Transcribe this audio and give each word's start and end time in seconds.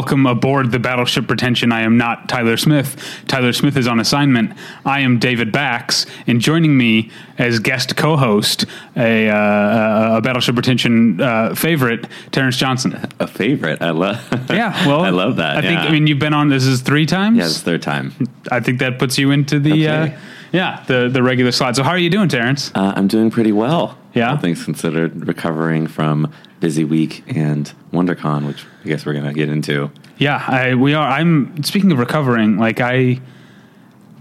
welcome 0.00 0.24
aboard 0.24 0.70
the 0.72 0.78
Battleship 0.78 1.28
Pretension. 1.28 1.72
I 1.72 1.82
am 1.82 1.98
not 1.98 2.26
Tyler 2.26 2.56
Smith. 2.56 2.96
Tyler 3.28 3.52
Smith 3.52 3.76
is 3.76 3.86
on 3.86 4.00
assignment. 4.00 4.56
I 4.86 5.00
am 5.00 5.18
David 5.18 5.52
Bax, 5.52 6.06
and 6.26 6.40
joining 6.40 6.78
me 6.78 7.10
as 7.36 7.58
guest 7.58 7.98
co-host, 7.98 8.64
a, 8.96 9.28
uh, 9.28 10.16
a 10.16 10.20
Battleship 10.22 10.54
Pretension 10.54 11.20
uh, 11.20 11.54
favorite, 11.54 12.06
Terence 12.32 12.56
Johnson. 12.56 12.98
A 13.20 13.26
favorite. 13.26 13.82
I 13.82 13.90
love. 13.90 14.26
Yeah, 14.50 14.86
well, 14.86 15.02
I 15.02 15.10
love 15.10 15.36
that. 15.36 15.58
I 15.58 15.60
think. 15.60 15.74
yeah. 15.80 15.84
I 15.84 15.90
mean, 15.92 16.06
you've 16.06 16.18
been 16.18 16.32
on 16.34 16.48
this 16.48 16.64
is 16.64 16.80
three 16.80 17.04
times. 17.04 17.36
yeah, 17.36 17.44
it's 17.44 17.60
third 17.60 17.82
time. 17.82 18.14
I 18.50 18.60
think 18.60 18.78
that 18.78 18.98
puts 18.98 19.18
you 19.18 19.30
into 19.32 19.60
the 19.60 19.86
Okay. 19.86 20.14
uh, 20.14 20.18
yeah 20.52 20.82
the 20.88 21.08
the 21.10 21.22
regular 21.22 21.52
slot. 21.52 21.76
So 21.76 21.82
how 21.82 21.90
are 21.90 21.98
you 21.98 22.10
doing, 22.10 22.28
Terence? 22.30 22.72
Uh, 22.74 22.94
I'm 22.96 23.06
doing 23.06 23.30
pretty 23.30 23.52
well. 23.52 23.98
Yeah? 24.14 24.30
all 24.30 24.38
things 24.38 24.64
considered, 24.64 25.26
recovering 25.28 25.86
from 25.86 26.32
busy 26.60 26.84
week 26.84 27.24
and 27.34 27.72
WonderCon, 27.92 28.46
which 28.46 28.64
I 28.84 28.88
guess 28.88 29.04
we're 29.06 29.14
gonna 29.14 29.32
get 29.34 29.48
into. 29.48 29.90
Yeah, 30.18 30.44
I 30.46 30.74
we 30.74 30.94
are. 30.94 31.08
I'm 31.08 31.62
speaking 31.62 31.90
of 31.92 31.98
recovering. 31.98 32.58
Like 32.58 32.80
I, 32.80 33.20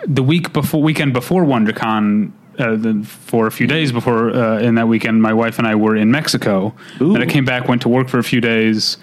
the 0.08 0.24
week 0.24 0.54
before 0.54 0.82
weekend 0.82 1.14
before 1.14 1.44
WonderCon. 1.44 2.32
Uh, 2.58 2.76
the, 2.76 3.02
for 3.06 3.48
a 3.48 3.52
few 3.52 3.68
days 3.68 3.94
before 3.94 4.32
uh, 4.32 4.60
in 4.60 4.76
that 4.76 4.86
weekend, 4.90 5.22
my 5.22 5.32
wife 5.32 5.60
and 5.60 5.66
I 5.68 5.76
were 5.76 5.96
in 5.96 6.12
Mexico. 6.12 6.76
Ooh. 7.00 7.16
And 7.16 7.24
I 7.24 7.26
came 7.26 7.46
back, 7.46 7.70
went 7.70 7.84
to 7.84 7.88
work 7.88 8.10
for 8.10 8.20
a 8.20 8.24
few 8.24 8.42
days, 8.42 8.98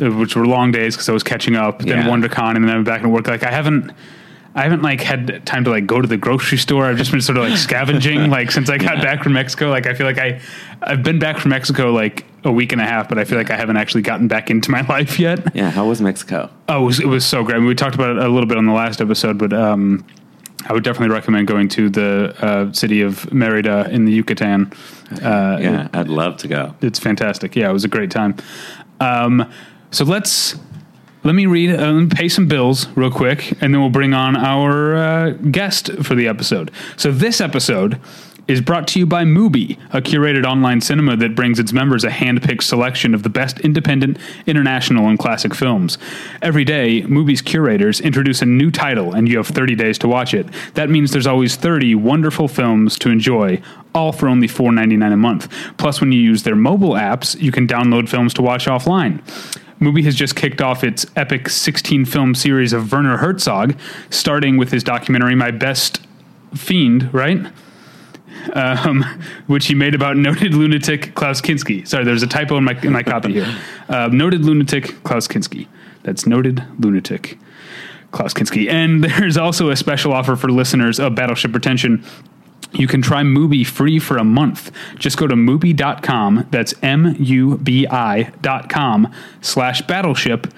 uh, 0.00 0.06
which 0.10 0.34
were 0.34 0.46
long 0.46 0.72
days 0.72 0.94
because 0.96 1.06
I 1.06 1.12
was 1.12 1.22
catching 1.22 1.56
up. 1.56 1.80
Then 1.80 1.88
Yeah. 1.88 2.04
WonderCon, 2.08 2.56
and 2.56 2.66
then 2.66 2.74
I'm 2.76 2.84
back 2.84 3.02
to 3.02 3.08
work. 3.10 3.26
Like 3.26 3.42
I 3.42 3.50
haven't, 3.50 3.92
I 4.54 4.62
haven't 4.62 4.80
like 4.80 5.02
had 5.02 5.44
time 5.44 5.64
to 5.64 5.70
like 5.70 5.86
go 5.86 6.00
to 6.00 6.08
the 6.08 6.16
grocery 6.16 6.56
store. 6.56 6.86
I've 6.86 6.96
just 6.96 7.10
been 7.10 7.20
sort 7.20 7.36
of 7.36 7.44
like 7.50 7.58
scavenging 7.58 8.30
like 8.38 8.50
since 8.50 8.70
I 8.70 8.78
got 8.78 8.96
Yeah. 8.96 9.02
back 9.04 9.24
from 9.24 9.34
Mexico. 9.34 9.68
Like 9.68 9.86
I 9.86 9.92
feel 9.92 10.06
like 10.06 10.16
I, 10.18 10.40
I've 10.80 11.02
been 11.02 11.18
back 11.18 11.36
from 11.36 11.50
Mexico 11.50 11.92
like 11.92 12.24
a 12.44 12.50
week 12.52 12.72
and 12.72 12.80
a 12.80 12.84
half, 12.84 13.08
but 13.08 13.18
I 13.18 13.24
feel 13.24 13.36
like 13.38 13.50
I 13.50 13.56
haven't 13.56 13.76
actually 13.76 14.02
gotten 14.02 14.28
back 14.28 14.50
into 14.50 14.70
my 14.70 14.80
life 14.88 15.18
yet. 15.18 15.54
Yeah, 15.54 15.70
how 15.70 15.86
was 15.88 16.00
Mexico? 16.00 16.50
Oh, 16.68 16.82
it 16.82 16.86
was, 16.86 17.00
it 17.00 17.06
was 17.06 17.24
so 17.24 17.42
great. 17.44 17.56
I 17.56 17.58
mean, 17.58 17.68
we 17.68 17.74
talked 17.74 17.94
about 17.94 18.10
it 18.10 18.18
a 18.18 18.28
little 18.28 18.46
bit 18.48 18.56
on 18.58 18.66
the 18.66 18.72
last 18.72 19.00
episode, 19.00 19.36
but 19.38 19.52
um, 19.52 20.04
I 20.66 20.72
would 20.72 20.84
definitely 20.84 21.14
recommend 21.14 21.48
going 21.48 21.68
to 21.70 21.88
the 21.90 22.34
uh, 22.40 22.72
city 22.72 23.02
of 23.02 23.30
Merida 23.32 23.88
in 23.90 24.04
the 24.04 24.12
Yucatan. 24.12 24.72
Uh, 25.12 25.58
Yeah, 25.60 25.88
I'd 25.92 26.08
love 26.08 26.36
to 26.38 26.48
go. 26.48 26.74
it's 26.80 26.98
fantastic. 26.98 27.56
Yeah, 27.56 27.68
it 27.70 27.72
was 27.72 27.84
a 27.84 27.88
great 27.88 28.10
time. 28.10 28.36
Um, 29.00 29.50
so 29.90 30.04
let's 30.04 30.56
let 31.22 31.34
me 31.34 31.44
read, 31.44 31.78
uh, 31.78 31.92
me 31.92 32.06
pay 32.06 32.28
some 32.28 32.48
bills 32.48 32.88
real 32.96 33.10
quick, 33.10 33.50
and 33.60 33.74
then 33.74 33.80
we'll 33.80 33.90
bring 33.90 34.14
on 34.14 34.36
our 34.36 34.96
uh, 34.96 35.30
guest 35.50 35.90
for 36.02 36.14
the 36.14 36.26
episode. 36.26 36.70
So 36.96 37.12
this 37.12 37.42
episode 37.42 38.00
is 38.48 38.60
brought 38.60 38.88
to 38.88 38.98
you 38.98 39.06
by 39.06 39.24
Mubi, 39.24 39.78
a 39.92 40.00
curated 40.00 40.44
online 40.44 40.80
cinema 40.80 41.16
that 41.16 41.34
brings 41.34 41.58
its 41.58 41.72
members 41.72 42.04
a 42.04 42.10
hand-picked 42.10 42.64
selection 42.64 43.14
of 43.14 43.22
the 43.22 43.28
best 43.28 43.60
independent, 43.60 44.18
international, 44.46 45.08
and 45.08 45.18
classic 45.18 45.54
films. 45.54 45.98
Every 46.42 46.64
day, 46.64 47.02
Mubi's 47.02 47.42
curators 47.42 48.00
introduce 48.00 48.42
a 48.42 48.46
new 48.46 48.70
title, 48.70 49.14
and 49.14 49.28
you 49.28 49.36
have 49.36 49.48
30 49.48 49.74
days 49.74 49.98
to 49.98 50.08
watch 50.08 50.34
it. 50.34 50.46
That 50.74 50.90
means 50.90 51.12
there's 51.12 51.26
always 51.26 51.56
30 51.56 51.94
wonderful 51.94 52.48
films 52.48 52.98
to 52.98 53.10
enjoy, 53.10 53.62
all 53.94 54.12
for 54.12 54.28
only 54.28 54.48
$4.99 54.48 55.12
a 55.12 55.16
month. 55.16 55.52
Plus, 55.76 56.00
when 56.00 56.12
you 56.12 56.20
use 56.20 56.42
their 56.42 56.56
mobile 56.56 56.92
apps, 56.92 57.40
you 57.40 57.52
can 57.52 57.66
download 57.66 58.08
films 58.08 58.34
to 58.34 58.42
watch 58.42 58.66
offline. 58.66 59.20
Mubi 59.80 60.04
has 60.04 60.14
just 60.14 60.36
kicked 60.36 60.60
off 60.60 60.84
its 60.84 61.06
epic 61.16 61.48
16 61.48 62.04
film 62.04 62.34
series 62.34 62.74
of 62.74 62.92
Werner 62.92 63.16
Herzog, 63.16 63.74
starting 64.10 64.58
with 64.58 64.70
his 64.70 64.84
documentary 64.84 65.34
My 65.34 65.50
Best 65.50 66.06
Fiend, 66.54 67.12
right? 67.14 67.46
Um, 68.52 69.04
which 69.46 69.66
he 69.66 69.74
made 69.74 69.94
about 69.94 70.16
noted 70.16 70.54
lunatic 70.54 71.14
Klaus 71.14 71.40
Kinski. 71.40 71.86
Sorry, 71.86 72.04
there's 72.04 72.22
a 72.22 72.26
typo 72.26 72.56
in 72.56 72.64
my, 72.64 72.78
in 72.82 72.92
my 72.92 73.02
copy 73.02 73.32
here. 73.32 73.58
Uh, 73.90 74.06
noted 74.06 74.44
lunatic 74.44 75.02
Klaus 75.02 75.26
Kinski. 75.26 75.66
That's 76.04 76.24
noted 76.24 76.62
lunatic 76.78 77.36
Klaus 78.12 78.32
Kinski. 78.32 78.70
And 78.70 79.02
there's 79.18 79.36
also 79.36 79.70
a 79.70 79.76
special 79.76 80.12
offer 80.12 80.36
for 80.36 80.48
listeners 80.48 81.00
of 81.00 81.16
Battleship 81.16 81.50
Pretension. 81.50 82.04
You 82.72 82.86
can 82.86 83.02
try 83.02 83.22
Mubi 83.22 83.66
free 83.66 83.98
for 83.98 84.16
a 84.16 84.24
month. 84.24 84.70
Just 84.96 85.16
go 85.16 85.26
to 85.26 85.34
Mubi.com, 85.34 86.46
that's 86.52 86.72
M-U-B-I 86.82 88.32
dot 88.40 88.68
com 88.68 89.12
slash 89.40 89.82
battleship 89.82 90.52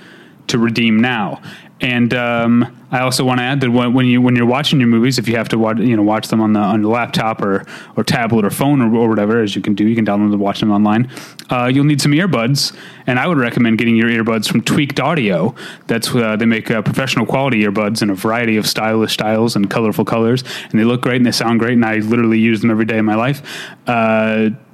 to 0.49 0.59
redeem 0.59 0.99
now. 1.01 1.41
And 1.83 2.15
um, 2.15 2.87
I 2.93 3.01
also 3.01 3.25
want 3.25 3.41
to 3.41 3.45
add 3.45 3.61
that 3.63 3.71
when, 3.71 4.07
you 4.07 4.23
when 4.23 4.37
you're 4.37 4.47
watching 4.47 4.79
your 4.79 4.89
movies, 4.89 5.19
if 5.19 5.27
you 5.27 5.37
have 5.37 5.49
to 5.49 5.59
watch 5.59 5.79
you 5.79 5.97
know 5.97 6.05
watch 6.05 6.29
them 6.29 6.41
on 6.41 6.53
the 6.53 6.61
on 6.61 6.81
the 6.81 6.89
laptop 6.89 7.43
or 7.43 7.67
or 7.97 8.05
tablet 8.05 8.45
or 8.45 8.51
phone 8.51 8.81
or, 8.81 8.95
or 8.95 9.09
whatever, 9.09 9.43
as 9.43 9.57
you 9.57 9.63
can 9.63 9.75
do, 9.75 9.87
you 9.89 9.97
can 9.97 10.07
download 10.07 10.31
and 10.31 10.39
watch 10.39 10.61
them 10.61 10.71
online. 10.71 11.11
Uh, 11.51 11.67
you'll 11.67 11.85
need 11.85 12.01
some 12.01 12.13
earbuds, 12.13 12.73
and 13.09 13.19
I 13.19 13.27
would 13.27 13.39
recommend 13.39 13.79
getting 13.79 13.97
your 13.97 14.09
earbuds 14.09 14.49
from 14.49 14.63
Tweaked 14.63 15.01
Audio. 15.01 15.57
That's 15.89 16.15
uh, 16.15 16.37
they 16.37 16.47
make 16.47 16.71
uh, 16.71 16.83
professional 16.83 17.27
quality 17.27 17.65
earbuds 17.65 18.01
in 18.01 18.11
a 18.11 18.15
variety 18.15 18.57
of 18.57 18.67
stylish 18.69 19.13
styles 19.13 19.57
and 19.57 19.69
colorful 19.69 20.05
colors, 20.05 20.45
and 20.71 20.79
they 20.79 20.85
look 20.85 21.01
great 21.01 21.17
and 21.17 21.27
they 21.27 21.33
sound 21.33 21.59
great. 21.59 21.73
And 21.73 21.85
I 21.85 21.97
literally 21.97 22.39
use 22.39 22.61
them 22.61 22.71
every 22.71 22.85
day 22.85 22.99
of 22.99 23.05
my 23.05 23.17
life. 23.17 23.43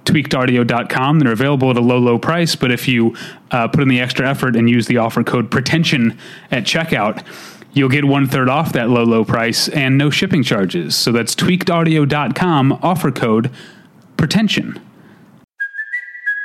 Tweakedaudio.com. 0.08 1.18
They're 1.18 1.32
available 1.32 1.70
at 1.70 1.76
a 1.76 1.80
low, 1.80 1.98
low 1.98 2.18
price, 2.18 2.56
but 2.56 2.70
if 2.70 2.88
you 2.88 3.14
uh, 3.50 3.68
put 3.68 3.82
in 3.82 3.88
the 3.88 4.00
extra 4.00 4.28
effort 4.28 4.56
and 4.56 4.68
use 4.68 4.86
the 4.86 4.96
offer 4.96 5.22
code 5.22 5.50
pretension 5.50 6.18
at 6.50 6.64
checkout, 6.64 7.22
you'll 7.74 7.90
get 7.90 8.04
one 8.04 8.26
third 8.26 8.48
off 8.48 8.72
that 8.72 8.88
low, 8.88 9.04
low 9.04 9.24
price 9.24 9.68
and 9.68 9.98
no 9.98 10.08
shipping 10.08 10.42
charges. 10.42 10.96
So 10.96 11.12
that's 11.12 11.34
tweakedaudio.com, 11.34 12.80
offer 12.82 13.10
code 13.10 13.50
pretension. 14.16 14.80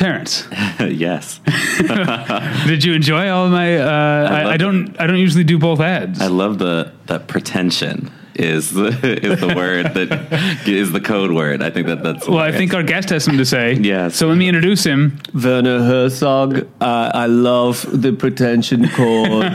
Terence, 0.00 0.48
yes, 0.80 1.40
did 2.66 2.82
you 2.82 2.94
enjoy 2.94 3.28
all 3.28 3.44
of 3.44 3.52
my? 3.52 3.76
Uh, 3.76 4.30
I, 4.30 4.40
I 4.40 4.44
loved 4.44 4.58
don't. 4.58 4.98
I 4.98 5.06
don't 5.06 5.18
usually 5.18 5.44
do 5.44 5.58
both 5.58 5.78
ads. 5.78 6.22
I 6.22 6.28
love 6.28 6.58
the 6.58 6.90
that 7.04 7.28
pretension 7.28 8.10
is 8.34 8.70
the 8.70 8.88
is 9.22 9.40
the 9.40 9.54
word 9.54 9.92
that 9.92 10.66
is 10.66 10.92
the 10.92 11.02
code 11.02 11.32
word. 11.32 11.62
I 11.62 11.68
think 11.68 11.86
that 11.88 12.02
that's 12.02 12.26
well, 12.26 12.38
I 12.38 12.50
think 12.50 12.72
our 12.72 12.82
guest 12.82 13.10
has 13.10 13.24
something 13.24 13.36
to 13.36 13.44
say. 13.44 13.74
Yeah. 13.74 14.08
So 14.08 14.26
let 14.26 14.38
me 14.38 14.48
introduce 14.48 14.84
him. 14.84 15.18
Werner 15.34 15.80
Herzog. 15.80 16.66
Uh, 16.80 17.10
I 17.12 17.26
love 17.26 17.84
the 17.92 18.14
pretension 18.14 18.88
chord. 18.88 19.52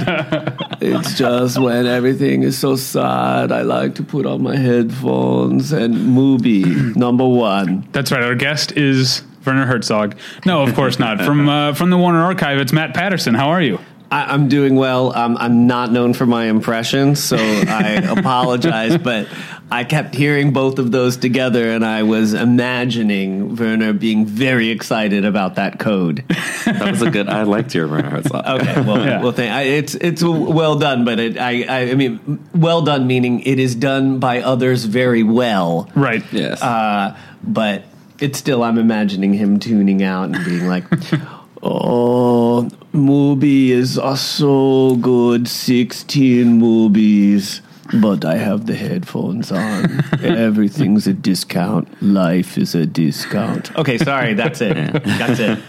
it's 0.79 1.17
just 1.17 1.57
when 1.57 1.87
everything 1.87 2.43
is 2.43 2.55
so 2.55 2.75
sad, 2.75 3.51
I 3.51 3.63
like 3.63 3.95
to 3.95 4.03
put 4.03 4.27
on 4.27 4.43
my 4.43 4.57
headphones 4.57 5.71
and 5.71 6.13
movie 6.13 6.65
number 6.93 7.27
one. 7.27 7.87
That's 7.93 8.11
right. 8.11 8.21
Our 8.21 8.35
guest 8.35 8.73
is 8.73 9.23
Werner 9.45 9.65
Herzog. 9.65 10.15
No, 10.45 10.63
of 10.63 10.73
course 10.75 10.99
not. 10.99 11.21
From 11.21 11.47
uh, 11.49 11.73
from 11.73 11.89
the 11.89 11.97
Warner 11.97 12.21
Archive, 12.23 12.59
it's 12.59 12.73
Matt 12.73 12.93
Patterson. 12.93 13.33
How 13.35 13.49
are 13.49 13.61
you? 13.61 13.79
I, 14.11 14.33
I'm 14.33 14.47
doing 14.49 14.75
well. 14.75 15.15
Um, 15.17 15.35
I'm 15.39 15.65
not 15.65 15.91
known 15.91 16.13
for 16.13 16.25
my 16.27 16.45
impressions, 16.45 17.23
so 17.23 17.37
I 17.37 18.01
apologize, 18.17 18.97
but 18.99 19.27
I 19.71 19.83
kept 19.83 20.13
hearing 20.13 20.53
both 20.53 20.77
of 20.77 20.91
those 20.91 21.17
together, 21.17 21.71
and 21.71 21.83
I 21.83 22.03
was 22.03 22.35
imagining 22.35 23.55
Werner 23.55 23.93
being 23.93 24.27
very 24.27 24.69
excited 24.69 25.25
about 25.25 25.55
that 25.55 25.79
code. 25.79 26.23
that 26.65 26.87
was 26.91 27.01
a 27.01 27.09
good. 27.09 27.27
I 27.27 27.43
liked 27.43 27.73
your 27.73 27.87
Werner 27.87 28.09
Herzog. 28.11 28.45
Okay, 28.61 28.81
well, 28.81 29.03
Yeah. 29.03 29.21
well, 29.23 29.31
thank, 29.31 29.51
I, 29.51 29.63
it's 29.63 29.95
it's 29.95 30.21
well 30.23 30.77
done, 30.77 31.03
but 31.03 31.19
it, 31.19 31.37
I, 31.39 31.63
I 31.63 31.79
I 31.91 31.95
mean, 31.95 32.47
well 32.53 32.83
done 32.83 33.07
meaning 33.07 33.39
it 33.41 33.57
is 33.57 33.73
done 33.73 34.19
by 34.19 34.41
others 34.41 34.85
very 34.85 35.23
well. 35.23 35.89
Right. 35.95 36.23
Yes. 36.31 36.61
Uh, 36.61 37.17
but 37.43 37.83
it's 38.19 38.37
still, 38.39 38.63
I'm 38.63 38.77
imagining 38.77 39.33
him 39.33 39.59
tuning 39.59 40.03
out 40.03 40.29
and 40.35 40.43
being 40.45 40.67
like, 40.67 40.85
"Oh, 41.63 42.69
movie 42.93 43.71
is 43.71 43.97
uh, 43.97 44.15
so 44.15 44.95
good, 44.97 45.47
sixteen 45.47 46.57
movies." 46.59 47.61
But 48.01 48.25
I 48.25 48.37
have 48.37 48.65
the 48.65 48.73
headphones 48.73 49.51
on. 49.51 50.03
Everything's 50.23 51.05
a 51.05 51.13
discount. 51.13 51.87
Life 52.01 52.57
is 52.57 52.73
a 52.73 52.83
discount. 52.87 53.75
Okay, 53.77 53.99
sorry. 53.99 54.33
That's 54.33 54.59
it. 54.59 54.73
That's 55.03 55.39
it. 55.39 55.59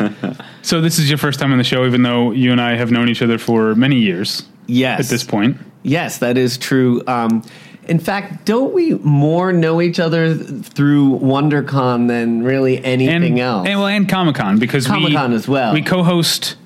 So 0.63 0.81
this 0.81 0.99
is 0.99 1.11
your 1.11 1.19
first 1.19 1.39
time 1.39 1.53
on 1.53 1.59
the 1.59 1.65
show, 1.65 1.85
even 1.85 2.03
though 2.05 2.31
you 2.33 2.53
and 2.53 2.61
I 2.61 2.75
have 2.77 2.91
known 2.91 3.11
each 3.11 3.21
other 3.21 3.37
for 3.37 3.75
many 3.75 3.97
years 3.99 4.45
Yes. 4.67 5.01
at 5.01 5.07
this 5.11 5.25
point. 5.25 5.59
Yes, 5.83 6.17
that 6.19 6.39
is 6.39 6.57
true. 6.57 7.03
Um, 7.07 7.43
in 7.89 7.99
fact, 7.99 8.45
don't 8.45 8.73
we 8.75 8.95
more 8.95 9.53
know 9.53 9.81
each 9.81 9.99
other 10.01 10.35
through 10.35 11.19
WonderCon 11.21 12.09
than 12.09 12.43
really 12.43 12.85
anything 12.85 13.25
and, 13.33 13.39
else? 13.41 13.67
And 13.69 13.79
well, 13.79 13.89
and 13.89 14.09
Comic 14.09 14.35
Con 14.37 14.59
because 14.59 14.87
Comic-Con 14.87 15.31
we, 15.31 15.37
as 15.37 15.49
well. 15.49 15.73
We 15.73 15.83
co-host 15.83 16.57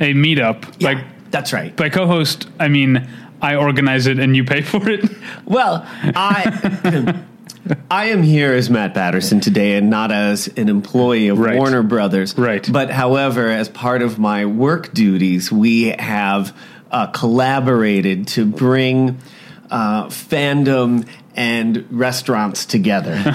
a 0.00 0.14
meetup 0.14 0.64
Yeah. 0.78 0.88
like 0.92 1.04
That's 1.30 1.52
right. 1.52 1.74
By 1.76 1.88
co-host, 1.88 2.48
I 2.58 2.68
mean 2.68 3.08
I 3.40 3.56
organize 3.56 4.06
it 4.06 4.18
and 4.18 4.36
you 4.36 4.44
pay 4.44 4.62
for 4.72 4.88
it. 4.88 5.04
Well, 5.44 5.84
I 6.02 7.22
I 7.90 8.06
am 8.06 8.22
here 8.22 8.52
as 8.52 8.68
Matt 8.70 8.94
Patterson 8.94 9.40
today 9.40 9.76
and 9.76 9.88
not 9.88 10.10
as 10.10 10.48
an 10.56 10.68
employee 10.68 11.28
of 11.28 11.38
Right. 11.38 11.56
Warner 11.56 11.82
Brothers. 11.82 12.36
Right. 12.36 12.68
But 12.70 12.90
however, 12.90 13.48
as 13.48 13.68
part 13.68 14.02
of 14.02 14.18
my 14.18 14.46
work 14.46 14.92
duties, 14.92 15.52
we 15.52 15.90
have 15.98 16.56
uh, 16.90 17.06
collaborated 17.08 18.26
to 18.28 18.44
bring 18.44 19.18
uh, 19.72 20.06
fandom 20.06 21.08
and 21.34 21.86
restaurants 21.90 22.66
together. 22.66 23.20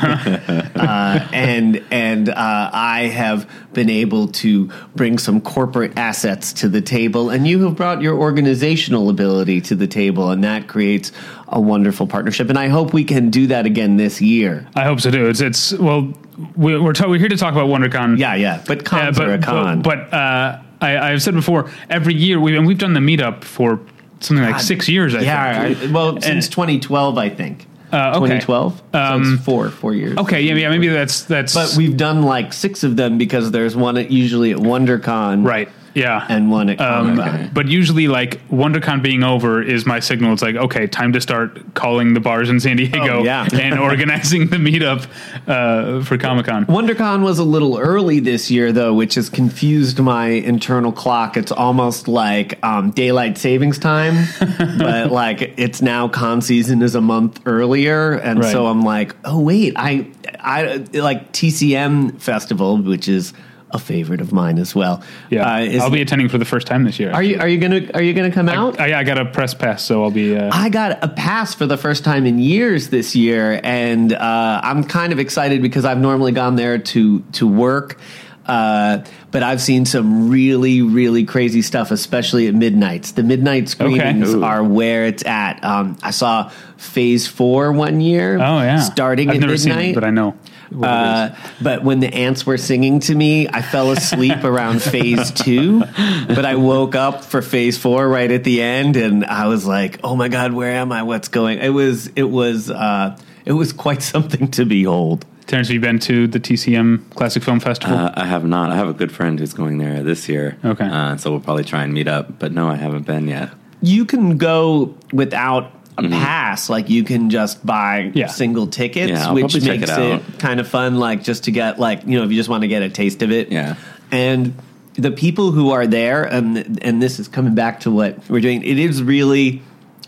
uh, 0.76 1.28
and 1.34 1.84
and 1.90 2.30
uh, 2.30 2.70
I 2.72 3.08
have 3.08 3.50
been 3.74 3.90
able 3.90 4.28
to 4.30 4.72
bring 4.96 5.18
some 5.18 5.42
corporate 5.42 5.98
assets 5.98 6.54
to 6.54 6.70
the 6.70 6.80
table, 6.80 7.32
and 7.32 7.48
you 7.48 7.64
have 7.64 7.76
brought 7.76 8.02
your 8.04 8.16
organizational 8.16 9.10
ability 9.10 9.62
to 9.62 9.76
the 9.76 9.88
table, 9.88 10.30
and 10.30 10.44
that 10.44 10.68
creates 10.68 11.12
a 11.48 11.60
wonderful 11.60 12.06
partnership. 12.06 12.50
And 12.50 12.60
I 12.60 12.68
hope 12.68 12.94
we 12.94 13.04
can 13.04 13.32
do 13.32 13.48
that 13.48 13.66
again 13.66 13.98
this 13.98 14.22
year. 14.22 14.68
I 14.76 14.84
hope 14.84 15.02
so 15.02 15.10
too. 15.10 15.28
It's 15.28 15.42
it's 15.42 15.74
well, 15.74 16.14
we, 16.56 16.80
we're 16.80 16.94
ta- 16.94 17.10
we're 17.10 17.20
here 17.20 17.30
to 17.30 17.38
talk 17.38 17.54
about 17.54 17.68
WonderCon. 17.68 18.20
Yeah, 18.20 18.36
yeah, 18.36 18.64
but 18.68 18.86
cons 18.86 19.18
but 19.18 19.28
are 19.28 19.34
a 19.34 19.40
con. 19.40 19.82
But, 19.82 20.12
but, 20.12 20.16
uh, 20.16 20.62
I, 20.80 21.00
I've 21.00 21.24
said 21.24 21.34
before, 21.34 21.72
every 21.90 22.14
year 22.14 22.40
we 22.40 22.56
and 22.56 22.68
we've 22.68 22.78
done 22.78 22.94
the 22.94 23.00
meetup 23.00 23.44
for 23.44 23.80
something 24.20 24.46
like 24.46 24.60
six 24.62 24.88
years. 24.90 25.16
I 25.16 25.22
yeah, 25.22 25.74
think. 25.74 25.90
I- 25.90 25.94
well, 25.94 26.22
since 26.22 26.48
2012, 26.50 27.18
I 27.18 27.30
think. 27.30 27.68
Uh, 27.92 28.20
okay. 28.20 28.40
2012. 28.40 28.78
so 28.94 29.20
it's 29.22 29.46
four, 29.46 29.70
four 29.70 29.94
years. 29.94 30.18
Okay, 30.18 30.42
yeah, 30.42 30.56
yeah, 30.56 30.70
maybe 30.70 30.90
that's 30.90 31.24
that's 31.24 31.54
But 31.54 31.76
we've 31.78 31.96
done 31.96 32.24
like 32.24 32.52
six 32.52 32.84
of 32.84 32.98
them 32.98 33.18
because 33.18 33.52
there's 33.52 33.78
one 33.78 33.98
at, 33.98 34.12
usually 34.12 34.52
at 34.52 34.58
WonderCon, 34.58 35.46
right. 35.46 35.70
Yeah, 35.98 36.26
and 36.30 36.52
one 36.52 36.70
at 36.70 36.80
Um, 36.80 37.16
Comic-Con. 37.18 37.50
But 37.54 37.68
usually, 37.68 38.08
like 38.08 38.40
WonderCon 38.50 39.02
being 39.02 39.24
over 39.24 39.62
is 39.62 39.86
my 39.86 40.00
signal. 40.00 40.34
It's 40.34 40.42
like, 40.42 40.56
okay, 40.56 40.86
time 40.88 41.12
to 41.14 41.22
start 41.22 41.74
calling 41.74 42.14
the 42.14 42.20
bars 42.20 42.50
in 42.50 42.60
San 42.60 42.78
Diego 42.78 43.20
Oh, 43.20 43.24
yeah. 43.24 43.48
and 43.54 43.80
organizing 43.90 44.48
the 44.48 44.58
meetup 44.58 45.08
uh, 45.48 46.04
for 46.04 46.18
Comic 46.18 46.46
Con. 46.46 46.66
WonderCon 46.68 47.24
was 47.24 47.40
a 47.40 47.44
little 47.44 47.78
early 47.80 48.20
this 48.20 48.52
year, 48.52 48.72
though, 48.72 48.94
which 48.94 49.16
has 49.16 49.30
confused 49.30 50.00
my 50.00 50.28
internal 50.28 50.92
clock. 50.92 51.36
It's 51.36 51.52
almost 51.52 52.08
like 52.08 52.64
um, 52.64 52.92
daylight 52.92 53.38
savings 53.38 53.80
time, 53.80 54.28
but 54.78 55.12
like 55.12 55.54
it's 55.58 55.82
now 55.82 56.08
con 56.08 56.42
season 56.42 56.82
is 56.82 56.94
a 56.96 57.02
month 57.02 57.42
earlier, 57.46 58.14
and 58.14 58.40
Right. 58.40 58.52
so 58.52 58.68
I'm 58.68 58.84
like, 58.84 59.16
oh 59.26 59.40
wait, 59.40 59.74
I, 59.76 60.08
I 60.40 60.86
like 60.94 61.32
TCM 61.32 62.22
Festival, 62.22 62.78
which 62.78 63.08
is 63.08 63.34
a 63.72 63.80
favorite 63.80 64.22
of 64.22 64.32
mine 64.32 64.58
as 64.60 64.74
well. 64.74 65.04
Yeah, 65.30 65.46
uh, 65.46 65.84
I'll 65.84 65.90
be 65.92 66.02
attending 66.02 66.30
for 66.30 66.38
the 66.38 66.46
first 66.46 66.68
time 66.68 66.84
this 66.86 67.00
year. 67.00 67.12
Are 67.12 67.24
you 67.24 67.38
are 67.40 67.48
you 67.48 67.58
gonna 67.58 67.90
are 67.94 68.02
you 68.02 68.14
gonna 68.14 68.32
come 68.32 68.48
out? 68.50 68.80
I, 68.80 69.00
I 69.00 69.04
got 69.04 69.18
a 69.18 69.26
press 69.26 69.54
pass, 69.54 69.84
so 69.84 70.04
I'll 70.04 70.12
be. 70.12 70.38
Uh, 70.38 70.50
I 70.54 70.70
got 70.70 71.04
a 71.04 71.08
pass 71.08 71.54
for 71.54 71.66
the 71.66 71.78
first 71.78 72.04
time 72.04 72.26
in 72.26 72.40
years 72.40 72.90
this 72.90 73.16
year, 73.16 73.60
and 73.64 74.14
uh, 74.14 74.62
I'm 74.64 74.84
kind 74.84 75.12
of 75.12 75.20
excited 75.20 75.62
because 75.62 75.86
I've 75.86 76.00
normally 76.00 76.32
gone 76.32 76.56
there 76.56 76.78
to 76.78 77.20
to 77.34 77.48
work. 77.48 78.00
Uh, 78.46 79.04
but 79.32 79.44
I've 79.44 79.62
seen 79.62 79.86
some 79.86 80.30
really, 80.30 80.82
really 80.82 81.26
crazy 81.26 81.62
stuff, 81.62 81.92
especially 81.92 82.48
at 82.48 82.56
midnights. 82.56 83.12
The 83.12 83.24
midnight 83.24 83.68
screenings 83.68 84.34
Ooh. 84.34 84.42
are 84.46 84.64
where 84.64 85.06
it's 85.06 85.26
at. 85.26 85.62
Um, 85.66 85.98
I 86.02 86.12
saw 86.12 86.48
Phase 86.78 87.28
Four 87.28 87.74
one 87.74 88.00
year. 88.00 88.36
oh 88.36 88.62
yeah, 88.62 88.80
starting 88.80 89.30
I've 89.30 89.36
at 89.36 89.42
never 89.42 89.52
midnight. 89.52 89.76
seen 89.82 89.90
it, 89.90 89.96
but 89.96 90.06
I 90.06 90.12
know. 90.12 90.38
What 90.70 90.88
it 90.88 90.92
Uh, 90.92 91.36
but 91.62 91.84
when 91.84 92.00
the 92.00 92.14
ants 92.14 92.46
were 92.46 92.58
singing 92.58 93.00
to 93.02 93.16
me, 93.16 93.48
I 93.48 93.62
fell 93.62 93.92
asleep 93.92 94.44
around 94.44 94.82
phase 94.82 95.32
two. 95.32 95.80
But 96.28 96.46
I 96.46 96.56
woke 96.56 96.96
up 96.96 97.24
for 97.24 97.42
phase 97.42 97.78
four 97.78 98.08
right 98.08 98.32
at 98.32 98.44
the 98.44 98.62
end, 98.62 98.96
and 98.96 99.26
I 99.26 99.48
was 99.48 99.66
like, 99.66 100.00
"Oh 100.04 100.16
my 100.16 100.28
god, 100.28 100.54
where 100.54 100.72
am 100.72 100.92
I? 100.92 101.04
What's 101.04 101.28
going?" 101.28 101.60
It 101.60 101.70
was 101.70 102.08
it 102.16 102.24
was 102.24 102.70
uh, 102.70 103.18
it 103.46 103.54
was 103.54 103.74
quite 103.74 104.02
something 104.04 104.50
to 104.52 104.66
behold. 104.66 105.26
is. 105.26 105.38
Terence, 105.46 105.70
have 105.70 105.76
you 105.76 105.80
been 105.80 106.00
to 106.00 106.28
the 106.28 106.42
TCM 106.42 107.10
Classic 107.12 107.42
Film 107.42 107.62
Festival? 107.62 107.98
Uh, 107.98 108.12
I 108.16 108.26
have 108.26 108.44
not. 108.46 108.70
I 108.70 108.76
have 108.76 108.90
a 108.90 108.94
good 108.94 109.14
friend 109.14 109.40
who's 109.40 109.54
going 109.54 109.78
there 109.78 110.04
this 110.04 110.28
year. 110.28 110.58
Okay. 110.66 110.86
Uh, 110.86 111.16
so 111.16 111.32
we'll 111.32 111.40
probably 111.40 111.64
try 111.64 111.84
and 111.84 111.94
meet 111.94 112.10
up. 112.10 112.38
But 112.38 112.52
no, 112.52 112.68
I 112.68 112.76
haven't 112.76 113.06
been 113.06 113.30
yet. 113.30 113.52
You 113.82 114.04
can 114.06 114.38
go 114.38 114.98
without 115.14 115.77
a 115.98 116.04
pass, 116.10 116.70
like 116.70 116.90
you 116.90 117.04
can 117.04 117.30
just 117.30 117.66
buy 117.66 118.04
Mm-hmm. 118.04 118.18
Yeah. 118.18 118.28
single 118.28 118.68
tickets, 118.68 119.10
Yeah, 119.12 119.32
which 119.32 119.54
makes 119.64 119.90
it 119.90 119.90
it, 119.90 120.40
kind 120.40 120.60
of 120.60 120.68
fun, 120.68 120.98
like 120.98 121.24
just 121.24 121.46
to 121.46 121.52
get 121.52 121.80
like 121.80 122.06
you 122.06 122.18
know 122.18 122.24
if 122.26 122.32
you 122.32 122.38
just 122.38 122.50
want 122.50 122.62
to 122.62 122.68
get 122.68 122.82
a 122.84 122.90
taste 122.90 123.22
of 123.24 123.32
it. 123.32 123.52
Yeah. 123.52 123.76
and 124.12 124.54
the 124.94 125.12
people 125.12 125.52
who 125.52 125.72
are 125.72 125.86
there 125.86 126.24
and 126.24 126.80
and 126.84 127.02
this 127.02 127.20
is 127.20 127.28
coming 127.28 127.54
back 127.56 127.82
to 127.82 127.92
what 127.92 128.18
we're 128.30 128.42
doing 128.42 128.64
it 128.64 128.80
is 128.80 129.04
really 129.04 129.62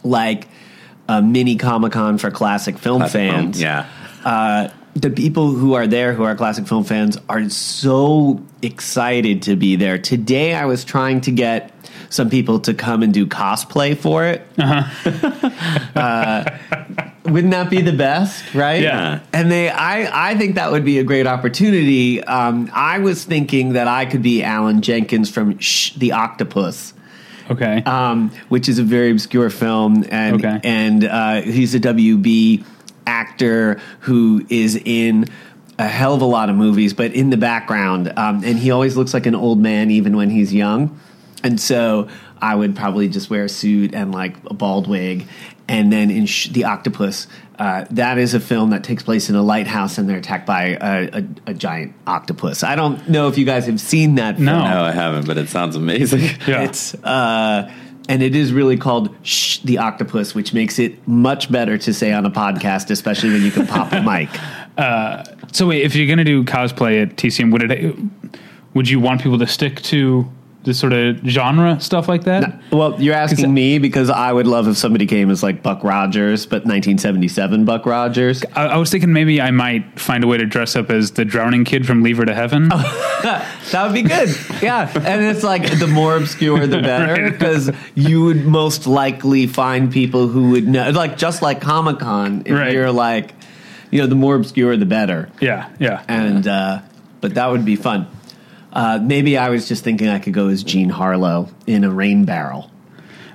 like 0.03 0.47
a 1.07 1.21
mini 1.21 1.55
comic-con 1.57 2.17
for 2.17 2.31
classic 2.31 2.77
film 2.77 2.99
Classic 3.01 3.21
film, 3.21 3.35
fans 3.35 3.61
yeah. 3.61 3.85
uh, 4.25 4.69
the 4.95 5.11
people 5.11 5.51
who 5.51 5.73
are 5.73 5.85
there 5.85 6.13
who 6.13 6.23
are 6.23 6.35
classic 6.35 6.67
film 6.67 6.83
fans 6.83 7.17
are 7.29 7.47
so 7.49 8.41
excited 8.63 9.43
to 9.43 9.55
be 9.55 9.75
there 9.75 9.97
today 9.99 10.53
i 10.55 10.65
was 10.65 10.83
trying 10.83 11.21
to 11.21 11.31
get 11.31 11.71
some 12.09 12.29
people 12.29 12.59
to 12.61 12.73
come 12.73 13.03
and 13.03 13.13
do 13.13 13.25
cosplay 13.27 13.97
for 13.97 14.25
it. 14.25 14.41
Uh, 15.95 16.43
wouldn't 17.25 17.51
that 17.51 17.69
be 17.69 17.81
the 17.81 17.91
best 17.93 18.53
right? 18.55 18.81
Yeah. 18.81 19.19
and 19.33 19.51
they 19.51 19.69
i 19.69 20.31
i 20.31 20.37
think 20.37 20.55
that 20.55 20.71
would 20.71 20.85
be 20.85 20.99
a 20.99 21.03
great 21.03 21.27
opportunity. 21.27 22.23
Um 22.23 22.69
i 22.73 22.99
was 22.99 23.23
thinking 23.25 23.73
that 23.73 23.87
i 23.87 24.05
could 24.05 24.21
be 24.23 24.41
allen 24.43 24.81
jenkins 24.81 25.29
from 25.29 25.57
Shh, 25.59 25.93
the 25.95 26.13
octopus. 26.13 26.93
Okay. 27.51 27.81
um, 27.85 28.29
which 28.49 28.69
is 28.69 28.77
a 28.77 28.83
very 28.83 29.09
obscure 29.11 29.49
film, 29.49 30.05
and 30.11 30.35
Okay. 30.35 30.59
and 30.63 31.03
uh, 31.03 31.41
he's 31.41 31.73
a 31.73 31.79
WB 31.79 32.63
actor 33.07 33.81
who 34.01 34.45
is 34.49 34.75
in 34.85 35.25
a 35.79 35.87
hell 35.87 36.13
of 36.13 36.21
a 36.21 36.25
lot 36.25 36.49
of 36.51 36.55
movies, 36.55 36.93
but 36.93 37.11
in 37.13 37.31
the 37.31 37.37
background, 37.37 38.13
um, 38.17 38.43
and 38.43 38.59
he 38.59 38.69
always 38.69 38.95
looks 38.95 39.15
like 39.15 39.25
an 39.25 39.33
old 39.33 39.59
man 39.59 39.89
even 39.89 40.15
when 40.15 40.29
he's 40.29 40.53
young, 40.53 40.99
and 41.43 41.59
so 41.59 42.07
I 42.41 42.55
would 42.55 42.75
probably 42.75 43.07
just 43.09 43.29
wear 43.29 43.45
a 43.45 43.49
suit 43.49 43.93
and 43.93 44.11
like 44.11 44.35
a 44.49 44.53
bald 44.53 44.87
wig, 44.87 45.27
and 45.67 45.91
then 45.91 46.09
in 46.11 46.25
Sh- 46.25 46.49
the 46.49 46.65
Octopus. 46.65 47.27
Uh, 47.57 47.85
that 47.91 48.17
is 48.17 48.33
a 48.33 48.39
film 48.39 48.69
that 48.69 48.85
takes 48.85 49.03
place 49.03 49.29
in 49.29 49.35
a 49.35 49.41
lighthouse, 49.41 49.97
and 49.97 50.07
they're 50.09 50.19
attacked 50.19 50.45
by 50.45 50.77
a, 50.79 51.09
a, 51.19 51.23
a 51.47 51.53
giant 51.53 51.93
octopus. 52.07 52.63
I 52.63 52.75
don't 52.77 53.09
know 53.09 53.27
if 53.27 53.37
you 53.37 53.43
guys 53.43 53.65
have 53.65 53.81
seen 53.81 54.15
that. 54.15 54.35
Film. 54.35 54.45
No. 54.45 54.63
No, 54.63 54.81
I 54.81 54.91
haven't, 54.93 55.27
but 55.27 55.37
it 55.37 55.49
sounds 55.49 55.75
amazing. 55.75 56.21
Yeah. 56.47 56.61
It's 56.63 56.93
uh, 57.03 57.69
and 58.07 58.23
it 58.23 58.33
is 58.33 58.53
really 58.53 58.77
called 58.77 59.13
Shh 59.23 59.57
the 59.59 59.79
Octopus, 59.79 60.33
which 60.33 60.53
makes 60.53 60.79
it 60.79 61.05
much 61.05 61.51
better 61.51 61.77
to 61.79 61.93
say 61.93 62.13
on 62.13 62.25
a 62.25 62.31
podcast, 62.31 62.89
especially 62.91 63.31
when 63.31 63.41
you 63.43 63.51
can 63.51 63.67
pop 63.67 63.91
a 63.91 64.01
mic. 64.11 64.29
so 65.53 65.67
wait, 65.67 65.83
if 65.83 65.95
you're 65.95 66.07
gonna 66.07 66.23
do 66.23 66.45
cosplay 66.45 67.03
at 67.03 67.17
TCM, 67.17 67.51
would 67.51 67.69
it? 67.69 67.95
Would 68.73 68.87
you 68.87 69.01
want 69.01 69.21
people 69.21 69.37
to 69.37 69.47
stick 69.47 69.81
to 69.83 70.31
this 70.69 70.79
sort 70.79 70.93
of 70.93 71.17
genre 71.25 71.79
stuff 71.81 72.07
like 72.07 72.23
that? 72.23 72.61
Well, 72.71 72.95
you're 73.01 73.15
asking 73.15 73.53
me 73.53 73.79
because 73.79 74.09
I 74.09 74.31
would 74.31 74.47
love 74.47 74.67
if 74.67 74.77
somebody 74.77 75.05
came 75.05 75.29
as 75.29 75.43
like 75.43 75.61
Buck 75.61 75.83
Rogers, 75.83 76.45
but 76.45 76.63
1977 76.65 77.65
Buck 77.65 77.85
Rogers. 77.85 78.43
I, 78.55 78.67
I 78.67 78.77
was 78.77 78.89
thinking 78.89 79.11
maybe 79.11 79.41
I 79.41 79.51
might 79.51 79.99
find 79.99 80.23
a 80.23 80.27
way 80.27 80.37
to 80.37 80.45
dress 80.45 80.75
up 80.75 80.89
as 80.89 81.11
the 81.11 81.25
drowning 81.25 81.65
kid 81.65 81.85
from 81.85 82.03
Leave 82.03 82.17
Her 82.17 82.25
to 82.25 82.33
Heaven. 82.35 82.69
That 83.71 83.83
would 83.85 83.93
be 83.93 84.01
good. 84.01 84.29
yeah. 84.61 84.91
And 84.95 85.23
it's 85.25 85.43
like 85.43 85.77
the 85.77 85.87
more 85.87 86.15
obscure, 86.15 86.65
the 86.65 86.81
better 86.81 87.13
Right. 87.23 87.31
because 87.31 87.69
you 87.93 88.23
would 88.23 88.45
most 88.45 88.87
likely 88.87 89.45
find 89.45 89.91
people 89.91 90.27
who 90.27 90.51
would 90.51 90.67
know, 90.67 90.89
like 90.91 91.17
just 91.17 91.41
like 91.41 91.61
Comic 91.61 91.99
Con, 91.99 92.43
if 92.45 92.53
Right. 92.53 92.73
you're 92.73 92.91
like, 92.91 93.33
you 93.91 93.99
know, 94.01 94.07
the 94.07 94.15
more 94.15 94.35
obscure, 94.35 94.75
the 94.77 94.85
better. 94.85 95.29
yeah, 95.41 95.69
yeah. 95.79 96.03
and 96.07 96.47
uh, 96.47 96.79
but 97.21 97.33
that 97.35 97.47
would 97.51 97.65
be 97.65 97.75
fun. 97.75 98.07
Uh, 98.71 98.99
maybe 99.01 99.37
I 99.37 99.49
was 99.49 99.67
just 99.67 99.83
thinking 99.83 100.07
I 100.09 100.19
could 100.19 100.33
go 100.33 100.47
as 100.49 100.63
Jean 100.63 100.89
Harlow 100.89 101.49
in 101.67 101.83
a 101.83 101.89
rain 101.91 102.25
barrel. 102.25 102.69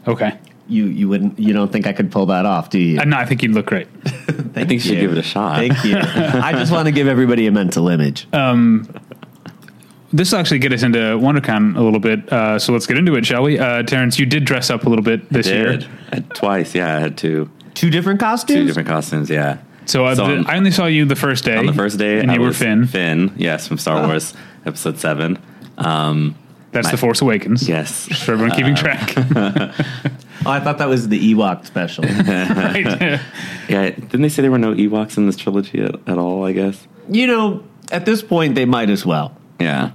Okay. 0.06 0.38
You 0.68 0.86
you 0.86 1.08
wouldn't 1.08 1.38
you 1.38 1.52
don't 1.52 1.70
think 1.72 1.86
I 1.86 1.92
could 1.92 2.10
pull 2.10 2.26
that 2.26 2.46
off, 2.46 2.70
do 2.70 2.78
you? 2.78 2.98
Uh, 3.00 3.04
no, 3.04 3.16
I 3.18 3.26
think 3.26 3.42
you'd 3.42 3.52
look 3.52 3.66
great. 3.66 3.88
Thank 4.04 4.56
I 4.56 4.64
think 4.64 4.72
you 4.72 4.78
should 4.80 5.00
give 5.00 5.12
it 5.12 5.18
a 5.18 5.22
shot. 5.22 5.56
Thank 5.58 5.84
you. 5.84 5.96
I 5.98 6.52
just 6.52 6.72
want 6.72 6.86
to 6.86 6.92
give 6.92 7.06
everybody 7.08 7.46
a 7.46 7.52
mental 7.52 7.88
image. 7.88 8.26
This 10.12 10.30
will 10.30 10.38
actually 10.38 10.60
get 10.60 10.72
us 10.72 10.82
into 10.84 10.98
WonderCon 10.98 11.76
a 11.76 11.82
little 11.82 11.98
bit. 11.98 12.32
Uh, 12.32 12.56
so 12.58 12.72
let's 12.72 12.86
get 12.86 12.96
into 12.96 13.16
it, 13.16 13.26
shall 13.26 13.42
we? 13.42 13.58
Uh, 13.58 13.82
Terence, 13.82 14.16
you 14.18 14.26
did 14.26 14.44
dress 14.44 14.70
up 14.70 14.84
a 14.84 14.88
little 14.88 15.02
bit 15.02 15.28
this 15.28 15.46
Did. 15.46 15.82
year. 15.82 15.90
I 16.12 16.14
had 16.16 16.30
twice, 16.34 16.72
yeah. 16.74 16.96
I 16.96 17.00
had 17.00 17.18
two 17.18 17.50
Two 17.74 17.90
different 17.90 18.20
costumes. 18.20 18.60
two 18.60 18.64
different 18.66 18.86
costumes, 18.88 19.28
yeah. 19.28 19.58
So, 19.86 20.06
uh, 20.06 20.14
So 20.14 20.28
the- 20.28 20.36
on- 20.38 20.46
I 20.46 20.56
only 20.56 20.70
saw 20.70 20.86
you 20.86 21.04
the 21.04 21.16
first 21.16 21.44
day. 21.44 21.56
On 21.56 21.66
the 21.66 21.72
first 21.72 21.98
day, 21.98 22.20
and 22.20 22.30
I 22.30 22.34
you 22.34 22.40
were 22.42 22.52
Finn. 22.52 22.86
Finn, 22.86 23.32
yes, 23.36 23.66
from 23.66 23.76
Star 23.78 24.06
Wars 24.06 24.34
Episode 24.66 24.98
Seven. 24.98 25.38
Um, 25.78 26.34
That's 26.72 26.86
My- 26.86 26.90
the 26.92 26.96
Force 26.96 27.20
Awakens. 27.22 27.68
yes, 27.68 28.06
For 28.24 28.32
everyone 28.32 28.56
keeping 28.56 28.74
track. 28.74 29.14
Oh, 30.46 30.50
I 30.50 30.60
thought 30.60 30.76
that 30.76 30.88
was 30.88 31.08
the 31.08 31.32
Ewok 31.32 31.64
special. 31.64 32.04
right. 32.04 33.18
yeah. 33.66 33.90
Didn't 33.90 34.20
they 34.20 34.28
say 34.28 34.42
there 34.42 34.50
were 34.50 34.58
no 34.58 34.74
Ewoks 34.74 35.16
in 35.16 35.24
this 35.24 35.36
trilogy 35.36 35.80
at, 35.82 35.94
at 36.06 36.18
all? 36.18 36.44
I 36.44 36.52
guess. 36.52 36.86
you 37.08 37.26
know, 37.26 37.62
at 37.90 38.04
this 38.04 38.20
point, 38.20 38.54
they 38.54 38.66
might 38.66 38.90
as 38.90 39.06
well. 39.06 39.34
Yeah. 39.58 39.92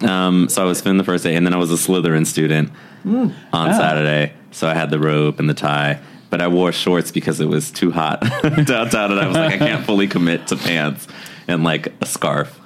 Um, 0.00 0.48
so 0.48 0.60
I 0.62 0.64
was 0.64 0.80
Finn 0.80 0.96
the 0.96 1.04
first 1.04 1.22
day, 1.22 1.36
and 1.36 1.46
then 1.46 1.54
I 1.54 1.56
was 1.56 1.70
a 1.70 1.76
Slytherin 1.76 2.26
student. 2.26 2.72
on 3.04 3.32
Saturday, 3.52 4.32
so 4.50 4.66
I 4.66 4.74
had 4.74 4.90
the 4.90 4.98
robe 4.98 5.38
and 5.38 5.48
the 5.48 5.54
tie. 5.54 6.00
But 6.30 6.40
I 6.40 6.48
wore 6.48 6.72
shorts 6.72 7.12
because 7.12 7.38
it 7.38 7.46
was 7.46 7.70
too 7.70 7.92
hot 7.92 8.22
downtown, 8.42 9.12
and 9.12 9.20
I 9.20 9.28
was 9.28 9.36
like, 9.36 9.54
I 9.54 9.58
can't 9.58 9.84
fully 9.86 10.08
commit 10.08 10.48
to 10.48 10.56
pants 10.56 11.06
and 11.46 11.62
like 11.62 11.92
a 12.00 12.06
scarf. 12.06 12.58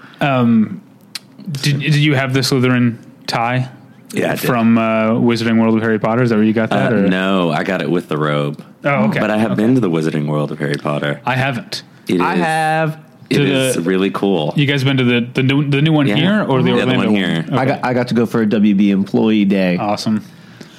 Did, 1.51 1.81
did 1.81 1.95
you 1.97 2.15
have 2.15 2.35
the 2.35 2.41
Slytherin 2.41 2.99
tie? 3.27 3.71
Yeah, 4.13 4.29
I 4.33 4.37
did. 4.37 4.41
From 4.41 4.79
uh, 4.79 5.11
Wizarding 5.13 5.61
World 5.61 5.77
of 5.77 5.83
Harry 5.83 5.99
Potter. 5.99 6.23
Is 6.23 6.31
that 6.31 6.37
where 6.37 6.45
you 6.45 6.53
got 6.53 6.71
that? 6.71 6.93
Uh, 6.93 6.97
or? 6.97 7.09
no, 7.09 7.51
I 7.51 7.65
got 7.65 7.83
it 7.83 7.91
with 7.91 8.09
the 8.09 8.17
robe. 8.17 8.65
Oh, 8.85 9.09
okay. 9.09 9.21
But 9.21 9.31
I 9.31 9.37
have 9.39 9.57
been 9.57 9.75
to 9.75 9.81
the 9.81 9.91
Wizarding 9.91 10.27
World 10.29 10.53
of 10.53 10.59
Harry 10.59 10.77
Potter. 10.77 11.21
I 11.25 11.35
haven't. 11.35 11.83
It 12.09 12.21
I 12.21 12.35
is- 12.35 12.41
have. 12.41 13.05
It 13.29 13.41
is 13.41 13.75
the- 13.75 13.81
really 13.83 14.11
cool. 14.13 14.55
You 14.57 14.67
guys 14.67 14.85
been 14.85 14.99
to 14.99 15.05
the 15.05 15.21
the 15.35 15.43
new, 15.43 15.69
the 15.69 15.83
new 15.83 15.93
one 15.93 16.07
Yeah. 16.07 16.15
here 16.15 16.43
or 16.49 16.63
the 16.63 16.71
Yeah, 16.71 16.77
the 16.77 16.81
Orlando 16.83 17.07
one 17.07 17.15
here. 17.17 17.45
Okay. 17.49 17.57
I 17.57 17.65
got 17.65 17.85
I 17.85 17.93
got 17.93 18.09
to 18.09 18.15
go 18.15 18.25
for 18.25 18.41
a 18.43 18.47
WB 18.47 18.91
employee 18.91 19.45
day. 19.45 19.77
awesome. 19.79 20.23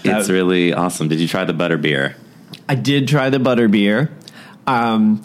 It's 0.05 0.29
really 0.29 0.71
awesome. 0.73 1.09
Did 1.09 1.19
you 1.19 1.27
try 1.27 1.43
the 1.43 1.51
butter 1.53 1.77
beer? 1.77 2.15
I 2.69 2.75
did 2.75 3.09
try 3.09 3.29
the 3.29 3.39
butter 3.39 3.67
beer. 3.67 4.09
Um, 4.65 5.21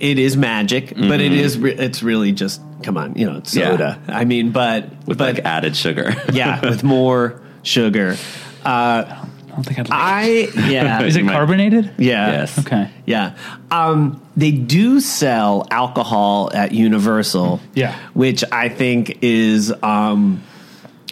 it 0.00 0.18
is 0.18 0.36
magic, 0.36 0.94
but 0.96 1.20
it 1.20 1.32
is 1.32 1.58
re- 1.58 1.74
it's 1.74 2.02
really 2.02 2.32
just 2.32 2.60
come 2.82 2.96
on, 2.96 3.14
you 3.16 3.24
know, 3.30 3.38
it's 3.38 3.54
Yeah. 3.54 3.70
soda. 3.70 4.00
I 4.08 4.24
mean, 4.24 4.50
but 4.50 4.90
With 5.06 5.18
but 5.18 5.36
like 5.36 5.44
added 5.44 5.74
sugar. 5.76 6.14
yeah, 6.32 6.60
with 6.60 6.82
more 6.84 7.40
sugar. 7.62 8.16
Uh, 8.64 9.04
I 9.06 9.26
don't 9.56 9.62
think 9.64 9.78
I'd 9.78 9.88
like. 9.88 9.98
I 9.98 10.24
yeah. 10.68 11.02
Is 11.04 11.16
it 11.16 11.26
carbonated? 11.26 11.92
Yeah. 11.96 12.30
Yes. 12.32 12.58
Okay. 12.58 12.90
Yeah. 13.06 13.36
Um, 13.70 14.20
they 14.36 14.50
do 14.50 15.00
sell 15.00 15.66
alcohol 15.70 16.50
at 16.52 16.72
Universal. 16.72 17.60
Yeah. 17.74 17.96
Which 18.14 18.42
I 18.50 18.68
think 18.68 19.18
is 19.22 19.72
um, 19.82 20.42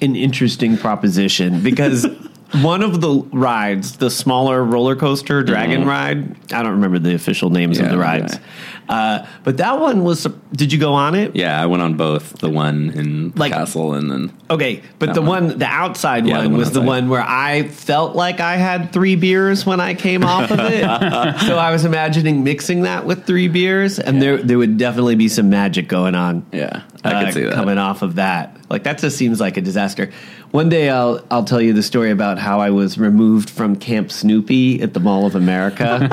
an 0.02 0.16
interesting 0.16 0.76
proposition 0.76 1.62
because 1.62 2.06
one 2.60 2.82
of 2.82 3.00
the 3.00 3.10
rides, 3.32 3.96
the 3.96 4.10
smaller 4.10 4.62
roller 4.62 4.94
coaster 4.96 5.42
dragon 5.42 5.84
ride, 5.86 6.36
I 6.52 6.62
don't 6.62 6.72
remember 6.72 6.98
the 6.98 7.14
official 7.14 7.50
names 7.50 7.78
of 7.78 7.86
Mm-hmm. 7.86 8.00
Yeah, 8.00 8.06
the 8.06 8.12
okay. 8.12 8.20
rides. 8.22 8.40
Uh, 8.88 9.26
but 9.44 9.56
that 9.58 9.78
one 9.80 10.02
was. 10.04 10.26
Did 10.52 10.72
you 10.72 10.78
go 10.78 10.92
on 10.92 11.14
it? 11.14 11.34
Yeah, 11.34 11.60
I 11.62 11.66
went 11.66 11.82
on 11.82 11.94
both. 11.96 12.38
The 12.40 12.50
one 12.50 12.90
in 12.90 13.30
Like- 13.36 13.52
Castle 13.52 13.94
and 13.94 14.10
then 14.10 14.32
Okay, 14.50 14.82
but 14.98 15.14
the 15.14 15.22
one. 15.22 15.48
one, 15.48 15.58
the 15.58 15.64
outside 15.66 16.26
Yeah, 16.26 16.34
the 16.34 16.42
one 16.42 16.50
one 16.52 16.58
was 16.58 16.72
the 16.72 16.82
one 16.82 17.08
where 17.08 17.22
I 17.26 17.68
felt 17.68 18.14
like 18.16 18.40
I 18.40 18.56
had 18.56 18.92
three 18.92 19.16
beers 19.16 19.64
when 19.64 19.80
I 19.80 19.94
came 19.94 20.24
off 20.24 20.50
of 20.50 20.58
it. 20.60 20.82
so 21.46 21.56
I 21.56 21.70
was 21.72 21.84
imagining 21.86 22.44
mixing 22.44 22.82
that 22.82 23.06
with 23.06 23.24
three 23.24 23.48
beers, 23.48 23.98
and 23.98 24.20
there 24.20 24.36
there 24.42 24.58
would 24.58 24.76
definitely 24.76 25.14
be 25.14 25.28
some 25.28 25.48
magic 25.48 25.88
going 25.88 26.14
on. 26.14 26.44
yeah, 26.52 26.82
I 27.04 27.12
uh, 27.14 27.24
could 27.24 27.34
see 27.34 27.42
that. 27.44 27.54
coming 27.54 27.78
off 27.78 28.02
of 28.02 28.16
that. 28.16 28.56
Like 28.72 28.84
that 28.84 28.98
just 28.98 29.18
seems 29.18 29.38
like 29.38 29.58
a 29.58 29.60
disaster. 29.60 30.10
One 30.50 30.70
day 30.70 30.88
I'll 30.88 31.22
I'll 31.30 31.44
tell 31.44 31.60
you 31.60 31.74
the 31.74 31.82
story 31.82 32.10
about 32.10 32.38
how 32.38 32.58
I 32.58 32.70
was 32.70 32.96
removed 32.96 33.50
from 33.50 33.76
Camp 33.76 34.10
Snoopy 34.10 34.80
at 34.80 34.94
the 34.94 35.00
Mall 35.00 35.26
of 35.26 35.34
America. 35.34 36.08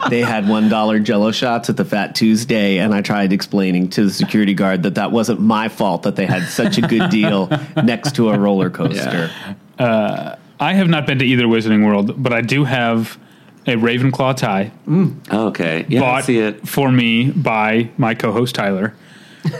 they 0.10 0.20
had 0.20 0.46
one 0.46 0.68
dollar 0.68 0.98
Jello 0.98 1.32
shots 1.32 1.70
at 1.70 1.78
the 1.78 1.86
Fat 1.86 2.14
Tuesday, 2.14 2.76
and 2.78 2.94
I 2.94 3.00
tried 3.00 3.32
explaining 3.32 3.88
to 3.90 4.04
the 4.04 4.10
security 4.10 4.52
guard 4.52 4.82
that 4.82 4.96
that 4.96 5.12
wasn't 5.12 5.40
my 5.40 5.68
fault 5.70 6.02
that 6.02 6.14
they 6.14 6.26
had 6.26 6.42
such 6.44 6.76
a 6.76 6.82
good 6.82 7.08
deal 7.10 7.48
next 7.82 8.14
to 8.16 8.28
a 8.28 8.38
roller 8.38 8.68
coaster. 8.68 9.30
I 9.80 10.74
have 10.74 10.88
not 10.88 11.06
been 11.06 11.20
to 11.20 11.24
either 11.24 11.44
Wizarding 11.44 11.86
World, 11.86 12.22
but 12.22 12.34
I 12.34 12.42
do 12.42 12.64
have 12.64 13.18
a 13.66 13.76
Ravenclaw 13.76 14.36
tie 14.36 14.72
Oh, 15.30 15.48
okay, 15.48 15.86
yeah, 15.88 16.00
I 16.00 16.02
bought 16.02 16.24
see 16.24 16.38
it. 16.38 16.68
for 16.68 16.90
me 16.92 17.30
by 17.30 17.88
my 17.96 18.14
co-host 18.14 18.54
Tyler, 18.54 18.94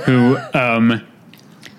who 0.05 0.37
um, 0.53 1.07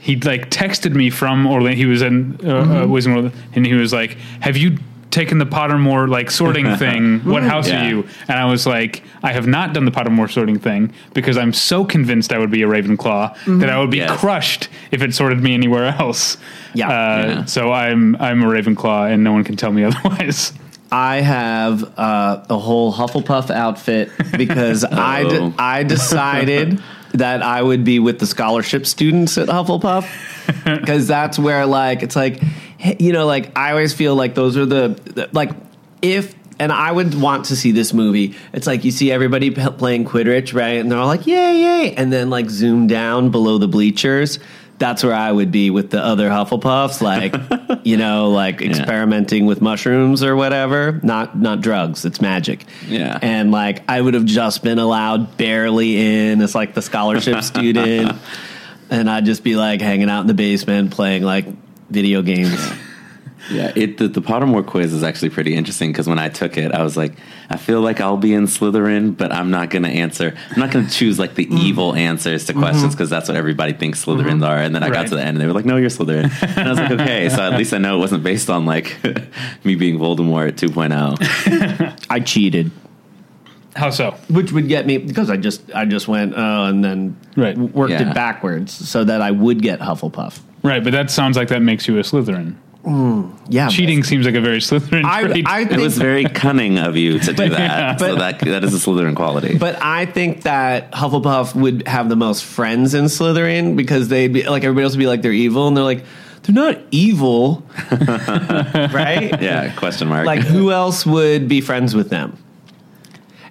he 0.09 0.15
like 0.31 0.49
texted 0.49 0.93
me 0.93 1.09
from 1.09 1.45
Orlando. 1.47 1.75
He 1.75 1.85
was 1.85 2.01
in 2.01 2.39
uh, 2.43 2.47
uh, 2.49 2.63
Wizarding 2.87 3.15
World, 3.15 3.31
and 3.55 3.65
he 3.65 3.73
was 3.73 3.91
like, 3.93 4.11
"Have 4.41 4.57
you?" 4.57 4.77
Taken 5.11 5.39
the 5.39 5.45
Pottermore 5.45 6.07
like 6.07 6.29
sorting 6.29 6.75
thing. 6.83 7.21
What 7.25 7.41
house 7.41 7.67
Yeah. 7.67 7.83
are 7.83 7.89
you? 7.89 8.07
And 8.27 8.37
I 8.37 8.45
was 8.45 8.67
like, 8.67 9.01
I 9.23 9.31
have 9.33 9.47
not 9.47 9.73
done 9.73 9.85
the 9.85 9.91
Pottermore 9.91 10.29
sorting 10.31 10.59
thing 10.59 10.93
because 11.15 11.35
I'm 11.35 11.51
so 11.51 11.83
convinced 11.83 12.31
I 12.31 12.37
would 12.37 12.51
be 12.51 12.61
a 12.61 12.67
Ravenclaw 12.67 13.59
that 13.59 13.69
I 13.71 13.79
would 13.79 13.89
be 13.89 13.97
Yes. 13.97 14.19
crushed 14.19 14.69
if 14.91 15.01
it 15.01 15.15
sorted 15.15 15.41
me 15.41 15.55
anywhere 15.55 15.85
else. 15.99 16.37
Yeah. 16.75 16.89
Uh, 16.89 16.91
Yeah. 17.27 17.45
So 17.45 17.71
I'm 17.73 18.17
I'm 18.17 18.43
a 18.43 18.45
Ravenclaw, 18.45 19.11
and 19.11 19.23
no 19.23 19.31
one 19.33 19.43
can 19.43 19.55
tell 19.55 19.71
me 19.71 19.83
otherwise. 19.89 20.53
I 20.91 21.21
have 21.21 21.83
uh, 21.97 22.45
a 22.47 22.59
whole 22.59 22.93
Hufflepuff 22.93 23.49
outfit 23.49 24.11
because 24.37 24.83
I, 25.15 25.23
de- 25.23 25.39
Oh. 25.41 25.53
I 25.57 25.81
decided 25.83 26.79
that 27.13 27.41
I 27.41 27.61
would 27.61 27.83
be 27.83 27.99
with 27.99 28.19
the 28.19 28.25
scholarship 28.27 28.85
students 28.85 29.37
at 29.37 29.47
Hufflepuff 29.47 30.07
because 30.79 31.07
that's 31.07 31.39
where 31.39 31.65
like 31.65 32.03
it's 32.03 32.15
like 32.15 32.41
you 32.99 33.13
know 33.13 33.25
like 33.25 33.57
I 33.57 33.71
always 33.71 33.93
feel 33.93 34.15
like 34.15 34.35
those 34.35 34.57
are 34.57 34.65
the, 34.65 34.99
the 35.05 35.29
like 35.31 35.51
if 36.01 36.35
and 36.59 36.73
I 36.73 36.91
would 36.91 37.19
want 37.19 37.45
to 37.45 37.55
see 37.55 37.71
this 37.71 37.93
movie. 37.93 38.35
It's 38.51 38.67
like 38.67 38.83
you 38.83 38.91
see 38.91 39.11
everybody 39.11 39.49
p- 39.49 39.69
playing 39.71 40.05
Quidditch, 40.05 40.53
right? 40.53 40.77
And 40.77 40.91
they're 40.91 40.99
all 40.99 41.07
like, 41.07 41.25
"Yay, 41.25 41.61
yay!" 41.61 41.93
And 41.95 42.11
then 42.11 42.29
like 42.29 42.49
zoom 42.49 42.85
down 42.85 43.31
below 43.31 43.57
the 43.57 43.67
bleachers. 43.67 44.39
That's 44.79 45.03
where 45.03 45.13
I 45.13 45.31
would 45.31 45.51
be 45.51 45.69
with 45.69 45.91
the 45.91 46.03
other 46.03 46.29
Hufflepuffs, 46.29 47.01
like 47.01 47.35
you 47.85 47.97
know, 47.97 48.29
like 48.29 48.61
experimenting 48.61 49.45
with 49.45 49.61
mushrooms 49.61 50.23
or 50.23 50.35
whatever. 50.35 50.99
Not 51.03 51.37
not 51.37 51.61
drugs. 51.61 52.05
It's 52.05 52.21
magic. 52.21 52.65
Yeah. 52.87 53.19
And 53.21 53.51
like 53.51 53.83
I 53.89 53.99
would 53.99 54.13
have 54.13 54.25
just 54.25 54.63
been 54.63 54.79
allowed 54.79 55.37
barely 55.37 55.97
in 56.31 56.41
as 56.41 56.55
like 56.55 56.73
the 56.73 56.81
scholarship 56.81 57.43
student, 57.43 58.17
and 58.89 59.09
I'd 59.09 59.25
just 59.25 59.43
be 59.43 59.55
like 59.55 59.81
hanging 59.81 60.09
out 60.09 60.21
in 60.21 60.27
the 60.27 60.33
basement 60.33 60.91
playing 60.91 61.23
like 61.23 61.45
video 61.89 62.21
games. 62.21 62.53
Yeah, 62.53 62.77
it 63.51 63.97
the, 63.97 64.07
the 64.07 64.21
Pottermore 64.21 64.65
quiz 64.65 64.93
is 64.93 65.03
actually 65.03 65.29
pretty 65.29 65.55
interesting 65.55 65.91
because 65.91 66.07
when 66.07 66.19
I 66.19 66.29
took 66.29 66.57
it, 66.57 66.71
I 66.73 66.83
was 66.83 66.95
like, 66.97 67.13
I 67.49 67.57
feel 67.57 67.81
like 67.81 67.99
I'll 68.01 68.17
be 68.17 68.33
in 68.33 68.45
Slytherin, 68.45 69.15
but 69.17 69.31
I'm 69.31 69.49
not 69.51 69.69
going 69.69 69.83
to 69.83 69.89
answer. 69.89 70.35
I'm 70.51 70.59
not 70.59 70.71
going 70.71 70.85
to 70.85 70.91
choose 70.91 71.17
like 71.19 71.35
the 71.35 71.45
Mm. 71.47 71.59
evil 71.59 71.95
answers 71.95 72.45
to 72.45 72.53
Mm-hmm. 72.53 72.61
questions 72.61 72.93
because 72.95 73.09
that's 73.09 73.27
what 73.27 73.37
everybody 73.37 73.73
thinks 73.73 74.03
Slytherins 74.05 74.45
are. 74.45 74.57
And 74.57 74.75
then 74.75 74.83
I 74.83 74.89
got 74.89 75.07
to 75.07 75.15
the 75.15 75.21
end, 75.21 75.29
and 75.29 75.41
they 75.41 75.45
were 75.47 75.53
like, 75.53 75.65
No, 75.65 75.77
you're 75.77 75.89
Slytherin. 75.89 76.31
And 76.57 76.67
I 76.67 76.69
was 76.69 76.79
like, 76.79 76.91
Okay, 76.91 77.29
so 77.29 77.41
at 77.41 77.57
least 77.57 77.73
I 77.73 77.77
know 77.77 77.95
it 77.97 77.99
wasn't 77.99 78.23
based 78.23 78.49
on 78.49 78.65
like 78.65 78.97
me 79.63 79.75
being 79.75 79.97
Voldemort 79.97 80.51
2.0. 80.53 82.05
I 82.09 82.19
cheated. 82.19 82.71
How 83.75 83.91
so? 83.91 84.11
which 84.29 84.51
would 84.51 84.67
get 84.67 84.85
me 84.87 84.97
because 84.97 85.29
I 85.29 85.37
just 85.37 85.61
I 85.73 85.85
just 85.85 86.07
went 86.07 86.33
oh 86.35 86.65
and 86.65 86.83
then 86.83 87.15
Right. 87.37 87.57
worked 87.57 87.91
Yeah. 87.91 88.09
it 88.09 88.13
backwards 88.15 88.73
so 88.73 89.03
that 89.03 89.21
I 89.21 89.31
would 89.31 89.61
get 89.61 89.79
Hufflepuff. 89.79 90.39
Right, 90.63 90.83
but 90.83 90.91
that 90.91 91.09
sounds 91.09 91.37
like 91.37 91.47
that 91.49 91.61
makes 91.61 91.87
you 91.87 91.97
a 91.97 92.01
Slytherin. 92.01 92.55
Mm, 92.89 93.31
yeah, 93.49 93.67
Cheating 93.69 94.03
seems 94.03 94.25
like 94.25 94.33
a 94.33 94.41
very 94.41 94.57
Slytherin 94.57 95.05
I, 95.05 95.23
trait. 95.23 95.47
I 95.47 95.61
It 95.61 95.79
was 95.79 95.97
very 95.97 96.25
cunning 96.25 96.79
of 96.79 96.97
you 96.97 97.19
to 97.19 97.33
do 97.33 97.49
that. 97.57 97.99
so 97.99 98.15
that 98.15 98.39
that 98.39 98.63
is 98.63 98.73
a 98.73 98.77
Slytherin 98.77 99.15
quality. 99.15 99.57
but 99.59 99.77
I 99.81 100.07
think 100.07 100.41
that 100.43 100.91
Hufflepuff 100.91 101.53
would 101.53 101.87
have 101.87 102.09
the 102.09 102.15
most 102.15 102.43
friends 102.43 102.95
in 102.95 103.05
Slytherin 103.05 103.75
because 103.75 104.07
they'd 104.07 104.33
be 104.33 104.43
like 104.47 104.63
everybody 104.63 104.85
else 104.85 104.93
would 104.93 104.99
be 104.99 105.07
like 105.07 105.21
they're 105.21 105.31
evil 105.31 105.67
and 105.67 105.77
they're 105.77 105.83
like 105.83 106.03
they're 106.43 106.55
not 106.55 106.79
evil, 106.89 107.63
right? 107.91 109.39
yeah, 109.41 109.71
question 109.75 110.07
mark. 110.07 110.25
Like 110.25 110.39
who 110.41 110.71
else 110.71 111.05
would 111.05 111.47
be 111.47 111.61
friends 111.61 111.93
with 111.93 112.09
them? 112.09 112.37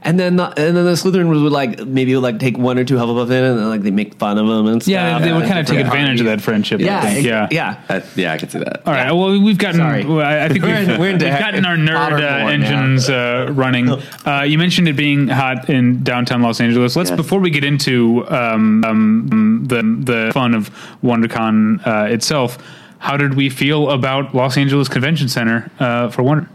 And 0.00 0.18
then, 0.18 0.36
the, 0.36 0.44
and 0.46 0.76
then 0.76 0.84
the 0.84 0.92
Slytherin 0.92 1.28
would 1.28 1.50
like 1.52 1.80
maybe 1.84 2.14
would 2.14 2.22
like 2.22 2.38
take 2.38 2.56
one 2.56 2.78
or 2.78 2.84
two 2.84 2.94
Hufflepuff 2.94 3.26
in, 3.30 3.44
and 3.44 3.58
then 3.58 3.68
like 3.68 3.82
they 3.82 3.90
make 3.90 4.14
fun 4.14 4.38
of 4.38 4.46
them 4.46 4.66
and 4.68 4.80
stuff. 4.80 4.92
yeah, 4.92 5.18
they 5.18 5.32
would 5.32 5.44
kind 5.46 5.58
of 5.58 5.66
take 5.66 5.78
Different 5.78 5.94
advantage 5.94 6.20
of 6.20 6.26
that 6.26 6.40
friendship. 6.40 6.80
I 6.80 6.84
Yeah, 6.84 7.00
think. 7.00 7.26
yeah, 7.26 7.48
yeah. 7.50 7.80
I, 7.88 8.02
yeah, 8.14 8.32
I 8.32 8.38
could 8.38 8.50
see 8.52 8.58
that. 8.60 8.82
All 8.86 8.92
right. 8.92 9.10
Well, 9.10 9.40
we've 9.40 9.58
gotten. 9.58 9.80
Sorry. 9.80 10.04
well, 10.04 10.20
I 10.24 10.44
I 10.44 10.48
think 10.48 10.62
We're 10.64 10.78
we've, 10.78 10.88
in- 10.88 11.00
we're 11.00 11.10
into 11.10 11.24
we've 11.24 11.38
gotten 11.38 11.64
our 11.64 11.76
nerd 11.76 11.96
uh, 11.96 12.10
Pottermore 12.10 12.20
now. 12.20 12.48
engines 12.48 13.10
uh, 13.10 13.48
running. 13.52 13.88
Uh, 14.28 14.42
you 14.42 14.58
mentioned 14.58 14.86
it 14.86 14.92
being 14.96 15.26
hot 15.28 15.70
in 15.70 16.02
downtown 16.04 16.42
Los 16.42 16.60
Angeles. 16.60 16.94
Let's 16.96 17.08
Yes. 17.10 17.16
before 17.16 17.40
we 17.40 17.48
get 17.50 17.64
into 17.64 18.28
um, 18.28 18.84
um, 18.84 19.64
the 19.66 19.82
the 19.82 20.30
fun 20.34 20.54
of 20.54 20.70
WonderCon 21.02 21.84
uh, 21.86 22.12
itself. 22.12 22.58
How 22.98 23.16
did 23.16 23.34
we 23.34 23.48
feel 23.48 23.90
about 23.90 24.34
Los 24.34 24.56
Angeles 24.58 24.86
Convention 24.88 25.28
Center 25.28 25.70
uh, 25.80 26.08
for 26.10 26.22
Wonder? 26.22 26.48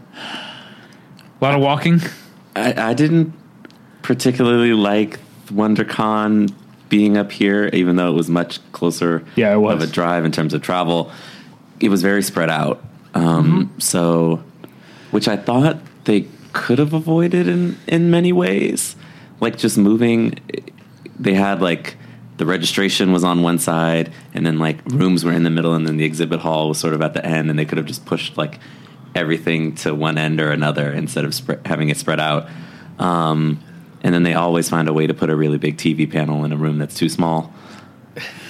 A 1.40 1.44
lot 1.44 1.54
of 1.54 1.60
walking. 1.60 2.00
I, 2.56 2.90
I 2.90 2.94
didn't 2.94 3.32
particularly 4.02 4.72
like 4.74 5.18
WonderCon 5.46 6.52
being 6.88 7.16
up 7.16 7.32
here, 7.32 7.70
even 7.72 7.96
though 7.96 8.08
it 8.08 8.14
was 8.14 8.28
much 8.28 8.60
closer 8.72 9.24
Yeah, 9.36 9.54
it 9.54 9.58
was. 9.58 9.82
of 9.82 9.88
a 9.88 9.92
drive 9.92 10.24
in 10.24 10.32
terms 10.32 10.54
of 10.54 10.62
travel. 10.62 11.10
It 11.80 11.88
was 11.88 12.02
very 12.02 12.22
spread 12.22 12.50
out. 12.50 12.82
Um, 13.14 13.68
Mm-hmm. 13.68 13.80
So, 13.80 14.42
which 15.10 15.28
I 15.28 15.36
thought 15.36 15.78
they 16.04 16.26
could 16.52 16.78
have 16.78 16.92
avoided 16.92 17.48
in, 17.48 17.76
in 17.86 18.10
many 18.10 18.32
ways. 18.32 18.96
Like 19.40 19.56
just 19.58 19.76
moving, 19.76 20.38
they 21.18 21.34
had 21.34 21.60
like 21.60 21.96
the 22.36 22.46
registration 22.46 23.12
was 23.12 23.22
on 23.24 23.42
one 23.42 23.58
side, 23.58 24.12
and 24.32 24.44
then 24.46 24.58
like 24.58 24.78
rooms 24.86 25.24
were 25.24 25.32
in 25.32 25.42
the 25.44 25.50
middle, 25.50 25.74
and 25.74 25.86
then 25.86 25.96
the 25.96 26.04
exhibit 26.04 26.40
hall 26.40 26.68
was 26.68 26.78
sort 26.78 26.94
of 26.94 27.02
at 27.02 27.14
the 27.14 27.24
end, 27.24 27.50
and 27.50 27.58
they 27.58 27.64
could 27.64 27.78
have 27.78 27.86
just 27.86 28.04
pushed 28.06 28.36
like 28.36 28.58
everything 29.14 29.74
to 29.76 29.94
one 29.94 30.18
end 30.18 30.40
or 30.40 30.50
another 30.50 30.92
instead 30.92 31.24
of 31.24 31.32
spre- 31.34 31.64
having 31.64 31.88
it 31.88 31.96
spread 31.96 32.20
out. 32.20 32.48
Um, 32.98 33.62
and 34.02 34.14
then 34.14 34.22
they 34.22 34.34
always 34.34 34.68
find 34.68 34.88
a 34.88 34.92
way 34.92 35.06
to 35.06 35.14
put 35.14 35.30
a 35.30 35.36
really 35.36 35.58
big 35.58 35.76
TV 35.76 36.10
panel 36.10 36.44
in 36.44 36.52
a 36.52 36.56
room 36.56 36.78
that's 36.78 36.96
too 36.96 37.08
small 37.08 37.52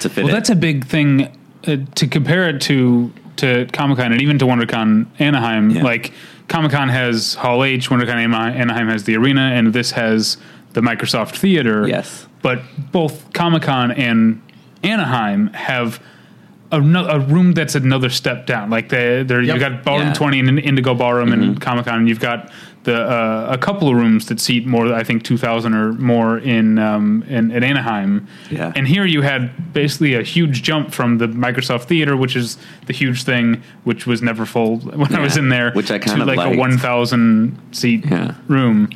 to 0.00 0.08
fit 0.08 0.24
Well, 0.24 0.28
it. 0.32 0.36
that's 0.36 0.50
a 0.50 0.56
big 0.56 0.84
thing 0.86 1.24
uh, 1.66 1.76
to 1.94 2.06
compare 2.06 2.48
it 2.48 2.60
to 2.62 3.12
to 3.36 3.66
Comic 3.72 3.98
Con 3.98 4.12
and 4.12 4.22
even 4.22 4.38
to 4.38 4.44
WonderCon 4.44 5.06
Anaheim, 5.18 5.70
Yeah. 5.70 5.82
like 5.82 6.12
Comic 6.46 6.70
Con 6.70 6.88
has 6.88 7.34
Hall 7.34 7.64
H, 7.64 7.88
WonderCon 7.90 8.14
Anaheim 8.14 8.88
has 8.88 9.04
the 9.04 9.16
arena, 9.16 9.40
and 9.54 9.72
this 9.72 9.90
has 9.92 10.36
the 10.74 10.80
Microsoft 10.80 11.36
Theater. 11.36 11.88
Yes. 11.88 12.26
but 12.42 12.60
both 12.92 13.32
Comic 13.32 13.62
Con 13.62 13.90
and 13.90 14.40
Anaheim 14.82 15.48
have. 15.54 16.00
A, 16.74 16.80
no- 16.80 17.06
a 17.08 17.20
room 17.20 17.52
that's 17.52 17.74
another 17.74 18.08
step 18.10 18.46
down. 18.46 18.68
Like 18.70 18.88
they, 18.88 19.22
there, 19.22 19.40
Yep. 19.42 19.54
you've 19.54 19.60
got 19.60 19.84
Ballroom 19.84 20.08
Yeah. 20.08 20.14
Twenty 20.14 20.38
and 20.40 20.48
an 20.48 20.58
Indigo 20.58 20.94
Ballroom 20.94 21.32
and 21.32 21.60
Comic 21.60 21.84
Con, 21.86 21.98
and 22.00 22.08
you've 22.08 22.20
got 22.20 22.50
the 22.82 22.96
uh, 23.00 23.46
a 23.50 23.56
couple 23.56 23.88
of 23.88 23.94
rooms 23.94 24.26
that 24.26 24.40
seat 24.40 24.66
more. 24.66 24.92
I 24.92 25.04
think 25.04 25.22
two 25.22 25.38
thousand 25.38 25.74
or 25.74 25.92
more 25.94 26.38
in 26.38 26.78
um, 26.78 27.22
in 27.28 27.50
at 27.52 27.62
Anaheim. 27.62 28.26
Yeah. 28.50 28.72
And 28.76 28.86
here 28.88 29.04
you 29.06 29.22
had 29.22 29.72
basically 29.72 30.14
a 30.14 30.22
huge 30.22 30.62
jump 30.62 30.92
from 30.92 31.18
the 31.18 31.26
Microsoft 31.28 31.84
Theater, 31.84 32.16
which 32.16 32.34
is 32.36 32.58
the 32.86 32.92
huge 32.92 33.22
thing, 33.22 33.62
which 33.84 34.06
was 34.06 34.20
never 34.20 34.44
full 34.44 34.78
when 34.80 35.14
I 35.14 35.20
was 35.20 35.36
in 35.36 35.48
there, 35.48 35.72
Which 35.72 35.90
I 35.90 35.98
kind 35.98 36.16
to 36.16 36.22
of 36.30 36.36
like 36.36 36.54
a 36.54 36.58
one 36.58 36.76
thousand 36.76 37.58
seat 37.72 38.04
Yeah. 38.10 38.34
room. 38.48 38.90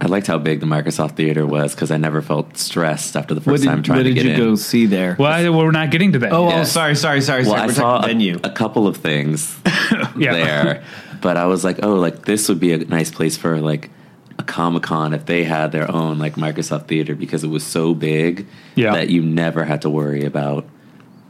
I 0.00 0.06
liked 0.06 0.26
how 0.26 0.36
big 0.38 0.60
the 0.60 0.66
Microsoft 0.66 1.12
Theater 1.16 1.46
was 1.46 1.74
because 1.74 1.90
I 1.90 1.96
never 1.96 2.20
felt 2.20 2.58
stressed 2.58 3.16
after 3.16 3.32
the 3.34 3.40
first 3.40 3.50
What 3.50 3.60
did, 3.60 3.66
time 3.66 3.82
trying 3.82 3.98
what 3.98 4.02
did 4.14 4.22
you 4.22 4.36
go 4.36 4.54
see 4.54 4.84
there? 4.86 5.16
Well, 5.18 5.32
I, 5.32 5.48
we're 5.48 5.70
not 5.70 5.90
getting 5.90 6.12
to 6.12 6.18
that. 6.20 6.32
oh, 6.32 6.46
oh 6.46 6.48
yet. 6.50 6.60
oh, 6.60 6.64
sorry, 6.64 6.94
sorry, 6.96 7.22
sorry, 7.22 7.42
Well, 7.44 7.50
sorry. 7.52 7.62
I 7.62 7.66
We're 7.66 7.72
saw 7.72 7.98
a, 8.04 8.06
venue. 8.06 8.38
a 8.44 8.50
couple 8.50 8.86
of 8.86 8.98
things 8.98 9.58
Yeah. 10.16 10.32
there, 10.32 10.84
but 11.22 11.36
I 11.38 11.46
was 11.46 11.64
like, 11.64 11.82
oh, 11.82 11.94
like 11.94 12.26
this 12.26 12.48
would 12.48 12.60
be 12.60 12.72
a 12.72 12.78
nice 12.78 13.10
place 13.10 13.36
for 13.38 13.58
like 13.60 13.90
a 14.38 14.42
Comic 14.42 14.82
Con 14.82 15.14
if 15.14 15.24
they 15.24 15.44
had 15.44 15.72
their 15.72 15.90
own 15.90 16.18
like 16.18 16.34
Microsoft 16.34 16.88
Theater 16.88 17.14
because 17.14 17.42
it 17.42 17.48
was 17.48 17.64
so 17.64 17.94
big 17.94 18.46
Yeah. 18.74 18.92
that 18.92 19.08
you 19.08 19.22
never 19.22 19.64
had 19.64 19.80
to 19.82 19.90
worry 19.90 20.24
about 20.26 20.66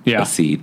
yeah. 0.04 0.22
a 0.22 0.26
seat. 0.26 0.60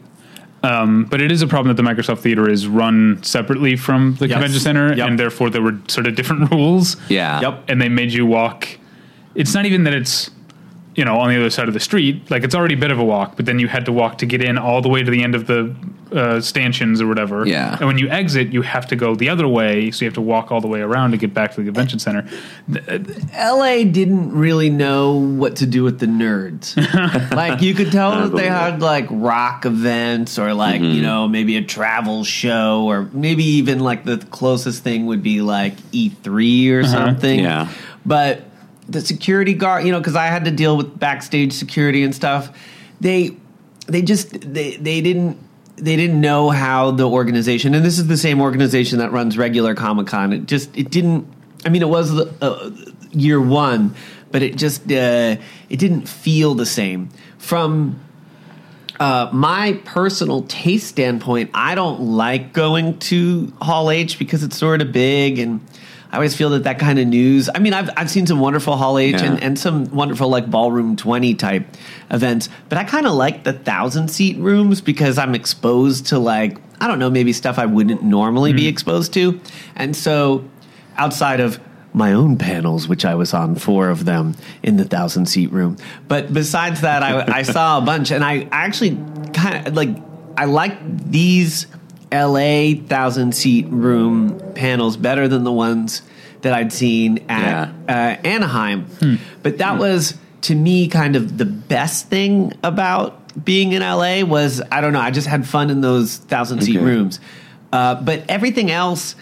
Um, 0.64 1.04
but 1.06 1.20
it 1.22 1.32
is 1.32 1.42
a 1.42 1.48
problem 1.48 1.76
that 1.76 1.82
the 1.82 1.88
Microsoft 1.88 2.20
Theater 2.20 2.50
is 2.50 2.68
run 2.68 3.20
separately 3.22 3.76
from 3.76 4.16
the 4.16 4.28
Yes. 4.28 4.36
convention 4.36 4.60
center, 4.62 4.94
Yep. 4.96 5.08
and 5.08 5.20
therefore 5.20 5.50
there 5.50 5.62
were 5.62 5.76
sort 5.88 6.08
of 6.08 6.16
different 6.16 6.50
rules. 6.54 6.96
Yeah. 7.10 7.42
Yep. 7.42 7.66
and 7.70 7.82
they 7.82 7.90
made 7.90 8.14
you 8.14 8.26
walk. 8.26 8.68
It's 9.36 9.54
not 9.54 9.66
even 9.66 9.84
that 9.84 9.94
it's 9.94 10.30
you 10.96 11.04
know 11.06 11.18
on 11.20 11.30
the 11.30 11.38
other 11.38 11.50
side 11.50 11.68
of 11.68 11.74
the 11.74 11.80
street. 11.80 12.30
Like 12.32 12.44
it's 12.44 12.56
already 12.56 12.76
a 12.76 12.78
bit 12.78 12.92
of 12.92 13.00
a 13.00 13.04
walk, 13.04 13.36
but 13.36 13.46
then 13.46 13.60
you 13.60 13.68
had 13.68 13.86
to 13.86 13.92
walk 13.92 14.18
to 14.20 14.26
get 14.26 14.42
in 14.44 14.58
all 14.58 14.82
the 14.82 14.90
way 14.90 15.04
to 15.04 15.10
the 15.12 15.24
end 15.24 15.36
of 15.36 15.48
the 15.48 15.76
uh, 16.12 16.40
stanchions 16.42 17.02
or 17.02 17.08
whatever. 17.08 17.48
Yeah. 17.48 17.76
and 17.80 17.88
when 17.88 17.98
you 17.98 18.08
exit, 18.10 18.54
you 18.54 18.62
have 18.62 18.86
to 18.88 18.96
go 18.96 19.16
the 19.16 19.30
other 19.30 19.48
way, 19.48 19.90
so 19.90 20.06
you 20.06 20.08
have 20.08 20.14
to 20.16 20.22
walk 20.22 20.52
all 20.52 20.62
the 20.62 20.68
way 20.68 20.82
around 20.82 21.12
to 21.12 21.18
get 21.18 21.34
back 21.34 21.52
to 21.56 21.58
the 21.62 21.66
convention 21.66 21.98
center. 22.00 22.28
LA 23.34 23.84
didn't 23.84 24.32
really 24.32 24.70
know 24.70 25.14
what 25.14 25.56
to 25.58 25.66
do 25.66 25.84
with 25.84 26.00
the 26.00 26.06
nerds. 26.06 26.76
like 27.36 27.62
you 27.62 27.74
could 27.74 27.92
tell 27.92 28.12
that 28.30 28.36
they 28.36 28.48
had 28.48 28.82
like 28.82 29.08
rock 29.10 29.66
events 29.66 30.38
or 30.38 30.54
like, 30.54 30.74
Mm-hmm. 30.82 30.92
you 30.96 31.02
know, 31.04 31.28
maybe 31.28 31.56
a 31.58 31.62
travel 31.64 32.24
show 32.24 32.86
or 32.86 33.04
maybe 33.14 33.44
even 33.44 33.80
like 33.80 34.06
the 34.06 34.18
closest 34.18 34.84
thing 34.84 35.06
would 35.06 35.22
be 35.24 35.42
like 35.42 35.76
E3 35.92 36.72
or 36.74 36.84
something. 36.84 37.40
Yeah. 37.40 37.70
But 38.06 38.44
the 38.88 39.02
security 39.02 39.54
guard, 39.54 39.86
you 39.86 39.92
know, 39.92 40.02
cuz 40.02 40.16
I 40.16 40.28
had 40.28 40.46
to 40.46 40.52
deal 40.52 40.78
with 40.78 41.00
backstage 41.00 41.54
security 41.54 42.04
and 42.04 42.14
stuff. 42.14 42.50
They 43.02 43.36
they 43.88 44.02
just 44.02 44.54
they 44.54 44.78
they 44.78 45.02
didn't 45.02 45.38
they 45.76 45.96
didn't 45.96 46.22
know 46.22 46.50
how 46.50 46.92
the 46.92 47.08
organization 47.08 47.74
and 47.74 47.84
this 47.84 47.98
is 47.98 48.08
the 48.08 48.18
same 48.18 48.42
organization 48.42 49.00
that 49.00 49.12
runs 49.12 49.38
regular 49.38 49.74
comic-con 49.74 50.32
it 50.32 50.46
just 50.46 50.76
it 50.78 50.90
didn't 50.90 51.28
i 51.66 51.70
mean 51.70 51.82
it 51.82 51.90
was 51.90 52.12
uh, 52.14 52.72
year 53.12 53.42
one 53.42 53.96
but 54.32 54.42
it 54.42 54.56
just 54.56 54.92
uh, 54.92 55.36
it 55.70 55.78
didn't 55.78 56.08
feel 56.08 56.56
the 56.56 56.66
same 56.66 57.10
from 57.38 58.00
uh, 59.00 59.30
my 59.34 59.74
personal 59.84 60.44
taste 60.44 60.88
standpoint 60.88 61.50
i 61.54 61.74
don't 61.74 62.02
like 62.02 62.54
going 62.54 62.98
to 63.00 63.52
hall 63.62 63.90
h 63.90 64.20
because 64.20 64.44
it's 64.44 64.58
sort 64.58 64.82
of 64.82 64.92
big 64.92 65.40
and 65.40 65.60
I 66.14 66.18
always 66.18 66.36
feel 66.36 66.52
that 66.52 66.66
that 66.66 66.78
kind 66.78 67.00
of 67.00 67.08
news. 67.08 67.50
I 67.54 67.58
mean, 67.58 67.74
I've 67.74 67.90
I've 67.98 68.10
seen 68.10 68.28
some 68.28 68.40
wonderful 68.40 68.78
Hall 68.78 69.00
H 69.00 69.14
Yeah. 69.14 69.24
and, 69.24 69.42
and 69.42 69.58
some 69.58 69.86
wonderful 69.86 70.30
like 70.30 70.48
ballroom 70.48 70.96
twenty 70.96 71.34
type 71.34 71.66
events, 72.12 72.50
but 72.70 72.78
I 72.78 72.84
kind 72.84 73.08
of 73.08 73.14
like 73.14 73.44
the 73.44 73.54
thousand 73.54 74.10
seat 74.10 74.38
rooms 74.38 74.80
because 74.80 75.18
I'm 75.18 75.34
exposed 75.34 76.06
to 76.08 76.20
like 76.20 76.60
I 76.80 76.88
don't 76.88 77.00
know 77.00 77.10
maybe 77.10 77.34
stuff 77.34 77.58
I 77.58 77.66
wouldn't 77.66 78.04
normally 78.04 78.54
be 78.54 78.62
mm-hmm. 78.62 78.70
exposed 78.70 79.12
to, 79.16 79.42
and 79.76 79.96
so 79.96 80.48
outside 80.98 81.40
of 81.40 81.60
my 81.94 82.14
own 82.14 82.38
panels, 82.38 82.88
which 82.88 83.06
I 83.06 83.16
was 83.16 83.34
on 83.34 83.56
four 83.56 83.90
of 83.90 84.06
them 84.06 84.36
in 84.62 84.78
the 84.78 84.86
thousand 84.86 85.26
seat 85.26 85.52
room, 85.52 85.78
but 86.08 86.32
besides 86.32 86.82
that, 86.82 87.02
I, 87.02 87.40
I 87.40 87.42
saw 87.42 87.80
a 87.80 87.82
bunch, 87.82 88.12
and 88.12 88.24
I 88.24 88.48
actually 88.52 89.00
kind 89.34 89.68
of 89.68 89.74
like 89.74 89.90
I 90.38 90.46
like 90.46 90.78
these 91.10 91.66
LA 92.14 92.76
thousand 92.88 93.34
seat 93.34 93.66
room 93.70 94.40
panels 94.56 94.96
better 94.98 95.28
than 95.28 95.44
the 95.44 95.52
ones 95.52 96.02
that 96.42 96.54
I'd 96.54 96.72
seen 96.74 97.26
at 97.30 97.70
uh, 97.88 97.92
Anaheim. 98.24 98.88
But 99.42 99.58
that 99.60 99.78
was 99.80 100.16
to 100.42 100.56
me 100.56 100.88
kind 100.90 101.16
of 101.16 101.38
the 101.38 101.46
best 101.46 102.10
thing 102.10 102.54
about 102.64 103.20
being 103.44 103.72
in 103.72 103.82
LA 103.82 104.24
was 104.24 104.62
I 104.72 104.82
don't 104.82 104.94
know 104.94 105.00
I 105.00 105.10
just 105.12 105.28
had 105.28 105.48
fun 105.48 105.70
in 105.70 105.82
those 105.82 106.18
thousand 106.18 106.62
seat 106.62 106.78
Okay. 106.78 106.86
rooms. 106.86 107.20
Uh, 107.72 107.96
but 107.96 108.24
everything 108.30 108.70
else, 108.70 109.16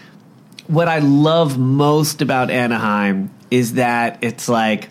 what 0.66 0.86
I 0.88 0.98
love 0.98 1.56
most 1.58 2.20
about 2.20 2.50
Anaheim 2.50 3.30
is 3.50 3.74
that 3.74 4.18
it's 4.20 4.48
like 4.48 4.90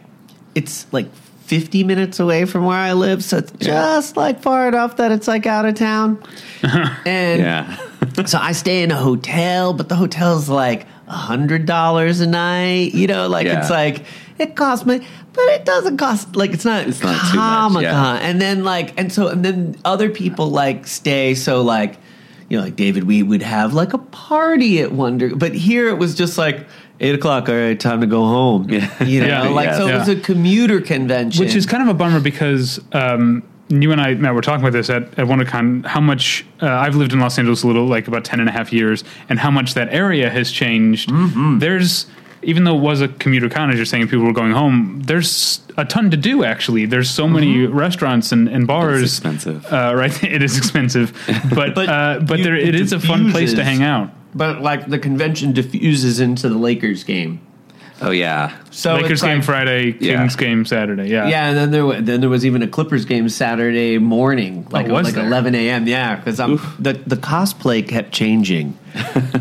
it's 0.56 0.92
like 0.92 1.14
50 1.46 1.84
minutes 1.84 2.20
away 2.22 2.46
from 2.46 2.64
where 2.66 2.78
I 2.78 2.94
live, 2.94 3.24
so 3.26 3.38
it's 3.40 3.52
just 3.60 4.16
like 4.16 4.42
far 4.42 4.70
enough 4.70 4.96
that 4.98 5.12
it's 5.12 5.28
like 5.28 5.46
out 5.46 5.66
of 5.66 5.76
town. 5.76 6.24
and 7.06 7.42
Yeah. 7.42 7.78
so 8.26 8.38
I 8.38 8.52
stay 8.52 8.84
in 8.84 8.92
a 8.92 8.98
hotel, 8.98 9.74
but 9.74 9.90
the 9.90 9.96
hotel's 9.96 10.50
like 10.50 10.86
a 11.08 11.14
hundred 11.14 11.66
dollars 11.66 12.20
a 12.20 12.28
night. 12.28 12.94
You 12.94 13.08
know, 13.08 13.28
like 13.28 13.46
Yeah. 13.46 13.60
it's 13.62 13.70
like 13.70 14.04
it 14.38 14.56
costs 14.56 14.86
me, 14.86 15.06
but 15.34 15.44
it 15.50 15.66
doesn't 15.66 15.98
cost 15.98 16.36
like 16.36 16.52
it's 16.52 16.66
not 16.66 16.88
It's 16.88 17.02
not 17.04 17.20
too 17.32 17.38
much, 17.38 17.46
Comic 17.46 17.84
yeah. 17.84 18.14
And 18.16 18.42
then 18.42 18.64
like 18.64 19.00
and 19.00 19.12
so 19.12 19.28
and 19.28 19.44
then 19.46 19.78
other 19.86 20.10
people 20.10 20.50
like 20.50 20.88
stay. 20.88 21.36
So 21.36 21.62
like 21.62 21.98
you 22.50 22.58
know, 22.58 22.64
like 22.66 22.76
David, 22.76 23.06
we 23.06 23.24
would 23.24 23.42
have 23.42 23.74
like 23.74 23.94
a 23.94 23.98
party 23.98 24.82
at 24.82 24.92
Wonder, 24.92 25.34
but 25.36 25.54
here 25.54 25.88
it 25.90 25.98
was 25.98 26.16
just 26.16 26.38
like. 26.38 26.66
Eight 27.04 27.16
o'clock. 27.16 27.50
All 27.50 27.56
right, 27.56 27.80
time 27.80 28.02
to 28.02 28.06
go 28.06 28.24
home. 28.26 28.70
Yeah. 28.70 29.04
You 29.04 29.22
know, 29.22 29.28
Yeah, 29.46 29.50
like 29.50 29.70
yeah, 29.70 29.78
so. 29.80 29.88
It 29.88 29.94
was 29.98 30.08
a 30.08 30.18
commuter 30.18 30.80
convention, 30.80 31.44
Which 31.44 31.56
is 31.56 31.66
kind 31.66 31.82
of 31.82 31.90
a 31.90 31.96
bummer 31.96 32.20
because 32.20 32.80
um, 32.92 33.42
you 33.72 33.92
and 33.92 34.02
I, 34.02 34.14
Matt, 34.16 34.34
were 34.34 34.42
talking 34.42 34.62
about 34.64 34.74
this 34.74 34.90
at, 34.90 35.04
at 35.20 35.26
WonderCon, 35.28 35.86
how 35.86 36.02
much 36.02 36.46
uh, 36.62 36.68
I've 36.68 36.96
lived 36.96 37.14
in 37.14 37.20
Los 37.20 37.38
Angeles 37.40 37.64
a 37.64 37.68
little, 37.68 37.86
like 37.86 38.08
about 38.08 38.26
10 38.26 38.40
and 38.40 38.50
a 38.50 38.52
half 38.52 38.74
years, 38.74 39.04
and 39.30 39.40
how 39.40 39.52
much 39.52 39.74
that 39.76 39.90
area 39.94 40.30
has 40.30 40.52
changed. 40.52 41.10
Mm-hmm. 41.10 41.60
There's, 41.60 42.06
even 42.44 42.64
though 42.66 42.76
it 42.76 42.82
was 42.82 43.02
a 43.02 43.08
commuter 43.08 43.50
con, 43.50 43.70
as 43.70 43.78
you're 43.78 43.86
saying, 43.86 44.08
people 44.08 44.26
were 44.26 44.34
going 44.34 44.52
home, 44.52 45.02
there's 45.06 45.62
a 45.78 45.86
ton 45.86 46.10
to 46.12 46.18
do, 46.18 46.44
actually. 46.44 46.86
There's 46.86 47.10
so 47.10 47.28
many 47.28 47.66
restaurants 47.68 48.32
and, 48.32 48.50
and 48.50 48.68
bars. 48.68 49.02
expensive. 49.04 49.66
Uh, 49.72 49.94
right? 49.96 50.24
It 50.32 50.42
is 50.44 50.58
expensive. 50.58 51.14
But, 51.56 51.76
But 51.76 51.90
uh, 51.90 52.20
but 52.28 52.40
you- 52.40 52.44
there, 52.44 52.56
it 52.56 52.70
it 52.70 52.76
is 52.76 52.92
a 52.94 53.00
fun 53.00 53.32
place 53.32 53.54
to 53.54 53.64
hang 53.64 53.84
out. 53.84 54.10
but 54.36 54.62
like 54.62 54.88
the 54.90 55.00
convention 55.00 55.54
diffuses 55.54 56.20
into 56.20 56.50
the 56.50 56.58
Lakers 56.58 57.04
game. 57.04 57.40
Oh 58.04 58.12
yeah. 58.12 58.58
So 58.72 58.96
Lakers 58.96 59.12
it's 59.12 59.22
game 59.22 59.38
like- 59.38 59.46
Friday, 59.46 59.96
Yeah. 60.00 60.18
Kings 60.18 60.36
game 60.36 60.66
Saturday. 60.66 61.08
Yeah. 61.10 61.28
Yeah, 61.28 61.50
and 61.50 61.58
then 61.58 61.72
there 61.72 61.86
wa- 61.86 62.00
then 62.02 62.20
there 62.22 62.30
was 62.30 62.46
even 62.46 62.62
a 62.64 62.68
Clippers 62.68 63.06
game 63.06 63.30
Saturday 63.30 63.98
morning, 64.00 64.66
like 64.72 64.88
was 64.88 65.06
like 65.06 65.14
there? 65.16 65.26
eleven 65.26 65.54
a.m. 65.56 65.86
Yeah, 65.88 66.16
because 66.16 66.40
I'm 66.40 66.58
the 66.80 66.94
the 66.94 67.16
cosplay 67.18 67.88
kept 67.88 68.12
changing. 68.12 68.78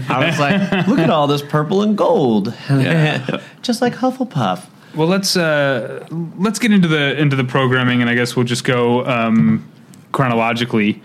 I 0.08 0.26
was 0.26 0.38
like, 0.38 0.86
look 0.86 0.98
at 0.98 1.10
all 1.10 1.26
this 1.26 1.42
purple 1.42 1.82
and 1.82 1.96
gold, 1.96 2.54
Yeah. 2.68 3.40
just 3.62 3.80
like 3.80 3.94
Hufflepuff. 3.94 4.66
Well, 4.94 5.08
let's 5.08 5.36
uh, 5.36 6.06
let's 6.36 6.58
get 6.58 6.72
into 6.72 6.88
the 6.88 7.16
into 7.18 7.36
the 7.36 7.44
programming, 7.44 8.00
and 8.02 8.10
I 8.10 8.14
guess 8.14 8.36
we'll 8.36 8.44
just 8.44 8.64
go 8.64 9.06
um, 9.06 9.64
chronologically 10.12 11.02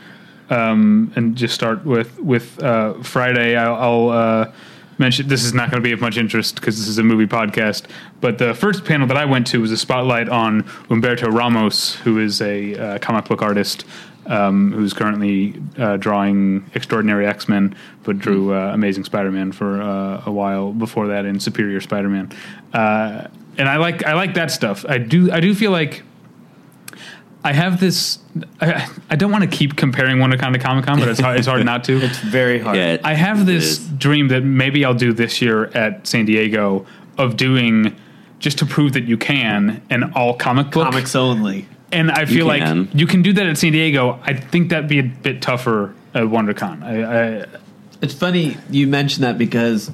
um, 0.50 1.12
and 1.16 1.36
just 1.36 1.54
start 1.56 1.86
with 1.86 2.20
with 2.20 2.62
uh, 2.62 2.94
Friday. 3.04 3.56
I'll, 3.56 3.76
I'll 3.76 4.10
uh, 4.10 4.52
mention 4.98 5.28
this 5.28 5.44
is 5.44 5.54
not 5.54 5.72
going 5.72 5.82
to 5.82 5.88
be 5.88 5.92
of 5.92 6.02
much 6.02 6.18
interest 6.18 6.56
because 6.56 6.78
this 6.78 6.88
is 6.88 6.98
a 6.98 7.04
movie 7.04 7.28
podcast. 7.28 7.86
But 8.22 8.38
the 8.38 8.54
first 8.54 8.86
panel 8.86 9.08
that 9.08 9.18
I 9.18 9.26
went 9.26 9.48
to 9.48 9.62
was 9.62 9.72
a 9.72 9.78
spotlight 9.78 10.30
on 10.30 10.64
Humberto 10.90 11.32
Ramos, 11.32 11.96
who 11.96 12.20
is 12.20 12.42
a 12.42 12.76
uh, 12.76 13.00
comic 13.00 13.26
book 13.26 13.42
artist. 13.42 13.86
Um, 14.28 14.72
who's 14.72 14.92
currently 14.92 15.54
uh, 15.78 15.98
drawing 15.98 16.68
Extraordinary 16.74 17.28
X 17.28 17.48
Men, 17.48 17.76
but 18.02 18.18
drew 18.18 18.56
uh, 18.56 18.72
Amazing 18.74 19.04
Spider 19.04 19.30
Man 19.30 19.52
for 19.52 19.80
uh, 19.80 20.24
a 20.26 20.32
while 20.32 20.74
before 20.74 21.10
that 21.10 21.26
in 21.26 21.40
Superior 21.40 21.80
Spider 21.80 22.10
Man, 22.10 22.32
uh, 22.74 23.28
and 23.60 23.70
I 23.70 23.78
like 23.78 24.04
I 24.04 24.16
like 24.16 24.34
that 24.34 24.50
stuff. 24.50 24.84
I 24.90 24.98
do 24.98 25.32
I 25.32 25.42
do 25.42 25.54
feel 25.54 25.70
like 25.70 26.02
I 27.46 27.54
have 27.54 27.80
this. 27.80 28.18
I, 28.60 28.90
I 29.12 29.16
don't 29.16 29.32
want 29.32 29.44
to 29.44 29.50
keep 29.50 29.76
comparing 29.76 30.18
WonderCon 30.18 30.54
to 30.54 30.58
Comic 30.60 30.86
Con, 30.86 31.00
but 31.00 31.08
it's 31.08 31.20
hard, 31.20 31.38
it's 31.38 31.48
hard 31.48 31.64
not 31.64 31.84
to. 31.84 32.02
It's 32.04 32.18
very 32.18 32.58
hard. 32.58 32.76
Yeah. 32.76 32.98
I 33.04 33.14
have 33.14 33.46
this 33.46 33.78
dream 33.78 34.30
that 34.30 34.42
maybe 34.42 34.84
I'll 34.84 34.96
do 34.96 35.14
this 35.14 35.44
year 35.44 35.66
at 35.66 36.08
San 36.08 36.26
Diego 36.26 36.88
of 37.20 37.38
doing 37.38 37.96
just 38.40 38.58
to 38.58 38.66
prove 38.66 38.94
that 38.94 39.04
you 39.04 39.16
can 39.16 39.84
an 39.92 40.12
all 40.16 40.36
comic 40.36 40.72
book. 40.72 40.86
Comics 40.90 41.16
only. 41.16 41.68
And 41.92 42.12
I 42.12 42.26
feel 42.26 42.48
like 42.48 42.64
you 42.96 43.06
can 43.06 43.22
do 43.22 43.32
that 43.34 43.46
at 43.46 43.58
San 43.60 43.72
Diego. 43.74 44.20
I 44.24 44.34
think 44.34 44.70
that'd 44.70 44.90
be 44.90 45.00
a 45.00 45.04
bit 45.04 45.44
tougher 45.44 45.94
at 46.16 46.24
WonderCon. 46.24 46.84
I, 46.84 47.42
I 47.42 47.46
It's 48.02 48.16
funny 48.16 48.58
you 48.72 48.88
mentioned 48.88 49.24
that 49.24 49.38
because 49.38 49.92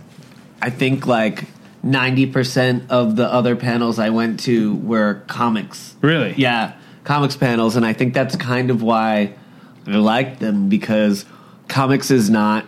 I 0.61 0.69
think 0.69 1.05
like 1.05 1.49
ninety 1.83 2.27
percent 2.27 2.89
of 2.89 3.17
the 3.17 3.25
other 3.25 3.57
panels 3.57 3.99
I 3.99 4.09
went 4.09 4.39
to 4.41 4.75
were 4.75 5.21
comics. 5.27 5.95
really, 6.01 6.33
Yeah, 6.37 6.73
comics 7.03 7.35
panels, 7.35 7.75
and 7.75 7.85
I 7.85 7.93
think 7.93 8.13
that's 8.13 8.35
kind 8.35 8.69
of 8.69 8.81
why 8.81 9.33
I 9.87 9.91
like 9.91 10.39
them 10.39 10.69
because 10.69 11.25
comics 11.67 12.11
is 12.11 12.29
not 12.29 12.65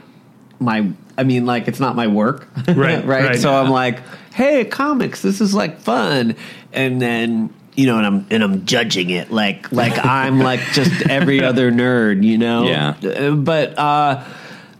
my. 0.60 0.89
I 1.17 1.24
mean, 1.24 1.46
like 1.46 1.67
it's 1.67 1.80
not 1.80 1.96
my 1.96 2.08
work, 2.08 2.48
Right, 2.67 2.78
right? 3.06 3.06
right. 3.06 3.39
So 3.39 3.54
I'm 3.54 3.69
like, 3.69 4.00
hey, 4.34 4.65
comics, 4.65 5.22
this 5.22 5.41
is 5.41 5.54
like 5.54 5.80
fun, 5.80 6.36
and 6.72 7.00
then 7.02 7.54
you 7.76 7.86
know, 7.86 7.98
and 7.98 8.06
I'm 8.06 8.28
and 8.32 8.43
I'm 8.43 8.65
judging 8.65 9.10
it 9.12 9.32
like 9.32 9.72
like 9.72 9.93
I'm 10.06 10.39
like 10.39 10.60
just 10.74 11.08
every 11.10 11.43
other 11.43 11.72
nerd, 11.72 12.24
you 12.24 12.38
know? 12.38 12.63
Yeah. 12.67 12.96
Uh, 13.04 13.32
But 13.36 13.78
uh, 13.78 14.24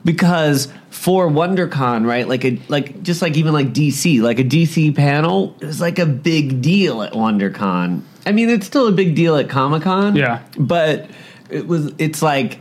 because 0.06 0.68
for 0.90 1.28
WonderCon, 1.28 2.06
right? 2.06 2.28
Like 2.28 2.46
a 2.46 2.60
like 2.68 3.04
just 3.04 3.22
like 3.22 3.38
even 3.38 3.54
like 3.54 3.74
DC, 3.74 4.22
like 4.22 4.40
a 4.40 4.44
DC 4.44 4.96
panel 4.96 5.56
is 5.62 5.82
like 5.82 6.00
a 6.00 6.06
big 6.06 6.62
deal 6.62 7.02
at 7.02 7.14
WonderCon. 7.14 8.02
I 8.26 8.32
mean, 8.32 8.50
it's 8.50 8.66
still 8.66 8.88
a 8.88 8.92
big 8.92 9.16
deal 9.16 9.36
at 9.36 9.50
Comic 9.50 9.84
Con. 9.84 10.16
Yeah. 10.16 10.44
but 10.58 11.10
it 11.50 11.68
was 11.68 11.94
it's 11.98 12.22
like 12.22 12.60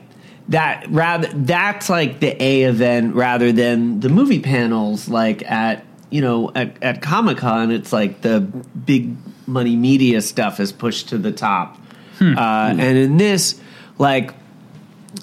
that 0.49 0.87
rather 0.91 1.29
that's 1.35 1.89
like 1.89 2.21
the 2.21 2.41
A 2.43 2.65
event 2.65 3.15
rather 3.15 3.53
than 3.53 4.01
the 4.01 4.09
movie 4.09 4.41
panels 4.41 5.09
like 5.09 5.49
at 5.51 5.85
you 6.11 6.21
know 6.21 6.51
at, 6.55 6.83
at 6.83 7.01
Comic 7.01 7.39
Con 7.39 7.71
it's 7.71 7.93
like 7.93 8.21
the 8.23 8.41
big 8.41 9.17
money 9.47 9.77
media 9.77 10.21
stuff 10.21 10.61
is 10.61 10.73
pushed 10.73 11.09
to 11.11 11.19
the 11.19 11.33
top 11.33 11.79
uh, 12.21 12.75
and 12.79 12.99
in 12.99 13.17
this 13.17 13.61
like 13.99 14.35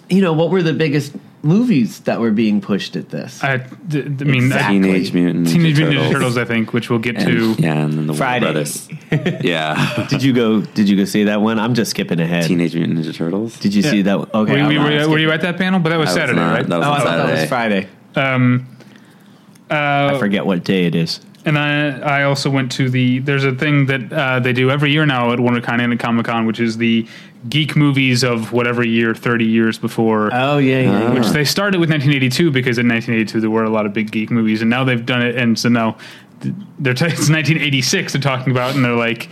you 0.09 0.21
know 0.21 0.33
what 0.33 0.49
were 0.49 0.63
the 0.63 0.73
biggest 0.73 1.13
movies 1.41 2.01
that 2.01 2.19
were 2.19 2.31
being 2.31 2.59
pushed 2.59 2.95
at 2.95 3.09
this 3.09 3.41
I, 3.43 3.57
d- 3.57 4.01
d- 4.03 4.25
I 4.25 4.27
mean, 4.27 4.43
Exactly. 4.45 4.79
Teenage 4.81 5.13
Mutant 5.13 5.47
Ninja 5.47 5.51
Teenage 5.53 5.77
Mutant 5.77 5.95
Turtles. 5.97 6.07
Ninja 6.07 6.13
Turtles, 6.13 6.37
I 6.37 6.45
think, 6.45 6.73
which 6.73 6.89
we'll 6.89 6.99
get 6.99 7.15
And, 7.17 7.25
to. 7.27 7.55
yeah, 7.61 7.73
and 7.85 7.93
then 7.93 8.07
the 8.07 8.13
Friday. 8.13 8.45
Warner 8.45 8.53
Brothers. 8.65 8.89
yeah, 9.45 10.05
did 10.09 10.21
you 10.21 10.33
go 10.33 10.61
did 10.61 10.89
you 10.89 10.97
go 10.97 11.05
see 11.05 11.23
that 11.25 11.41
one 11.41 11.57
I'm 11.59 11.73
just 11.75 11.91
skipping 11.91 12.19
ahead 12.19 12.45
Teenage 12.45 12.75
Mutant 12.75 12.99
Ninja 12.99 13.15
Turtles. 13.15 13.57
did 13.59 13.73
you 13.73 13.81
see 13.81 14.01
that 14.01 14.19
one 14.19 14.29
okay 14.33 14.51
were, 14.63 14.71
you, 14.71 14.79
were, 14.81 14.91
you, 14.91 15.09
were 15.09 15.19
you 15.19 15.31
at 15.31 15.41
that 15.41 15.57
panel? 15.57 15.79
But 15.79 15.89
that 15.89 15.97
was 15.97 16.09
I 16.09 16.11
was 16.11 16.15
Saturday, 16.15 16.39
not. 16.39 16.53
right? 16.53 16.67
That 16.67 16.77
was 16.79 16.87
oh 16.87 16.91
on 16.91 16.97
I 17.01 17.03
thought 17.03 17.27
that 17.27 17.39
was 17.41 17.49
Friday 17.49 17.87
Um, 18.15 18.67
I 19.69 20.17
forget 20.19 20.45
what 20.45 20.63
day 20.63 20.85
it 20.85 20.95
is 20.95 21.21
and 21.45 21.57
I, 21.57 22.19
I 22.19 22.23
also 22.23 22.49
went 22.49 22.69
to 22.73 22.89
the. 22.89 23.19
There's 23.19 23.45
a 23.45 23.53
thing 23.55 23.85
that 23.85 24.11
uh, 24.11 24.39
they 24.41 24.51
do 24.51 24.69
every 24.69 24.91
year 24.91 25.05
now 25.05 25.31
at 25.31 25.39
WonderCon 25.39 25.79
and 25.81 25.93
at 25.93 25.97
Comic 25.99 26.25
Con, 26.25 26.45
which 26.45 26.59
is 26.59 26.75
the 26.77 27.07
geek 27.47 27.75
movies 27.75 28.23
of 28.23 28.51
whatever 28.51 28.85
year, 28.85 29.15
30 29.15 29.45
years 29.45 29.77
before. 29.77 30.29
oh 30.33 30.57
yeah 30.57 30.81
yeah, 30.81 30.99
yeah. 30.99 31.13
which 31.13 31.27
they 31.27 31.45
started 31.45 31.79
with 31.79 31.89
1982 31.89 32.51
because 32.51 32.77
in 32.77 32.87
1982 32.87 33.39
there 33.39 33.49
were 33.49 33.63
a 33.63 33.69
lot 33.69 33.85
of 33.85 33.93
big 33.93 34.11
geek 34.11 34.29
movies, 34.29 34.61
and 34.61 34.69
now 34.69 34.83
they've 34.83 35.05
done 35.05 35.21
it, 35.21 35.35
and 35.37 35.57
so 35.57 35.69
now 35.69 35.97
they're 36.79 36.93
t- 36.93 37.05
it's 37.05 37.29
1986 37.29 38.13
they're 38.13 38.21
talking 38.21 38.51
about, 38.51 38.75
and 38.75 38.83
they're 38.83 38.95
like. 38.95 39.29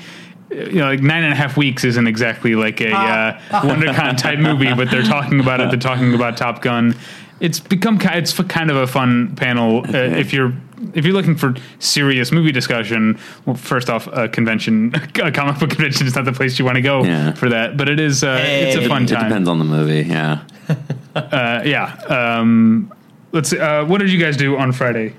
You 0.50 0.76
know, 0.76 0.86
like 0.86 1.02
nine 1.02 1.26
and 1.26 1.34
a 1.34 1.36
half 1.36 1.58
weeks 1.58 1.84
isn't 1.84 2.08
exactly 2.08 2.56
like 2.56 2.80
a 2.80 2.94
uh, 2.94 3.38
WonderCon 3.50 4.16
type 4.18 4.40
movie, 4.40 4.74
but 4.74 4.90
they're 4.90 5.04
talking 5.04 5.42
about 5.42 5.60
it. 5.60 5.70
They're 5.72 5.78
talking 5.78 6.14
about 6.14 6.38
Top 6.38 6.62
Gun. 6.62 6.96
It's 7.40 7.60
become 7.60 8.00
it's 8.02 8.34
kind 8.34 8.72
of 8.72 8.78
a 8.78 8.88
fun 8.88 9.36
panel 9.36 9.80
uh, 9.88 9.98
if 9.98 10.34
you're 10.34 10.54
if 10.94 11.06
you're 11.06 11.14
looking 11.14 11.36
for 11.36 11.54
serious 11.80 12.32
movie 12.32 12.52
discussion. 12.52 13.20
Well, 13.46 13.56
first 13.56 13.90
off, 13.90 14.08
a 14.08 14.28
convention, 14.30 14.94
a 15.24 15.32
comic 15.32 15.60
book 15.60 15.70
convention 15.70 16.08
is 16.08 16.16
not 16.16 16.26
the 16.26 16.32
place 16.34 16.58
you 16.58 16.66
want 16.66 16.76
to 16.78 16.82
go 16.82 17.04
Yeah. 17.04 17.34
for 17.34 17.50
that, 17.50 17.78
but 17.78 17.90
it 17.90 18.00
is 18.00 18.24
uh, 18.24 18.40
it's 18.44 18.76
a 18.76 18.88
fun 18.88 19.04
It 19.04 19.08
time. 19.10 19.26
It 19.26 19.30
depends 19.30 19.50
on 19.50 19.60
the 19.60 19.66
movie. 19.66 20.08
Yeah. 20.08 20.44
Uh, 21.16 21.64
yeah. 21.66 21.96
Um, 22.10 22.94
let's 23.32 23.50
see. 23.50 23.58
Uh, 23.60 23.84
what 23.86 23.98
did 24.02 24.12
you 24.12 24.20
guys 24.20 24.38
do 24.38 24.56
on 24.56 24.72
Friday? 24.72 25.16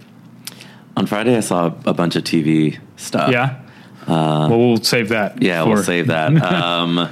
On 0.97 1.07
Friday, 1.07 1.37
I 1.37 1.41
saw 1.41 1.75
a 1.87 1.93
bunch 1.93 2.15
of 2.15 2.23
TV 2.23 2.79
stuff. 2.97 3.33
Yeah. 3.33 3.61
well, 4.07 4.49
we'll 4.51 4.77
save 4.77 5.09
that. 5.09 5.33
Uh, 5.33 5.39
Yeah, 5.41 5.65
for- 5.65 5.71
we'll 5.71 5.83
save 5.83 6.07
that. 6.07 6.41
um, 6.53 7.09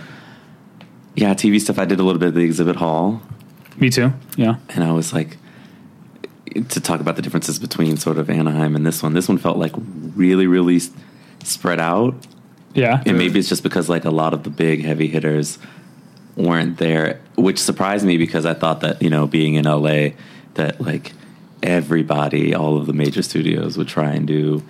yeah, 1.17 1.35
TV 1.35 1.61
stuff. 1.61 1.81
I 1.81 1.85
did 1.85 1.99
a 1.99 2.05
little 2.05 2.21
bit 2.21 2.29
of 2.29 2.35
the 2.35 2.43
exhibit 2.45 2.77
hall, 2.77 3.21
Me 3.77 3.91
too. 3.91 4.13
Yeah. 4.37 4.57
and 4.69 4.85
I 4.85 4.93
was 4.93 5.13
like, 5.13 5.39
to 6.69 6.81
talk 6.81 7.01
about 7.01 7.17
the 7.17 7.23
differences 7.23 7.59
between 7.59 7.97
sort 7.97 8.17
of 8.19 8.31
Anaheim 8.31 8.77
and 8.77 8.87
this 8.87 9.03
one. 9.03 9.13
This 9.13 9.29
one 9.29 9.37
felt 9.39 9.59
like 9.59 9.73
really, 10.15 10.47
really 10.47 10.81
spread 11.45 11.81
out, 11.81 12.15
Yeah. 12.75 13.03
and 13.05 13.19
maybe 13.19 13.39
it's 13.39 13.49
just 13.49 13.63
because 13.63 13.89
like 13.91 14.05
a 14.07 14.11
lot 14.11 14.33
of 14.33 14.43
the 14.43 14.51
big 14.51 14.83
heavy 14.85 15.07
hitters 15.09 15.59
weren't 16.37 16.79
there, 16.79 17.21
which 17.37 17.59
surprised 17.59 18.07
me 18.07 18.17
because 18.17 18.47
I 18.47 18.55
thought 18.55 18.81
that 18.81 19.03
you 19.03 19.11
know, 19.11 19.27
being 19.27 19.55
in 19.55 19.65
LA, 19.67 20.11
that 20.55 20.81
like 20.81 21.13
everybody, 21.63 22.55
all 22.55 22.77
of 22.77 22.87
the 22.87 22.93
major 22.93 23.23
studios 23.23 23.77
would 23.77 23.89
try 23.89 24.13
and 24.13 24.27
do, 24.27 24.63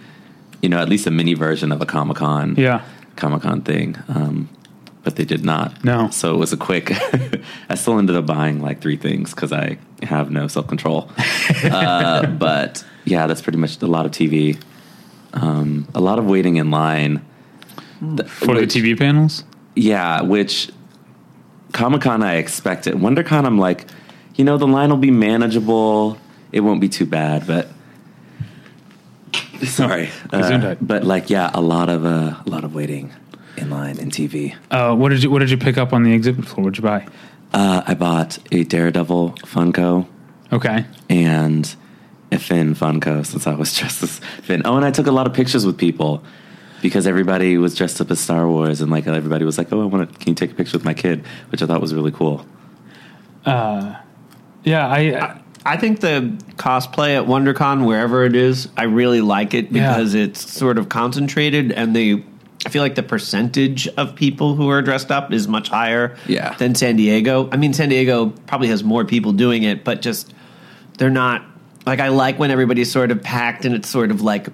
you 0.63 0.69
know, 0.69 0.79
at 0.79 0.89
least 0.89 1.07
a 1.07 1.11
mini 1.11 1.35
version 1.35 1.71
of 1.73 1.81
a 1.81 1.87
Comic 1.87 2.17
Con. 2.17 2.55
Yeah. 2.57 2.83
Comic 3.17 3.43
Con 3.43 3.63
thing, 3.63 3.97
um, 4.09 4.49
but 5.07 5.15
they 5.15 5.25
did 5.25 5.45
not. 5.45 5.85
No. 5.85 6.11
So 6.11 6.35
it 6.35 6.37
was 6.37 6.53
a 6.53 6.57
quick. 6.57 6.91
I 7.69 7.77
still 7.77 7.97
ended 7.97 8.17
up 8.17 8.27
buying 8.27 8.61
like 8.61 8.81
three 8.81 8.97
things 8.97 9.33
because 9.33 9.53
I 9.53 9.79
have 10.03 10.33
no 10.33 10.49
self 10.49 10.67
control. 10.67 11.09
uh, 11.65 12.27
but 12.27 12.85
yeah, 13.05 13.29
that's 13.29 13.41
pretty 13.41 13.59
much 13.59 13.81
a 13.83 13.87
lot 13.87 14.05
of 14.05 14.11
TV. 14.11 14.61
Um, 15.33 15.87
a 15.95 16.01
lot 16.01 16.19
of 16.19 16.27
waiting 16.27 16.57
in 16.57 16.73
line 16.73 17.25
Th- 18.01 18.29
For 18.29 18.57
which- 18.57 18.75
the 18.75 18.83
TV 18.83 18.99
panels. 18.99 19.45
Yeah, 19.77 20.23
which 20.23 20.71
Comic 21.73 22.01
Con 22.01 22.25
I 22.25 22.37
expect 22.39 22.89
it. 22.89 22.97
WonderCon 22.97 23.45
I'm 23.45 23.59
like, 23.59 23.87
you 24.35 24.45
know, 24.45 24.59
the 24.59 24.67
line 24.67 24.91
will 24.91 24.97
be 24.97 25.13
manageable. 25.13 26.19
It 26.51 26.61
won't 26.61 26.81
be 26.81 26.89
too 26.89 27.07
bad, 27.07 27.47
but 27.47 27.69
sorry. 29.63 30.11
Uh, 30.33 30.75
but 30.81 31.05
like, 31.05 31.31
yeah, 31.31 31.49
a 31.55 31.61
lot 31.61 31.91
of 31.91 32.05
uh, 32.05 32.43
a 32.45 32.51
lot 32.51 32.65
of 32.65 32.75
waiting 32.75 33.13
in 33.57 33.71
line 33.71 33.99
in 33.99 34.11
TV. 34.11 34.55
Uh, 34.71 34.95
what 34.95 35.11
did 35.11 35.23
you 35.23 35.31
What 35.31 35.41
did 35.41 35.51
you 35.51 35.57
pick 35.59 35.79
up 35.79 35.93
on 35.93 36.03
the 36.03 36.13
exhibit 36.13 36.47
floor? 36.47 36.65
What'd 36.65 36.79
you 36.79 36.83
buy? 36.85 37.07
Uh, 37.53 37.83
I 37.87 37.95
bought 37.95 38.39
a 38.53 38.65
Daredevil 38.65 39.33
Funko 39.45 40.07
Okay. 40.53 40.85
and 41.09 41.75
a 42.33 42.39
Finn 42.39 42.75
Funko 42.75 43.25
since 43.25 43.47
I 43.47 43.55
was 43.55 43.75
dressed 43.79 44.03
as 44.03 44.19
Finn. 44.43 44.63
Oh, 44.65 44.77
and 44.77 44.85
I 44.85 44.91
took 44.91 45.07
a 45.07 45.13
lot 45.13 45.27
of 45.27 45.33
pictures 45.35 45.65
with 45.65 45.79
people 45.79 46.23
because 46.83 47.07
everybody 47.07 47.57
was 47.57 47.75
dressed 47.75 48.01
up 48.01 48.11
as 48.11 48.21
Star 48.21 48.47
Wars, 48.49 48.81
and 48.81 48.91
like 48.91 49.07
everybody 49.07 49.45
was 49.45 49.59
like, 49.59 49.73
"Oh, 49.73 49.81
I 49.83 49.85
want 49.87 50.11
to. 50.13 50.19
Can 50.19 50.31
you 50.31 50.35
take 50.35 50.53
a 50.53 50.55
picture 50.55 50.77
with 50.77 50.85
my 50.85 50.95
kid?" 50.95 51.25
Which 51.51 51.63
I 51.63 51.67
thought 51.67 51.81
was 51.81 51.95
really 51.95 52.13
cool. 52.13 52.45
Uh, 53.45 53.95
Yeah. 54.65 54.87
I. 54.87 55.41
I 55.69 55.77
think 55.77 55.99
the 55.99 56.33
cosplay 56.59 57.17
at 57.21 57.27
WonderCon, 57.27 57.87
wherever 57.87 58.25
it 58.25 58.37
is, 58.37 58.69
I 58.77 58.85
really 58.85 59.21
like 59.21 59.53
it 59.53 59.73
Yeah. 59.73 59.89
because 59.97 60.15
it's 60.15 60.49
sort 60.53 60.79
of 60.79 60.89
concentrated 60.89 61.73
and 61.73 61.95
the. 61.95 62.23
I 62.65 62.69
feel 62.69 62.83
like 62.83 62.95
the 62.95 63.03
percentage 63.03 63.87
of 63.97 64.15
people 64.15 64.55
who 64.55 64.69
are 64.71 64.83
dressed 64.83 65.11
up 65.11 65.33
is 65.33 65.47
much 65.47 65.69
higher 65.69 66.17
Yeah. 66.27 66.55
than 66.55 66.75
San 66.75 66.97
Diego. 66.97 67.49
I 67.53 67.57
mean, 67.57 67.73
San 67.75 67.89
Diego 67.91 68.33
probably 68.47 68.69
has 68.69 68.83
more 68.83 69.05
people 69.05 69.33
doing 69.33 69.63
it, 69.63 69.85
but 69.85 70.01
just 70.03 70.33
they're 70.99 71.11
not 71.11 71.45
like 71.85 72.01
I 72.01 72.09
like 72.09 72.39
when 72.39 72.51
everybody's 72.51 72.91
sort 72.91 73.11
of 73.11 73.23
packed 73.23 73.65
and 73.65 73.75
it's 73.75 73.89
sort 73.89 74.11
of 74.11 74.21
like 74.23 74.49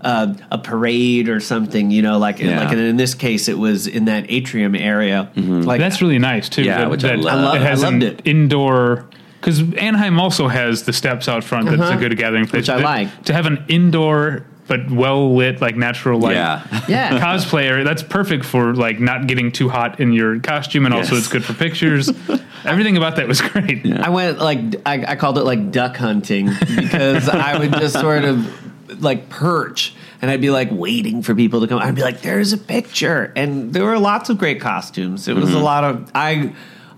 uh, 0.00 0.34
a 0.50 0.58
parade 0.58 1.28
or 1.28 1.38
something, 1.38 1.92
you 1.92 2.02
know, 2.02 2.18
like 2.18 2.40
Yeah. 2.40 2.60
like 2.64 2.72
and 2.72 2.80
in 2.80 2.96
this 2.96 3.14
case 3.14 3.48
it 3.48 3.56
was 3.58 3.86
in 3.86 4.06
that 4.06 4.26
atrium 4.30 4.74
area. 4.74 5.30
Like 5.36 5.78
That's 5.78 6.02
really 6.02 6.18
nice 6.18 6.48
too. 6.48 6.62
Yeah, 6.62 6.78
that, 6.78 6.90
which 6.90 7.04
I 7.04 7.08
that 7.10 7.18
love. 7.20 7.38
I 7.38 7.42
love- 7.42 7.54
it 7.56 7.62
has 7.62 7.84
I 7.84 7.90
loved 7.90 8.02
an 8.02 8.12
it. 8.14 8.22
indoor. 8.24 9.06
Because 9.40 9.60
Anaheim 9.74 10.18
also 10.20 10.48
has 10.48 10.84
the 10.84 10.92
steps 10.92 11.28
out 11.28 11.44
front. 11.44 11.66
That's 11.66 11.80
a 11.80 11.84
Uh-huh. 11.84 11.96
good 11.98 12.16
gathering 12.16 12.46
place. 12.46 12.62
Which 12.62 12.70
I 12.70 12.78
To- 12.78 12.82
like. 12.84 13.24
to 13.24 13.32
have 13.32 13.46
an 13.46 13.64
indoor 13.68 14.44
but 14.68 14.90
well 14.90 15.34
lit, 15.34 15.60
like 15.60 15.76
natural 15.76 16.18
light. 16.20 16.34
Yeah. 16.36 16.84
Yeah. 16.88 17.18
cosplayer. 17.20 17.84
That's 17.84 18.02
perfect 18.02 18.44
for 18.44 18.74
like 18.74 19.00
not 19.00 19.26
getting 19.26 19.52
too 19.52 19.68
hot 19.68 20.00
in 20.00 20.12
your 20.12 20.38
costume, 20.40 20.84
and 20.86 20.94
also 20.94 21.16
it's 21.16 21.28
good 21.28 21.44
for 21.44 21.52
pictures. 21.54 22.10
Everything 22.64 22.96
about 22.96 23.16
that 23.16 23.26
was 23.26 23.40
great. 23.40 23.84
I 23.86 24.08
went 24.10 24.38
like 24.38 24.60
I, 24.86 25.04
I 25.08 25.16
called 25.16 25.36
it 25.38 25.44
like 25.44 25.70
duck 25.72 25.96
hunting 25.96 26.48
because 26.76 27.28
I 27.28 27.58
would 27.58 27.72
just 27.72 27.98
sort 27.98 28.24
of 28.24 29.02
like 29.02 29.28
perch 29.28 29.94
and 30.20 30.30
I'd 30.30 30.40
be 30.40 30.50
like 30.50 30.68
waiting 30.70 31.22
for 31.22 31.34
people 31.34 31.60
to 31.62 31.66
come. 31.66 31.80
I'd 31.80 31.96
be 31.96 32.02
like, 32.02 32.20
"There's 32.22 32.52
a 32.52 32.58
picture," 32.58 33.32
and 33.34 33.72
there 33.74 33.84
were 33.84 33.98
lots 33.98 34.30
of 34.30 34.38
great 34.38 34.60
costumes. 34.60 35.26
It 35.26 35.34
was 35.34 35.46
Mm-hmm. 35.50 35.56
a 35.56 35.60
lot 35.60 35.84
of 35.84 36.10
I. 36.14 36.54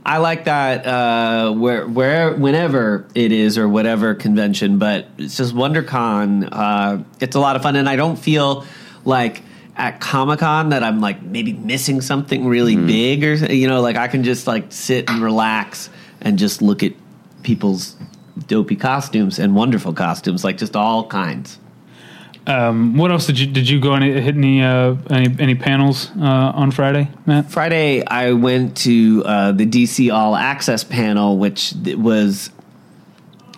I 0.07 0.19
like 0.19 0.45
that 0.45 0.87
uh, 0.87 1.53
where 1.53 1.87
where 1.87 2.35
whenever 2.35 3.07
it 3.14 3.33
is 3.33 3.57
or 3.57 3.69
whatever 3.69 4.14
convention, 4.14 4.79
but 4.79 5.07
it's 5.17 5.37
just 5.37 5.55
WonderCon. 5.55 6.49
Uh, 6.53 7.05
it's 7.21 7.37
a 7.37 7.40
lot 7.40 7.57
of 7.57 7.62
fun, 7.62 7.77
and 7.77 7.88
I 7.88 7.97
don't 7.97 8.17
feel 8.17 8.67
like 9.05 9.43
at 9.77 10.01
Comic 10.01 10.40
Con 10.40 10.69
that 10.69 10.83
I'm 10.85 11.01
like 11.01 11.23
maybe 11.23 11.53
missing 11.53 12.01
something 12.01 12.47
really 12.47 12.77
Mm-hmm. 12.77 12.87
big 12.87 13.25
or 13.25 13.35
you 13.53 13.67
know 13.67 13.81
like 13.81 13.97
I 13.97 14.09
can 14.09 14.25
just 14.25 14.47
like 14.47 14.67
sit 14.73 15.09
and 15.09 15.23
relax 15.23 15.88
and 16.21 16.38
just 16.38 16.61
look 16.62 16.83
at 16.83 16.93
people's 17.43 17.97
dopey 18.47 18.77
costumes 18.77 19.38
and 19.38 19.55
wonderful 19.55 19.93
costumes, 19.95 20.45
like 20.45 20.59
just 20.59 20.77
all 20.77 21.07
kinds. 21.07 21.59
Um, 22.46 22.96
what 22.98 23.11
else 23.11 23.26
did 23.26 23.38
you 23.38 23.46
did 23.46 23.68
you 23.68 23.80
go 23.80 23.94
any 23.94 24.12
hit 24.20 24.35
any 24.35 24.62
uh, 24.62 24.96
any 25.09 25.35
any 25.38 25.54
panels 25.54 26.11
uh, 26.18 26.52
on 26.54 26.70
Friday, 26.70 27.09
Matt? 27.24 27.50
Friday, 27.50 28.04
I 28.04 28.33
went 28.33 28.76
to 28.78 29.22
uh, 29.24 29.52
the 29.52 29.66
DC 29.66 30.12
All 30.12 30.37
Access 30.37 30.85
panel, 30.85 31.38
which 31.38 31.72
was 31.96 32.50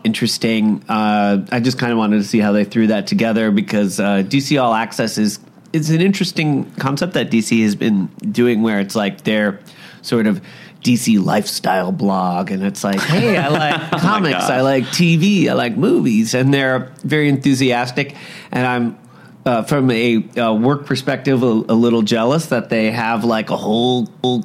interesting. 0.04 0.84
Uh, 0.88 1.44
I 1.50 1.58
just 1.58 1.78
kind 1.78 1.90
of 1.90 1.98
wanted 1.98 2.18
to 2.18 2.24
see 2.24 2.38
how 2.38 2.52
they 2.52 2.64
threw 2.64 2.86
that 2.86 3.08
together 3.08 3.50
because 3.50 3.98
uh, 3.98 4.22
DC 4.22 4.60
All 4.62 4.72
Access 4.72 5.18
is 5.18 5.40
it's 5.72 5.90
an 5.90 6.00
interesting 6.00 6.70
concept 6.72 7.14
that 7.14 7.28
DC 7.28 7.60
has 7.62 7.74
been 7.74 8.06
doing, 8.30 8.62
where 8.62 8.78
it's 8.78 8.94
like 8.94 9.24
they're 9.24 9.58
sort 10.02 10.28
of 10.28 10.40
DC 10.86 11.22
lifestyle 11.24 11.90
blog, 11.92 12.50
and 12.50 12.62
it's 12.62 12.84
like, 12.84 13.00
hey, 13.00 13.36
I 13.36 13.48
like 13.48 13.90
comics, 14.00 14.44
I 14.44 14.60
like 14.60 14.84
TV, 14.84 15.48
I 15.48 15.54
like 15.54 15.76
movies, 15.76 16.34
and 16.34 16.54
they're 16.54 16.92
very 17.02 17.28
enthusiastic, 17.28 18.14
and 18.52 18.66
I'm 18.66 18.98
uh, 19.44 19.62
from 19.62 19.90
a 19.90 20.24
uh, 20.38 20.52
work 20.54 20.86
perspective, 20.86 21.42
a, 21.42 21.46
a 21.46 21.74
little 21.74 22.02
jealous 22.02 22.46
that 22.46 22.68
they 22.68 22.90
have 22.90 23.24
like 23.24 23.50
a 23.50 23.56
whole, 23.56 24.06
whole 24.22 24.44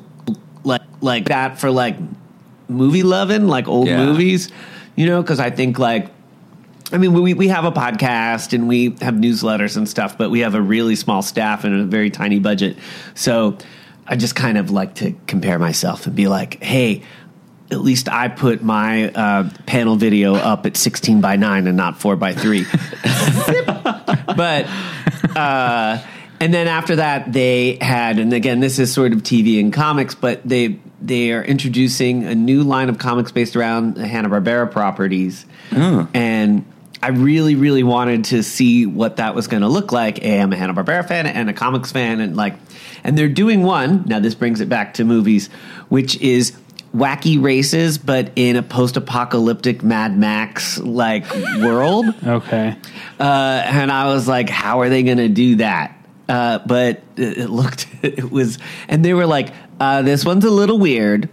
like 0.64 0.82
like 1.02 1.26
that 1.26 1.60
for 1.60 1.72
like 1.72 1.96
movie 2.68 3.04
loving, 3.04 3.48
like 3.48 3.68
old 3.68 3.88
Yeah. 3.88 4.06
movies, 4.06 4.50
you 4.96 5.06
know? 5.08 5.22
Because 5.22 5.40
I 5.40 5.50
think 5.50 5.80
like, 5.80 6.10
I 6.92 6.98
mean, 6.98 7.14
we 7.14 7.34
we 7.34 7.48
have 7.48 7.66
a 7.66 7.72
podcast 7.72 8.54
and 8.54 8.68
we 8.68 8.96
have 9.02 9.16
newsletters 9.16 9.76
and 9.78 9.90
stuff, 9.90 10.18
but 10.18 10.30
we 10.30 10.42
have 10.42 10.54
a 10.56 10.62
really 10.62 10.96
small 10.96 11.22
staff 11.22 11.64
and 11.64 11.82
a 11.82 11.86
very 11.86 12.10
tiny 12.12 12.40
budget, 12.40 12.78
so 13.16 13.58
I 14.08 14.16
just 14.16 14.36
kind 14.36 14.58
of 14.58 14.72
like 14.72 14.96
to 14.96 15.16
compare 15.28 15.60
myself 15.60 16.08
and 16.08 16.16
be 16.16 16.28
like, 16.28 16.62
hey. 16.62 17.04
At 17.70 17.80
least 17.80 18.10
I 18.10 18.28
put 18.28 18.62
my 18.62 19.14
uh, 19.14 19.50
panel 19.66 19.96
video 19.96 20.36
up 20.36 20.66
at 20.66 20.76
16 20.76 21.22
by 21.22 21.38
9 21.38 21.68
and 21.68 21.78
not 21.78 22.02
4 22.02 22.18
by 22.18 22.34
3 22.34 22.66
but 24.36 24.66
uh, 25.38 26.06
and 26.42 26.54
then 26.54 26.68
after 26.68 26.98
that 26.98 27.32
they 27.32 27.78
had 27.80 28.20
and 28.20 28.34
again 28.34 28.60
this 28.60 28.78
is 28.78 28.92
sort 28.92 29.14
of 29.14 29.20
tv 29.24 29.58
and 29.62 29.72
comics 29.72 30.16
but 30.16 30.42
they 30.44 30.82
they 31.02 31.32
are 31.32 31.44
introducing 31.44 32.26
a 32.26 32.36
new 32.36 32.64
line 32.64 32.90
of 32.90 32.98
comics 32.98 33.32
based 33.32 33.56
around 33.56 33.96
the 33.96 34.08
hanna-barbera 34.08 34.72
properties. 34.72 35.46
And 36.14 36.66
i 37.04 37.10
really 37.10 37.56
really 37.56 37.82
wanted 37.82 38.26
to 38.26 38.44
see 38.44 38.86
what 38.86 39.16
that 39.16 39.34
was 39.34 39.48
going 39.48 39.62
to 39.62 39.68
look 39.68 39.92
like. 39.92 40.24
I'm 40.24 40.54
a 40.54 40.56
hanna-barbera 40.56 41.08
fan 41.08 41.26
and 41.26 41.50
a 41.50 41.54
comics 41.54 41.92
fan 41.92 42.20
and 42.20 42.38
like 42.38 42.54
and 43.04 43.18
they're 43.18 43.30
doing 43.30 43.64
one 43.64 44.04
now 44.06 44.20
this 44.20 44.36
brings 44.36 44.62
it 44.62 44.70
back 44.70 44.94
to 44.94 45.04
movies 45.04 45.50
which 45.90 46.20
is 46.22 46.54
wacky 46.96 47.42
races 47.42 47.98
but 47.98 48.32
in 48.36 48.56
a 48.56 48.64
post-apocalyptic 48.64 49.82
mad 49.82 50.18
max 50.18 50.78
like 50.80 51.26
world 51.60 52.06
Okay, 52.26 52.76
uh, 53.20 53.64
and 53.66 53.92
I 53.92 54.14
was 54.14 54.28
like, 54.28 54.50
how 54.50 54.82
are 54.82 54.90
they 54.90 55.04
going 55.04 55.18
to 55.18 55.30
do 55.30 55.58
that? 55.58 55.96
Uh, 56.28 56.60
but 56.66 57.04
it, 57.18 57.38
it 57.38 57.50
looked, 57.50 57.88
it 58.02 58.32
was, 58.32 58.58
and 58.88 59.04
they 59.04 59.14
were 59.14 59.26
like, 59.26 59.54
uh, 59.80 60.02
this 60.02 60.26
one's 60.26 60.46
a 60.46 60.50
little 60.50 60.80
weird. 60.80 61.30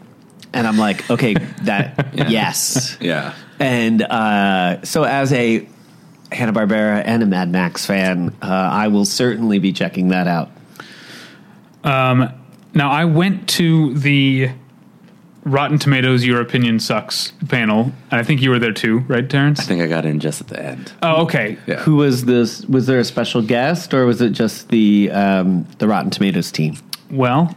And 0.53 0.67
I'm 0.67 0.79
like, 0.79 1.09
okay, 1.11 1.35
that, 1.63 2.15
yes. 2.31 2.97
Yeah. 3.01 3.35
And 3.59 4.03
uh, 4.03 4.83
so, 4.83 5.05
as 5.05 5.33
a 5.33 5.69
Hanna 6.33 6.53
Barbera 6.53 7.03
and 7.05 7.23
a 7.23 7.27
Mad 7.27 7.51
Max 7.51 7.85
fan, 7.85 8.35
uh, 8.43 8.47
I 8.47 8.89
will 8.89 9.05
certainly 9.05 9.59
be 9.59 9.73
checking 9.73 10.09
that 10.09 10.27
out. 10.27 10.51
Now 11.89 12.91
I 12.91 13.05
went 13.05 13.49
to 13.51 13.95
the 13.95 14.51
Rotten 15.45 15.79
Tomatoes 15.79 16.25
Your 16.25 16.41
Opinion 16.41 16.79
Sucks 16.79 17.33
panel, 17.49 17.93
and 18.11 18.21
I 18.21 18.23
think 18.23 18.43
you 18.43 18.51
were 18.51 18.59
there 18.59 18.73
too, 18.73 18.99
right, 19.09 19.29
Terence? 19.29 19.61
I 19.61 19.63
think 19.65 19.81
I 19.81 19.87
got 19.87 20.05
in 20.05 20.21
just 20.21 20.41
at 20.43 20.49
the 20.49 20.63
end. 20.63 20.93
Oh, 21.03 21.23
okay. 21.23 21.57
Yeah. 21.67 21.77
Who 21.77 21.97
was 21.97 22.27
this? 22.27 22.65
Was 22.67 22.87
there 22.87 22.99
a 22.99 23.05
special 23.05 23.41
guest, 23.41 23.95
or 23.95 24.05
was 24.05 24.21
it 24.21 24.31
just 24.31 24.69
the 24.69 25.11
um, 25.11 25.67
the 25.79 25.89
Rotten 25.89 26.11
Tomatoes 26.11 26.53
team? 26.53 26.77
Well, 27.11 27.55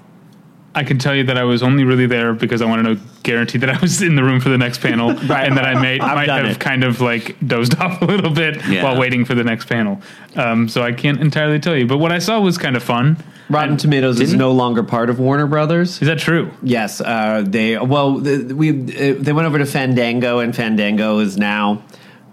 I 0.73 0.85
can 0.85 0.99
tell 0.99 1.13
you 1.13 1.25
that 1.25 1.37
I 1.37 1.43
was 1.43 1.61
only 1.63 1.83
really 1.83 2.05
there 2.07 2.33
because 2.33 2.61
I 2.61 2.65
wanted 2.65 2.83
to 2.97 3.05
guarantee 3.23 3.57
that 3.57 3.69
I 3.69 3.77
was 3.79 4.01
in 4.01 4.15
the 4.15 4.23
room 4.23 4.39
for 4.39 4.47
the 4.49 4.57
next 4.57 4.79
panel, 4.79 5.09
Right. 5.27 5.45
and 5.45 5.57
that 5.57 5.65
I 5.65 5.79
may, 5.81 5.97
might 5.97 6.29
have 6.29 6.45
it. 6.45 6.59
kind 6.61 6.85
of 6.85 7.01
like 7.01 7.35
dozed 7.45 7.75
off 7.79 8.01
a 8.01 8.05
little 8.05 8.31
bit 8.31 8.65
Yeah. 8.67 8.83
while 8.83 8.97
waiting 8.97 9.25
for 9.25 9.35
the 9.35 9.43
next 9.43 9.65
panel. 9.67 10.01
Um, 10.37 10.69
so 10.69 10.81
I 10.81 10.93
can't 10.93 11.19
entirely 11.19 11.59
tell 11.59 11.75
you, 11.75 11.85
but 11.87 11.97
what 11.97 12.13
I 12.13 12.19
saw 12.19 12.39
was 12.39 12.57
kind 12.57 12.77
of 12.77 12.83
fun. 12.83 13.17
Rotten 13.49 13.75
Tomatoes 13.75 14.21
is 14.21 14.29
Didn't- 14.29 14.39
no 14.39 14.53
longer 14.53 14.81
part 14.81 15.09
of 15.09 15.19
Warner 15.19 15.45
Brothers. 15.45 16.01
Is 16.01 16.07
that 16.07 16.19
true? 16.19 16.49
Yes, 16.63 17.01
uh, 17.01 17.43
they 17.45 17.77
well 17.77 18.19
the, 18.19 18.53
we 18.55 18.69
uh, 18.69 19.15
they 19.19 19.33
went 19.33 19.45
over 19.47 19.57
to 19.57 19.65
Fandango, 19.65 20.39
and 20.39 20.55
Fandango 20.55 21.19
is 21.19 21.37
now 21.37 21.83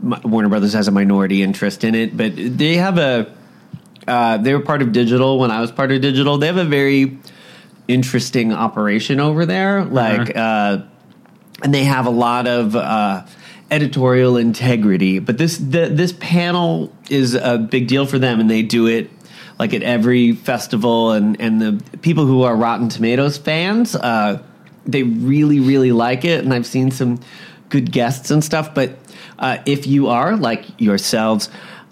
Warner 0.01 0.49
Brothers 0.49 0.75
has 0.75 0.87
a 0.87 0.93
minority 0.93 1.43
interest 1.43 1.83
in 1.83 1.97
it, 1.97 2.17
but 2.17 2.35
they 2.37 2.77
have 2.77 2.99
a 2.99 3.35
uh, 4.07 4.37
they 4.39 4.55
were 4.55 4.61
part 4.61 4.81
of 4.81 4.93
digital 4.93 5.41
when 5.41 5.51
I 5.51 5.61
was 5.61 5.73
part 5.73 5.91
of 5.91 6.01
digital. 6.01 6.39
They 6.39 6.47
have 6.47 6.57
a 6.57 6.65
very 6.65 7.19
interesting 7.89 8.53
operation 8.53 9.19
over 9.19 9.45
there, 9.47 9.85
like, 9.85 10.37
uh, 10.37 10.83
and 11.63 11.75
they 11.75 11.85
have 11.85 12.07
a 12.07 12.11
lot 12.11 12.47
of. 12.47 12.77
Uh, 12.77 13.27
editorial 13.71 14.37
integrity. 14.37 15.19
But 15.19 15.39
this 15.39 15.59
the, 15.59 15.89
this 15.91 16.13
panel 16.13 16.93
is 17.11 17.35
a 17.35 17.59
big 17.59 17.89
deal 17.89 18.07
for 18.07 18.19
them 18.19 18.41
and 18.41 18.51
they 18.51 18.63
do 18.63 18.87
it 18.87 19.11
like 19.59 19.75
at 19.75 19.83
every 19.83 20.33
festival. 20.33 21.13
And 21.13 21.41
and 21.41 21.61
the 21.61 21.99
people 21.99 22.27
who 22.27 22.43
are 22.43 22.57
rotten 22.57 22.89
tomatoes 22.89 23.37
fans 23.39 23.95
uh 23.95 24.43
they 24.87 25.03
really 25.03 25.61
really 25.61 25.93
like 25.93 26.25
it. 26.25 26.45
And 26.45 26.55
i've 26.55 26.67
seen 26.67 26.91
some 26.91 27.21
good 27.69 27.93
guests 27.93 28.31
and 28.31 28.43
stuff. 28.43 28.75
But 28.75 28.97
uh 29.39 29.59
if 29.67 29.87
you 29.87 30.09
are 30.09 30.37
like 30.37 30.81
yourselves 30.81 31.51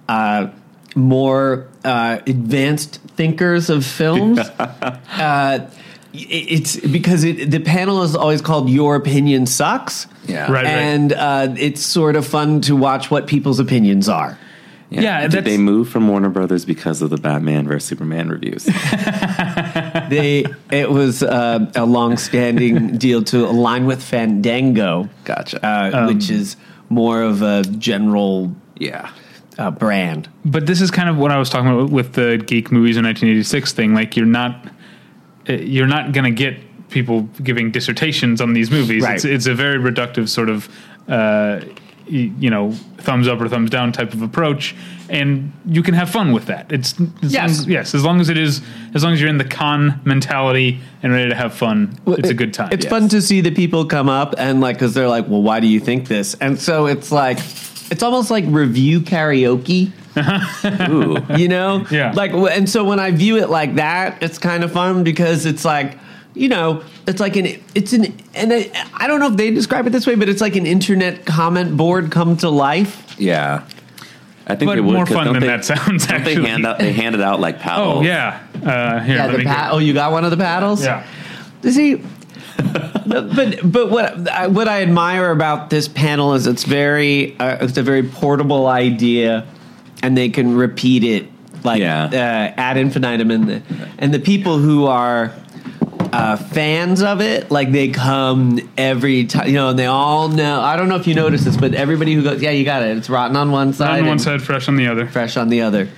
uh 0.09 0.49
more 0.95 1.69
uh 1.85 2.21
advanced 2.27 3.01
thinkers 3.17 3.69
of 3.69 3.85
films 3.85 4.39
uh 4.59 5.71
it's 6.29 6.77
because 6.81 7.25
it, 7.25 7.51
the 7.51 7.61
panel 7.61 8.03
is 8.03 8.15
always 8.17 8.41
called 8.41 8.69
your 8.71 8.97
opinion 8.97 9.47
sucks 9.47 10.07
Yeah. 10.27 10.43
Right, 10.43 10.65
right. 10.65 10.67
and 10.67 11.13
uh, 11.13 11.55
it's 11.59 11.83
sort 11.83 12.17
of 12.17 12.27
fun 12.27 12.61
to 12.63 12.75
watch 12.77 13.11
what 13.11 13.27
people's 13.27 13.59
opinions 13.61 14.09
are. 14.09 14.39
Yeah, 14.89 15.27
Did 15.27 15.45
they 15.45 15.59
move 15.59 15.89
from 15.89 16.07
Warner 16.07 16.29
Brothers 16.29 16.65
because 16.65 17.03
of 17.03 17.11
the 17.11 17.17
Batman 17.17 17.67
versus 17.67 17.89
Superman 17.89 18.29
reviews? 18.29 18.69
They 20.09 20.45
it 20.71 20.91
was 20.91 21.23
uh, 21.23 21.71
a 21.75 21.85
long-standing 21.85 22.97
deal 22.99 23.23
to 23.25 23.47
align 23.47 23.87
with 23.87 24.03
Fandango, 24.03 25.09
Gotcha. 25.25 25.65
uh, 25.67 26.07
which 26.07 26.31
is 26.31 26.57
more 26.89 27.23
of 27.23 27.43
a 27.43 27.63
general 27.65 28.55
yeah. 28.79 29.11
uh, 29.59 29.71
brand. 29.73 30.29
but 30.45 30.67
this 30.67 30.81
is 30.81 30.91
kind 30.93 31.09
of 31.09 31.17
what 31.17 31.33
I 31.33 31.39
was 31.39 31.51
talking 31.51 31.71
about 31.73 31.91
with 31.91 32.13
the 32.13 32.43
geek 32.47 32.71
movies 32.71 32.97
in 32.97 33.05
1986 33.05 33.73
thing. 33.73 33.95
Like 33.95 34.17
you're 34.17 34.27
not, 34.27 34.65
you're 35.49 35.87
not 35.87 36.13
going 36.13 36.25
to 36.25 36.31
get 36.31 36.59
people 36.91 37.23
giving 37.43 37.71
dissertations 37.71 38.41
on 38.41 38.53
these 38.53 38.71
movies. 38.71 39.03
Right. 39.03 39.17
It's, 39.17 39.25
it's 39.25 39.47
a 39.47 39.55
very 39.55 39.79
reductive 39.79 40.29
sort 40.29 40.49
of, 40.49 40.69
uh, 41.09 41.61
you 42.09 42.51
know, 42.51 42.71
thumbs 42.99 43.27
up 43.27 43.41
or 43.41 43.49
thumbs 43.49 43.69
down 43.71 43.91
type 43.91 44.15
of 44.15 44.23
approach, 44.23 44.77
and 45.09 45.53
you 45.67 45.83
can 45.83 45.93
have 45.95 46.09
fun 46.09 46.33
with 46.33 46.47
that. 46.47 46.71
It's 46.71 46.95
as 47.23 47.33
Yes. 47.33 47.61
long, 47.63 47.69
yes, 47.71 47.95
as 47.97 48.05
long 48.05 48.21
as 48.21 48.29
it 48.29 48.39
is, 48.39 48.63
as 48.95 49.03
long 49.03 49.13
as 49.13 49.21
you're 49.21 49.29
in 49.29 49.39
the 49.39 49.45
con 49.45 50.01
mentality 50.05 50.79
and 51.03 51.13
ready 51.13 51.29
to 51.31 51.35
have 51.35 51.53
fun, 51.53 51.99
Well, 52.05 52.15
it's 52.17 52.31
a 52.31 52.35
good 52.35 52.55
time. 52.55 52.69
It's 52.71 52.85
Yes. 52.85 52.91
fun 52.91 53.09
to 53.09 53.21
see 53.21 53.41
the 53.41 53.51
people 53.51 53.85
come 53.87 54.09
up 54.09 54.37
and 54.39 54.61
like 54.61 54.77
because 54.77 54.95
they're 54.95 55.09
like, 55.09 55.27
well, 55.29 55.43
why 55.43 55.59
do 55.59 55.67
you 55.67 55.81
think 55.81 56.07
this? 56.07 56.35
And 56.41 56.61
so 56.61 56.87
it's 56.87 57.11
like, 57.11 57.39
it's 57.91 58.05
almost 58.05 58.31
like 58.31 58.45
review 58.47 59.01
karaoke. 59.01 59.91
Ooh. 60.89 61.19
you 61.37 61.49
know 61.49 61.87
Yeah. 61.91 62.13
like 62.15 62.33
and 62.33 62.69
so 62.69 62.85
when 62.85 62.99
i 63.01 63.11
view 63.11 63.37
it 63.37 63.51
like 63.51 63.75
that 63.77 64.23
it's 64.23 64.39
kind 64.39 64.65
of 64.65 64.73
fun 64.73 65.05
because 65.05 65.45
it's 65.47 65.65
like 65.65 65.99
you 66.35 66.49
know 66.49 66.83
it's 67.07 67.21
like 67.21 67.37
an 67.37 67.47
it's 67.75 67.93
an 67.93 68.17
and 68.35 68.53
I, 68.53 68.71
I 68.95 69.07
don't 69.07 69.21
know 69.21 69.29
if 69.31 69.37
they 69.37 69.51
describe 69.51 69.87
it 69.87 69.91
this 69.91 70.07
way 70.07 70.15
but 70.15 70.29
it's 70.29 70.41
like 70.41 70.57
an 70.57 70.67
internet 70.67 71.25
comment 71.27 71.77
board 71.77 72.11
come 72.11 72.37
to 72.39 72.49
life 72.51 73.15
Yeah. 73.19 73.65
I 74.49 74.55
think 74.55 74.69
But 74.69 74.79
it 74.79 74.83
would, 74.83 74.95
more 74.95 75.05
'cause 75.05 75.15
fun 75.17 75.33
than 75.33 75.41
they- 75.41 75.49
that 75.49 75.65
sounds, 75.65 76.07
Don't 76.07 76.25
they 76.25 76.37
hand 76.37 76.65
out? 76.65 76.79
They 76.79 76.93
hand 76.93 77.17
it 77.17 77.21
out 77.21 77.41
like 77.41 77.59
paddles. 77.59 77.97
Oh 77.99 78.03
yeah, 78.03 78.39
uh, 78.65 79.01
here. 79.01 79.17
yeah 79.17 79.27
the 79.27 79.43
pa- 79.43 79.71
oh 79.73 79.79
you 79.79 79.93
got 79.93 80.13
one 80.13 80.25
of 80.25 80.31
the 80.31 80.37
paddles 80.37 80.85
yeah. 80.85 81.03
see 81.69 82.01
but 83.07 83.61
but 83.73 83.91
what 83.91 84.29
I, 84.29 84.47
what 84.47 84.69
I 84.69 84.83
admire 84.83 85.31
about 85.31 85.71
this 85.71 85.89
panel 85.89 86.35
is 86.35 86.47
it's 86.47 86.65
very 86.65 87.37
uh, 87.41 87.59
it's 87.65 87.77
a 87.77 87.83
very 87.83 88.03
portable 88.05 88.67
idea, 88.69 89.45
and 90.07 90.17
they 90.17 90.29
can 90.29 90.55
repeat 90.55 91.03
it 91.03 91.27
like 91.65 91.81
Yeah. 91.81 92.05
uh, 92.05 92.61
ad 92.61 92.77
infinitum, 92.77 93.31
and 93.33 93.49
the 93.49 93.63
and 93.99 94.15
the 94.15 94.21
people 94.21 94.59
who 94.59 94.87
are 94.87 95.33
uh, 96.13 96.37
fans 96.37 97.03
of 97.03 97.21
it, 97.21 97.51
like 97.51 97.73
they 97.73 97.89
come 97.89 98.61
every 98.79 99.25
time, 99.27 99.49
you 99.49 99.55
know, 99.55 99.71
and 99.71 99.79
they 99.79 99.87
all 99.87 100.29
know. 100.29 100.61
I 100.61 100.77
don't 100.77 100.89
know 100.89 100.95
if 100.97 101.07
you 101.09 101.15
notice 101.15 101.43
this, 101.45 101.57
but 101.57 101.75
everybody 101.75 102.15
who 102.15 102.23
goes, 102.23 102.41
yeah, 102.41 102.51
you 102.53 102.65
got 102.65 102.83
it. 102.83 102.97
It's 102.97 103.11
rotten 103.11 103.37
on 103.37 103.51
one 103.51 103.73
side, 103.73 104.01
On 104.03 104.07
one 104.07 104.19
side, 104.21 104.41
fresh 104.43 104.69
on 104.69 104.77
the 104.77 104.87
other. 104.87 105.09
fresh 105.09 105.37
on 105.37 105.49
the 105.49 105.63
other. 105.63 105.89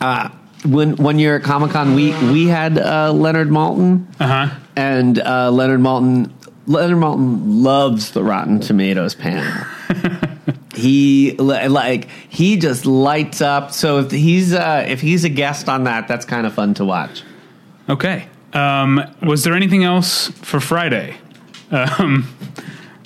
Uh, 0.00 0.30
when 0.66 0.96
one 0.96 1.18
year 1.20 1.36
at 1.36 1.42
Comic 1.44 1.70
Con, 1.70 1.94
we 1.94 2.10
we 2.32 2.48
had 2.48 2.76
uh, 2.78 3.12
Leonard 3.12 3.48
Maltin 3.50 4.06
Uh 4.18 4.26
huh. 4.48 4.54
and 4.74 5.20
uh, 5.20 5.50
Leonard 5.52 5.80
Maltin. 5.80 6.30
Leonard 6.66 6.96
Maltin 6.98 7.62
loves 7.62 8.10
the 8.12 8.24
Rotten 8.24 8.58
Tomatoes 8.58 9.14
panel. 9.14 9.66
He 10.76 11.32
like 11.38 12.08
he 12.28 12.56
just 12.56 12.86
lights 12.86 13.40
up. 13.40 13.72
So 13.72 13.98
if 14.00 14.10
he's 14.10 14.52
uh, 14.52 14.84
if 14.88 15.00
he's 15.00 15.24
a 15.24 15.28
guest 15.28 15.68
on 15.68 15.84
that, 15.84 16.08
that's 16.08 16.24
kind 16.24 16.46
of 16.46 16.54
fun 16.54 16.74
to 16.74 16.84
watch. 16.84 17.22
Okay. 17.88 18.28
Um, 18.52 19.00
was 19.22 19.44
there 19.44 19.54
anything 19.54 19.84
else 19.84 20.28
for 20.28 20.60
Friday? 20.60 21.16
Um, 21.70 22.28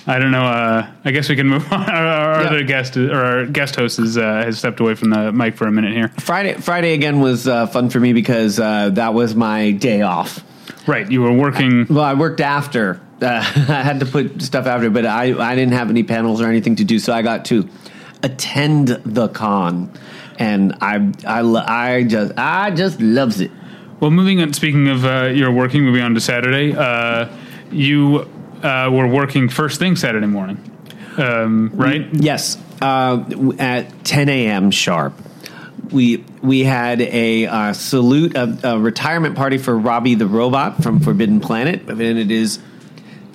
I 0.05 0.17
don't 0.19 0.31
know. 0.31 0.43
Uh, 0.45 0.89
I 1.05 1.11
guess 1.11 1.27
we 1.29 1.35
can 1.35 1.47
move 1.47 1.65
on. 1.73 1.89
Our, 1.89 2.05
our 2.05 2.41
Yeah. 2.41 2.47
other 2.47 2.63
guest 2.63 2.97
or 2.97 3.13
our 3.15 3.45
guest 3.45 3.75
host 3.75 3.99
is, 3.99 4.17
uh, 4.17 4.21
has 4.21 4.57
stepped 4.59 4.79
away 4.79 4.95
from 4.95 5.09
the 5.11 5.31
mic 5.31 5.55
for 5.55 5.67
a 5.67 5.71
minute 5.71 5.93
here. 5.93 6.09
Friday 6.19 6.53
Friday 6.53 6.93
again 6.93 7.19
was 7.19 7.47
uh, 7.47 7.67
fun 7.67 7.89
for 7.89 7.99
me 7.99 8.13
because 8.13 8.59
uh, 8.59 8.89
that 8.91 9.13
was 9.13 9.35
my 9.35 9.71
day 9.71 10.01
off. 10.01 10.43
Right. 10.87 11.09
You 11.11 11.21
were 11.21 11.31
working. 11.33 11.85
Well, 11.89 12.03
I 12.03 12.13
worked 12.13 12.41
after. 12.41 12.99
Uh, 13.21 13.27
I 13.67 13.83
had 13.83 13.99
to 13.99 14.05
put 14.05 14.41
stuff 14.41 14.65
after, 14.65 14.89
but 14.89 15.05
I, 15.05 15.33
I 15.37 15.55
didn't 15.55 15.73
have 15.73 15.89
any 15.89 16.03
panels 16.03 16.41
or 16.41 16.47
anything 16.47 16.77
to 16.77 16.83
do, 16.83 16.99
so 16.99 17.13
I 17.13 17.21
got 17.21 17.45
to 17.45 17.67
attend 18.23 18.87
the 18.87 19.29
con, 19.29 19.91
and 20.37 20.75
I 20.81 21.11
I 21.25 21.41
I 21.41 22.03
just 22.03 22.33
I 22.37 22.71
just 22.71 23.01
loves 23.01 23.41
it. 23.41 23.51
Well, 23.99 24.11
moving 24.11 24.41
on. 24.41 24.53
Speaking 24.53 24.87
of 24.87 25.05
uh, 25.05 25.25
your 25.33 25.51
working, 25.51 25.83
moving 25.83 26.01
on 26.01 26.13
to 26.15 26.21
Saturday. 26.21 26.73
Uh, 26.75 27.27
you 27.71 28.27
uh, 28.63 28.89
were 28.91 29.07
working 29.07 29.49
first 29.49 29.79
thing 29.79 29.95
Saturday 29.95 30.27
morning, 30.27 30.57
um, 31.17 31.71
right? 31.73 32.07
Yes, 32.13 32.57
uh, 32.81 33.53
at 33.59 34.05
10 34.05 34.29
a.m. 34.29 34.71
sharp. 34.71 35.13
We 35.91 36.23
we 36.41 36.63
had 36.63 37.01
a 37.01 37.47
uh, 37.47 37.73
salute, 37.73 38.35
a, 38.35 38.57
a 38.63 38.79
retirement 38.79 39.35
party 39.35 39.57
for 39.57 39.77
Robby 39.77 40.15
the 40.15 40.27
robot 40.27 40.83
from 40.83 40.99
Forbidden 40.99 41.39
Planet, 41.39 41.89
and 41.89 42.01
it 42.01 42.31
is 42.31 42.59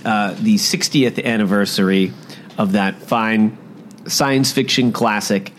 uh, 0.05 0.35
the 0.35 0.57
60th 0.57 1.25
anniversary 1.25 2.13
of 2.59 2.73
that 2.73 2.97
fine 2.97 3.57
science 4.07 4.53
fiction 4.53 4.93
classic. 4.93 5.53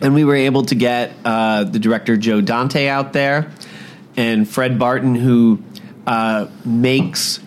And 0.00 0.14
we 0.14 0.24
were 0.24 0.36
able 0.36 0.64
to 0.66 0.74
get 0.74 1.12
uh, 1.24 1.64
the 1.64 1.78
director 1.78 2.16
Joe 2.16 2.40
Dante 2.40 2.88
out 2.88 3.12
there, 3.12 3.50
and 4.16 4.48
Fred 4.48 4.78
Barton, 4.78 5.14
who 5.14 5.62
uh, 6.06 6.46
makes 6.64 7.40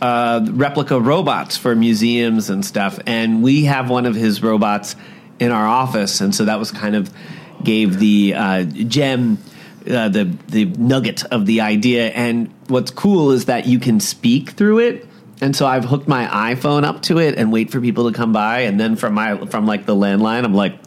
uh, 0.00 0.46
replica 0.50 1.00
robots 1.00 1.56
for 1.56 1.74
museums 1.74 2.50
and 2.50 2.64
stuff. 2.64 2.98
And 3.06 3.42
we 3.42 3.64
have 3.64 3.90
one 3.90 4.06
of 4.06 4.14
his 4.14 4.42
robots 4.42 4.94
in 5.40 5.50
our 5.50 5.66
office, 5.66 6.20
and 6.20 6.34
so 6.34 6.44
that 6.44 6.58
was 6.58 6.70
kind 6.70 6.94
of 6.94 7.10
gave 7.62 7.98
the 7.98 8.34
uh, 8.34 8.64
gem. 8.64 9.38
Uh, 9.88 10.08
the 10.08 10.24
the 10.48 10.66
nugget 10.66 11.24
of 11.26 11.46
the 11.46 11.62
idea, 11.62 12.08
and 12.08 12.52
what's 12.66 12.90
cool 12.90 13.30
is 13.30 13.46
that 13.46 13.66
you 13.66 13.78
can 13.78 14.00
speak 14.00 14.50
through 14.50 14.80
it, 14.80 15.06
and 15.40 15.54
so 15.54 15.66
I've 15.66 15.84
hooked 15.84 16.08
my 16.08 16.26
iPhone 16.54 16.84
up 16.84 17.02
to 17.02 17.18
it 17.18 17.36
and 17.36 17.52
wait 17.52 17.70
for 17.70 17.80
people 17.80 18.10
to 18.10 18.16
come 18.16 18.32
by, 18.32 18.60
and 18.60 18.78
then 18.78 18.96
from 18.96 19.14
my 19.14 19.46
from 19.46 19.66
like 19.66 19.86
the 19.86 19.94
landline, 19.94 20.44
I'm 20.44 20.54
like, 20.54 20.78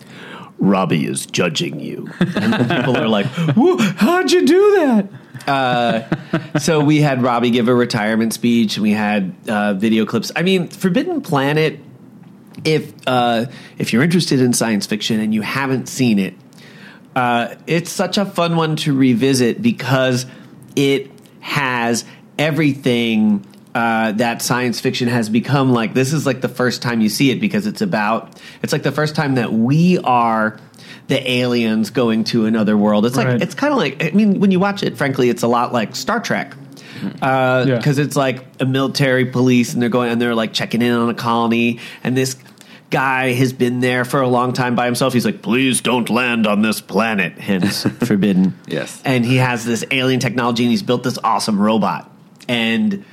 Robby 0.60 1.06
is 1.06 1.26
judging 1.26 1.80
you, 1.80 2.10
and 2.20 2.70
people 2.70 2.98
are 2.98 3.08
like, 3.08 3.26
"Whoa, 3.28 3.78
how'd 3.78 4.32
you 4.32 4.46
do 4.46 4.72
that? 4.78 5.10
Uh, 5.48 6.60
so 6.60 6.84
we 6.84 7.02
had 7.02 7.22
Robby 7.22 7.50
give 7.50 7.68
a 7.68 7.74
retirement 7.74 8.34
speech, 8.34 8.78
and 8.78 8.84
we 8.84 8.92
had 8.92 9.34
uh, 9.48 9.74
video 9.74 10.06
clips. 10.06 10.32
I 10.36 10.44
mean, 10.44 10.68
Forbidden 10.68 11.22
Planet. 11.22 11.80
If 12.64 12.94
uh, 13.08 13.46
if 13.80 13.92
you're 13.92 14.04
interested 14.04 14.40
in 14.40 14.54
science 14.54 14.86
fiction 14.86 15.20
and 15.20 15.34
you 15.34 15.42
haven't 15.42 15.88
seen 15.88 16.20
it, 16.20 16.36
uh, 17.16 17.56
it's 17.66 17.90
such 17.90 18.18
a 18.18 18.26
fun 18.26 18.56
one 18.56 18.76
to 18.78 18.96
revisit 18.96 19.62
because 19.62 20.28
it 20.76 21.10
has 21.40 22.06
everything 22.38 23.46
uh, 23.74 24.12
that 24.14 24.42
science 24.42 24.80
fiction 24.80 25.08
has 25.08 25.30
become 25.30 25.72
like. 25.72 25.94
This 25.94 26.14
is 26.14 26.26
like 26.26 26.42
the 26.42 26.50
first 26.50 26.82
time 26.82 27.02
you 27.02 27.10
see 27.10 27.32
it 27.32 27.40
because 27.40 27.68
it's 27.68 27.82
about. 27.82 28.40
It's 28.64 28.74
like 28.74 28.84
the 28.84 28.92
first 28.92 29.16
time 29.16 29.36
that 29.36 29.54
we 29.54 29.98
are 30.00 30.60
the 31.08 31.30
aliens 31.32 31.90
going 31.90 32.24
to 32.26 32.46
another 32.46 32.76
world. 32.78 33.06
It's 33.06 33.16
like 33.16 33.28
Right. 33.28 33.42
it's 33.42 33.56
kind 33.56 33.72
of 33.72 33.78
like. 33.80 34.04
I 34.04 34.12
mean, 34.12 34.40
when 34.40 34.52
you 34.52 34.60
watch 34.60 34.84
it, 34.84 34.98
frankly, 34.98 35.30
it's 35.30 35.44
a 35.44 35.48
lot 35.48 35.72
like 35.74 35.96
Star 35.96 36.20
Trek 36.20 36.54
because 37.02 37.98
Yeah. 37.98 38.04
it's 38.04 38.16
like 38.16 38.46
a 38.60 38.66
military 38.66 39.26
police 39.26 39.74
and 39.74 39.82
they're 39.82 39.90
going 39.90 40.12
and 40.12 40.22
they're 40.22 40.36
like 40.36 40.54
checking 40.54 40.82
in 40.82 40.92
on 40.94 41.10
a 41.10 41.14
colony 41.14 41.80
and 42.04 42.16
this 42.16 42.36
guy 42.92 43.32
has 43.32 43.54
been 43.54 43.80
there 43.80 44.04
for 44.06 44.22
a 44.22 44.28
long 44.28 44.52
time 44.54 44.76
by 44.76 44.86
himself 44.86 45.14
he's 45.14 45.26
like 45.26 45.42
please 45.42 45.80
don't 45.82 46.10
land 46.10 46.46
on 46.46 46.62
this 46.62 46.80
planet 46.82 47.40
hence 47.40 47.84
forbidden 48.04 48.54
Yes. 48.68 49.02
and 49.06 49.26
he 49.26 49.38
has 49.38 49.66
this 49.66 49.84
alien 49.92 50.20
technology 50.20 50.64
and 50.64 50.70
he's 50.72 50.84
built 50.84 51.02
this 51.04 51.18
awesome 51.24 51.58
robot 51.60 52.12
and 52.50 53.04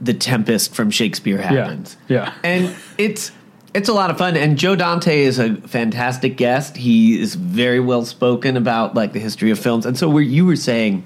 the 0.00 0.14
tempest 0.14 0.74
from 0.74 0.90
shakespeare 0.90 1.38
happens 1.38 1.96
yeah. 2.08 2.34
and 2.42 2.74
it's 2.98 3.32
it's 3.74 3.88
a 3.88 3.92
lot 3.92 4.10
of 4.10 4.18
fun 4.18 4.36
and 4.36 4.58
joe 4.58 4.74
dante 4.74 5.20
is 5.20 5.38
a 5.38 5.54
fantastic 5.56 6.36
guest 6.36 6.76
he 6.76 7.20
is 7.20 7.34
very 7.34 7.80
well 7.80 8.04
spoken 8.04 8.56
about 8.56 8.94
like 8.94 9.12
the 9.12 9.20
history 9.20 9.50
of 9.50 9.58
films 9.58 9.86
and 9.86 9.98
so 9.98 10.08
where 10.08 10.22
you 10.22 10.46
were 10.46 10.56
saying 10.56 11.04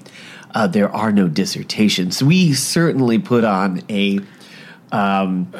uh, 0.53 0.65
there 0.65 0.89
are 0.89 1.11
no 1.11 1.27
dissertations 1.27 2.23
we 2.23 2.53
certainly 2.53 3.19
put 3.19 3.43
on 3.43 3.81
a 3.89 4.19
um, 4.91 5.51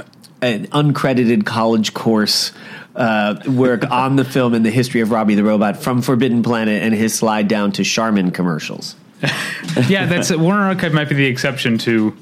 an 0.42 0.68
uncredited 0.68 1.46
college 1.46 1.94
course 1.94 2.52
uh, 2.96 3.36
work 3.48 3.90
on 3.92 4.16
the 4.16 4.26
film 4.26 4.54
and 4.54 4.66
the 4.66 4.72
history 4.72 5.02
of 5.02 5.12
Robby 5.12 5.36
the 5.36 5.44
Robot 5.44 5.78
from 5.78 6.02
Forbidden 6.02 6.44
Planet 6.44 6.82
and 6.82 6.94
his 6.94 7.14
slide 7.14 7.48
down 7.48 7.72
to 7.74 7.84
Charmin 7.84 8.32
commercials. 8.32 8.96
yeah, 9.88 10.06
that's 10.06 10.32
Warner 10.32 10.64
Archive 10.64 10.94
might 10.94 11.10
be 11.10 11.16
the 11.16 11.26
exception 11.26 11.78
to 11.80 12.16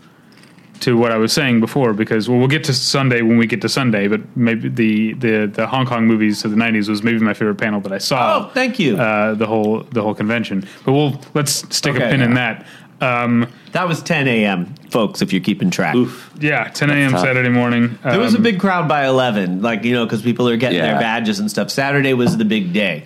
to 0.83 0.95
what 0.97 1.11
I 1.11 1.17
was 1.17 1.33
saying 1.33 1.59
before 1.59 1.93
because 1.93 2.29
well, 2.29 2.39
we'll 2.39 2.47
get 2.47 2.63
to 2.65 2.73
Sunday 2.73 3.21
when 3.21 3.37
we 3.37 3.47
get 3.47 3.61
to 3.61 3.69
Sunday, 3.69 4.07
but 4.07 4.21
maybe 4.35 4.69
the 4.69 5.13
the 5.13 5.45
the 5.47 5.67
Hong 5.67 5.85
Kong 5.85 6.05
movies 6.05 6.45
of 6.45 6.51
the 6.51 6.57
'90s 6.57 6.87
was 6.89 7.03
maybe 7.03 7.19
my 7.19 7.33
favorite 7.33 7.55
panel 7.59 7.79
that 7.81 7.91
I 7.91 7.97
saw. 7.99 8.19
Oh, 8.47 8.51
thank 8.53 8.79
you. 8.79 8.97
Uh, 8.97 9.33
the 9.35 9.45
whole 9.47 9.81
the 9.91 10.01
whole 10.01 10.15
convention, 10.15 10.65
but 10.85 10.93
we'll 10.93 11.19
let's 11.33 11.51
stick 11.75 11.95
a 11.95 11.97
Okay, 11.97 12.09
pin 12.11 12.21
in 12.21 12.33
that. 12.35 12.65
Um, 13.01 13.47
That 13.73 13.87
was 13.87 14.01
10 14.01 14.27
a.m., 14.29 14.75
folks, 14.91 15.21
if 15.21 15.33
you're 15.33 15.41
keeping 15.43 15.69
track. 15.71 15.93
Oof. 15.95 16.31
yeah, 16.39 16.69
10 16.69 16.89
a.m. 16.89 17.11
Saturday 17.11 17.49
morning. 17.49 17.97
There 18.03 18.19
was 18.19 18.33
a 18.33 18.37
Um, 18.37 18.43
big 18.43 18.59
crowd 18.61 18.87
by 18.87 19.05
11, 19.07 19.61
like, 19.61 19.83
you 19.83 19.93
know, 19.93 20.05
because 20.05 20.21
people 20.21 20.47
are 20.47 20.55
getting 20.55 20.79
their 20.79 20.99
badges 20.99 21.39
and 21.39 21.49
stuff. 21.49 21.69
Saturday 21.69 22.13
was 22.13 22.37
the 22.37 22.45
big 22.45 22.71
day. 22.71 23.03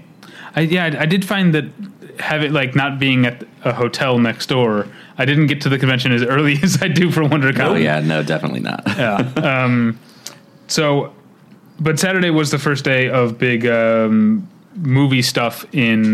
I, 0.55 0.61
yeah, 0.61 0.85
I, 0.85 1.03
I 1.03 1.05
did 1.07 1.25
find 1.25 1.55
that 1.55 1.65
have 2.19 2.43
it 2.43 2.51
like 2.51 2.75
not 2.75 2.99
being 2.99 3.25
at 3.25 3.43
a 3.63 3.73
hotel 3.73 4.19
next 4.19 4.47
door. 4.49 4.87
I 5.17 5.25
didn't 5.25 5.47
get 5.47 5.61
to 5.61 5.69
the 5.69 5.79
convention 5.79 6.11
as 6.11 6.21
early 6.23 6.59
as 6.63 6.81
I 6.81 6.87
do 6.87 7.11
for 7.11 7.21
WonderCon. 7.23 7.59
Oh 7.59 7.75
yeah, 7.75 7.99
no, 7.99 8.23
definitely 8.23 8.59
not. 8.61 8.83
Yeah. 8.97 9.17
Um, 9.37 9.99
so, 10.67 11.13
but 11.79 11.99
Saturday 11.99 12.29
was 12.29 12.51
the 12.51 12.59
first 12.59 12.83
day 12.83 13.09
of 13.09 13.37
big 13.37 13.65
um, 13.65 14.47
movie 14.75 15.21
stuff 15.21 15.65
in 15.73 16.13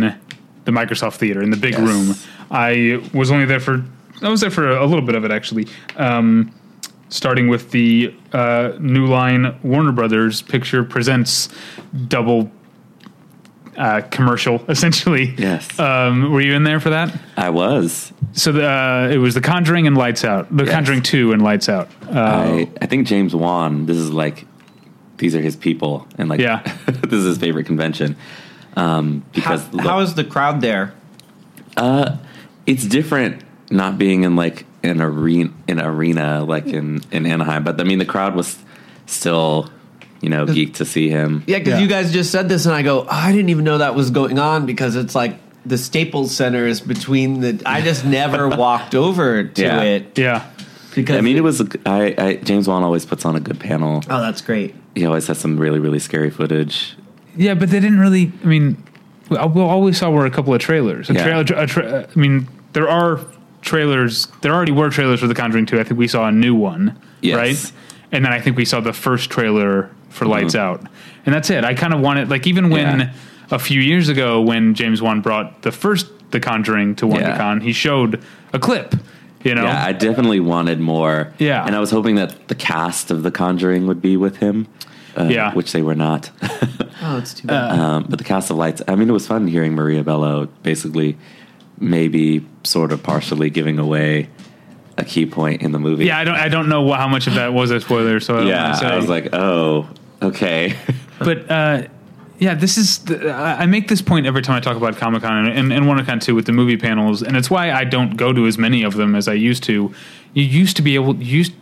the 0.66 0.72
Microsoft 0.72 1.16
Theater 1.16 1.42
in 1.42 1.50
the 1.50 1.58
big 1.58 1.74
Yes. 1.74 1.82
room. 1.82 2.16
I 2.52 3.02
was 3.14 3.32
only 3.32 3.46
there 3.46 3.60
for 3.60 3.84
I 4.22 4.30
was 4.30 4.40
there 4.42 4.52
for 4.52 4.70
a, 4.70 4.86
little 4.86 5.04
bit 5.06 5.16
of 5.16 5.26
it 5.26 5.32
actually. 5.32 5.68
Um, 5.98 6.54
starting 7.10 7.48
with 7.48 7.72
the 7.72 8.14
uh, 8.32 8.72
New 8.80 9.06
Line 9.08 9.58
Warner 9.64 9.92
Brothers 9.92 10.42
picture 10.42 10.84
presents 10.84 11.50
double 12.08 12.50
uh, 13.78 14.02
commercial 14.12 14.64
essentially. 14.70 15.34
Yes. 15.38 15.78
Um, 15.80 16.32
were 16.32 16.42
you 16.42 16.54
in 16.54 16.64
there 16.64 16.80
for 16.80 16.92
that? 16.92 17.14
I 17.38 17.50
was. 17.50 18.13
So 18.34 18.52
the, 18.52 18.68
uh, 18.68 19.10
it 19.12 19.18
was 19.18 19.36
The 19.36 19.42
Conjuring 19.42 19.86
and 19.88 19.96
Lights 19.98 20.24
Out. 20.26 20.56
The 20.56 20.66
Yes. 20.66 20.74
Conjuring 20.74 21.04
Two 21.04 21.32
and 21.34 21.42
Lights 21.42 21.70
Out. 21.70 21.90
Uh, 22.08 22.20
I, 22.20 22.70
I 22.82 22.86
think 22.88 23.08
James 23.08 23.36
Wan. 23.36 23.86
This 23.86 23.98
is 23.98 24.12
like 24.12 24.46
these 25.18 25.36
are 25.36 25.42
his 25.42 25.56
people, 25.56 26.08
and 26.18 26.30
like 26.30 26.40
Yeah. 26.40 26.62
this 26.88 27.14
is 27.14 27.26
his 27.26 27.38
favorite 27.38 27.66
convention. 27.66 28.16
Um, 28.76 29.24
How, 29.36 29.58
because 29.58 29.68
how 29.80 30.00
is 30.00 30.16
the 30.16 30.24
crowd 30.24 30.62
there? 30.62 30.94
it's 32.66 32.86
different 32.86 33.44
not 33.70 33.98
being 33.98 34.24
in 34.24 34.36
like 34.36 34.66
an 34.84 35.02
arena, 35.02 35.52
an 35.68 35.80
arena 35.80 36.44
like 36.44 36.66
in 36.68 37.02
in 37.12 37.26
Anaheim. 37.26 37.64
But 37.64 37.80
I 37.80 37.84
mean, 37.84 38.00
the 38.00 38.06
crowd 38.06 38.36
was 38.36 38.58
still, 39.06 39.70
you 40.22 40.30
know, 40.30 40.46
geeked 40.46 40.76
to 40.76 40.86
see 40.86 41.10
him. 41.10 41.44
Yeah, 41.48 41.60
because 41.60 41.74
Yeah. 41.76 41.80
you 41.80 41.88
guys 41.88 42.12
just 42.12 42.32
said 42.32 42.50
this, 42.50 42.66
and 42.66 42.74
I 42.74 42.82
go, 42.82 43.02
oh, 43.02 43.08
I 43.10 43.32
didn't 43.32 43.50
even 43.50 43.64
know 43.64 43.78
that 43.80 43.96
was 43.96 44.10
going 44.12 44.40
on 44.40 44.66
because 44.66 44.96
it's 44.96 45.14
like 45.16 45.38
the 45.66 45.78
Staples 45.78 46.36
Center 46.36 46.66
is 46.68 46.82
between 46.82 47.40
the. 47.42 47.62
I 47.66 47.82
just 47.82 48.06
never 48.06 48.50
walked 48.66 48.96
over 48.96 49.44
to 49.46 49.62
Yeah. 49.62 49.82
it 49.82 50.18
yeah. 50.18 50.50
because 50.96 51.18
I 51.18 51.22
mean, 51.22 51.38
it 51.38 51.44
was. 51.44 51.62
a 51.62 51.66
g- 51.66 51.80
I, 51.86 52.16
I 52.18 52.36
James 52.38 52.68
Wan 52.68 52.84
always 52.84 53.06
puts 53.06 53.26
on 53.26 53.36
a 53.36 53.40
good 53.40 53.60
panel. 53.60 54.04
Oh, 54.10 54.22
that's 54.22 54.42
great. 54.42 54.76
He 54.96 55.06
always 55.06 55.28
has 55.28 55.38
some 55.40 55.58
really 55.58 55.80
really 55.80 56.00
scary 56.00 56.30
footage. 56.30 56.96
Yeah, 57.36 57.54
but 57.56 57.70
they 57.70 57.80
didn't 57.80 58.00
really. 58.00 58.32
I 58.44 58.48
mean, 58.48 58.84
we 59.30 59.38
we 59.38 59.62
all 59.62 59.82
we 59.82 59.94
saw 59.94 60.10
were 60.12 60.26
a 60.26 60.32
couple 60.32 60.54
of 60.54 60.60
trailers. 60.62 61.10
A 61.10 61.14
Yeah. 61.14 61.24
trailer. 61.24 61.64
A 61.64 61.68
tra- 61.68 62.08
I 62.16 62.20
mean, 62.20 62.48
there 62.74 62.90
are 62.90 63.20
trailers. 63.62 64.28
There 64.42 64.54
already 64.54 64.72
were 64.74 64.90
trailers 64.90 65.20
for 65.22 65.28
The 65.28 65.36
Conjuring 65.36 65.66
Two. 65.66 65.80
I 65.80 65.84
think 65.84 65.98
we 65.98 66.08
saw 66.08 66.28
a 66.28 66.32
new 66.32 66.54
one, 66.56 66.98
Yes. 67.22 67.38
right? 67.38 67.72
And 68.12 68.24
then 68.26 68.32
I 68.34 68.40
think 68.40 68.58
we 68.58 68.66
saw 68.66 68.80
the 68.82 68.94
first 68.94 69.30
trailer 69.30 69.90
for 70.10 70.26
Lights 70.26 70.54
Mhm. 70.54 70.60
Out, 70.60 70.86
and 71.26 71.34
that's 71.34 71.50
it. 71.50 71.64
I 71.64 71.74
kind 71.74 71.94
of 71.94 72.02
wanted 72.02 72.30
like 72.30 72.46
even 72.46 72.70
when 72.70 73.00
Yeah. 73.00 73.10
A 73.52 73.60
few 73.60 73.80
years 73.82 74.10
ago 74.10 74.42
when 74.42 74.74
James 74.74 75.02
Wan 75.02 75.22
brought 75.22 75.62
the 75.62 75.72
first 75.72 76.08
The 76.32 76.40
Conjuring 76.40 76.96
to 76.96 77.08
Yeah. 77.08 77.38
WonderCon, 77.38 77.62
he 77.62 77.74
showed 77.74 78.22
a 78.54 78.60
clip. 78.60 78.96
You 79.44 79.56
know, 79.56 79.64
Yeah, 79.66 79.84
I 79.86 79.92
definitely 79.92 80.40
wanted 80.40 80.80
more. 80.80 81.34
Yeah. 81.38 81.66
and 81.66 81.76
I 81.76 81.80
was 81.80 81.92
hoping 81.92 82.16
that 82.16 82.48
the 82.48 82.56
cast 82.56 83.12
of 83.12 83.24
The 83.24 83.32
Conjuring 83.32 83.88
would 83.88 84.02
be 84.02 84.16
with 84.18 84.38
him. 84.38 84.68
uh, 85.18 85.26
Yeah. 85.30 85.54
which 85.54 85.72
they 85.74 85.82
were 85.82 85.96
not. 85.96 86.32
Oh, 87.06 87.18
it's 87.18 87.34
too 87.34 87.48
bad. 87.48 87.78
um, 87.78 88.06
but 88.08 88.18
the 88.18 88.24
cast 88.24 88.50
of 88.50 88.56
lights. 88.56 88.82
I 88.88 88.96
mean, 88.96 89.10
it 89.10 89.12
was 89.12 89.28
fun 89.28 89.46
hearing 89.48 89.74
Maria 89.74 90.04
Bello 90.06 90.48
basically, 90.64 91.18
maybe 91.80 92.46
sort 92.64 92.94
of 92.94 93.04
partially 93.04 93.50
giving 93.50 93.78
away 93.78 94.30
a 94.98 95.04
key 95.04 95.26
point 95.26 95.62
in 95.62 95.72
the 95.74 95.80
movie. 95.80 96.06
Yeah, 96.06 96.18
I 96.20 96.24
don't 96.24 96.36
I 96.36 96.48
don't 96.48 96.70
know 96.70 96.88
wh- 96.90 96.96
how 96.96 97.08
much 97.10 97.28
of 97.28 97.34
that 97.36 97.54
was 97.54 97.72
a 97.72 97.82
spoiler. 97.82 98.20
So 98.22 98.36
I 98.36 98.38
don't 98.40 98.48
yeah. 98.48 98.64
wanna 98.64 98.76
say. 98.78 98.86
I 98.88 98.96
was 98.96 99.10
like, 99.10 99.34
oh, 99.34 99.90
okay. 100.22 100.76
but 101.20 101.52
uh, 101.52 101.84
yeah, 102.40 102.56
this 102.56 102.78
is. 102.78 103.00
The, 103.06 103.32
I 103.32 103.66
make 103.66 103.88
this 103.88 104.02
point 104.02 104.26
every 104.26 104.42
time 104.42 104.56
I 104.56 104.60
talk 104.60 104.76
about 104.78 104.98
Comic 104.98 105.22
Con 105.24 105.46
and, 105.48 105.72
and 105.72 105.86
WonderCon 105.86 106.22
too 106.22 106.36
with 106.36 106.46
the 106.46 106.52
movie 106.52 106.78
panels, 106.78 107.22
and 107.22 107.38
it's 107.38 107.50
why 107.50 107.72
I 107.72 107.84
don't 107.84 108.18
go 108.18 108.34
to 108.34 108.46
as 108.48 108.58
many 108.58 108.84
of 108.84 108.96
them 108.96 109.16
as 109.16 109.28
I 109.28 109.34
used 109.34 109.64
to. 109.64 109.94
You 110.34 110.44
used 110.44 110.76
to 110.78 110.82
be 110.82 110.96
able 110.96 111.16
used 111.16 111.54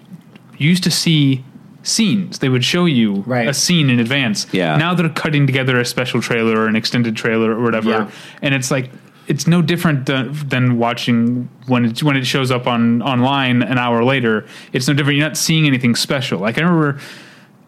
used 0.57 0.84
to 0.84 0.91
see 0.91 1.43
scenes. 1.84 2.39
They 2.39 2.49
would 2.49 2.63
show 2.63 2.86
you 2.86 3.24
Right. 3.26 3.47
a 3.47 3.53
scene 3.53 3.89
in 3.89 3.99
advance. 3.99 4.45
Yeah. 4.53 4.78
Now 4.78 4.93
they're 4.93 5.09
cutting 5.09 5.47
together 5.47 5.80
a 5.80 5.86
special 5.86 6.22
trailer 6.22 6.59
or 6.61 6.67
an 6.67 6.76
extended 6.76 7.15
trailer 7.15 7.51
or 7.57 7.63
whatever, 7.63 7.89
Yeah. 7.89 8.11
and 8.41 8.53
it's 8.55 8.72
like. 8.72 8.89
It's 9.28 9.47
no 9.47 9.61
different 9.61 10.07
than, 10.07 10.34
than 10.49 10.78
watching 10.78 11.47
when 11.67 11.86
it 11.86 12.03
when 12.03 12.17
it 12.17 12.26
shows 12.26 12.51
up 12.51 12.67
on 12.67 13.01
online 13.01 13.61
an 13.61 13.78
hour 13.78 14.03
later. 14.03 14.45
It's 14.74 14.88
no 14.89 14.93
different. 14.93 15.19
You're 15.19 15.28
not 15.28 15.38
seeing 15.38 15.67
anything 15.67 15.95
special. 15.95 16.39
Like 16.39 16.57
I 16.57 16.61
remember 16.61 16.99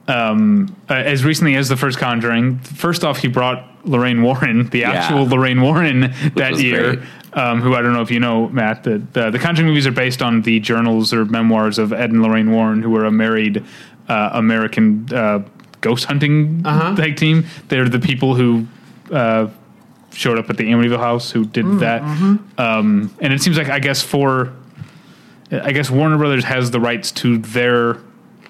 um, 0.08 0.76
uh, 0.90 0.94
as 0.96 1.24
recently 1.24 1.56
as 1.56 1.70
the 1.70 1.78
first 1.78 1.98
Conjuring. 1.98 2.60
First 2.60 3.04
off, 3.04 3.20
he 3.20 3.28
brought 3.28 3.70
Lorraine 3.86 4.22
Warren, 4.22 4.70
the 4.70 4.80
Yeah. 4.80 4.92
actual 4.92 5.26
Lorraine 5.28 5.62
Warren, 5.62 6.14
that 6.36 6.60
year. 6.60 7.04
Um, 7.36 7.62
who 7.62 7.74
I 7.74 7.82
don't 7.82 7.94
know 7.94 8.02
if 8.04 8.12
you 8.12 8.20
know, 8.20 8.48
Matt. 8.50 8.84
The, 8.84 9.02
the 9.14 9.32
the 9.32 9.40
Conjuring 9.40 9.68
movies 9.68 9.88
are 9.88 9.92
based 9.92 10.22
on 10.22 10.44
the 10.44 10.60
journals 10.60 11.14
or 11.14 11.26
memoirs 11.26 11.80
of 11.80 11.92
Ed 11.92 12.12
and 12.12 12.22
Lorraine 12.22 12.52
Warren, 12.52 12.84
who 12.84 12.92
were 12.92 13.06
a 13.06 13.12
married 13.12 13.64
uh, 14.08 14.30
American 14.34 15.08
uh, 15.12 15.40
ghost 15.82 16.06
hunting 16.06 16.62
Uh-huh. 16.64 16.94
like 16.98 17.18
team. 17.18 17.46
They're 17.70 17.90
the 17.90 18.00
people 18.00 18.36
who. 18.36 18.68
Uh, 19.12 19.48
showed 20.14 20.38
up 20.38 20.48
at 20.48 20.58
the 20.58 20.64
Amityville 20.66 21.00
house 21.00 21.32
who 21.32 21.44
did 21.44 21.66
Mm, 21.66 21.80
that 21.80 22.04
mm-hmm. 22.04 22.62
um, 22.62 23.10
and 23.20 23.34
it 23.34 23.42
seems 23.42 23.58
like 23.58 23.70
I 23.70 23.80
guess 23.80 24.04
for 24.04 24.54
I 25.52 25.72
guess 25.72 25.90
Warner 25.90 26.18
Brothers 26.20 26.44
has 26.44 26.70
the 26.70 26.80
rights 26.80 27.12
to 27.14 27.40
their 27.40 27.98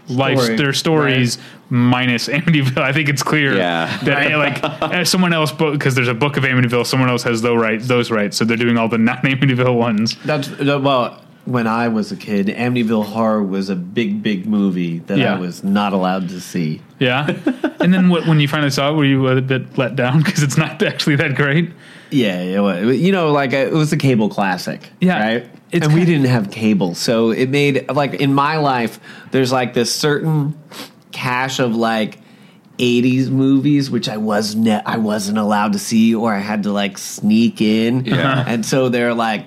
life, 0.07 0.39
Story, 0.39 0.55
their 0.57 0.73
stories 0.73 1.37
minus 1.69 2.27
Amityville. 2.27 2.77
I 2.81 2.91
think 2.93 3.09
it's 3.09 3.23
clear 3.23 3.55
Yeah. 3.55 3.97
that 4.03 4.37
like 4.37 5.05
someone 5.07 5.33
else 5.33 5.51
because 5.51 5.95
there's 5.95 6.07
a 6.07 6.13
book 6.13 6.37
of 6.37 6.43
Amityville, 6.43 6.85
someone 6.85 7.09
else 7.09 7.23
has 7.23 7.41
those 7.41 7.57
right 7.61 7.81
those 7.81 8.11
rights, 8.11 8.37
so 8.37 8.45
they're 8.45 8.57
doing 8.57 8.77
all 8.77 8.87
the 8.89 8.97
non 9.09 9.17
Amityville 9.17 9.77
ones. 9.77 10.17
That's 10.23 10.47
that- 10.49 10.81
well. 10.81 11.19
When 11.45 11.67
I 11.67 11.89
was 11.89 12.09
a 12.09 12.15
kid, 12.15 12.47
Amityville 12.47 13.03
Horror 13.03 13.43
was 13.43 13.67
a 13.67 13.75
big, 13.75 14.23
big 14.23 14.45
movie 14.45 14.99
that 14.99 15.17
Yeah. 15.17 15.35
I 15.35 15.39
was 15.39 15.61
not 15.61 15.91
allowed 15.91 16.29
to 16.29 16.39
see. 16.39 16.81
Yeah, 16.99 17.27
and 17.81 17.93
then 17.93 18.07
what, 18.07 18.25
when 18.25 18.39
you 18.39 18.47
finally 18.47 18.69
saw 18.69 18.91
it, 18.91 18.95
were 18.95 19.03
you 19.03 19.27
a 19.27 19.41
bit 19.41 19.77
let 19.77 19.97
down 19.97 20.19
because 20.23 20.41
it's 20.41 20.55
not 20.55 20.81
actually 20.81 21.17
that 21.17 21.35
great? 21.35 21.69
Yeah, 22.11 22.39
it 22.39 22.59
was, 22.61 22.97
you 22.97 23.11
know, 23.11 23.33
like 23.33 23.51
a, 23.51 23.67
it 23.67 23.73
was 23.73 23.91
a 23.91 23.97
cable 23.97 24.29
classic. 24.29 24.89
Yeah, 25.01 25.19
right. 25.21 25.49
It's 25.73 25.85
and 25.85 25.93
we 25.95 26.05
didn't 26.05 26.27
have 26.27 26.51
cable, 26.51 26.95
so 26.95 27.31
it 27.31 27.49
made 27.49 27.91
like 27.91 28.13
in 28.15 28.33
my 28.33 28.57
life, 28.57 28.99
there's 29.31 29.51
like 29.51 29.73
this 29.73 29.93
certain 29.93 30.57
cache 31.11 31.59
of 31.59 31.75
like. 31.75 32.19
80s 32.79 33.29
movies 33.29 33.91
which 33.91 34.09
I 34.09 34.17
was 34.17 34.55
ne- 34.55 34.81
I 34.83 34.97
wasn't 34.97 35.37
allowed 35.37 35.73
to 35.73 35.79
see 35.79 36.15
or 36.15 36.33
I 36.33 36.39
had 36.39 36.63
to 36.63 36.71
like 36.71 36.97
sneak 36.97 37.61
in 37.61 38.03
Yeah. 38.05 38.43
and 38.47 38.65
so 38.65 38.89
they're 38.89 39.13
like 39.13 39.45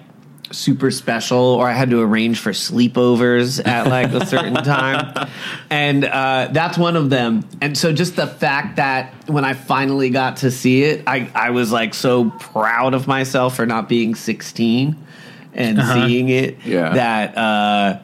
super 0.52 0.92
special 0.92 1.36
or 1.40 1.68
I 1.68 1.72
had 1.72 1.90
to 1.90 2.00
arrange 2.00 2.38
for 2.38 2.52
sleepovers 2.52 3.60
at 3.66 3.88
like 3.88 4.12
a 4.12 4.24
certain 4.26 4.54
time 4.54 5.28
and 5.70 6.04
uh, 6.04 6.50
that's 6.52 6.78
one 6.78 6.94
of 6.94 7.10
them 7.10 7.44
and 7.60 7.76
so 7.76 7.92
just 7.92 8.14
the 8.14 8.28
fact 8.28 8.76
that 8.76 9.12
when 9.28 9.44
I 9.44 9.54
finally 9.54 10.10
got 10.10 10.36
to 10.38 10.52
see 10.52 10.84
it 10.84 11.02
I, 11.08 11.28
I 11.34 11.50
was 11.50 11.72
like 11.72 11.94
so 11.94 12.30
proud 12.30 12.94
of 12.94 13.08
myself 13.08 13.56
for 13.56 13.66
not 13.66 13.88
being 13.88 14.14
16 14.14 14.96
and 15.56 15.82
seeing 15.82 16.28
it 16.28 16.58
Yeah. 16.64 16.92
that 16.92 17.36
uh, 17.36 17.98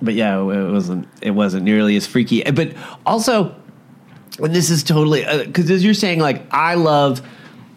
but 0.00 0.14
yeah 0.14 0.38
it 0.40 0.70
wasn't 0.70 1.08
it 1.20 1.30
wasn't 1.32 1.64
nearly 1.64 1.96
as 1.96 2.06
freaky 2.06 2.42
but 2.44 2.74
also 3.04 3.54
and 4.38 4.54
this 4.54 4.70
is 4.70 4.82
totally 4.84 5.24
because 5.46 5.70
as 5.70 5.84
you're 5.84 5.94
saying 5.94 6.20
like 6.20 6.42
i 6.52 6.74
love 6.74 7.20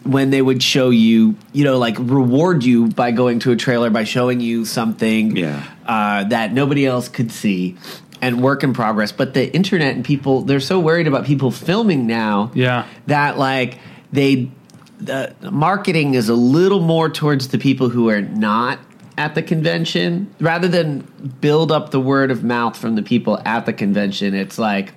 when 0.04 0.30
they 0.30 0.40
would 0.42 0.62
show 0.62 0.90
you 0.90 1.34
you 1.52 1.64
know 1.64 1.78
like 1.78 1.96
reward 1.98 2.62
you 2.64 2.88
by 2.88 3.10
going 3.10 3.38
to 3.40 3.50
a 3.52 3.56
trailer 3.56 3.90
by 3.90 4.04
showing 4.04 4.40
you 4.40 4.64
something 4.64 5.36
Yeah. 5.36 5.62
uh, 5.86 6.24
that 6.24 6.52
nobody 6.52 6.86
else 6.86 7.08
could 7.08 7.32
see 7.32 7.76
and 8.22 8.40
work 8.42 8.62
in 8.62 8.72
progress 8.72 9.12
but 9.12 9.34
the 9.34 9.52
internet 9.54 9.94
and 9.96 10.04
people 10.04 10.42
they're 10.42 10.60
so 10.60 10.78
worried 10.80 11.06
about 11.06 11.24
people 11.26 11.50
filming 11.50 12.06
now 12.06 12.50
Yeah. 12.54 12.86
that 13.06 13.36
like 13.38 13.78
they 14.12 14.50
the 14.98 15.34
marketing 15.50 16.14
is 16.14 16.28
a 16.30 16.34
little 16.34 16.80
more 16.80 17.10
towards 17.10 17.48
the 17.48 17.58
people 17.58 17.90
who 17.90 18.08
are 18.08 18.22
not 18.22 18.78
at 19.18 19.34
the 19.34 19.42
convention 19.42 20.32
rather 20.40 20.68
than 20.68 21.00
build 21.40 21.72
up 21.72 21.90
the 21.90 22.00
word 22.00 22.30
of 22.30 22.44
mouth 22.44 22.76
from 22.76 22.94
the 22.94 23.02
people 23.02 23.40
at 23.44 23.66
the 23.66 23.72
convention 23.72 24.34
it's 24.34 24.58
like 24.58 24.92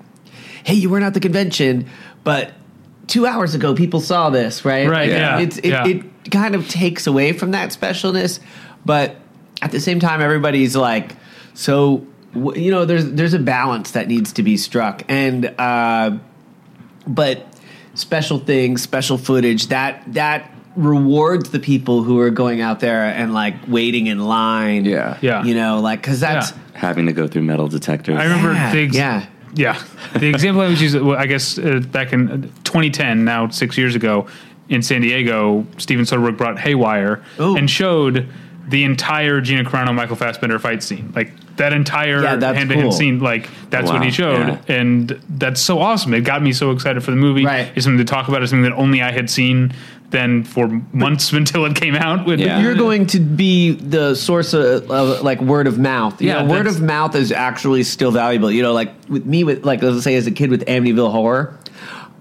hey 0.63 0.73
you 0.73 0.89
weren't 0.89 1.05
at 1.05 1.13
the 1.13 1.19
convention 1.19 1.87
but 2.23 2.51
two 3.07 3.25
hours 3.25 3.55
ago 3.55 3.73
people 3.73 4.01
saw 4.01 4.29
this 4.29 4.65
right 4.65 4.89
Right, 4.89 5.09
yeah, 5.09 5.39
it's 5.39 5.57
it, 5.57 5.69
yeah. 5.69 5.87
it 5.87 6.31
kind 6.31 6.55
of 6.55 6.67
takes 6.67 7.07
away 7.07 7.33
from 7.33 7.51
that 7.51 7.69
specialness 7.69 8.39
but 8.85 9.15
at 9.61 9.71
the 9.71 9.79
same 9.79 9.99
time 9.99 10.21
everybody's 10.21 10.75
like 10.75 11.15
so 11.53 12.05
you 12.33 12.71
know 12.71 12.85
there's 12.85 13.09
there's 13.11 13.33
a 13.33 13.39
balance 13.39 13.91
that 13.91 14.07
needs 14.07 14.33
to 14.33 14.43
be 14.43 14.57
struck 14.57 15.03
and 15.07 15.45
uh 15.57 16.17
but 17.07 17.47
special 17.95 18.39
things, 18.39 18.81
special 18.81 19.17
footage 19.17 19.67
that 19.67 20.03
that 20.13 20.51
rewards 20.79 21.49
the 21.51 21.59
people 21.59 22.03
who 22.03 22.19
are 22.19 22.29
going 22.29 22.61
out 22.61 22.79
there 22.79 23.03
and 23.03 23.33
like 23.33 23.55
waiting 23.67 24.07
in 24.07 24.19
line. 24.19 24.85
Yeah. 24.85 25.17
Yeah. 25.21 25.43
you 25.43 25.53
know, 25.53 25.79
like 25.81 26.01
because 26.01 26.19
that's 26.19 26.51
Yeah. 26.51 26.57
Having 26.73 27.07
to 27.07 27.13
go 27.13 27.27
through 27.27 27.41
metal 27.41 27.67
detectors. 27.67 28.17
I 28.17 28.23
remember 28.23 28.53
yeah, 28.53 28.71
the 28.71 28.83
ex- 28.83 28.95
yeah. 28.95 29.25
Yeah, 29.55 29.81
the 30.13 30.27
example 30.29 30.61
I 30.61 30.67
was 30.67 30.79
using, 30.79 31.03
well, 31.03 31.17
I 31.17 31.25
guess, 31.25 31.57
uh, 31.57 31.79
back 31.91 32.13
in 32.13 32.29
uh, 32.29 32.35
2010, 32.65 33.25
now 33.25 33.49
six 33.49 33.79
years 33.79 33.95
ago, 33.95 34.27
in 34.69 34.83
San 34.83 35.01
Diego, 35.01 35.65
Steven 35.79 36.05
Soderbergh 36.05 36.37
brought 36.37 36.59
Haywire 36.59 37.23
Ooh. 37.39 37.57
and 37.57 37.67
showed 37.67 38.29
the 38.67 38.83
entire 38.83 39.41
Gina 39.41 39.63
Carano 39.63 39.93
Michael 39.93 40.15
Fassbender 40.15 40.59
fight 40.59 40.83
scene, 40.83 41.11
like 41.15 41.31
that 41.55 41.73
entire 41.73 42.21
Yeah, 42.21 42.53
hand 42.53 42.69
to 42.69 42.75
hand 42.75 42.93
scene. 42.93 43.19
Like 43.19 43.49
that's 43.71 43.89
what 43.89 44.03
he 44.03 44.11
showed, 44.11 44.47
yeah. 44.47 44.61
and 44.67 45.09
that's 45.29 45.59
so 45.59 45.79
awesome. 45.79 46.13
It 46.13 46.21
got 46.21 46.43
me 46.43 46.53
so 46.53 46.69
excited 46.69 47.03
for 47.03 47.09
the 47.09 47.17
movie. 47.17 47.43
Right. 47.43 47.71
It's 47.75 47.85
something 47.85 47.97
to 47.97 48.05
talk 48.05 48.27
about. 48.27 48.43
It's 48.43 48.51
something 48.51 48.69
that 48.69 48.77
only 48.77 49.01
I 49.01 49.11
had 49.11 49.31
seen 49.31 49.73
then 50.11 50.43
for 50.43 50.67
months 50.91 51.31
until 51.33 51.65
it 51.65 51.75
came 51.75 51.95
out. 51.95 52.25
With 52.25 52.39
Yeah. 52.39 52.61
You're 52.61 52.75
going 52.75 53.05
to 53.07 53.19
be 53.19 53.71
the 53.71 54.15
source 54.15 54.53
of, 54.53 54.89
of 54.89 55.21
like 55.21 55.39
word 55.41 55.67
of 55.67 55.77
mouth. 55.79 56.21
You 56.21 56.29
Yeah, 56.29 56.43
know, 56.43 56.51
word 56.51 56.67
of 56.67 56.81
mouth 56.81 57.15
is 57.15 57.31
actually 57.31 57.83
still 57.83 58.11
valuable. 58.11 58.51
You 58.51 58.63
know, 58.63 58.73
like 58.73 58.91
with 59.07 59.25
me, 59.25 59.43
with 59.43 59.65
like 59.65 59.81
let's 59.81 60.03
say 60.03 60.15
as 60.15 60.27
a 60.27 60.31
kid 60.31 60.49
with 60.49 60.65
Amityville 60.65 61.11
Horror, 61.11 61.57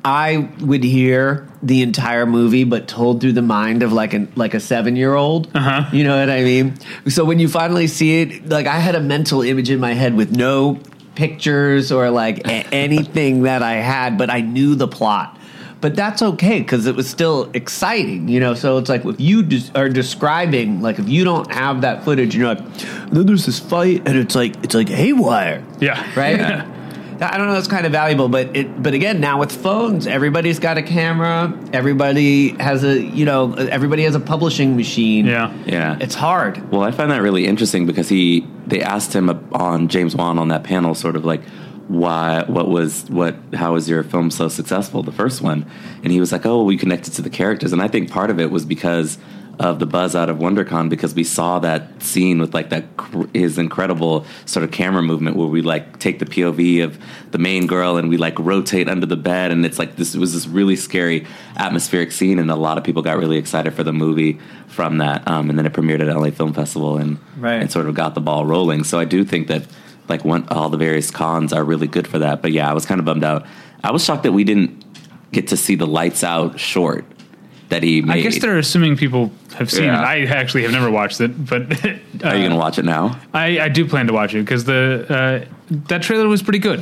I 0.04 0.48
would 0.60 0.84
hear 0.84 1.48
the 1.62 1.82
entire 1.82 2.24
movie, 2.24 2.64
but 2.64 2.86
told 2.88 3.20
through 3.20 3.32
the 3.32 3.42
mind 3.42 3.82
of 3.82 3.92
like 3.92 4.14
an 4.14 4.30
like 4.36 4.54
a 4.54 4.60
seven 4.60 4.94
year 4.96 5.14
old. 5.14 5.50
Uh-huh. 5.54 5.88
You 5.92 6.04
know 6.04 6.18
what 6.18 6.30
I 6.30 6.42
mean? 6.44 6.74
So 7.08 7.24
when 7.24 7.38
you 7.38 7.48
finally 7.48 7.86
see 7.88 8.20
it, 8.22 8.48
like 8.48 8.66
I 8.66 8.78
had 8.78 8.94
a 8.94 9.00
mental 9.00 9.42
image 9.42 9.70
in 9.70 9.80
my 9.80 9.94
head 9.94 10.14
with 10.14 10.30
no 10.34 10.78
pictures 11.14 11.90
or 11.90 12.10
like 12.10 12.38
a- 12.46 12.66
anything 12.72 13.42
that 13.42 13.62
I 13.62 13.74
had, 13.74 14.16
but 14.18 14.30
I 14.30 14.40
knew 14.40 14.74
the 14.76 14.86
plot. 14.88 15.37
But 15.80 15.94
that's 15.94 16.22
okay 16.22 16.58
because 16.58 16.86
it 16.86 16.96
was 16.96 17.08
still 17.08 17.50
exciting, 17.54 18.26
you 18.28 18.40
know. 18.40 18.54
So 18.54 18.78
it's 18.78 18.88
like 18.88 19.04
if 19.04 19.20
you 19.20 19.42
des- 19.44 19.70
are 19.76 19.88
describing, 19.88 20.80
like 20.80 20.98
if 20.98 21.08
you 21.08 21.22
don't 21.24 21.52
have 21.52 21.82
that 21.82 22.04
footage, 22.04 22.34
you're 22.34 22.48
like, 22.48 22.78
then 23.10 23.26
there's 23.26 23.46
this 23.46 23.60
fight, 23.60 24.02
and 24.06 24.16
it's 24.18 24.34
like 24.34 24.56
it's 24.64 24.74
like 24.74 24.88
haywire, 24.88 25.64
yeah, 25.80 26.04
right? 26.18 26.40
I 27.20 27.36
don't 27.36 27.48
know. 27.48 27.54
That's 27.54 27.66
kind 27.68 27.84
of 27.84 27.90
valuable, 27.92 28.28
but 28.28 28.56
it. 28.56 28.80
But 28.82 28.94
again, 28.94 29.20
now 29.20 29.38
with 29.40 29.50
phones, 29.52 30.06
everybody's 30.06 30.58
got 30.58 30.78
a 30.78 30.82
camera. 30.82 31.56
Everybody 31.72 32.50
has 32.58 32.84
a, 32.84 33.00
you 33.00 33.24
know, 33.24 33.54
everybody 33.54 34.02
has 34.04 34.14
a 34.14 34.20
publishing 34.20 34.76
machine. 34.76 35.26
yeah. 35.26 35.52
Yeah. 35.66 35.98
it's 36.00 36.14
hard. 36.14 36.70
Well, 36.70 36.82
I 36.82 36.90
find 36.92 37.10
that 37.10 37.22
really 37.22 37.46
interesting 37.46 37.86
because 37.86 38.08
he 38.08 38.46
they 38.66 38.82
asked 38.82 39.12
him 39.14 39.30
on 39.52 39.88
James 39.88 40.14
Wan 40.14 40.38
on 40.38 40.48
that 40.48 40.62
panel, 40.64 40.94
sort 40.94 41.16
of 41.16 41.24
like 41.24 41.42
why 41.88 42.44
what 42.46 42.68
was 42.68 43.04
what 43.08 43.34
how 43.54 43.72
was 43.72 43.88
your 43.88 44.02
film 44.02 44.30
so 44.30 44.46
successful 44.48 45.02
the 45.02 45.12
first 45.12 45.40
one 45.40 45.64
and 46.02 46.12
he 46.12 46.20
was 46.20 46.32
like 46.32 46.44
oh 46.44 46.62
we 46.62 46.76
connected 46.76 47.12
to 47.14 47.22
the 47.22 47.30
characters 47.30 47.72
and 47.72 47.80
i 47.80 47.88
think 47.88 48.10
part 48.10 48.28
of 48.30 48.38
it 48.38 48.50
was 48.50 48.64
because 48.66 49.16
of 49.58 49.80
the 49.80 49.86
buzz 49.86 50.14
out 50.14 50.28
of 50.28 50.36
wondercon 50.36 50.88
because 50.88 51.14
we 51.16 51.24
saw 51.24 51.58
that 51.58 52.00
scene 52.00 52.38
with 52.38 52.54
like 52.54 52.68
that 52.70 52.84
his 53.34 53.58
incredible 53.58 54.24
sort 54.44 54.62
of 54.62 54.70
camera 54.70 55.02
movement 55.02 55.34
where 55.34 55.48
we 55.48 55.62
like 55.62 55.98
take 55.98 56.20
the 56.20 56.24
pov 56.26 56.84
of 56.84 56.96
the 57.32 57.38
main 57.38 57.66
girl 57.66 57.96
and 57.96 58.08
we 58.08 58.16
like 58.16 58.38
rotate 58.38 58.88
under 58.88 59.06
the 59.06 59.16
bed 59.16 59.50
and 59.50 59.66
it's 59.66 59.78
like 59.78 59.96
this 59.96 60.14
was 60.14 60.32
this 60.32 60.46
really 60.46 60.76
scary 60.76 61.26
atmospheric 61.56 62.12
scene 62.12 62.38
and 62.38 62.50
a 62.52 62.54
lot 62.54 62.78
of 62.78 62.84
people 62.84 63.02
got 63.02 63.18
really 63.18 63.36
excited 63.38 63.72
for 63.74 63.82
the 63.82 63.92
movie 63.92 64.38
from 64.68 64.98
that 64.98 65.26
um, 65.26 65.50
and 65.50 65.58
then 65.58 65.66
it 65.66 65.72
premiered 65.72 66.08
at 66.08 66.16
la 66.16 66.30
film 66.30 66.52
festival 66.52 66.96
and 66.98 67.18
Right. 67.36 67.60
and 67.60 67.72
sort 67.72 67.86
of 67.88 67.94
got 67.94 68.14
the 68.14 68.20
ball 68.20 68.44
rolling. 68.44 68.84
So 68.84 68.98
I 68.98 69.04
do 69.04 69.24
think 69.24 69.46
that 69.48 69.62
like 70.08 70.24
one, 70.24 70.46
all 70.50 70.68
the 70.68 70.76
various 70.78 71.10
cons 71.10 71.52
are 71.52 71.62
really 71.64 71.86
good 71.86 72.06
for 72.08 72.18
that. 72.20 72.42
But 72.42 72.52
yeah, 72.52 72.70
I 72.70 72.72
was 72.74 72.86
kind 72.86 72.98
of 72.98 73.04
bummed 73.04 73.24
out 73.24 73.46
I 73.84 73.92
was 73.92 74.04
shocked 74.04 74.24
that 74.24 74.32
we 74.32 74.42
didn't 74.44 74.84
get 75.30 75.48
to 75.48 75.56
see 75.56 75.74
the 75.76 75.86
lights 75.86 76.24
out 76.24 76.58
short 76.58 77.04
that 77.68 77.82
he 77.82 78.00
made. 78.02 78.18
I 78.18 78.20
guess 78.22 78.40
they're 78.40 78.58
assuming 78.58 78.96
people 78.96 79.30
have 79.56 79.70
seen 79.70 79.84
Yeah. 79.84 80.00
it. 80.00 80.04
I 80.04 80.34
actually 80.34 80.62
have 80.62 80.72
never 80.72 80.90
watched 80.90 81.20
it, 81.20 81.44
but 81.46 81.62
Are 81.84 82.34
you 82.34 82.40
going 82.42 82.50
to 82.50 82.56
watch 82.56 82.78
it 82.78 82.84
now? 82.84 83.20
I, 83.32 83.60
I 83.60 83.68
do 83.68 83.86
plan 83.86 84.06
to 84.08 84.12
watch 84.12 84.34
it 84.34 84.38
because 84.40 84.64
the 84.64 85.06
uh, 85.08 85.74
that 85.88 86.02
trailer 86.02 86.26
was 86.28 86.42
pretty 86.42 86.58
good. 86.58 86.80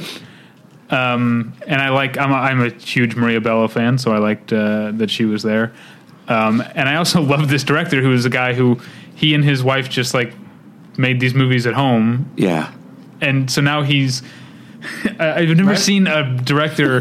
Um, 0.88 1.52
and 1.66 1.80
I 1.82 1.88
like 1.90 2.16
I'm 2.16 2.30
a, 2.30 2.34
I'm 2.34 2.62
a 2.62 2.70
huge 2.70 3.16
Maria 3.16 3.40
Bello 3.40 3.66
fan, 3.68 3.98
so 3.98 4.12
I 4.12 4.18
liked 4.18 4.52
uh, 4.52 4.92
that 4.92 5.10
she 5.10 5.24
was 5.24 5.42
there. 5.42 5.72
Um, 6.28 6.62
and 6.74 6.88
I 6.88 6.96
also 6.96 7.20
love 7.34 7.48
this 7.48 7.64
director 7.64 8.00
who 8.00 8.12
is 8.12 8.24
a 8.24 8.30
guy 8.30 8.54
who 8.54 8.78
he 9.16 9.34
and 9.34 9.44
his 9.44 9.64
wife 9.64 9.88
just 9.90 10.14
like 10.14 10.32
made 10.96 11.18
these 11.20 11.34
movies 11.34 11.66
at 11.66 11.74
home, 11.74 12.30
Yeah. 12.36 12.72
And 13.20 13.50
so 13.50 13.60
now 13.60 13.82
he's. 13.82 14.22
I've 15.18 15.48
never 15.48 15.70
Right. 15.70 15.78
seen 15.78 16.06
a 16.06 16.36
director. 16.42 17.00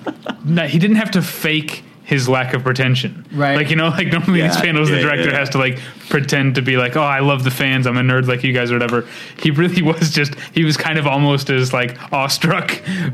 no, 0.44 0.66
he 0.66 0.78
didn't 0.78 0.96
have 0.96 1.10
to 1.12 1.22
fake 1.22 1.84
his 2.02 2.28
lack 2.28 2.54
of 2.54 2.64
pretension, 2.64 3.24
Right. 3.32 3.54
Like 3.54 3.70
you 3.70 3.76
know, 3.76 3.88
like 3.90 4.08
normally 4.08 4.42
these 4.42 4.56
panels, 4.56 4.90
yeah, 4.90 4.96
the 4.96 5.02
director 5.02 5.30
yeah. 5.30 5.38
has 5.38 5.48
to 5.50 5.58
like 5.58 5.78
pretend 6.08 6.56
to 6.56 6.62
be 6.62 6.76
like, 6.76 6.96
"Oh, 6.96 7.02
I 7.02 7.20
love 7.20 7.44
the 7.44 7.52
fans. 7.52 7.86
I'm 7.86 7.96
a 7.96 8.00
nerd 8.00 8.26
like 8.26 8.42
you 8.42 8.52
guys 8.52 8.72
or 8.72 8.74
whatever." 8.74 9.06
He 9.40 9.52
really 9.52 9.80
was 9.92 10.10
just. 10.10 10.34
He 10.52 10.64
was 10.64 10.76
kind 10.76 10.98
of 10.98 11.06
almost 11.06 11.50
as 11.50 11.72
like 11.72 11.96
awestruck 12.12 12.70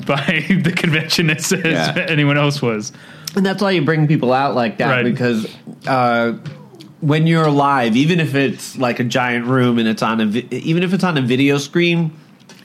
by 0.06 0.46
the 0.62 0.72
convention 0.74 1.28
as, 1.28 1.52
as 1.52 1.94
anyone 1.98 2.38
else 2.38 2.62
was. 2.62 2.90
And 3.34 3.44
that's 3.44 3.60
why 3.60 3.72
you 3.72 3.82
bring 3.82 4.06
people 4.08 4.32
out 4.32 4.54
like 4.54 4.78
that 4.78 4.88
Right. 4.88 5.04
because 5.04 5.54
uh, 5.86 6.32
when 7.02 7.26
you're 7.26 7.50
live, 7.50 7.96
even 7.96 8.18
if 8.18 8.34
it's 8.34 8.78
like 8.78 8.98
a 8.98 9.04
giant 9.04 9.44
room 9.44 9.78
and 9.78 9.86
it's 9.86 10.00
on 10.02 10.22
a 10.22 10.26
vi- 10.26 10.48
even 10.52 10.82
if 10.82 10.94
it's 10.94 11.04
on 11.04 11.18
a 11.18 11.22
video 11.22 11.58
screen, 11.58 12.12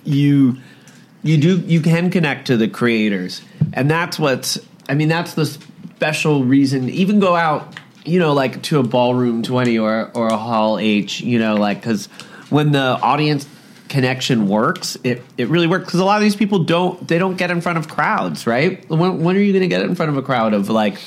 you 0.04 0.58
you 1.24 1.38
do 1.38 1.60
you 1.60 1.82
can 1.82 2.10
connect 2.10 2.48
to 2.48 2.58
the 2.58 2.68
creators, 2.68 3.42
and 3.74 3.90
that's 3.90 4.18
what's 4.18 4.60
I 4.90 4.96
mean 4.96 5.08
that's 5.08 5.34
the 5.34 5.46
special 5.46 6.44
reason. 6.44 6.90
Even 6.90 7.20
go 7.20 7.36
out, 7.36 7.76
you 8.06 8.20
know, 8.20 8.34
like 8.34 8.62
to 8.64 8.80
a 8.80 8.84
ballroom 8.84 9.44
twenty 9.44 9.78
or 9.78 10.12
or 10.14 10.28
a 10.28 10.38
hall 10.38 10.80
H, 10.80 11.22
you 11.22 11.40
know, 11.40 11.56
like 11.56 11.82
because 11.82 12.08
when 12.50 12.72
the 12.72 12.80
audience 12.80 13.48
connection 13.88 14.48
works 14.48 14.98
it 15.04 15.22
it 15.38 15.50
really 15.50 15.68
works. 15.68 15.86
Because 15.86 16.00
a 16.00 16.06
lot 16.06 16.16
of 16.16 16.24
these 16.24 16.36
people 16.36 16.64
don't 16.64 17.08
they 17.08 17.20
don't 17.20 17.38
get 17.38 17.52
in 17.52 17.62
front 17.62 17.78
of 17.78 17.88
crowds 17.90 18.48
right? 18.48 18.88
When, 18.90 19.22
when 19.22 19.36
are 19.36 19.40
you 19.40 19.52
going 19.52 19.64
to 19.64 19.68
get 19.68 19.82
in 19.82 19.96
front 19.96 20.12
of 20.12 20.18
a 20.18 20.22
crowd 20.22 20.54
of 20.54 20.70
like 20.70 20.98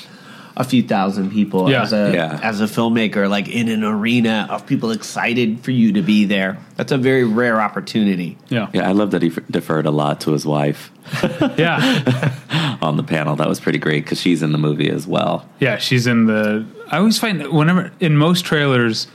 a 0.57 0.63
few 0.63 0.81
thousand 0.81 1.31
people 1.31 1.69
Yeah. 1.69 1.83
as 1.83 1.91
a 1.93 2.11
Yeah. 2.13 2.39
as 2.41 2.61
a 2.61 2.65
filmmaker 2.65 3.29
like 3.29 3.47
in 3.49 3.67
an 3.67 3.83
arena 3.83 4.47
of 4.49 4.65
people 4.65 4.91
excited 4.91 5.59
for 5.59 5.71
you 5.71 5.91
to 5.93 6.01
be 6.01 6.23
there 6.25 6.57
that's 6.77 6.91
a 6.93 6.97
very 6.97 7.23
rare 7.25 7.59
opportunity 7.61 8.37
Yeah, 8.49 8.67
Yeah, 8.73 8.87
I 8.87 8.93
love 8.93 9.11
that 9.11 9.21
he 9.21 9.29
f- 9.29 9.39
deferred 9.51 9.85
a 9.85 9.91
lot 9.91 10.21
to 10.21 10.31
his 10.31 10.45
wife 10.45 10.91
yeah, 11.57 12.77
on 12.81 12.97
the 12.97 13.03
panel. 13.03 13.35
That 13.35 13.47
was 13.47 13.59
pretty 13.59 13.77
great 13.79 14.03
because 14.05 14.19
she's 14.19 14.41
in 14.41 14.51
the 14.53 14.57
movie 14.57 14.89
as 14.89 15.05
well. 15.05 15.47
yeah. 15.59 15.77
She's 15.77 16.07
in 16.07 16.25
the. 16.25 16.65
I 16.89 16.97
always 16.97 17.19
find 17.19 17.45
whenever 17.51 17.91
in 17.99 18.17
most 18.17 18.43
trailers, 18.43 19.07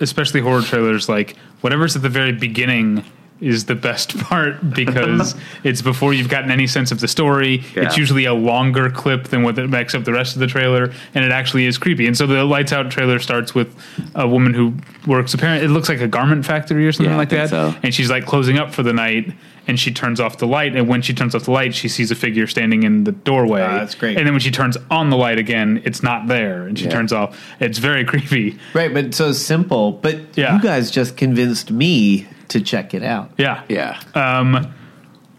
especially 0.00 0.40
horror 0.40 0.62
trailers, 0.62 1.06
like 1.08 1.36
whatever's 1.60 1.94
at 1.96 2.00
the 2.02 2.08
very 2.08 2.32
beginning 2.32 3.04
is 3.40 3.64
the 3.66 3.74
best 3.74 4.16
part 4.20 4.70
because 4.74 5.34
it's 5.64 5.82
before 5.82 6.14
you've 6.14 6.28
gotten 6.28 6.50
any 6.50 6.66
sense 6.66 6.92
of 6.92 7.00
the 7.00 7.08
story. 7.08 7.62
It's 7.74 7.96
usually 7.96 8.24
a 8.24 8.34
longer 8.34 8.90
clip 8.90 9.24
than 9.28 9.42
what 9.42 9.56
makes 9.68 9.94
up 9.94 10.04
the 10.04 10.12
rest 10.12 10.34
of 10.36 10.40
the 10.40 10.46
trailer, 10.46 10.92
and 11.14 11.24
it 11.24 11.32
actually 11.32 11.66
is 11.66 11.76
creepy. 11.78 12.06
And 12.06 12.16
so 12.16 12.26
the 12.26 12.44
lights 12.44 12.72
out 12.72 12.90
trailer 12.90 13.18
starts 13.18 13.54
with 13.54 13.74
a 14.14 14.26
woman 14.26 14.54
who 14.54 14.74
works 15.06 15.34
apparently 15.34 15.66
it 15.66 15.70
looks 15.70 15.88
like 15.88 16.00
a 16.00 16.08
garment 16.08 16.46
factory 16.46 16.86
or 16.86 16.92
something 16.92 17.10
Yeah, 17.12 17.16
like 17.18 17.28
that, 17.30 17.50
so. 17.50 17.74
and 17.82 17.94
she's 17.94 18.10
like 18.10 18.24
closing 18.26 18.58
up 18.58 18.72
for 18.72 18.82
the 18.82 18.92
night. 18.92 19.32
And 19.66 19.80
she 19.80 19.90
turns 19.94 20.20
off 20.20 20.36
the 20.36 20.46
light, 20.46 20.76
and 20.76 20.88
when 20.88 21.00
she 21.00 21.14
turns 21.14 21.34
off 21.34 21.44
the 21.44 21.50
light, 21.50 21.74
she 21.74 21.88
sees 21.88 22.10
a 22.10 22.14
figure 22.14 22.46
standing 22.46 22.82
in 22.82 23.04
the 23.04 23.12
doorway. 23.12 23.62
Ah, 23.62 23.78
that's 23.78 23.94
great. 23.94 24.18
And 24.18 24.26
then 24.26 24.34
when 24.34 24.40
she 24.42 24.50
turns 24.50 24.76
on 24.90 25.08
the 25.08 25.16
light 25.16 25.38
again, 25.38 25.80
it's 25.86 26.02
not 26.02 26.26
there, 26.26 26.66
and 26.66 26.78
she 26.78 26.84
Yeah. 26.84 26.90
turns 26.90 27.14
off. 27.14 27.40
It's 27.60 27.78
very 27.78 28.04
creepy. 28.12 28.58
right 28.74 28.92
but 28.92 29.14
so 29.14 29.32
simple 29.32 29.92
but 29.92 30.16
Yeah. 30.36 30.56
you 30.56 30.62
guys 30.62 30.90
just 30.90 31.16
convinced 31.16 31.70
me 31.70 32.26
to 32.48 32.60
check 32.60 32.94
it 32.94 33.02
out 33.02 33.30
Yeah. 33.38 33.64
Yeah. 33.68 34.00
Um, 34.14 34.72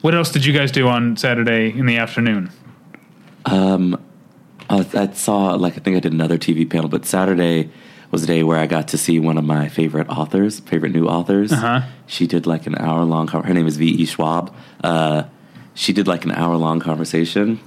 what 0.01 0.13
else 0.13 0.31
did 0.31 0.45
you 0.45 0.53
guys 0.53 0.71
do 0.71 0.87
on 0.87 1.17
Saturday 1.17 1.69
in 1.69 1.85
the 1.85 1.97
afternoon? 1.97 2.51
Uh, 3.45 3.97
I 4.69 5.11
saw, 5.13 5.55
like, 5.55 5.73
I 5.73 5.79
think 5.79 5.97
I 5.97 5.99
did 5.99 6.13
another 6.13 6.37
TV 6.37 6.69
panel, 6.69 6.89
but 6.89 7.05
Saturday 7.05 7.69
was 8.11 8.23
a 8.23 8.27
day 8.27 8.43
where 8.43 8.57
I 8.57 8.67
got 8.67 8.87
to 8.89 8.97
see 8.97 9.19
one 9.19 9.37
of 9.37 9.43
my 9.43 9.67
favorite 9.67 10.07
authors, 10.09 10.59
favorite 10.59 10.93
new 10.93 11.07
authors. 11.07 11.51
Uh-huh. 11.51 11.81
She 12.07 12.27
did 12.27 12.45
like 12.45 12.67
an 12.67 12.75
hour 12.77 13.03
long. 13.03 13.27
Her 13.27 13.53
name 13.53 13.67
is 13.67 13.77
V.E. 13.77 14.05
Schwab. 14.05 14.55
Uh, 14.83 15.23
she 15.73 15.91
did 15.93 16.07
like 16.07 16.23
an 16.23 16.31
hour 16.31 16.55
long 16.55 16.79
conversation, 16.79 17.59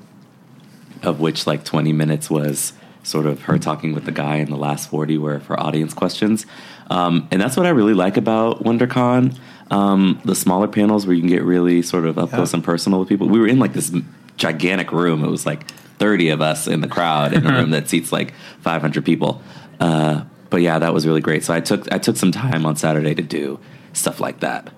of 1.03 1.20
which 1.20 1.47
like 1.47 1.64
twenty 1.64 1.93
minutes 1.93 2.30
was 2.30 2.72
sort 3.03 3.26
of 3.26 3.43
her 3.43 3.59
talking 3.59 3.95
with 3.95 4.05
the 4.05 4.12
guy, 4.12 4.36
and 4.36 4.51
the 4.51 4.57
last 4.57 4.89
forty 4.89 5.18
were 5.18 5.41
for 5.41 5.59
audience 5.61 5.93
questions. 5.93 6.47
Um, 6.91 7.28
and 7.30 7.41
that's 7.41 7.57
what 7.57 7.66
I 7.66 7.70
really 7.70 7.95
like 7.95 8.16
about 8.16 8.62
WonderCon. 8.62 9.36
Um, 9.70 10.20
the 10.24 10.34
smaller 10.34 10.68
panels 10.68 11.07
where 11.07 11.14
you 11.14 11.20
can 11.20 11.28
get 11.28 11.43
really 11.43 11.82
sort 11.82 12.07
of 12.07 12.18
up 12.18 12.30
close 12.30 12.55
and 12.55 12.64
personal 12.64 13.01
with 13.01 13.09
people. 13.09 13.28
We 13.28 13.39
were 13.39 13.47
in 13.47 13.59
like 13.59 13.74
this 13.74 13.95
gigantic 14.36 14.93
room. 14.93 15.22
It 15.22 15.28
was 15.28 15.45
like 15.45 15.70
30 15.99 16.30
of 16.30 16.41
us 16.41 16.66
in 16.66 16.80
the 16.80 16.89
crowd 16.89 17.34
in 17.34 17.47
a 17.47 17.53
room 17.53 17.70
that 17.72 17.89
seats 17.89 18.11
like 18.11 18.32
500 18.61 19.05
people. 19.05 19.43
Uh, 19.78 20.24
but 20.51 20.62
yeah, 20.62 20.78
that 20.78 20.95
was 20.95 21.07
really 21.07 21.20
great. 21.20 21.45
So 21.45 21.53
I 21.53 21.61
took 21.61 21.91
I 21.93 21.99
took 21.99 22.16
some 22.16 22.32
time 22.32 22.64
on 22.64 22.76
Saturday 22.76 23.14
to 23.14 23.22
do 23.22 23.61
stuff 23.93 24.20
like 24.20 24.41
that. 24.41 24.72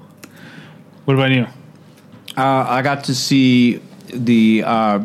What 1.04 1.14
about 1.14 1.30
you? 1.30 1.46
Uh, 2.36 2.66
I 2.68 2.82
got 2.82 3.04
to 3.04 3.14
see 3.14 3.80
the 4.06 4.62
uh, 4.64 5.00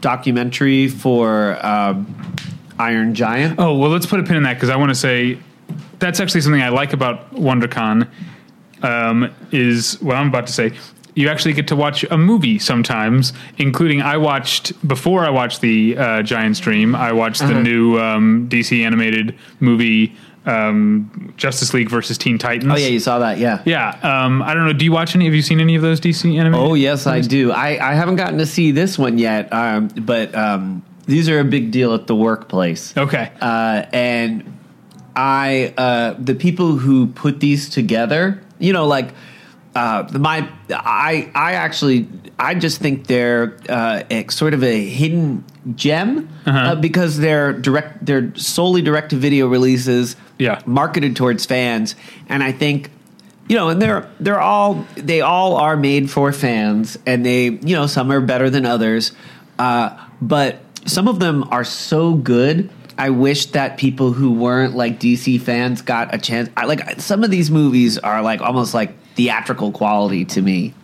documentary 0.00 0.88
for 0.88 1.58
uh, 1.60 2.02
Iron 2.78 3.14
Giant. 3.14 3.58
Oh, 3.58 3.76
well, 3.76 3.90
let's 3.90 4.06
put 4.06 4.20
a 4.20 4.22
pin 4.22 4.36
in 4.36 4.42
that 4.44 4.54
because 4.54 4.70
I 4.70 4.76
want 4.76 4.90
to 4.90 4.94
say 4.94 5.38
that's 5.98 6.20
actually 6.20 6.40
something 6.40 6.62
I 6.62 6.68
like 6.70 6.92
about 6.92 7.34
WonderCon. 7.34 8.08
Um, 8.82 9.34
is 9.50 9.98
what 10.02 10.16
I'm 10.16 10.28
about 10.28 10.46
to 10.46 10.52
say. 10.52 10.72
You 11.14 11.28
actually 11.28 11.54
get 11.54 11.68
to 11.68 11.76
watch 11.76 12.04
a 12.10 12.18
movie 12.18 12.58
sometimes, 12.58 13.32
including 13.56 14.02
I 14.02 14.18
watched 14.18 14.86
before 14.86 15.24
I 15.24 15.30
watched 15.30 15.62
the 15.62 15.96
uh, 15.96 16.22
Giant's 16.22 16.60
Dream. 16.60 16.94
I 16.94 17.12
watched 17.12 17.40
the 17.40 17.54
new 17.54 17.98
um, 17.98 18.48
DC 18.50 18.84
animated 18.84 19.38
movie 19.60 20.14
um, 20.46 21.32
Justice 21.36 21.72
League 21.72 21.88
versus 21.88 22.18
Teen 22.18 22.38
Titans. 22.38 22.72
Oh 22.72 22.76
yeah, 22.76 22.88
you 22.88 23.00
saw 23.00 23.18
that, 23.20 23.38
yeah. 23.38 23.62
yeah. 23.64 23.98
Um, 24.02 24.42
I 24.42 24.54
don't 24.54 24.66
know. 24.66 24.72
Do 24.72 24.84
you 24.84 24.92
watch 24.92 25.14
any? 25.14 25.24
Have 25.24 25.34
you 25.34 25.42
seen 25.42 25.60
any 25.60 25.74
of 25.74 25.82
those 25.82 26.00
DC 26.00 26.38
animated? 26.38 26.66
Oh 26.66 26.74
yes, 26.74 27.06
I 27.06 27.20
do. 27.20 27.52
I, 27.52 27.90
I 27.90 27.94
haven't 27.94 28.16
gotten 28.16 28.38
to 28.38 28.46
see 28.46 28.70
this 28.70 28.98
one 28.98 29.18
yet, 29.18 29.52
um, 29.52 29.88
but 29.88 30.34
um, 30.34 30.84
these 31.06 31.28
are 31.28 31.40
a 31.40 31.44
big 31.44 31.70
deal 31.70 31.94
at 31.94 32.06
the 32.06 32.16
workplace. 32.16 32.96
Okay. 32.96 33.30
uh, 33.40 33.86
and 33.92 34.53
I 35.16 35.72
uh, 35.76 36.14
the 36.18 36.34
people 36.34 36.76
who 36.76 37.06
put 37.08 37.40
these 37.40 37.68
together, 37.68 38.42
you 38.58 38.72
know, 38.72 38.86
like 38.86 39.10
uh, 39.74 40.08
my 40.18 40.48
I 40.70 41.30
I 41.34 41.52
actually 41.54 42.08
I 42.38 42.54
just 42.54 42.80
think 42.80 43.06
they're 43.06 43.56
uh, 43.68 44.02
a, 44.10 44.26
sort 44.28 44.54
of 44.54 44.62
a 44.64 44.84
hidden 44.84 45.44
gem 45.76 46.28
uh 46.44 46.74
because 46.74 47.16
they're 47.18 47.52
direct 47.54 48.04
they're 48.04 48.34
solely 48.36 48.82
direct 48.82 49.10
to 49.10 49.16
video 49.16 49.46
releases, 49.48 50.14
Yeah. 50.38 50.60
marketed 50.66 51.16
towards 51.16 51.46
fans, 51.46 51.94
and 52.28 52.42
I 52.42 52.52
think. 52.52 52.90
You 53.46 53.56
know, 53.56 53.68
and 53.68 53.80
they're 53.82 54.08
they're 54.20 54.40
all 54.40 54.86
they 54.96 55.20
all 55.20 55.56
are 55.56 55.76
made 55.76 56.10
for 56.10 56.32
fans, 56.32 56.98
and 57.04 57.26
they 57.26 57.50
you 57.50 57.76
know 57.76 57.86
some 57.86 58.10
are 58.10 58.22
better 58.22 58.48
than 58.48 58.64
others, 58.64 59.12
uh, 59.58 59.90
but 60.22 60.60
some 60.86 61.08
of 61.08 61.18
them 61.20 61.44
are 61.50 61.62
so 61.62 62.14
good. 62.14 62.70
I 62.98 63.10
wish 63.10 63.46
that 63.46 63.76
people 63.76 64.12
who 64.12 64.32
weren't 64.32 64.74
like 64.74 65.00
DC 65.00 65.40
fans 65.40 65.82
got 65.82 66.14
a 66.14 66.18
chance. 66.18 66.48
I 66.56 66.66
like 66.66 67.00
some 67.00 67.24
of 67.24 67.30
these 67.30 67.50
movies 67.50 67.98
are 67.98 68.22
like 68.22 68.40
almost 68.40 68.74
like 68.74 68.96
theatrical 69.14 69.72
quality 69.72 70.24
to 70.26 70.42
me, 70.42 70.74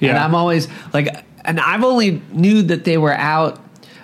and 0.00 0.18
I'm 0.18 0.34
always 0.34 0.68
like, 0.92 1.24
and 1.44 1.60
I've 1.60 1.84
only 1.84 2.22
knew 2.32 2.62
that 2.62 2.84
they 2.84 2.98
were 2.98 3.14
out. 3.14 3.60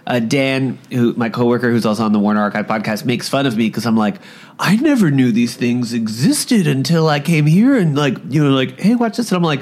Uh, 0.06 0.18
Dan, 0.18 0.78
who 0.90 1.12
my 1.12 1.28
coworker, 1.28 1.70
who's 1.70 1.86
also 1.86 2.04
on 2.04 2.12
the 2.12 2.18
Warner 2.18 2.40
Archive 2.40 2.66
podcast, 2.66 3.04
makes 3.04 3.28
fun 3.28 3.46
of 3.46 3.56
me 3.56 3.68
because 3.68 3.86
I'm 3.86 3.98
like, 3.98 4.16
I 4.58 4.76
never 4.76 5.10
knew 5.10 5.30
these 5.30 5.54
things 5.54 5.92
existed 5.92 6.66
until 6.66 7.06
I 7.06 7.20
came 7.20 7.46
here 7.46 7.76
and 7.76 7.96
like, 7.96 8.16
you 8.28 8.42
know, 8.42 8.50
like, 8.50 8.80
hey, 8.80 8.94
watch 8.96 9.18
this, 9.18 9.30
and 9.30 9.36
I'm 9.36 9.42
like, 9.42 9.60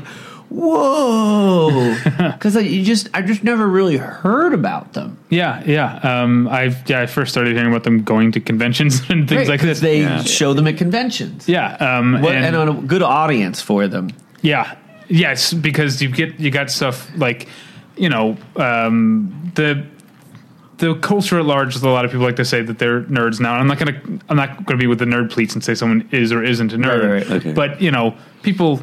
whoa, 0.51 1.97
because 2.33 2.55
you 2.57 2.85
just, 2.85 3.09
I 3.15 3.23
just 3.23 3.45
never 3.45 3.67
really 3.67 3.97
heard 3.97 4.53
about 4.53 4.93
them. 4.95 5.19
yeah, 5.31 5.63
yeah. 5.67 5.97
Um, 5.99 6.49
I 6.49 6.75
yeah, 6.87 7.01
I 7.03 7.07
first 7.07 7.31
started 7.33 7.55
hearing 7.55 7.71
about 7.71 7.85
them 7.85 8.03
going 8.03 8.33
to 8.33 8.41
conventions 8.41 9.01
and 9.11 9.29
things 9.29 9.41
Right, 9.41 9.49
like 9.49 9.61
this. 9.61 9.81
They 9.81 10.01
Yeah. 10.01 10.23
show 10.23 10.53
them 10.55 10.67
at 10.67 10.77
conventions. 10.77 11.49
yeah, 11.49 11.75
um, 11.77 12.21
What, 12.23 12.35
and- 12.35 12.45
and, 12.47 12.57
on 12.57 12.69
a 12.69 12.75
good 12.83 13.03
audience 13.03 13.61
for 13.61 13.89
them. 13.89 14.11
Yeah. 14.43 14.75
Yes, 15.09 15.53
because 15.55 16.03
you 16.03 16.11
get 16.11 16.39
you 16.39 16.51
got 16.51 16.71
stuff 16.71 17.09
like 17.17 17.49
you 17.97 18.09
know 18.11 18.37
um, 18.57 19.53
the 19.55 19.85
the 20.77 20.95
culture 20.97 21.39
at 21.39 21.47
large. 21.47 21.75
is 21.77 21.83
A 21.83 21.89
lot 21.89 22.05
of 22.05 22.11
people 22.11 22.27
like 22.27 22.37
to 22.37 22.45
say 22.45 22.61
that 22.63 22.79
they're 22.79 23.01
nerds 23.05 23.41
now. 23.41 23.53
And 23.55 23.63
I'm 23.63 23.67
not 23.69 23.79
gonna 23.79 24.01
I'm 24.29 24.37
not 24.37 24.67
gonna 24.67 24.79
be 24.79 24.87
with 24.87 24.99
the 24.99 25.07
nerd 25.07 25.31
pleats 25.31 25.55
and 25.55 25.65
say 25.65 25.75
someone 25.75 26.07
is 26.13 26.31
or 26.31 26.45
isn't 26.45 26.75
a 26.75 26.77
nerd. 26.77 27.03
Right, 27.11 27.27
right. 27.27 27.31
Okay. 27.41 27.53
But 27.53 27.81
you 27.81 27.91
know, 27.91 28.15
people 28.43 28.83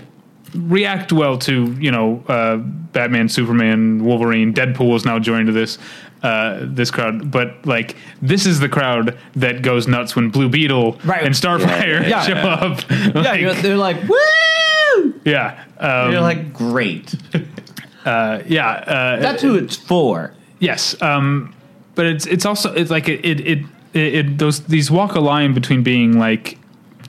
react 0.55 1.11
well 1.13 1.37
to 1.39 1.71
you 1.79 1.91
know 1.91 2.23
uh, 2.27 2.57
Batman, 2.57 3.29
Superman, 3.29 4.03
Wolverine, 4.03 4.53
Deadpool 4.53 4.95
is 4.95 5.05
now 5.05 5.19
joined 5.19 5.47
to 5.47 5.51
this 5.53 5.77
uh, 6.23 6.59
this 6.61 6.91
crowd. 6.91 7.29
But 7.31 7.65
like 7.65 7.95
this 8.21 8.45
is 8.45 8.59
the 8.59 8.69
crowd 8.69 9.17
that 9.35 9.61
goes 9.61 9.87
nuts 9.87 10.15
when 10.15 10.29
Blue 10.29 10.49
Beetle 10.49 10.99
Right. 11.05 11.23
and 11.23 11.35
Starfire 11.35 12.07
Yeah. 12.07 12.21
show 12.25 12.33
up. 12.35 12.81
Yeah, 12.89 13.11
Like, 13.21 13.41
you're- 13.41 13.53
they're 13.61 13.77
like, 13.77 13.97
woo! 14.07 15.13
yeah, 15.25 15.63
um, 15.79 16.11
You're 16.11 16.21
like, 16.21 16.53
great. 16.53 17.13
uh, 18.05 18.41
yeah. 18.47 18.69
Uh, 18.69 19.19
That's 19.19 19.41
who 19.41 19.55
it's 19.55 19.75
for. 19.75 20.33
Yes, 20.59 20.99
um, 21.01 21.53
but 21.95 22.05
it's 22.05 22.25
it's 22.25 22.45
also 22.45 22.73
it's 22.73 22.89
like 22.91 23.07
it 23.09 23.23
it, 23.25 23.39
it 23.41 23.59
it 23.93 24.15
it 24.15 24.37
those 24.37 24.61
these 24.65 24.89
walk 24.89 25.15
a 25.15 25.19
line 25.19 25.53
between 25.53 25.83
being 25.83 26.17
like 26.17 26.57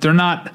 they're 0.00 0.12
not 0.12 0.52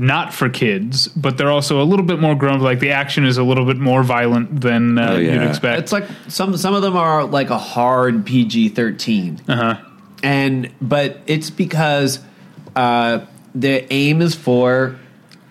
not 0.00 0.32
for 0.32 0.48
kids, 0.48 1.08
but 1.08 1.36
they're 1.36 1.50
also 1.50 1.82
a 1.82 1.84
little 1.84 2.04
bit 2.04 2.18
more 2.18 2.34
grown. 2.34 2.60
Like 2.60 2.80
the 2.80 2.90
action 2.90 3.26
is 3.26 3.36
a 3.36 3.44
little 3.44 3.66
bit 3.66 3.76
more 3.76 4.02
violent 4.02 4.60
than 4.60 4.98
uh, 4.98 5.12
Oh, 5.12 5.16
you'd 5.16 5.42
expect. 5.42 5.78
It's 5.80 5.92
like 5.92 6.04
some 6.28 6.56
some 6.56 6.74
of 6.74 6.82
them 6.82 6.96
are 6.96 7.24
like 7.24 7.50
a 7.50 7.58
hard 7.58 8.24
PG 8.24 8.70
thirteen, 8.70 9.40
uh 9.46 9.56
huh. 9.56 9.84
and 10.22 10.72
but 10.80 11.20
it's 11.26 11.50
because 11.50 12.18
uh, 12.74 13.26
the 13.54 13.92
aim 13.92 14.22
is 14.22 14.34
for 14.34 14.98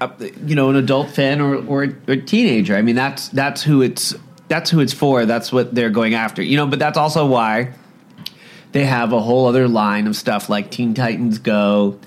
uh, 0.01 0.09
you 0.43 0.55
know 0.55 0.69
an 0.69 0.75
adult 0.75 1.11
fan 1.11 1.41
or, 1.41 1.63
or 1.67 1.83
a 2.07 2.17
teenager. 2.17 2.75
I 2.75 2.81
mean 2.81 2.95
that's 2.95 3.29
that's 3.29 3.61
who 3.61 3.83
it's 3.83 4.15
that's 4.47 4.71
who 4.71 4.79
it's 4.79 4.93
for. 4.93 5.25
That's 5.25 5.51
what 5.51 5.75
they're 5.75 5.91
going 5.91 6.15
after. 6.15 6.41
You 6.41 6.57
know, 6.57 6.65
but 6.65 6.79
that's 6.79 6.97
also 6.97 7.25
why 7.27 7.73
they 8.71 8.85
have 8.85 9.13
a 9.13 9.19
whole 9.19 9.47
other 9.47 9.67
line 9.67 10.07
of 10.07 10.15
stuff 10.15 10.49
like 10.49 10.71
Teen 10.71 10.93
Titans 10.93 11.39
Go, 11.39 11.99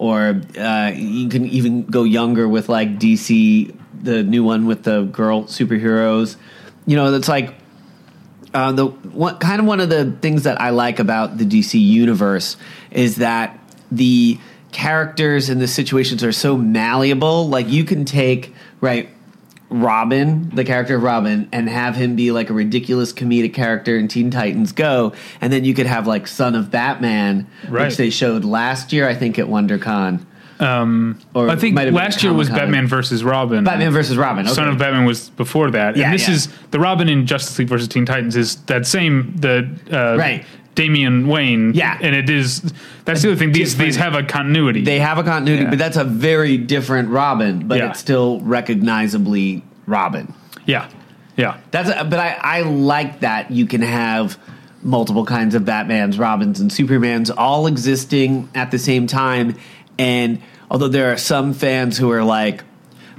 or 0.00 0.40
uh, 0.58 0.90
you 0.96 1.28
can 1.28 1.44
even 1.44 1.84
go 1.84 2.04
younger 2.04 2.48
with 2.48 2.70
like 2.70 2.98
DC, 2.98 3.76
the 4.02 4.22
new 4.22 4.42
one 4.42 4.66
with 4.66 4.82
the 4.84 5.02
girl 5.02 5.44
superheroes. 5.44 6.36
You 6.86 6.96
know, 6.96 7.10
that's 7.10 7.28
like 7.28 7.54
uh, 8.54 8.72
the 8.72 8.88
kind 9.40 9.60
of 9.60 9.66
one 9.66 9.78
of 9.78 9.90
the 9.90 10.10
things 10.22 10.44
that 10.44 10.58
I 10.58 10.70
like 10.70 11.00
about 11.00 11.36
the 11.36 11.44
DC 11.44 11.78
universe 11.78 12.56
is 12.90 13.16
that 13.16 13.58
the 13.92 14.38
characters 14.72 15.50
and 15.50 15.60
the 15.60 15.68
situations 15.68 16.24
are 16.24 16.32
so 16.32 16.56
malleable. 16.56 17.50
Like 17.50 17.68
you 17.68 17.84
can 17.84 18.06
take 18.06 18.54
right 18.80 19.10
Robin, 19.70 20.50
the 20.54 20.64
character 20.64 20.96
of 20.96 21.02
Robin, 21.02 21.48
and 21.52 21.68
have 21.68 21.94
him 21.96 22.16
be 22.16 22.32
like 22.32 22.50
a 22.50 22.52
ridiculous 22.52 23.12
comedic 23.12 23.54
character 23.54 23.96
in 23.96 24.08
Teen 24.08 24.30
Titans 24.30 24.72
Go, 24.72 25.12
and 25.40 25.52
then 25.52 25.64
you 25.64 25.74
could 25.74 25.86
have 25.86 26.06
like 26.06 26.26
Son 26.26 26.54
of 26.54 26.70
Batman, 26.70 27.46
Right. 27.68 27.86
which 27.86 27.96
they 27.96 28.10
showed 28.10 28.44
last 28.44 28.92
year, 28.92 29.08
I 29.08 29.14
think, 29.14 29.38
at 29.38 29.46
WonderCon. 29.46 30.20
Um, 30.58 31.18
Or 31.32 31.48
I 31.48 31.56
think 31.56 31.74
might 31.74 31.82
have 31.86 31.94
been 31.94 32.02
last 32.02 32.22
year 32.22 32.34
was 32.34 32.50
Batman 32.50 32.86
versus 32.86 33.24
Robin. 33.24 33.64
Batman 33.64 33.92
versus 33.92 34.18
Robin. 34.18 34.44
Okay. 34.44 34.54
Son 34.54 34.68
of 34.68 34.76
Batman 34.76 35.06
was 35.06 35.30
before 35.30 35.70
that, 35.70 35.96
Yeah, 35.96 36.06
and 36.06 36.14
this 36.14 36.28
yeah. 36.28 36.34
is 36.34 36.48
the 36.70 36.78
Robin 36.78 37.08
in 37.08 37.24
Justice 37.26 37.58
League 37.58 37.68
versus 37.68 37.88
Teen 37.88 38.04
Titans 38.04 38.36
is 38.36 38.56
that 38.66 38.86
same 38.86 39.34
the 39.36 39.66
uh, 39.90 40.18
Right. 40.18 40.44
Damian 40.74 41.26
Wayne. 41.28 41.72
Yeah. 41.74 41.98
and 42.00 42.14
it 42.14 42.30
is 42.30 42.62
that's 43.04 43.22
the 43.22 43.28
other 43.30 43.36
thing. 43.36 43.52
These 43.52 43.72
different- 43.72 43.88
these 43.88 43.96
have 43.96 44.14
a 44.14 44.22
continuity. 44.22 44.82
they 44.82 44.98
have 45.00 45.18
a 45.18 45.22
continuity, 45.22 45.64
Yeah. 45.64 45.70
but 45.70 45.78
that's 45.78 45.96
a 45.96 46.04
very 46.04 46.56
different 46.56 47.08
Robin, 47.10 47.66
but 47.66 47.78
Yeah. 47.78 47.90
it's 47.90 48.00
still 48.00 48.40
recognizably 48.40 49.62
Robin. 49.86 50.32
yeah, 50.66 50.86
yeah. 51.36 51.56
That's 51.70 51.88
a, 51.90 52.04
but 52.04 52.18
I, 52.18 52.36
I 52.40 52.60
like 52.62 53.20
that 53.20 53.50
you 53.50 53.66
can 53.66 53.82
have 53.82 54.38
multiple 54.82 55.24
kinds 55.26 55.54
of 55.54 55.62
Batmans, 55.64 56.18
Robins, 56.18 56.60
and 56.60 56.70
Supermans 56.70 57.30
all 57.36 57.66
existing 57.66 58.48
at 58.54 58.70
the 58.70 58.78
same 58.78 59.06
time. 59.06 59.56
And 59.98 60.40
although 60.70 60.88
there 60.88 61.12
are 61.12 61.18
some 61.18 61.52
fans 61.52 61.98
who 61.98 62.10
are 62.12 62.24
like, 62.24 62.62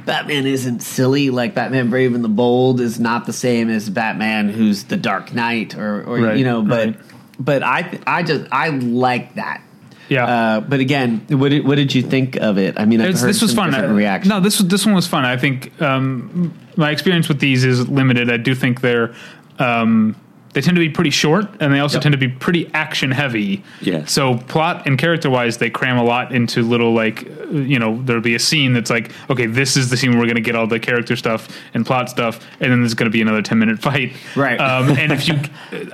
Batman 0.05 0.47
isn't 0.47 0.81
silly, 0.81 1.29
like 1.29 1.53
Batman 1.53 1.91
Brave 1.91 2.15
and 2.15 2.23
the 2.23 2.29
Bold 2.29 2.81
is 2.81 2.99
not 2.99 3.27
the 3.27 3.33
same 3.33 3.69
as 3.69 3.87
Batman 3.89 4.49
who's 4.49 4.85
the 4.85 4.97
Dark 4.97 5.31
Knight 5.35 5.75
or, 5.77 6.01
or 6.03 6.17
Right, 6.19 6.37
you 6.37 6.43
know, 6.43 6.63
but 6.63 6.87
right. 6.87 6.95
But 7.41 7.63
I 7.63 7.99
I 8.07 8.23
just 8.23 8.45
I 8.51 8.69
like 8.69 9.35
that. 9.35 9.61
Yeah. 10.09 10.25
Uh, 10.25 10.59
but 10.59 10.81
again, 10.81 11.25
what 11.29 11.49
did, 11.49 11.65
what 11.65 11.75
did 11.75 11.95
you 11.95 12.01
think 12.01 12.35
of 12.35 12.57
it? 12.57 12.77
I 12.77 12.83
mean, 12.83 12.99
I've 12.99 13.17
heard 13.17 13.29
this 13.29 13.41
was 13.41 13.53
fun. 13.53 13.73
I- 13.73 13.85
reactions. 13.85 14.29
No, 14.29 14.41
this 14.41 14.59
was 14.59 14.67
this 14.67 14.85
one 14.85 14.93
was 14.93 15.07
fun. 15.07 15.23
I 15.23 15.37
think 15.37 15.81
um, 15.81 16.53
my 16.75 16.91
experience 16.91 17.29
with 17.29 17.39
these 17.39 17.63
is 17.63 17.87
limited. 17.87 18.29
I 18.29 18.37
do 18.37 18.53
think 18.53 18.81
they're 18.81 19.15
um, 19.57 20.15
they 20.53 20.61
tend 20.61 20.75
to 20.75 20.81
be 20.81 20.89
pretty 20.89 21.09
short, 21.11 21.45
and 21.61 21.73
they 21.73 21.79
also 21.79 21.95
Yep. 21.97 22.03
tend 22.03 22.13
to 22.13 22.17
be 22.17 22.27
pretty 22.27 22.69
action 22.73 23.11
heavy. 23.11 23.63
Yeah. 23.79 24.03
So 24.05 24.37
plot 24.37 24.85
and 24.85 24.97
character 24.97 25.29
wise, 25.29 25.57
they 25.57 25.69
cram 25.69 25.97
a 25.97 26.03
lot 26.03 26.33
into 26.33 26.61
little 26.63 26.93
like 26.93 27.23
you 27.51 27.79
know 27.79 28.01
there'll 28.03 28.21
be 28.21 28.35
a 28.35 28.39
scene 28.39 28.73
that's 28.73 28.89
like 28.89 29.11
okay, 29.29 29.45
this 29.45 29.77
is 29.77 29.89
the 29.89 29.97
scene 29.97 30.11
where 30.11 30.19
we're 30.19 30.25
going 30.25 30.35
to 30.35 30.41
get 30.41 30.55
all 30.55 30.67
the 30.67 30.79
character 30.79 31.15
stuff 31.15 31.47
and 31.73 31.85
plot 31.85 32.09
stuff, 32.09 32.39
and 32.59 32.71
then 32.71 32.81
there's 32.81 32.93
going 32.93 33.09
to 33.09 33.13
be 33.13 33.21
another 33.21 33.41
ten 33.41 33.59
minute 33.59 33.79
fight. 33.87 34.13
Right. 34.35 34.59
Um, 34.59 34.89
and 34.97 35.11
if 35.11 35.27
you, 35.27 35.39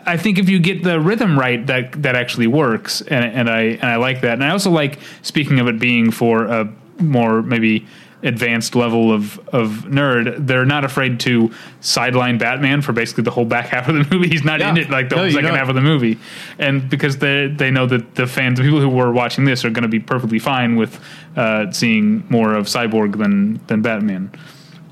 I 0.06 0.18
think 0.18 0.40
if 0.40 0.50
you 0.50 0.60
get 0.60 0.84
the 0.84 1.00
rhythm 1.00 1.38
right, 1.38 1.66
that 1.68 1.92
that 2.04 2.16
actually 2.16 2.48
works, 2.48 3.02
and 3.02 3.24
and 3.26 3.50
I 3.50 3.62
and 3.62 3.86
I 3.86 3.98
like 3.98 4.22
that, 4.22 4.34
and 4.34 4.44
I 4.44 4.50
also 4.50 4.72
like 4.72 5.00
speaking 5.22 5.60
of 5.60 5.68
it 5.68 5.78
being 5.80 6.10
for 6.12 6.46
a 6.46 6.68
more 7.00 7.44
maybe 7.44 7.86
advanced 8.24 8.76
level 8.76 9.12
of 9.12 9.38
of 9.50 9.86
nerd. 9.88 10.48
They're 10.48 10.66
not 10.66 10.84
afraid 10.84 11.20
to 11.22 11.52
sideline 11.82 12.38
Batman 12.38 12.82
for 12.82 12.92
basically 12.92 13.24
the 13.24 13.32
whole 13.32 13.46
back 13.46 13.68
half 13.76 13.88
of 13.88 13.96
the 13.96 14.16
movie. 14.16 14.30
He's 14.30 14.44
not 14.44 14.60
Yeah. 14.60 14.72
in 14.72 14.78
it 14.78 14.90
like 14.90 15.10
the 15.10 15.16
No, 15.16 15.22
whole 15.24 15.32
second 15.32 15.54
half 15.56 15.70
of 15.70 15.76
the 15.76 15.82
movie, 15.82 16.18
and 16.58 16.90
because 16.90 17.18
they 17.20 17.48
they 17.48 17.70
know 17.72 17.86
that 17.86 18.16
the 18.16 18.26
fans, 18.28 18.58
the 18.58 18.64
people 18.64 18.82
who 18.82 18.90
were 18.90 19.12
watching 19.12 19.46
this, 19.46 19.64
are 19.66 19.70
going 19.70 19.84
to 19.84 19.88
be 19.90 20.00
perfectly 20.00 20.40
fine 20.40 20.76
with 20.76 21.00
uh, 21.36 21.72
seeing 21.72 22.24
more 22.30 22.54
of 22.54 22.66
Cyborg 22.66 23.18
than 23.18 23.60
than 23.68 23.82
Batman. 23.82 24.32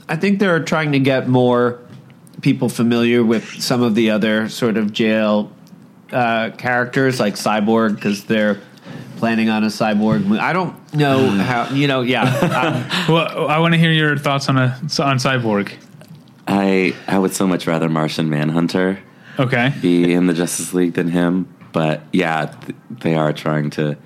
I 0.07 0.15
think 0.17 0.37
they're 0.39 0.63
trying 0.63 0.91
to 0.91 0.99
get 0.99 1.27
more 1.27 1.79
people 2.41 2.69
familiar 2.69 3.23
with 3.23 3.59
some 3.61 3.81
of 3.81 3.95
the 3.95 4.11
other 4.11 4.49
sort 4.49 4.77
of 4.77 4.93
jail 4.93 5.51
uh, 6.11 6.51
characters, 6.51 7.19
like 7.19 7.33
Cyborg, 7.33 7.95
because 7.95 8.25
they're 8.25 8.59
planning 9.25 9.49
on 9.49 9.63
a 9.63 9.67
Cyborg 9.67 10.23
movie. 10.23 10.39
I 10.39 10.53
don't 10.53 10.75
know 10.93 11.29
how, 11.29 11.73
you 11.73 11.87
know, 11.87 12.01
yeah. 12.01 12.25
Well, 13.09 13.47
I 13.47 13.57
want 13.57 13.73
to 13.73 13.79
hear 13.79 13.91
your 13.91 14.17
thoughts 14.19 14.47
on 14.49 14.57
a 14.57 14.77
on 14.99 15.17
Cyborg. 15.17 15.73
I 16.47 16.93
I 17.07 17.17
would 17.17 17.33
so 17.33 17.47
much 17.47 17.65
rather 17.65 17.89
Martian 17.89 18.29
Manhunter 18.29 18.99
Okay. 19.39 19.73
be 19.81 20.13
in 20.13 20.27
the 20.27 20.33
Justice 20.33 20.73
League 20.75 20.93
than 20.93 21.09
him. 21.09 21.47
But 21.73 22.01
yeah, 22.13 22.45
th- 22.45 22.75
they 23.01 23.15
are 23.15 23.33
trying 23.33 23.71
to. 23.71 23.97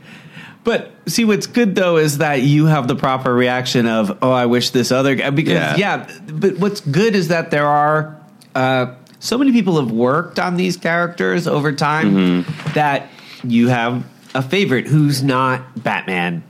but 0.63 0.91
see, 1.05 1.26
what's 1.26 1.47
good 1.47 1.76
though 1.76 1.97
is 1.97 2.20
that 2.20 2.41
you 2.41 2.65
have 2.67 2.88
the 2.88 2.95
proper 2.95 3.34
reaction 3.34 3.88
of, 3.88 4.17
oh, 4.22 4.32
I 4.32 4.45
wish 4.45 4.70
this 4.72 4.89
other 4.91 5.15
guy, 5.15 5.30
because, 5.32 5.53
yeah. 5.53 5.76
Yeah. 5.78 6.20
but 6.32 6.57
what's 6.59 6.80
good 6.82 7.13
is 7.15 7.28
that 7.28 7.51
there 7.51 7.67
are. 7.67 8.15
Uh, 8.55 8.95
so 9.20 9.38
many 9.38 9.51
people 9.51 9.76
have 9.82 9.91
worked 9.91 10.39
on 10.39 10.55
these 10.55 10.78
characters 10.78 11.45
over 11.45 11.74
time 11.74 12.45
that 12.74 13.09
you 13.43 13.67
have 13.67 14.03
a 14.36 14.41
favorite 14.41 14.88
who's 14.88 15.23
not 15.23 15.82
Batman. 15.84 16.43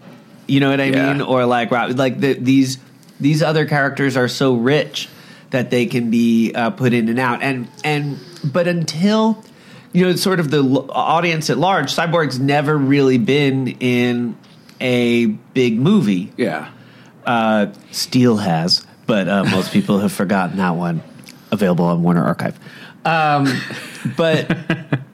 You 0.47 0.59
know 0.59 0.69
what 0.71 0.81
I 0.81 0.85
Yeah. 0.85 1.13
mean? 1.13 1.21
Or 1.21 1.45
like 1.45 1.71
Rob- 1.71 1.97
like 1.97 2.19
the, 2.19 2.33
these 2.33 2.77
these 3.19 3.43
other 3.43 3.65
characters 3.65 4.15
are 4.17 4.27
so 4.27 4.55
rich 4.55 5.09
that 5.51 5.69
they 5.71 5.85
can 5.85 6.09
be 6.09 6.51
uh, 6.53 6.69
put 6.71 6.93
in 6.93 7.09
and 7.09 7.19
out. 7.19 7.41
And 7.41 7.67
and 7.83 8.17
but 8.43 8.67
until 8.67 9.43
you 9.91 10.05
know, 10.05 10.15
sort 10.15 10.39
of 10.39 10.51
the 10.51 10.63
l- 10.63 10.89
audience 10.91 11.49
at 11.49 11.57
large, 11.57 11.93
Cyborg's 11.95 12.39
never 12.39 12.77
really 12.77 13.17
been 13.17 13.67
in 13.79 14.37
a 14.79 15.25
big 15.25 15.77
movie. 15.79 16.31
Yeah. 16.37 16.69
Uh, 17.25 17.67
Steel 17.91 18.37
has, 18.37 18.85
but 19.07 19.27
uh, 19.27 19.43
most 19.45 19.71
people 19.73 19.99
have 19.99 20.11
forgotten 20.11 20.57
that 20.57 20.75
one. 20.75 21.01
Available 21.51 21.85
on 21.85 22.03
Warner 22.03 22.23
Archive. 22.23 22.57
Um, 23.03 23.47
but 24.15 24.55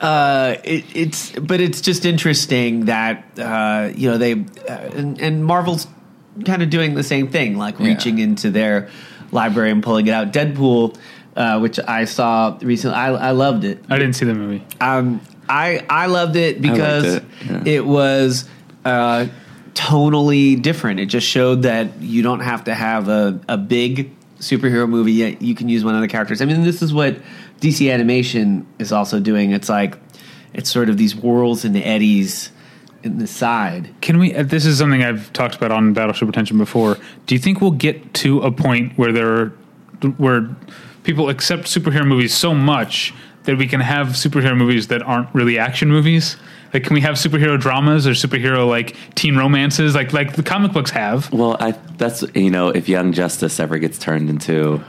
uh, 0.00 0.56
it, 0.64 0.84
it's 0.94 1.32
but 1.32 1.60
it's 1.60 1.80
just 1.80 2.04
interesting 2.04 2.86
that 2.86 3.24
uh, 3.38 3.90
you 3.94 4.10
know 4.10 4.18
they 4.18 4.32
uh, 4.32 4.72
and, 4.94 5.20
and 5.20 5.44
Marvel's 5.44 5.86
kind 6.44 6.62
of 6.62 6.70
doing 6.70 6.94
the 6.94 7.02
same 7.02 7.28
thing, 7.28 7.56
like 7.56 7.78
Yeah. 7.78 7.88
reaching 7.88 8.18
into 8.18 8.50
their 8.50 8.88
library 9.32 9.70
and 9.70 9.82
pulling 9.82 10.06
it 10.06 10.10
out. 10.10 10.32
Deadpool, 10.32 10.96
uh, 11.34 11.58
which 11.60 11.78
I 11.80 12.04
saw 12.04 12.58
recently, 12.60 12.96
I, 12.96 13.08
I 13.12 13.30
loved 13.30 13.64
it. 13.64 13.82
I 13.88 13.98
didn't 13.98 14.14
see 14.14 14.26
the 14.26 14.34
movie. 14.34 14.64
Um, 14.80 15.20
I 15.48 15.84
I 15.88 16.06
loved 16.06 16.36
it 16.36 16.60
because 16.60 17.16
it, 17.16 17.24
yeah. 17.46 17.62
it 17.64 17.86
was 17.86 18.48
uh, 18.84 19.26
tonally 19.74 20.60
different. 20.60 21.00
It 21.00 21.06
just 21.06 21.26
showed 21.26 21.62
that 21.62 22.00
you 22.02 22.22
don't 22.22 22.40
have 22.40 22.64
to 22.64 22.74
have 22.74 23.08
a, 23.08 23.40
a 23.48 23.56
big 23.56 24.12
superhero 24.38 24.86
movie 24.86 25.12
yet 25.12 25.40
you 25.40 25.54
can 25.54 25.66
use 25.66 25.82
one 25.82 25.94
of 25.94 26.02
the 26.02 26.08
characters. 26.08 26.42
I 26.42 26.44
mean, 26.44 26.62
this 26.62 26.82
is 26.82 26.92
what 26.92 27.16
DC 27.60 27.92
Animation 27.92 28.66
is 28.78 28.92
also 28.92 29.20
doing. 29.20 29.52
It's 29.52 29.68
like 29.68 29.98
it's 30.52 30.70
sort 30.70 30.88
of 30.88 30.96
these 30.96 31.12
whirls 31.12 31.64
and 31.64 31.76
eddies 31.76 32.50
in 33.02 33.18
the 33.18 33.26
side. 33.26 33.94
Can 34.00 34.18
we? 34.18 34.34
Uh, 34.34 34.42
this 34.42 34.66
is 34.66 34.78
something 34.78 35.02
I've 35.02 35.32
talked 35.32 35.54
about 35.54 35.70
on 35.70 35.92
Battleship 35.92 36.28
Pretension 36.28 36.58
before. 36.58 36.98
Do 37.26 37.34
you 37.34 37.38
think 37.38 37.60
we'll 37.60 37.70
get 37.70 38.14
to 38.14 38.40
a 38.40 38.52
point 38.52 38.96
where 38.98 39.12
there, 39.12 39.32
are, 39.32 39.48
where 40.16 40.54
people 41.04 41.28
accept 41.28 41.64
superhero 41.64 42.06
movies 42.06 42.34
so 42.34 42.54
much 42.54 43.14
that 43.44 43.56
we 43.56 43.66
can 43.66 43.80
have 43.80 44.08
superhero 44.08 44.56
movies 44.56 44.88
that 44.88 45.02
aren't 45.02 45.32
really 45.34 45.58
action 45.58 45.88
movies? 45.88 46.36
Like, 46.74 46.84
can 46.84 46.94
we 46.94 47.00
have 47.00 47.14
superhero 47.14 47.58
dramas 47.58 48.06
or 48.06 48.10
superhero 48.10 48.68
like 48.68 48.96
teen 49.14 49.36
romances, 49.36 49.94
like 49.94 50.12
like 50.12 50.34
the 50.34 50.42
comic 50.42 50.72
books 50.72 50.90
have? 50.90 51.32
Well, 51.32 51.56
I 51.58 51.72
that's 51.96 52.24
you 52.34 52.50
know 52.50 52.68
if 52.68 52.88
Young 52.88 53.12
Justice 53.12 53.60
ever 53.60 53.78
gets 53.78 53.98
turned 53.98 54.28
into 54.28 54.82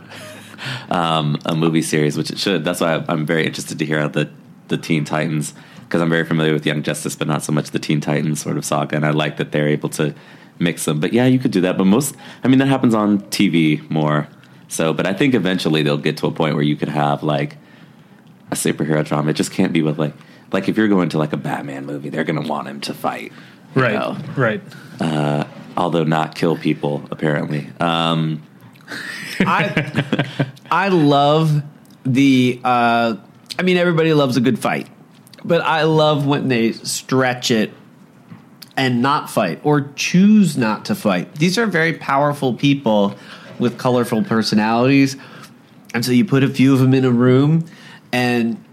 um, 0.90 1.38
a 1.46 1.56
movie 1.56 1.82
series, 1.82 2.18
which 2.18 2.32
it 2.32 2.38
should. 2.40 2.64
That's 2.64 2.82
why 2.82 3.04
I'm 3.08 3.26
very 3.26 3.46
interested 3.46 3.80
to 3.80 3.86
hear 3.86 4.00
how 4.00 4.08
the 4.08 4.30
the 4.68 4.78
Teen 4.78 5.06
Titans 5.06 5.54
because 5.84 6.02
I'm 6.02 6.10
very 6.10 6.26
familiar 6.26 6.52
with 6.52 6.66
Young 6.66 6.84
Justice, 6.84 7.16
but 7.16 7.28
not 7.28 7.44
so 7.44 7.54
much 7.54 7.72
the 7.72 7.80
Teen 7.80 8.02
Titans 8.02 8.42
sort 8.42 8.58
of 8.58 8.66
saga, 8.66 8.96
and 8.98 9.06
I 9.06 9.12
like 9.12 9.38
that 9.38 9.52
they're 9.54 9.70
able 9.70 9.90
to 9.90 10.14
mix 10.60 10.84
them. 10.86 11.00
But 11.00 11.14
yeah, 11.14 11.26
you 11.26 11.40
could 11.40 11.52
do 11.52 11.62
that. 11.62 11.78
But 11.78 11.86
most, 11.86 12.16
I 12.44 12.48
mean, 12.50 12.60
that 12.60 12.68
happens 12.68 12.94
on 12.94 13.20
TV 13.30 13.90
more. 13.90 14.28
So, 14.68 14.94
but 14.94 15.08
I 15.08 15.14
think 15.14 15.34
eventually 15.34 15.84
they'll 15.84 15.98
get 15.98 16.18
to 16.18 16.28
a 16.28 16.32
point 16.32 16.56
where 16.56 16.64
you 16.64 16.76
could 16.76 16.90
have 16.90 17.24
like 17.24 17.56
a 18.52 18.56
superhero 18.56 19.06
drama. 19.06 19.30
It 19.30 19.38
just 19.38 19.52
can't 19.52 19.72
be 19.72 19.82
with 19.82 19.98
like 19.98 20.14
like 20.52 20.68
if 20.68 20.76
you're 20.78 20.90
going 20.90 21.08
to 21.10 21.18
like 21.18 21.32
a 21.32 21.38
Batman 21.38 21.86
movie, 21.86 22.10
they're 22.10 22.26
going 22.26 22.42
to 22.42 22.48
want 22.50 22.68
him 22.68 22.82
to 22.82 22.94
fight, 22.94 23.32
Right, 23.76 23.94
know? 23.94 24.18
right. 24.36 24.62
although 25.78 26.04
not 26.04 26.36
kill 26.36 26.58
people 26.58 27.04
apparently. 27.12 27.70
Um, 27.80 28.44
I 29.40 30.48
I 30.72 30.90
love 30.90 31.64
the. 32.06 32.60
Uh, 32.64 33.16
I 33.60 33.64
mean, 33.64 33.78
everybody 33.78 34.14
loves 34.14 34.38
a 34.38 34.42
good 34.42 34.60
fight, 34.60 34.88
but 35.44 35.62
I 35.62 35.84
love 35.84 36.26
when 36.26 36.48
they 36.48 36.74
stretch 36.74 37.50
it 37.52 37.72
and 38.76 39.02
not 39.02 39.30
fight 39.30 39.60
or 39.64 39.92
choose 39.96 40.56
not 40.58 40.86
to 40.86 40.96
fight. 40.96 41.36
These 41.36 41.58
are 41.58 41.66
very 41.66 41.94
powerful 41.94 42.54
people 42.54 43.16
with 43.60 43.78
colorful 43.78 44.24
personalities, 44.24 45.18
and 45.94 46.06
so 46.06 46.12
you 46.12 46.26
put 46.26 46.44
a 46.44 46.50
few 46.50 46.74
of 46.74 46.80
them 46.80 46.94
in 46.94 47.06
a 47.06 47.12
room, 47.12 47.66
and 48.12 48.64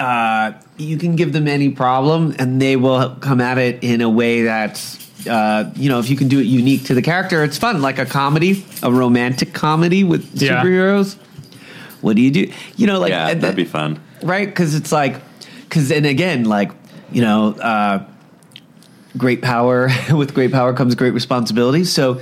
uh, 0.00 0.52
you 0.76 0.96
can 0.96 1.14
give 1.14 1.32
them 1.32 1.46
any 1.46 1.70
problem, 1.70 2.34
and 2.38 2.60
they 2.60 2.76
will 2.76 3.16
come 3.16 3.40
at 3.40 3.58
it 3.58 3.82
in 3.84 4.00
a 4.00 4.10
way 4.10 4.42
that's. 4.42 5.03
Uh, 5.28 5.70
you 5.76 5.88
know, 5.88 5.98
if 5.98 6.08
you 6.10 6.16
can 6.16 6.28
do 6.28 6.38
it 6.38 6.44
unique 6.46 6.84
to 6.84 6.94
the 6.94 7.02
character, 7.02 7.42
it's 7.44 7.58
fun. 7.58 7.80
Like 7.82 7.98
a 7.98 8.06
comedy, 8.06 8.64
a 8.82 8.92
romantic 8.92 9.52
comedy 9.52 10.04
with 10.04 10.30
Yeah. 10.40 10.62
superheroes. 10.62 11.16
What 12.00 12.16
do 12.16 12.22
you 12.22 12.30
do? 12.30 12.52
You 12.76 12.86
know, 12.86 12.98
like 13.00 13.10
yeah, 13.10 13.26
that'd 13.26 13.40
that- 13.42 13.56
be 13.56 13.64
fun. 13.64 13.98
right? 14.22 14.46
Because 14.46 14.74
it's 14.74 14.92
like, 14.92 15.16
because 15.62 15.90
and 15.90 16.04
again, 16.06 16.44
like 16.44 16.70
you 17.12 17.22
know, 17.22 17.52
uh, 17.54 18.04
great 19.16 19.40
power 19.42 19.88
with 20.12 20.34
great 20.34 20.52
power 20.52 20.72
comes 20.74 20.94
great 20.94 21.12
responsibility. 21.14 21.84
So, 21.84 22.20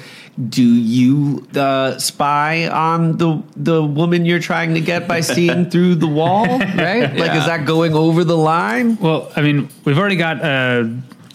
do 0.48 0.62
you 0.62 1.46
uh, 1.56 1.98
spy 1.98 2.68
on 2.68 3.16
the 3.18 3.42
the 3.56 3.82
woman 3.82 4.24
you're 4.24 4.38
trying 4.40 4.74
to 4.74 4.80
get 4.80 5.08
by 5.08 5.20
seeing 5.20 5.68
through 5.70 5.96
the 5.96 6.06
wall? 6.06 6.46
Right? 6.58 7.14
Like, 7.16 7.34
is 7.34 7.46
that 7.46 7.64
going 7.66 7.94
over 7.94 8.24
the 8.24 8.36
line? 8.36 8.96
Well, 9.00 9.30
I 9.36 9.42
mean, 9.42 9.68
we've 9.84 9.98
already 9.98 10.16
got 10.16 10.42
uh, 10.44 10.84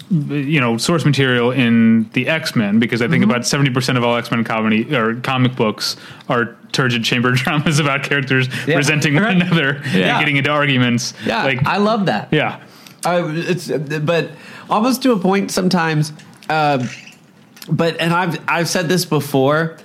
you 0.10 0.60
know 0.62 0.78
source 0.78 1.04
material 1.06 1.52
in 1.52 2.10
the 2.14 2.28
X 2.30 2.56
Men 2.56 2.80
because 2.80 3.02
I 3.02 3.08
think 3.08 3.24
Mm-hmm. 3.24 3.32
about 3.32 3.46
seventy 3.46 3.72
percent 3.72 3.98
of 3.98 4.04
all 4.04 4.16
X 4.16 4.32
Men 4.32 4.44
comedy 4.44 4.96
or 4.96 5.16
comic 5.16 5.56
books 5.56 5.98
are 6.30 6.56
turgid 6.72 7.04
chamber 7.04 7.32
dramas 7.36 7.80
about 7.80 8.04
characters 8.04 8.48
Yeah. 8.68 8.78
resenting 8.78 9.16
one 9.16 9.42
another 9.42 9.82
Yeah. 9.94 10.16
and 10.18 10.20
getting 10.20 10.38
into 10.38 10.50
arguments. 10.50 11.14
Yeah, 11.26 11.44
like 11.44 11.66
I 11.66 11.78
love 11.78 12.06
that. 12.06 12.30
yeah, 12.32 12.62
I, 13.06 13.22
it's 13.26 13.68
but 13.70 14.30
almost 14.70 15.02
to 15.04 15.12
a 15.12 15.20
point 15.20 15.52
sometimes. 15.52 16.14
Uh, 16.50 16.86
but 17.70 18.00
and 18.00 18.14
I've 18.14 18.40
I've 18.48 18.70
said 18.70 18.88
this 18.88 19.04
before. 19.06 19.78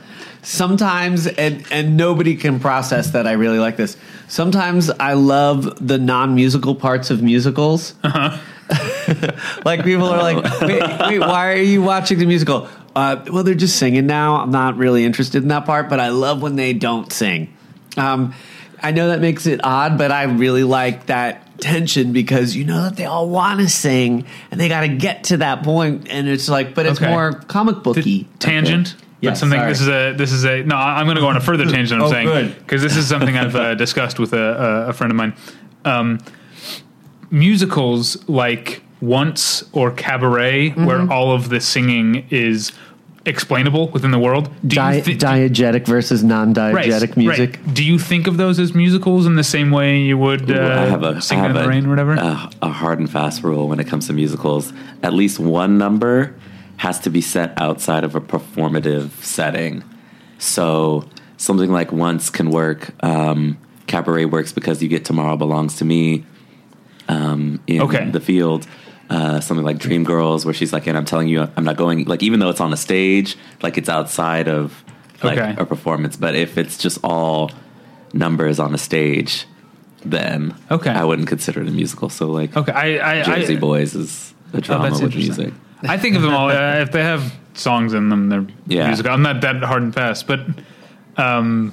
Sometimes 0.45 1.29
and 1.29 1.65
and 1.71 1.97
nobody 1.97 2.35
can 2.37 2.59
process 2.59 3.11
that 3.11 3.27
I 3.29 3.33
really 3.33 3.61
like 3.61 3.77
this. 3.77 3.97
Sometimes 4.29 4.91
I 4.91 5.13
love 5.13 5.87
the 5.87 5.99
non 5.99 6.35
musical 6.35 6.75
parts 6.75 7.11
of 7.11 7.23
musicals. 7.23 7.95
like 9.65 9.85
people 9.85 10.07
are 10.07 10.19
like, 10.23 10.61
wait, 10.63 10.83
wait, 11.01 11.19
why 11.21 11.53
are 11.53 11.57
you 11.57 11.83
watching 11.83 12.19
the 12.19 12.27
musical? 12.27 12.69
Uh, 12.95 13.23
well, 13.31 13.43
they're 13.45 13.55
just 13.55 13.77
singing 13.77 14.07
now. 14.07 14.37
I'm 14.37 14.51
not 14.51 14.77
really 14.77 15.05
interested 15.05 15.43
in 15.43 15.49
that 15.49 15.65
part, 15.67 15.89
but 15.89 15.99
I 16.01 16.09
love 16.11 16.43
when 16.43 16.57
they 16.57 16.73
don't 16.73 17.13
sing. 17.13 17.55
Um, 17.97 18.35
I 18.83 18.91
know 18.91 19.09
that 19.09 19.21
makes 19.21 19.47
it 19.47 19.61
odd, 19.65 19.97
but 19.99 20.11
I 20.13 20.25
really 20.25 20.65
like 20.65 21.07
that 21.07 21.61
tension 21.61 22.13
because 22.13 22.57
you 22.57 22.65
know 22.65 22.83
that 22.83 22.97
they 22.97 23.05
all 23.05 23.29
want 23.29 23.61
to 23.61 23.69
sing 23.69 24.27
and 24.51 24.61
they 24.61 24.69
got 24.69 24.81
to 24.81 24.89
get 24.89 25.25
to 25.25 25.37
that 25.39 25.63
point, 25.63 26.09
and 26.11 26.29
it's 26.29 26.49
like, 26.49 26.75
but 26.75 26.87
it's 26.87 27.01
Okay. 27.01 27.11
more 27.11 27.33
comic 27.33 27.83
booky. 27.83 28.27
Tangent. 28.39 28.97
Yeah, 29.21 29.31
but 29.31 29.37
something. 29.39 29.59
sorry. 29.61 29.69
This 29.71 29.81
is 29.81 29.89
a. 29.89 30.13
This 30.15 30.33
is 30.33 30.45
a. 30.45 30.63
No, 30.65 30.75
I'm 30.75 31.07
going 31.07 31.15
to 31.15 31.21
go 31.23 31.29
on 31.29 31.37
a 31.37 31.41
further 31.41 31.65
tangent. 31.67 32.01
I'm 32.03 32.07
Oh, 32.09 32.11
saying 32.11 32.27
good. 32.27 32.59
because 32.59 32.83
this 32.83 32.97
is 32.97 33.09
something 33.09 33.37
I've 33.39 33.55
uh, 33.55 33.75
discussed 33.77 34.19
with 34.19 34.33
a, 34.33 34.85
a, 34.87 34.89
a 34.89 34.93
friend 34.93 35.13
of 35.13 35.17
mine. 35.17 35.35
Um, 35.85 36.19
musicals 37.33 38.29
like 38.29 38.83
Once 39.01 39.65
or 39.73 39.91
Cabaret, 39.91 40.71
Mm-hmm. 40.71 40.85
where 40.87 41.11
all 41.11 41.33
of 41.33 41.49
the 41.49 41.61
singing 41.61 42.25
is 42.31 42.71
explainable 43.25 43.89
within 43.89 44.11
the 44.11 44.19
world. 44.19 44.49
Do 44.67 44.77
Di- 44.77 45.01
thi- 45.01 45.17
diegetic 45.17 45.87
versus 45.87 46.23
non-diegetic 46.25 47.17
music. 47.17 47.59
Right. 47.65 47.75
Do 47.75 47.85
you 47.85 47.99
think 47.99 48.27
of 48.27 48.37
those 48.37 48.59
as 48.59 48.75
musicals 48.75 49.27
in 49.27 49.37
the 49.37 49.45
same 49.45 49.71
way 49.71 50.01
you 50.01 50.19
would 50.19 50.51
uh, 50.51 50.55
Ooh, 50.55 50.59
I 50.61 50.87
have 50.87 51.03
a, 51.05 51.21
Sing 51.21 51.39
I 51.39 51.43
have 51.43 51.51
in 51.53 51.57
the 51.57 51.65
a, 51.65 51.69
Rain 51.69 51.87
or 51.87 51.91
whatever? 51.91 52.13
A, 52.15 52.51
a 52.63 52.69
hard 52.69 52.99
and 52.99 53.09
fast 53.11 53.43
rule 53.45 53.69
when 53.69 53.79
it 53.81 53.87
comes 53.87 54.07
to 54.09 54.13
musicals. 54.13 54.73
At 55.03 55.13
least 55.15 55.39
one 55.39 55.79
number 55.79 56.35
has 56.79 56.99
to 57.01 57.11
be 57.11 57.21
set 57.21 57.53
outside 57.61 58.03
of 58.03 58.15
a 58.17 58.21
performative 58.21 59.11
setting. 59.23 59.85
So 60.39 61.09
something 61.37 61.71
like 61.71 61.93
Once 61.93 62.29
can 62.29 62.51
work. 62.51 62.91
Um, 63.05 63.57
Cabaret 63.87 64.25
works 64.27 64.53
because 64.53 64.83
you 64.83 64.89
get 64.89 65.05
Tomorrow 65.05 65.37
Belongs 65.37 65.77
to 65.77 65.85
Me 65.85 66.25
um, 67.13 67.61
in 67.67 67.83
Okay. 67.83 68.11
the 68.11 68.21
field. 68.21 68.67
Uh, 69.11 69.41
something 69.41 69.67
like 69.67 69.77
Dreamgirls, 69.79 70.47
where 70.47 70.55
she's 70.55 70.73
like, 70.73 70.87
and 70.87 70.97
I'm 70.97 71.05
telling 71.05 71.29
you, 71.29 71.47
I'm 71.57 71.65
not 71.65 71.77
going, 71.77 72.05
like, 72.07 72.23
even 72.23 72.41
though 72.41 72.49
it's 72.49 72.63
on 72.63 72.73
a 72.73 72.79
stage, 72.79 73.37
like, 73.63 73.77
it's 73.77 73.91
outside 73.91 74.49
of 74.49 74.83
like 75.23 75.39
Okay. 75.39 75.55
a 75.59 75.67
performance. 75.67 76.17
But 76.17 76.35
if 76.35 76.57
it's 76.57 76.79
just 76.79 76.99
all 77.05 77.51
numbers 78.15 78.59
on 78.59 78.75
a 78.75 78.79
stage, 78.79 79.47
then 80.05 80.55
Okay. 80.71 80.91
I 80.91 81.05
wouldn't 81.05 81.29
consider 81.29 81.61
it 81.61 81.69
a 81.69 81.71
musical. 81.71 82.09
So 82.09 82.29
like 82.31 82.57
okay, 82.57 82.73
I, 82.73 83.21
I, 83.21 83.23
Jersey 83.23 83.57
I, 83.57 83.61
Boys 83.61 83.95
is 83.95 84.35
a 84.55 84.57
Oh, 84.57 84.61
drama 84.61 84.89
that's 84.91 85.03
with 85.03 85.15
music. 85.15 85.53
I 85.83 85.97
think 85.99 86.17
of 86.17 86.23
them 86.23 86.33
all. 86.35 86.49
Uh, 86.51 86.81
if 86.81 86.91
they 86.93 87.03
have 87.03 87.33
songs 87.55 87.93
in 87.95 88.09
them, 88.09 88.29
they're 88.31 88.47
Yeah. 88.67 88.87
musical. 88.87 89.13
I'm 89.13 89.23
not 89.23 89.43
that 89.43 89.63
hard 89.63 89.83
and 89.83 89.93
fast, 89.95 90.27
but 90.27 90.41
um, 91.17 91.73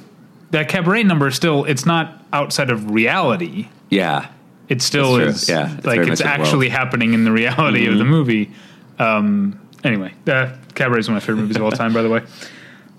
that 0.51 0.67
cabaret 0.69 1.03
number 1.03 1.31
still 1.31 1.63
it's 1.65 1.85
not 1.85 2.23
outside 2.33 2.69
of 2.69 2.91
reality. 2.91 3.69
Yeah, 3.89 4.27
It 4.70 4.82
still 4.82 5.17
is. 5.17 5.49
Yeah, 5.49 5.76
it's 5.78 5.86
like 5.86 5.99
it's 6.07 6.22
actually 6.22 6.67
world. 6.67 6.78
happening 6.78 7.13
in 7.13 7.24
the 7.26 7.32
reality 7.32 7.88
of 7.88 7.97
the 7.97 8.05
movie. 8.05 8.51
Um, 8.99 9.59
anyway, 9.84 10.13
uh, 10.28 10.55
Cabaret 10.76 10.99
is 10.99 11.07
one 11.09 11.17
of 11.17 11.24
my 11.24 11.26
favorite 11.26 11.41
movies 11.41 11.57
of 11.57 11.63
all 11.63 11.72
time. 11.72 11.91
By 11.93 12.01
the 12.03 12.09
way, 12.09 12.22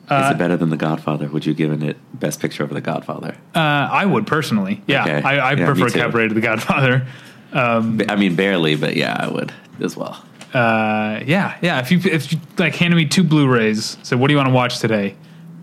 Uh, 0.08 0.22
is 0.24 0.30
it 0.32 0.38
better 0.38 0.56
than 0.56 0.70
The 0.70 0.76
Godfather? 0.76 1.28
Would 1.28 1.46
you 1.46 1.54
give 1.54 1.80
it 1.82 1.96
Best 2.18 2.40
Picture 2.40 2.64
over 2.64 2.74
The 2.74 2.80
Godfather? 2.80 3.36
uh, 3.54 3.58
I 3.58 4.04
would 4.04 4.26
personally, 4.26 4.82
yeah, 4.88 5.04
Okay. 5.04 5.22
I, 5.22 5.36
I 5.38 5.52
Yeah, 5.54 5.66
prefer. 5.66 5.90
Cabaret 5.90 6.28
to 6.28 6.34
The 6.34 6.40
Godfather. 6.40 7.06
I 7.52 7.80
mean, 8.16 8.34
barely, 8.34 8.74
but 8.76 8.96
yeah, 8.96 9.16
I 9.18 9.28
would 9.28 9.52
as 9.80 9.96
well. 9.96 10.24
Uh, 10.52 11.20
yeah, 11.26 11.56
yeah. 11.62 11.78
If 11.78 11.92
you 11.92 12.00
if 12.04 12.32
you 12.32 12.40
like 12.58 12.74
handed 12.74 12.96
me 12.96 13.06
two 13.06 13.22
Blu-rays, 13.22 13.96
said, 14.02 14.18
"What 14.18 14.26
do 14.26 14.32
you 14.32 14.36
want 14.38 14.48
to 14.48 14.54
watch 14.54 14.80
today?" 14.80 15.14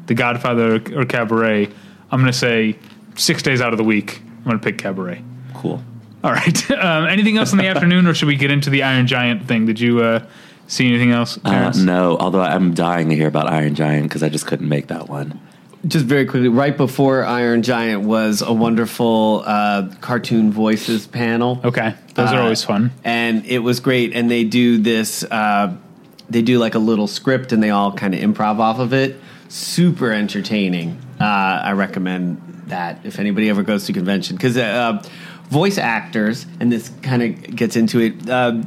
The 0.05 0.13
Godfather 0.13 0.75
or, 0.75 1.01
or 1.01 1.05
Cabaret? 1.05 1.65
I'm 2.09 2.21
going 2.21 2.31
to 2.31 2.37
say 2.37 2.77
six 3.15 3.43
days 3.43 3.59
out 3.59 3.73
of 3.73 3.77
the 3.77 3.83
week, 3.83 4.21
I'm 4.37 4.43
going 4.45 4.59
to 4.59 4.63
pick 4.63 4.77
Cabaret. 4.77 5.21
Cool. 5.55 5.83
All 6.23 6.31
right. 6.31 6.63
Um, 6.77 7.05
anything 7.07 7.37
else 7.37 7.51
in 7.53 7.57
the 7.57 7.67
afternoon, 7.67 8.05
or 8.07 8.13
should 8.13 8.27
we 8.27 8.35
get 8.35 8.51
into 8.51 8.69
the 8.69 8.83
Iron 8.83 9.07
Giant 9.07 9.47
thing? 9.47 9.65
Did 9.65 9.79
you 9.79 10.01
uh, 10.01 10.25
see 10.67 10.87
anything 10.87 11.11
else? 11.11 11.39
Uh, 11.43 11.73
no, 11.77 12.17
although 12.19 12.41
I'm 12.41 12.73
dying 12.75 13.09
to 13.09 13.15
hear 13.15 13.27
about 13.27 13.47
Iron 13.51 13.73
Giant 13.73 14.03
because 14.03 14.21
I 14.21 14.29
just 14.29 14.45
couldn't 14.45 14.69
make 14.69 14.87
that 14.87 15.09
one. 15.09 15.39
Just 15.87 16.05
very 16.05 16.25
quickly, 16.25 16.49
right 16.49 16.75
before 16.77 17.23
Iron 17.25 17.63
Giant 17.63 18.03
was 18.03 18.41
a 18.43 18.53
wonderful 18.53 19.43
uh, 19.45 19.89
cartoon 20.01 20.51
voices 20.51 21.07
panel. 21.07 21.59
Okay, 21.63 21.95
those 22.13 22.29
are 22.31 22.39
Uh, 22.39 22.43
always 22.43 22.63
fun. 22.63 22.91
and 23.03 23.45
it 23.45 23.59
was 23.59 23.79
great. 23.79 24.13
And 24.13 24.29
they 24.29 24.43
do 24.43 24.77
this, 24.77 25.23
uh, 25.23 25.73
they 26.29 26.41
do 26.43 26.59
like 26.59 26.75
a 26.75 26.79
little 26.79 27.07
script, 27.07 27.51
and 27.53 27.61
they 27.63 27.71
all 27.71 27.91
kind 27.91 28.13
of 28.13 28.19
improv 28.21 28.59
off 28.59 28.79
of 28.79 28.93
it. 28.93 29.19
Super 29.49 30.11
entertaining. 30.11 30.99
Uh, 31.19 31.23
I 31.23 31.71
recommend 31.71 32.41
that 32.67 32.99
if 33.05 33.17
anybody 33.19 33.49
ever 33.49 33.63
goes 33.63 33.85
to 33.85 33.93
convention 33.93 34.35
because 34.35 34.57
uh, 34.57 35.01
voice 35.49 35.77
actors, 35.77 36.45
and 36.59 36.71
this 36.71 36.89
kind 37.01 37.23
of 37.23 37.55
gets 37.55 37.75
into 37.75 37.99
it. 37.99 38.29
Uh, 38.29 38.61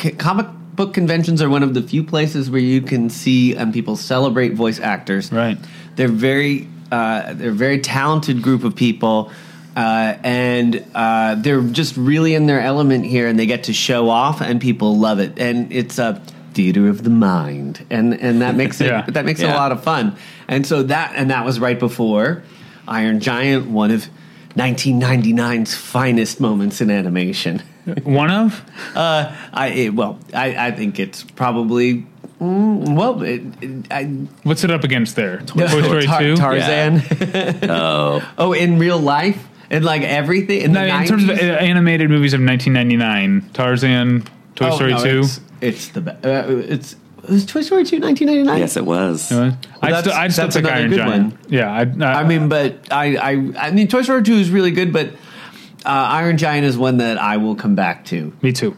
c- 0.00 0.12
comic 0.12 0.46
book 0.74 0.94
conventions 0.94 1.42
are 1.42 1.48
one 1.50 1.62
of 1.62 1.74
the 1.74 1.82
few 1.82 2.02
places 2.04 2.50
where 2.50 2.60
you 2.60 2.80
can 2.80 3.10
see 3.10 3.54
and 3.54 3.72
people 3.74 3.96
celebrate 3.96 4.54
voice 4.54 4.80
actors. 4.80 5.30
Right. 5.32 5.58
They're 5.96 6.08
very 6.08 6.68
uh, 6.90 7.34
they're 7.34 7.50
a 7.50 7.54
very 7.54 7.78
talented 7.80 8.42
group 8.42 8.64
of 8.64 8.76
people, 8.76 9.32
uh, 9.76 10.14
and 10.22 10.84
uh, 10.94 11.34
they're 11.36 11.62
just 11.62 11.96
really 11.96 12.34
in 12.34 12.46
their 12.46 12.60
element 12.60 13.04
here, 13.06 13.26
and 13.26 13.38
they 13.38 13.46
get 13.46 13.64
to 13.64 13.72
show 13.72 14.10
off, 14.10 14.40
and 14.42 14.60
people 14.60 14.98
love 14.98 15.18
it, 15.18 15.38
and 15.38 15.72
it's 15.72 15.98
a 15.98 16.22
theater 16.52 16.88
of 16.88 17.02
the 17.02 17.10
mind, 17.10 17.84
and 17.90 18.12
and 18.20 18.42
that 18.42 18.54
makes 18.56 18.80
it 18.80 18.86
Yeah. 18.88 19.06
that 19.08 19.24
makes 19.24 19.40
it 19.40 19.48
a 19.48 19.54
lot 19.54 19.72
of 19.72 19.82
fun, 19.82 20.16
and 20.48 20.66
so 20.66 20.82
that 20.84 21.14
and 21.16 21.30
that 21.30 21.44
was 21.46 21.58
right 21.58 21.78
before 21.78 22.42
Iron 22.86 23.20
Giant, 23.20 23.68
one 23.70 23.90
of 23.90 24.06
1999's 24.56 25.74
finest 25.74 26.40
moments 26.40 26.80
in 26.80 26.90
animation. 26.90 27.62
One 28.04 28.30
of 28.30 28.62
Uh, 28.94 29.34
I 29.52 29.68
it, 29.68 29.94
well, 29.94 30.18
I, 30.34 30.68
I 30.68 30.70
think 30.70 30.98
it's 31.00 31.22
probably 31.24 32.06
mm, 32.40 32.94
well. 32.94 33.22
It, 33.22 33.42
it, 33.60 33.86
I, 33.92 34.04
what's 34.44 34.62
it 34.64 34.70
up 34.70 34.84
against 34.84 35.16
there? 35.16 35.38
Toy 35.46 35.66
Story 35.66 36.06
Tar- 36.06 36.20
two. 36.20 36.36
Tarzan. 36.36 37.02
Oh, 37.70 38.22
oh, 38.38 38.52
in 38.52 38.78
real 38.78 38.98
life 38.98 39.48
and 39.70 39.84
like 39.84 40.02
everything 40.02 40.60
in, 40.62 40.72
No, 40.72 40.84
the 40.86 40.94
in 41.02 41.06
terms 41.08 41.24
of 41.24 41.30
uh, 41.30 41.34
90s? 41.34 41.60
animated 41.62 42.10
movies 42.10 42.34
of 42.34 42.40
1999, 42.44 43.50
Tarzan, 43.52 44.22
Toy 44.54 44.68
Oh, 44.68 44.76
Story 44.76 44.92
no, 44.92 45.02
two. 45.02 45.20
It's, 45.20 45.40
it's 45.60 45.88
the 45.88 46.00
best. 46.02 46.24
Uh, 46.26 46.44
it's 46.48 46.96
was 47.28 47.46
Toy 47.46 47.62
Story 47.62 47.84
two 47.84 48.00
1999? 48.00 48.58
yes, 48.58 48.76
it 48.76 48.84
was. 48.84 49.30
Uh, 49.32 49.54
I'd 49.80 49.92
that's- 49.92 50.00
still, 50.04 50.12
I'd 50.12 50.32
still 50.32 50.44
that's 50.46 50.56
pick 50.56 50.66
Iron 50.66 50.90
good 50.90 50.96
Giant. 50.96 51.32
one. 51.34 51.38
Yeah, 51.48 51.72
I'd, 51.72 52.02
I, 52.02 52.20
I 52.22 52.24
mean, 52.24 52.48
but 52.48 52.92
I, 52.92 53.16
I, 53.16 53.30
I 53.68 53.70
mean, 53.70 53.88
Toy 53.88 54.02
Story 54.02 54.22
2 54.22 54.32
is 54.34 54.50
really 54.50 54.70
good, 54.72 54.92
but 54.92 55.08
uh, 55.84 55.88
Iron 55.88 56.36
Giant 56.38 56.64
is 56.66 56.76
one 56.76 56.98
that 56.98 57.18
I 57.18 57.36
will 57.36 57.54
come 57.56 57.74
back 57.74 58.04
to. 58.06 58.32
Me 58.42 58.52
too. 58.52 58.76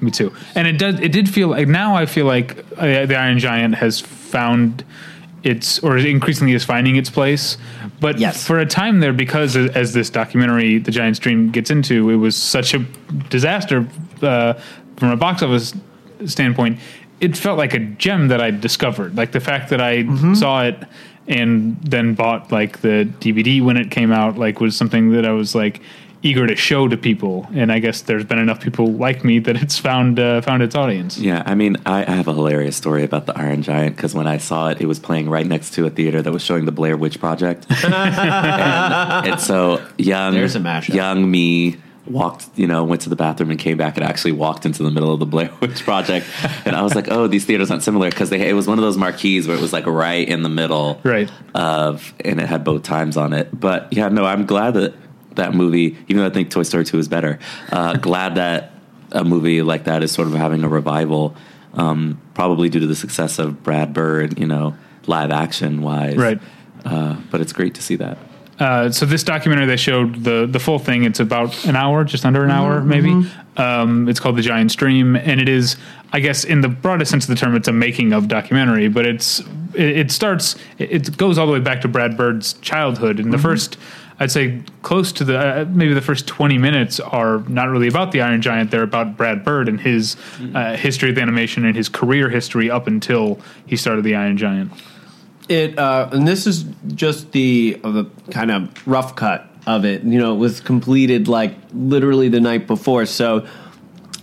Me 0.00 0.10
too. 0.10 0.32
And 0.54 0.66
it 0.66 0.78
does. 0.78 0.98
It 1.00 1.12
did 1.12 1.28
feel 1.28 1.48
like 1.48 1.68
now. 1.68 1.96
I 1.96 2.06
feel 2.06 2.26
like 2.26 2.58
uh, 2.76 3.06
the 3.06 3.16
Iron 3.16 3.38
Giant 3.38 3.76
has 3.76 4.00
found 4.00 4.84
its, 5.44 5.78
or 5.78 5.96
increasingly 5.96 6.52
is 6.54 6.64
finding 6.64 6.96
its 6.96 7.08
place. 7.10 7.56
But 8.00 8.18
Yes. 8.18 8.44
for 8.46 8.58
a 8.58 8.66
time 8.66 9.00
there, 9.00 9.12
because 9.12 9.56
as- 9.56 9.70
as 9.70 9.92
this 9.94 10.10
documentary, 10.10 10.78
"The 10.78 10.90
Giant's 10.90 11.18
Dream," 11.20 11.50
gets 11.50 11.70
into, 11.70 12.10
it 12.10 12.16
was 12.16 12.36
such 12.36 12.74
a 12.74 12.80
disaster 13.30 13.86
uh, 14.20 14.54
from 14.96 15.10
a 15.10 15.16
box 15.16 15.42
office 15.42 15.72
standpoint. 16.26 16.78
It 17.20 17.36
felt 17.36 17.58
like 17.58 17.74
a 17.74 17.78
gem 17.78 18.28
that 18.28 18.40
I 18.40 18.50
discovered. 18.50 19.16
Like 19.16 19.32
the 19.32 19.40
fact 19.40 19.70
that 19.70 19.80
I 19.80 20.04
saw 20.34 20.64
it 20.64 20.76
and 21.26 21.76
then 21.82 22.14
bought 22.14 22.52
like 22.52 22.80
the 22.80 23.08
DVD 23.20 23.62
when 23.62 23.76
it 23.76 23.90
came 23.90 24.12
out, 24.12 24.36
like 24.36 24.60
was 24.60 24.76
something 24.76 25.12
that 25.12 25.24
I 25.24 25.32
was 25.32 25.54
like 25.54 25.80
eager 26.22 26.46
to 26.46 26.56
show 26.56 26.88
to 26.88 26.96
people. 26.96 27.46
And 27.54 27.70
I 27.70 27.78
guess 27.78 28.00
there's 28.02 28.24
been 28.24 28.38
enough 28.38 28.60
people 28.60 28.92
like 28.92 29.24
me 29.24 29.38
that 29.40 29.56
it's 29.56 29.78
found 29.78 30.18
uh, 30.18 30.40
found 30.40 30.62
its 30.62 30.74
audience. 30.74 31.18
Yeah, 31.18 31.42
I 31.46 31.54
mean, 31.54 31.76
I, 31.86 32.00
I 32.02 32.10
have 32.16 32.28
a 32.28 32.34
hilarious 32.34 32.76
story 32.76 33.04
about 33.04 33.26
the 33.26 33.38
Iron 33.38 33.62
Giant 33.62 33.96
because 33.96 34.14
when 34.14 34.26
I 34.26 34.38
saw 34.38 34.70
it, 34.70 34.80
it 34.80 34.86
was 34.86 34.98
playing 34.98 35.28
right 35.30 35.46
next 35.46 35.74
to 35.74 35.86
a 35.86 35.90
theater 35.90 36.20
that 36.22 36.32
was 36.32 36.42
showing 36.42 36.64
the 36.64 36.72
Blair 36.72 36.96
Witch 36.96 37.20
Project, 37.20 37.66
and, 37.84 37.94
and 39.28 39.40
so 39.40 39.84
young, 39.98 40.34
There's 40.34 40.56
a 40.56 40.60
mashup. 40.60 40.94
young 40.94 41.30
me 41.30 41.76
walked, 42.06 42.46
you 42.56 42.66
know, 42.66 42.84
went 42.84 43.00
to 43.02 43.08
the 43.08 43.16
bathroom 43.16 43.50
and 43.50 43.58
came 43.58 43.76
back 43.78 43.96
and 43.96 44.04
actually 44.04 44.32
walked 44.32 44.66
into 44.66 44.82
the 44.82 44.90
middle 44.90 45.12
of 45.12 45.20
the 45.20 45.26
Blair 45.26 45.50
Witch 45.60 45.82
Project, 45.84 46.26
and 46.64 46.76
I 46.76 46.82
was 46.82 46.94
like, 46.94 47.10
oh, 47.10 47.26
these 47.26 47.44
theaters 47.44 47.70
aren't 47.70 47.82
similar 47.82 48.10
because 48.10 48.30
they 48.30 48.48
it 48.48 48.52
was 48.54 48.66
one 48.66 48.78
of 48.78 48.82
those 48.84 48.96
marquees 48.96 49.48
where 49.48 49.56
it 49.56 49.60
was 49.60 49.72
like 49.72 49.86
right 49.86 50.26
in 50.28 50.42
the 50.42 50.48
middle, 50.48 51.00
Right. 51.02 51.30
of, 51.54 52.12
and 52.24 52.40
it 52.40 52.46
had 52.46 52.64
both 52.64 52.82
times 52.82 53.16
on 53.16 53.32
it. 53.32 53.58
But 53.58 53.92
yeah, 53.92 54.08
no, 54.08 54.24
I'm 54.24 54.44
glad 54.46 54.74
that 54.74 54.94
that 55.36 55.54
movie, 55.54 55.96
even 56.08 56.18
though 56.18 56.26
I 56.26 56.30
think 56.30 56.50
Toy 56.50 56.62
Story 56.62 56.84
2 56.84 56.98
is 56.98 57.08
better, 57.08 57.38
uh, 57.72 57.94
glad 57.98 58.34
that 58.36 58.72
a 59.12 59.24
movie 59.24 59.62
like 59.62 59.84
that 59.84 60.02
is 60.02 60.12
sort 60.12 60.28
of 60.28 60.34
having 60.34 60.62
a 60.64 60.68
revival, 60.68 61.34
um, 61.74 62.20
probably 62.34 62.68
due 62.68 62.80
to 62.80 62.86
the 62.86 62.94
success 62.96 63.38
of 63.38 63.62
Brad 63.62 63.92
Bird, 63.94 64.38
you 64.38 64.46
know, 64.46 64.76
live 65.06 65.30
action 65.30 65.82
wise. 65.82 66.16
Right. 66.16 66.40
Uh, 66.84 67.16
but 67.30 67.40
it's 67.40 67.52
great 67.52 67.74
to 67.76 67.82
see 67.82 67.96
that. 67.96 68.18
Uh, 68.58 68.90
so 68.90 69.04
this 69.04 69.24
documentary 69.24 69.66
they 69.66 69.76
showed 69.76 70.22
the 70.22 70.46
the 70.50 70.60
full 70.60 70.78
thing. 70.78 71.04
It's 71.04 71.20
about 71.20 71.64
an 71.64 71.76
hour, 71.76 72.04
just 72.04 72.24
under 72.24 72.44
an 72.44 72.50
hour, 72.50 72.80
maybe. 72.80 73.28
Um, 73.56 74.08
it's 74.08 74.18
called 74.20 74.36
The 74.36 74.42
Giant's 74.42 74.74
Dream, 74.74 75.16
and 75.16 75.40
it 75.40 75.48
is, 75.48 75.76
I 76.12 76.20
guess, 76.20 76.44
in 76.44 76.60
the 76.60 76.68
broadest 76.68 77.10
sense 77.10 77.24
of 77.24 77.30
the 77.30 77.36
term, 77.36 77.54
it's 77.54 77.68
a 77.68 77.72
making 77.72 78.12
of 78.12 78.26
documentary. 78.28 78.88
But 78.88 79.06
it's 79.06 79.40
it, 79.74 79.98
it 79.98 80.10
starts, 80.10 80.56
it, 80.78 81.16
goes 81.16 81.38
all 81.38 81.46
the 81.46 81.52
way 81.52 81.60
back 81.60 81.80
to 81.82 81.88
Brad 81.88 82.16
Bird's 82.16 82.54
childhood. 82.54 83.20
And 83.20 83.32
the 83.32 83.38
first, 83.38 83.76
I'd 84.18 84.30
say, 84.30 84.62
close 84.82 85.12
to 85.12 85.24
the 85.24 85.38
uh, 85.38 85.64
maybe 85.68 85.94
the 85.94 86.00
first 86.00 86.26
twenty 86.26 86.58
minutes 86.58 87.00
are 87.00 87.40
not 87.48 87.68
really 87.68 87.88
about 87.88 88.12
the 88.12 88.22
Iron 88.22 88.40
Giant. 88.42 88.70
They're 88.70 88.82
about 88.82 89.16
Brad 89.16 89.44
Bird 89.44 89.68
and 89.68 89.80
his 89.80 90.16
uh, 90.54 90.76
history 90.76 91.10
of 91.10 91.18
animation 91.18 91.64
and 91.64 91.76
his 91.76 91.88
career 91.88 92.28
history 92.28 92.70
up 92.70 92.86
until 92.86 93.40
he 93.66 93.76
started 93.76 94.04
the 94.04 94.14
Iron 94.14 94.36
Giant. 94.36 94.72
It 95.48 95.78
uh, 95.78 96.08
and 96.12 96.26
this 96.26 96.46
is 96.46 96.64
just 96.94 97.32
the 97.32 97.78
uh, 97.84 97.90
the 97.90 98.04
kind 98.30 98.50
of 98.50 98.86
rough 98.86 99.14
cut 99.14 99.46
of 99.66 99.84
it. 99.84 100.02
You 100.02 100.18
know, 100.18 100.34
it 100.34 100.38
was 100.38 100.60
completed 100.60 101.28
like 101.28 101.54
literally 101.72 102.28
the 102.28 102.40
night 102.40 102.66
before. 102.66 103.04
So 103.06 103.46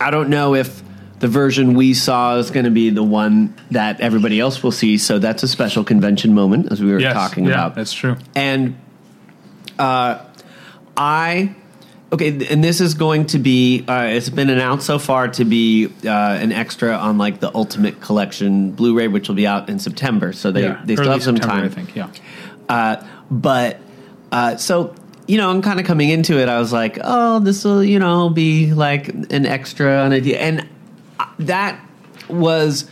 I 0.00 0.10
don't 0.10 0.30
know 0.30 0.54
if 0.54 0.82
the 1.20 1.28
version 1.28 1.74
we 1.74 1.94
saw 1.94 2.36
is 2.38 2.50
going 2.50 2.64
to 2.64 2.70
be 2.72 2.90
the 2.90 3.04
one 3.04 3.54
that 3.70 4.00
everybody 4.00 4.40
else 4.40 4.62
will 4.64 4.72
see. 4.72 4.98
So 4.98 5.20
that's 5.20 5.44
a 5.44 5.48
special 5.48 5.84
convention 5.84 6.34
moment, 6.34 6.72
as 6.72 6.82
we 6.82 6.90
were 6.90 6.98
Yes, 6.98 7.12
talking 7.14 7.44
yeah, 7.44 7.52
about. 7.52 7.74
that's 7.76 7.92
true. 7.92 8.16
And 8.34 8.76
uh, 9.78 10.24
I 10.96 11.54
okay, 12.12 12.46
and 12.48 12.62
this 12.62 12.80
is 12.80 12.94
going 12.94 13.26
to 13.26 13.38
be. 13.38 13.84
Uh, 13.88 14.04
it's 14.04 14.28
been 14.28 14.50
announced 14.50 14.86
so 14.86 14.98
far 14.98 15.28
to 15.28 15.44
be 15.44 15.86
uh, 16.04 16.08
an 16.08 16.52
extra 16.52 16.92
on 16.92 17.18
like 17.18 17.40
the 17.40 17.54
Ultimate 17.54 18.00
Collection 18.00 18.72
Blu-ray, 18.72 19.08
which 19.08 19.28
will 19.28 19.34
be 19.34 19.46
out 19.46 19.68
in 19.68 19.78
September. 19.78 20.32
So 20.32 20.52
they 20.52 20.62
Yeah, 20.62 20.80
they 20.84 20.94
still 20.96 21.10
have 21.10 21.22
some 21.22 21.36
September, 21.36 21.62
time. 21.62 21.64
I 21.64 21.68
think. 21.68 21.96
Yeah. 21.96 22.08
Uh, 22.68 23.06
but 23.30 23.80
uh, 24.30 24.56
so 24.56 24.94
you 25.26 25.38
know, 25.38 25.50
I'm 25.50 25.62
kind 25.62 25.80
of 25.80 25.86
coming 25.86 26.10
into 26.10 26.38
it. 26.38 26.48
I 26.48 26.58
was 26.58 26.72
like, 26.72 26.98
oh, 27.02 27.38
this 27.38 27.64
will 27.64 27.82
you 27.82 27.98
know 27.98 28.28
be 28.28 28.72
like 28.72 29.08
an 29.08 29.46
extra 29.46 29.98
on 29.98 30.12
idea, 30.12 30.38
and 30.38 30.68
uh, 31.18 31.26
that 31.40 31.80
was, 32.28 32.88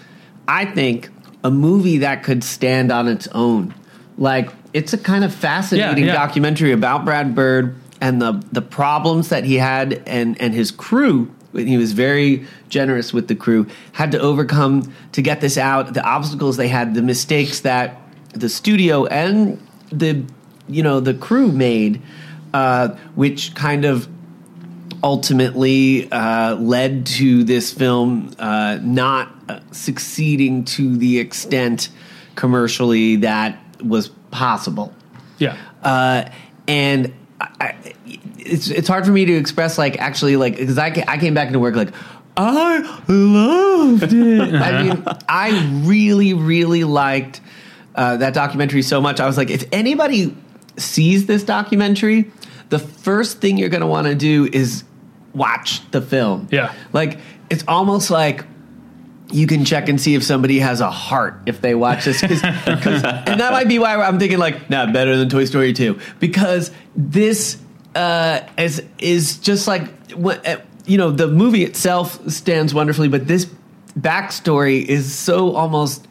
I 0.49 0.65
think, 0.65 1.11
a 1.45 1.51
movie 1.51 1.99
that 1.99 2.23
could 2.23 2.43
stand 2.45 2.91
on 2.93 3.09
its 3.09 3.29
own. 3.29 3.75
Like 4.17 4.51
it's 4.73 4.93
a 4.93 4.99
kind 4.99 5.25
of 5.25 5.35
fascinating 5.35 6.05
Yeah, 6.05 6.13
yeah. 6.13 6.27
documentary 6.27 6.73
about 6.73 7.05
Brad 7.05 7.35
Bird 7.35 7.75
and 8.01 8.21
the 8.21 8.43
the 8.53 8.63
problems 8.63 9.29
that 9.29 9.45
he 9.45 9.57
had 9.57 10.03
and 10.07 10.41
and 10.41 10.55
his 10.55 10.71
crew. 10.71 11.35
He 11.53 11.77
was 11.77 11.93
very 11.93 12.47
generous 12.69 13.13
with 13.13 13.27
the 13.27 13.35
crew. 13.35 13.67
Had 13.93 14.13
to 14.13 14.21
overcome 14.21 14.93
to 15.13 15.23
get 15.23 15.41
this 15.41 15.59
out. 15.59 15.95
The 15.95 16.05
obstacles 16.05 16.57
they 16.57 16.69
had, 16.69 16.95
the 16.95 17.03
mistakes 17.03 17.61
that 17.61 18.01
the 18.33 18.49
studio 18.49 19.07
and 19.07 19.61
the 19.91 20.25
you 20.69 20.83
know 20.83 21.01
the 21.01 21.15
crew 21.15 21.51
made, 21.51 22.01
uh, 22.55 22.89
which 23.15 23.55
kind 23.55 23.85
of 23.85 24.09
ultimately 25.03 26.11
uh, 26.13 26.55
led 26.57 27.07
to 27.07 27.43
this 27.45 27.73
film 27.73 28.35
uh, 28.39 28.79
not 28.83 29.35
uh, 29.49 29.61
succeeding 29.73 30.65
to 30.65 30.97
the 30.97 31.19
extent 31.19 31.89
commercially 32.35 33.17
that 33.17 33.59
was 33.83 34.09
possible. 34.31 34.95
Yeah. 35.39 35.57
Uh, 35.83 36.29
and 36.69 37.13
I, 37.41 37.75
it's 38.39 38.69
it's 38.69 38.89
hard 38.89 39.07
for 39.07 39.13
me 39.13 39.25
to 39.25 39.35
express 39.35 39.79
like 39.79 39.99
actually 39.99 40.37
like 40.37 40.57
because 40.57 40.79
I, 40.79 40.89
I 41.09 41.19
came 41.19 41.35
back 41.35 41.47
into 41.49 41.59
work 41.59 41.75
like 41.75 41.93
I 42.37 42.79
loved 43.09 44.13
it. 44.13 44.55
I 44.55 44.83
mean, 44.83 45.05
I 45.29 45.83
really 45.85 46.35
really 46.35 46.85
liked 46.85 47.41
uh, 47.95 48.17
that 48.19 48.35
documentary 48.35 48.83
so 48.83 49.01
much. 49.01 49.21
I 49.21 49.27
was 49.27 49.37
like, 49.37 49.51
if 49.51 49.65
anybody 49.73 50.35
sees 50.77 51.27
this 51.27 51.43
documentary, 51.43 52.31
the 52.69 52.79
first 52.79 53.41
thing 53.41 53.59
you're 53.59 53.69
going 53.69 53.83
to 53.83 53.87
want 53.87 54.07
to 54.07 54.15
do 54.15 54.49
is 54.53 54.85
watch 55.35 55.89
the 55.91 56.01
film. 56.01 56.49
Yeah. 56.51 56.73
like 56.93 57.19
it's 57.51 57.65
almost 57.67 58.11
like 58.11 58.45
you 59.33 59.47
can 59.47 59.65
check 59.65 59.89
and 59.89 60.01
see 60.01 60.15
if 60.15 60.23
somebody 60.23 60.59
has 60.59 60.81
a 60.81 60.91
heart 60.91 61.41
if 61.47 61.61
they 61.61 61.75
watch 61.75 62.05
this. 62.05 62.21
'cause- 62.21 62.43
and 62.43 63.41
that 63.41 63.53
might 63.53 63.69
be 63.69 63.79
why 63.79 63.95
I'm 63.97 64.19
thinking 64.19 64.39
like, 64.39 64.69
nah, 64.71 64.87
better 64.91 65.17
than 65.17 65.29
Toy 65.29 65.45
Story 65.45 65.73
2. 65.73 65.99
Because 66.19 66.71
this 66.97 67.59
uh, 67.95 68.41
is 68.59 68.83
is 68.99 69.39
just 69.39 69.67
like 69.67 69.83
uh, 70.25 70.57
you 70.87 70.97
know. 70.99 71.11
The 71.11 71.27
movie 71.27 71.65
itself 71.65 72.21
stands 72.31 72.73
wonderfully, 72.73 73.09
but 73.09 73.27
this 73.27 73.47
backstory 73.99 74.85
is 74.85 75.13
so 75.13 75.55
almost 75.57 76.07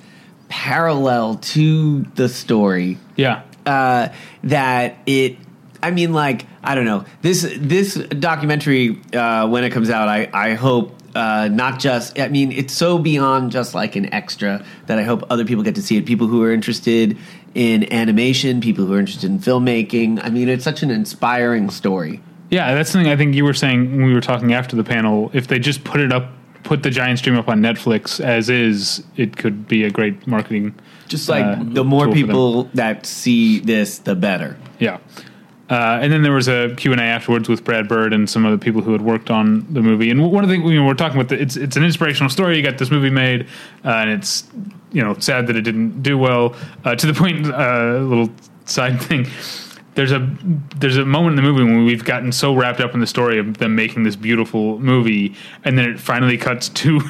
parallel 0.49 1.36
to 1.36 2.01
the 2.15 2.28
story 2.28 2.97
Yeah. 3.15 3.43
uh, 3.65 4.09
that 4.43 4.97
it. 5.05 5.38
I 5.82 5.91
mean, 5.91 6.11
like 6.13 6.45
I 6.61 6.76
don't 6.76 6.84
know 6.86 7.05
this 7.22 7.47
this 7.57 7.95
documentary 7.95 8.99
uh, 9.13 9.47
when 9.47 9.63
it 9.63 9.70
comes 9.70 9.89
out. 9.89 10.09
I 10.09 10.30
I 10.34 10.53
hope 10.55 10.98
uh, 11.16 11.49
not 11.51 11.80
just. 11.80 12.20
I 12.20 12.28
mean, 12.28 12.51
it's 12.51 12.74
so 12.74 12.99
beyond 12.99 13.51
just 13.51 13.74
like 13.74 13.95
an 13.95 14.14
extra 14.14 14.64
that 14.88 14.99
I 14.99 15.03
hope 15.03 15.24
other 15.30 15.45
people 15.45 15.64
get 15.64 15.76
to 15.76 15.82
see 15.82 15.97
it. 15.97 16.05
People 16.05 16.28
who 16.28 16.43
are 16.43 16.51
interested 16.51 17.18
in 17.55 17.91
animation, 17.91 18.62
people 18.62 18.86
who 18.86 18.93
are 18.93 18.99
interested 18.99 19.30
in 19.30 19.39
filmmaking. 19.39 20.24
I 20.24 20.30
mean, 20.30 20.49
it's 20.49 20.64
such 20.64 20.84
an 20.84 20.91
inspiring 20.91 21.70
story. 21.70 22.22
Yeah, 22.49 22.74
that's 22.74 22.89
something 22.89 23.12
I 23.12 23.16
think 23.16 23.36
you 23.36 23.43
were 23.43 23.53
saying 23.53 23.91
when 23.91 24.05
we 24.05 24.14
were 24.14 24.22
talking 24.22 24.53
after 24.53 24.76
the 24.76 24.84
panel. 24.84 25.30
If 25.34 25.47
they 25.47 25.60
just 25.60 25.84
put 25.84 26.01
it 26.01 26.12
up, 26.12 26.32
put 26.64 26.84
the 26.84 26.89
Giant's 26.89 27.22
Dream 27.22 27.38
up 27.38 27.47
on 27.47 27.62
Netflix 27.62 28.24
as 28.24 28.49
is, 28.49 29.03
it 29.18 29.38
could 29.38 29.68
be 29.68 29.84
a 29.84 29.91
great 29.91 30.26
marketing. 30.26 30.74
Just 31.07 31.30
like 31.30 31.43
uh, 31.43 31.64
the 31.64 31.84
more 31.84 32.05
tool 32.05 32.14
for 32.14 32.20
them. 32.20 32.28
people 32.28 32.64
that 32.74 33.05
see 33.05 33.60
this, 33.60 33.99
the 33.99 34.16
better. 34.16 34.57
Yeah. 34.80 34.97
Uh, 35.70 35.99
and 36.01 36.11
then 36.11 36.24
there 36.24 36.32
was 36.32 36.47
a 36.47 36.74
Q&A 36.76 36.97
afterwards 36.97 37.47
with 37.47 37.63
Brad 37.63 37.88
Bird 37.88 38.11
and 38.11 38.28
some 38.28 38.43
other 38.45 38.57
people 38.57 38.82
who 38.82 38.91
had 38.91 39.01
worked 39.01 39.30
on 39.30 39.72
the 39.72 39.82
movie. 39.82 40.09
And 40.09 40.32
one 40.32 40.43
of 40.43 40.49
the 40.49 40.55
things 40.55 40.65
we 40.65 40.80
were 40.80 40.95
talking 40.95 41.17
about, 41.20 41.30
the, 41.30 41.39
it's 41.39 41.55
it's 41.55 41.76
an 41.76 41.84
inspirational 41.84 42.30
story. 42.30 42.57
You 42.57 42.63
got 42.63 42.80
this 42.80 42.89
movie 42.89 43.11
made, 43.11 43.47
uh, 43.86 43.89
and 43.89 44.09
it's 44.09 44.47
you 44.91 45.03
know 45.03 45.13
sad 45.20 45.45
that 45.47 45.55
it 45.55 45.61
didn't 45.61 46.01
do 46.01 46.17
well. 46.17 46.55
Uh, 46.84 46.95
to 46.95 47.05
the 47.05 47.13
point, 47.13 47.45
uh, 47.45 47.99
little 47.99 48.30
side 48.65 48.99
thing, 49.03 49.28
there's 49.93 50.11
a 50.11 50.28
there's 50.78 50.97
a 50.97 51.05
moment 51.05 51.38
in 51.38 51.43
the 51.43 51.51
movie 51.51 51.63
when 51.63 51.86
we've 51.86 52.03
gotten 52.03 52.32
so 52.32 52.55
wrapped 52.55 52.80
up 52.80 52.95
in 52.95 52.99
the 52.99 53.07
story 53.07 53.38
of 53.38 53.59
them 53.59 53.76
making 53.76 54.03
this 54.03 54.15
beautiful 54.15 54.80
movie, 54.80 55.36
and 55.63 55.78
then 55.78 55.88
it 55.88 55.99
finally 55.99 56.38
cuts 56.38 56.70
to 56.82 57.01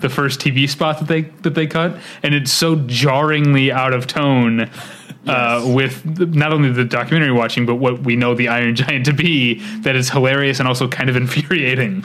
the 0.00 0.08
first 0.08 0.38
TV 0.38 0.68
spot 0.68 0.98
that 1.00 1.08
they 1.08 1.22
that 1.42 1.54
they 1.56 1.66
cut, 1.66 1.96
and 2.22 2.32
it's 2.32 2.52
so 2.52 2.76
jarringly 2.76 3.72
out 3.72 3.92
of 3.92 4.06
tone. 4.06 4.70
Uh, 5.26 5.62
with 5.74 6.02
the, 6.16 6.26
not 6.26 6.52
only 6.52 6.70
the 6.70 6.84
documentary 6.84 7.32
watching, 7.32 7.64
but 7.66 7.76
what 7.76 8.00
we 8.02 8.14
know 8.16 8.34
the 8.34 8.48
Iron 8.48 8.74
Giant 8.80 9.06
to 9.06 9.12
be, 9.12 9.60
that 9.80 9.96
is 9.96 10.10
hilarious 10.10 10.58
and 10.58 10.68
also 10.68 10.86
kind 10.88 11.08
of 11.08 11.16
infuriating. 11.16 12.04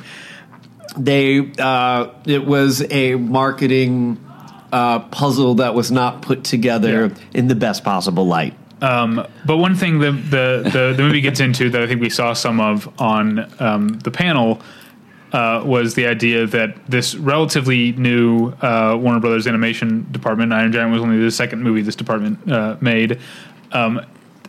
they 0.97 1.51
uh, 1.59 2.07
it 2.25 2.45
was 2.45 2.81
a 2.91 3.15
marketing 3.15 4.17
uh, 4.71 4.99
puzzle 4.99 5.55
that 5.55 5.73
was 5.73 5.91
not 5.91 6.21
put 6.21 6.43
together 6.43 7.07
Yeah. 7.07 7.23
in 7.33 7.47
the 7.47 7.55
best 7.55 7.83
possible 7.83 8.25
light. 8.27 8.53
Um, 8.81 9.25
but 9.45 9.57
one 9.57 9.75
thing 9.75 9.99
the, 9.99 10.11
the, 10.13 10.69
the, 10.71 10.93
the 10.95 11.03
movie 11.03 11.19
gets 11.21 11.41
into 11.41 11.69
that 11.71 11.81
I 11.81 11.87
think 11.87 11.99
we 11.99 12.09
saw 12.09 12.31
some 12.33 12.61
of 12.61 12.87
on 13.01 13.51
um, 13.61 13.89
the 13.99 14.11
panel 14.11 14.61
uh, 15.31 15.61
was 15.65 15.95
the 15.95 16.07
idea 16.07 16.45
that 16.47 16.75
this 16.87 17.15
relatively 17.15 17.91
new 17.93 18.49
uh, 18.61 18.97
Warner 18.99 19.19
Brothers 19.19 19.47
animation 19.47 20.07
department, 20.11 20.53
Iron 20.53 20.71
Giant 20.71 20.91
was 20.91 21.01
only 21.01 21.19
the 21.19 21.31
second 21.31 21.63
movie 21.63 21.81
this 21.81 21.95
department 21.95 22.51
uh, 22.51 22.77
made, 22.81 23.19
um, 23.71 24.01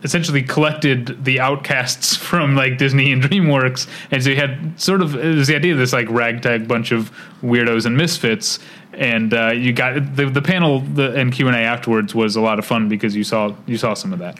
essentially 0.03 0.41
collected 0.41 1.23
the 1.23 1.39
outcasts 1.39 2.15
from 2.29 2.55
like 2.55 2.77
Disney 2.77 3.11
and 3.11 3.21
DreamWorks, 3.21 3.87
and 4.09 4.23
so 4.23 4.29
you 4.29 4.35
had 4.35 4.79
sort 4.79 5.01
of 5.01 5.15
it 5.15 5.35
was 5.35 5.47
the 5.47 5.55
idea 5.55 5.73
of 5.73 5.79
this 5.79 5.93
like 5.93 6.09
ragtag 6.09 6.67
bunch 6.67 6.91
of 6.91 7.11
weirdos 7.41 7.85
and 7.85 7.95
misfits. 7.95 8.59
And 8.93 9.33
uh, 9.33 9.51
you 9.51 9.71
got 9.71 10.17
the, 10.17 10.25
the 10.25 10.41
panel 10.41 10.81
the, 10.81 11.15
and 11.15 11.31
Q 11.31 11.47
and 11.47 11.55
A 11.55 11.59
afterwards 11.59 12.13
was 12.13 12.35
a 12.35 12.41
lot 12.41 12.59
of 12.59 12.65
fun 12.65 12.89
because 12.89 13.15
you 13.15 13.23
saw 13.23 13.55
you 13.65 13.77
saw 13.77 13.93
some 13.93 14.11
of 14.11 14.19
that. 14.19 14.37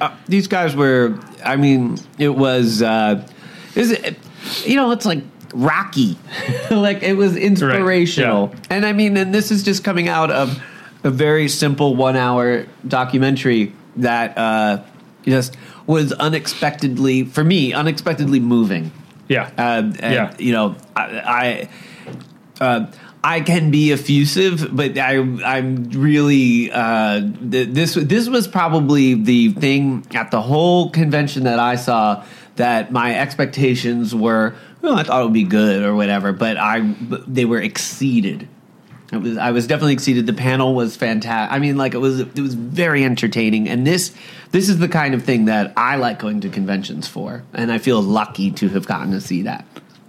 Uh, 0.00 0.16
these 0.26 0.48
guys 0.48 0.74
were, 0.74 1.18
I 1.44 1.56
mean, 1.56 1.98
it 2.18 2.30
was, 2.30 2.82
uh, 2.82 3.26
is 3.74 3.90
it, 3.90 4.16
you 4.64 4.76
know, 4.76 4.90
it's 4.90 5.06
like 5.06 5.22
Rocky, 5.54 6.18
like 6.70 7.02
it 7.02 7.14
was 7.16 7.36
inspirational, 7.36 8.50
yeah. 8.52 8.60
and 8.70 8.84
I 8.84 8.92
mean, 8.92 9.16
and 9.16 9.32
this 9.34 9.50
is 9.50 9.62
just 9.62 9.84
coming 9.84 10.08
out 10.08 10.30
of 10.30 10.60
a 11.04 11.10
very 11.10 11.48
simple 11.48 11.94
one-hour 11.96 12.66
documentary 12.88 13.72
that 13.96 14.36
uh, 14.36 14.82
just 15.24 15.56
was 15.86 16.12
unexpectedly, 16.12 17.24
for 17.24 17.44
me, 17.44 17.72
unexpectedly 17.72 18.40
moving. 18.40 18.90
Yeah, 19.28 19.50
Uh, 19.56 19.60
and, 19.60 19.96
Yeah. 20.00 20.34
you 20.38 20.52
know, 20.52 20.76
I, 20.96 21.68
I, 22.60 22.64
uh, 22.64 22.86
I 23.22 23.40
can 23.40 23.70
be 23.70 23.92
effusive, 23.92 24.74
but 24.74 24.98
I, 24.98 25.16
I'm 25.44 25.84
really 25.90 26.70
uh, 26.72 27.20
th- 27.50 27.68
this. 27.68 27.94
This 27.94 28.28
was 28.28 28.46
probably 28.48 29.14
the 29.14 29.50
thing 29.52 30.06
at 30.14 30.30
the 30.30 30.42
whole 30.42 30.90
convention 30.90 31.44
that 31.44 31.58
I 31.58 31.76
saw 31.76 32.24
that 32.56 32.92
my 32.92 33.18
expectations 33.18 34.14
were. 34.14 34.54
Well, 34.84 34.96
I 34.96 35.02
thought 35.02 35.22
it 35.22 35.24
would 35.24 35.32
be 35.32 35.44
good 35.44 35.82
or 35.82 35.94
whatever, 35.94 36.34
but 36.34 36.58
I 36.58 36.82
but 36.82 37.32
they 37.32 37.46
were 37.46 37.58
exceeded. 37.58 38.46
It 39.10 39.16
was, 39.16 39.38
I 39.38 39.50
was 39.50 39.66
definitely 39.66 39.94
exceeded. 39.94 40.26
The 40.26 40.34
panel 40.34 40.74
was 40.74 40.94
fantastic. 40.94 41.50
I 41.50 41.58
mean, 41.58 41.78
like 41.78 41.94
it 41.94 41.98
was, 41.98 42.20
it 42.20 42.38
was 42.38 42.52
very 42.54 43.02
entertaining. 43.02 43.66
And 43.66 43.86
this, 43.86 44.14
this 44.50 44.68
is 44.68 44.80
the 44.80 44.88
kind 44.88 45.14
of 45.14 45.22
thing 45.22 45.46
that 45.46 45.72
I 45.74 45.96
like 45.96 46.18
going 46.18 46.40
to 46.42 46.50
conventions 46.50 47.08
for, 47.08 47.44
and 47.54 47.72
I 47.72 47.78
feel 47.78 48.02
lucky 48.02 48.50
to 48.52 48.68
have 48.70 48.86
gotten 48.86 49.12
to 49.12 49.22
see 49.22 49.42
that. 49.42 49.64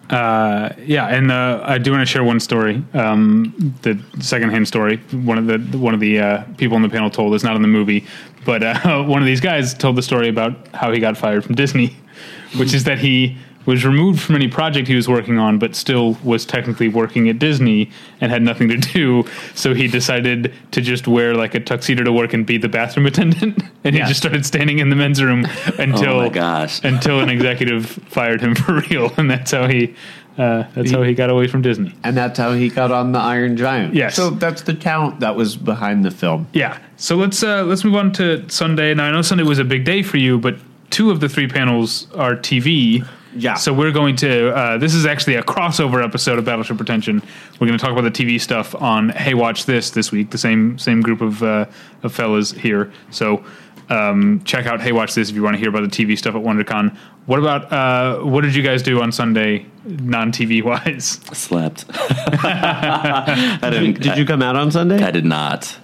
Uh, 0.09 0.73
yeah, 0.79 1.07
and 1.07 1.31
uh, 1.31 1.61
I 1.63 1.77
do 1.77 1.91
want 1.91 2.01
to 2.01 2.05
share 2.05 2.23
one 2.25 2.41
story. 2.41 2.83
Um, 2.93 3.75
the 3.83 3.97
secondhand 4.19 4.67
story. 4.67 4.97
One 5.11 5.37
of 5.37 5.47
the 5.47 5.77
one 5.77 5.93
of 5.93 6.01
the 6.01 6.19
uh, 6.19 6.43
people 6.57 6.75
on 6.75 6.81
the 6.81 6.89
panel 6.89 7.09
told 7.09 7.33
is 7.33 7.45
not 7.45 7.55
in 7.55 7.61
the 7.61 7.69
movie, 7.69 8.05
but 8.43 8.61
uh, 8.61 9.03
one 9.05 9.21
of 9.21 9.25
these 9.25 9.39
guys 9.39 9.73
told 9.73 9.95
the 9.95 10.03
story 10.03 10.27
about 10.27 10.67
how 10.75 10.91
he 10.91 10.99
got 10.99 11.15
fired 11.15 11.45
from 11.45 11.55
Disney, 11.55 11.95
which 12.57 12.73
is 12.73 12.83
that 12.83 12.99
he 12.99 13.37
was 13.65 13.83
removed 13.85 14.21
from 14.21 14.35
any 14.35 14.47
project 14.47 14.87
he 14.87 14.95
was 14.95 15.07
working 15.07 15.37
on, 15.39 15.57
but 15.59 15.75
still 15.75 16.17
was 16.23 16.45
technically 16.45 16.87
working 16.89 17.29
at 17.29 17.39
Disney 17.39 17.89
and 18.21 18.31
had 18.31 18.41
nothing 18.43 18.67
to 18.69 18.77
do. 18.77 19.23
So 19.55 19.73
he 19.73 19.87
decided 19.87 20.53
to 20.71 20.81
just 20.81 21.07
wear 21.07 21.33
like 21.35 21.55
a 21.55 21.59
tuxedo 21.59 22.03
to 22.03 22.11
work 22.11 22.33
and 22.33 22.45
be 22.45 22.57
the 22.57 22.69
bathroom 22.69 23.05
attendant, 23.11 23.61
and 23.83 23.95
Yeah. 23.95 24.03
he 24.03 24.07
just 24.09 24.19
started 24.19 24.45
standing 24.45 24.79
in 24.79 24.89
the 24.89 24.95
men's 24.95 25.21
room 25.23 25.45
until 25.79 26.13
Oh 26.19 26.21
my 26.23 26.29
gosh. 26.29 26.83
until 26.83 27.19
an 27.21 27.29
executive 27.29 27.85
fired 28.09 28.41
him 28.41 28.55
for 28.55 28.81
real, 28.89 29.11
and 29.17 29.29
that's 29.31 29.51
how 29.51 29.67
he 29.67 29.95
uh, 30.37 30.65
that's 30.75 30.91
how 30.91 31.01
he 31.01 31.13
got 31.13 31.29
away 31.29 31.47
from 31.47 31.61
Disney. 31.61 31.93
And 32.03 32.17
that's 32.17 32.37
how 32.37 32.51
he 32.51 32.67
got 32.67 32.91
on 32.91 33.13
the 33.13 33.19
Iron 33.19 33.55
Giant. 33.55 33.93
Yes. 33.93 34.15
So 34.15 34.31
that's 34.31 34.63
the 34.63 34.73
talent 34.73 35.21
that 35.21 35.37
was 35.37 35.55
behind 35.55 36.03
the 36.03 36.11
film. 36.11 36.47
Yeah. 36.51 36.77
So 36.97 37.15
let's 37.15 37.41
uh, 37.41 37.63
let's 37.63 37.85
move 37.85 37.95
on 37.95 38.11
to 38.13 38.47
Sunday. 38.49 38.93
Now 38.93 39.05
I 39.05 39.11
know 39.11 39.21
Sunday 39.21 39.45
was 39.45 39.59
a 39.59 39.63
big 39.63 39.85
day 39.85 40.03
for 40.03 40.17
you, 40.17 40.37
but 40.37 40.57
two 40.89 41.09
of 41.09 41.21
the 41.21 41.29
three 41.29 41.47
panels 41.47 42.11
are 42.15 42.35
TV. 42.35 43.07
Yeah. 43.35 43.55
So 43.55 43.73
we're 43.73 43.91
going 43.91 44.15
to. 44.17 44.55
Uh, 44.55 44.77
this 44.77 44.93
is 44.93 45.05
actually 45.05 45.35
a 45.35 45.43
crossover 45.43 46.03
episode 46.03 46.39
of 46.39 46.45
Battleship 46.45 46.77
Pretension. 46.77 47.21
We're 47.59 47.67
going 47.67 47.77
to 47.77 47.83
talk 47.83 47.91
about 47.91 48.11
the 48.11 48.25
TV 48.25 48.39
stuff 48.39 48.73
on 48.75 49.09
Hey 49.09 49.33
Watch 49.33 49.65
This 49.65 49.89
this 49.91 50.11
week. 50.11 50.31
The 50.31 50.37
same 50.37 50.77
same 50.79 51.01
group 51.01 51.21
of 51.21 51.43
uh, 51.43 51.65
of 52.03 52.13
fellas 52.13 52.51
here. 52.51 52.93
So 53.11 53.43
um, 53.89 54.41
check 54.45 54.65
out 54.65 54.81
Hey 54.81 54.91
Watch 54.91 55.13
This 55.13 55.29
if 55.29 55.35
you 55.35 55.43
want 55.43 55.55
to 55.55 55.59
hear 55.59 55.69
about 55.69 55.81
the 55.81 56.05
TV 56.05 56.17
stuff 56.17 56.35
at 56.35 56.41
WonderCon. 56.41 56.95
What 57.25 57.39
about 57.39 57.71
uh, 57.71 58.23
what 58.23 58.41
did 58.41 58.55
you 58.55 58.63
guys 58.63 58.81
do 58.81 59.01
on 59.01 59.11
Sunday, 59.11 59.65
non 59.83 60.31
TV 60.31 60.63
wise? 60.63 61.05
Slept. 61.33 61.85
I 61.89 63.59
didn't. 63.61 64.01
Did 64.01 64.17
you 64.17 64.25
come 64.25 64.41
out 64.41 64.55
on 64.55 64.71
Sunday? 64.71 65.03
I 65.03 65.11
did 65.11 65.25
not. 65.25 65.77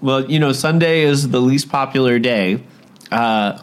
Well, 0.00 0.30
you 0.30 0.38
know, 0.38 0.52
Sunday 0.52 1.02
is 1.02 1.28
the 1.28 1.40
least 1.40 1.68
popular 1.68 2.18
day 2.18 2.62
uh, 3.12 3.62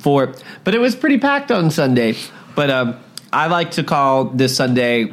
for, 0.00 0.34
but 0.64 0.74
it 0.74 0.78
was 0.78 0.96
pretty 0.96 1.18
packed 1.18 1.52
on 1.52 1.70
Sunday. 1.70 2.14
But 2.58 2.70
um, 2.70 2.98
I 3.32 3.46
like 3.46 3.70
to 3.72 3.84
call 3.84 4.24
this 4.24 4.56
Sunday 4.56 5.12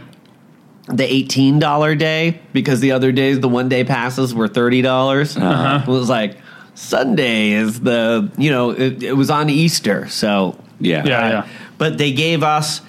the 0.87 1.05
eighteen 1.13 1.59
dollar 1.59 1.93
day 1.93 2.41
because 2.53 2.79
the 2.79 2.93
other 2.93 3.11
days 3.11 3.39
the 3.39 3.47
one 3.47 3.69
day 3.69 3.83
passes 3.83 4.33
were 4.33 4.47
thirty 4.47 4.81
dollars. 4.81 5.37
Uh-huh. 5.37 5.83
It 5.83 5.87
was 5.87 6.09
like 6.09 6.39
Sunday 6.73 7.51
is 7.51 7.81
the 7.81 8.31
you 8.35 8.49
know 8.49 8.71
it, 8.71 9.03
it 9.03 9.13
was 9.13 9.29
on 9.29 9.51
Easter, 9.51 10.07
so 10.09 10.59
Yeah. 10.79 11.05
Yeah, 11.05 11.29
yeah. 11.29 11.47
But 11.77 11.99
they 11.99 12.13
gave 12.13 12.41
us, 12.41 12.81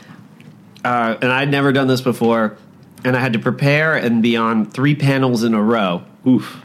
uh, 0.82 1.16
and 1.20 1.30
I'd 1.30 1.50
never 1.50 1.70
done 1.70 1.86
this 1.86 2.00
before, 2.00 2.56
and 3.04 3.14
I 3.14 3.20
had 3.20 3.34
to 3.34 3.38
prepare 3.38 3.94
and 3.94 4.22
be 4.22 4.38
on 4.38 4.64
three 4.64 4.94
panels 4.94 5.42
in 5.42 5.52
a 5.52 5.62
row. 5.62 6.02
Oof. 6.26 6.62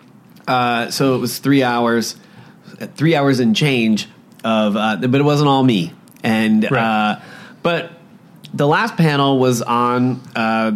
Uh, 0.48 0.90
so 0.92 1.16
it 1.16 1.20
was 1.20 1.40
three 1.40 1.62
hours, 1.62 2.16
three 2.96 3.16
hours 3.16 3.42
and 3.42 3.54
change 3.54 4.08
of, 4.46 4.78
uh, 4.78 4.96
but 4.96 5.16
it 5.16 5.26
wasn't 5.26 5.50
all 5.50 5.64
me. 5.64 5.92
And 6.24 6.72
Right. 6.72 7.22
But 7.64 7.92
the 8.54 8.68
last 8.68 8.98
panel 8.98 9.40
was 9.40 9.62
on 9.62 10.22
uh, 10.36 10.72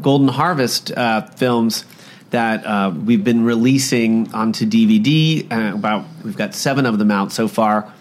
Golden 0.00 0.28
Harvest 0.28 0.92
uh, 0.92 1.22
films 1.22 1.84
that 2.30 2.66
uh, 2.66 2.92
we've 2.92 3.22
been 3.22 3.44
releasing 3.44 4.32
onto 4.34 4.66
DVD. 4.66 5.50
Uh, 5.50 5.76
about 5.76 6.04
we've 6.24 6.36
got 6.36 6.54
seven 6.54 6.86
of 6.86 6.98
them 6.98 7.10
out 7.10 7.32
so 7.32 7.48
far. 7.48 7.92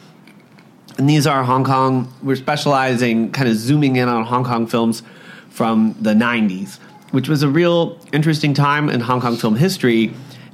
And 0.98 1.10
these 1.10 1.26
are 1.26 1.44
Hong 1.44 1.64
Kong. 1.64 2.14
We're 2.22 2.36
specializing, 2.36 3.32
kind 3.32 3.48
of 3.48 3.56
zooming 3.56 3.96
in 3.96 4.08
on 4.08 4.26
Hong 4.26 4.44
Kong 4.44 4.68
films 4.68 5.04
from 5.50 5.96
the 6.02 6.14
'90s, 6.14 6.80
which 7.12 7.30
was 7.30 7.44
a 7.44 7.50
real 7.50 8.00
interesting 8.12 8.54
time 8.54 8.90
in 8.90 9.02
Hong 9.02 9.22
Kong 9.22 9.38
film 9.38 9.56
history. 9.56 10.14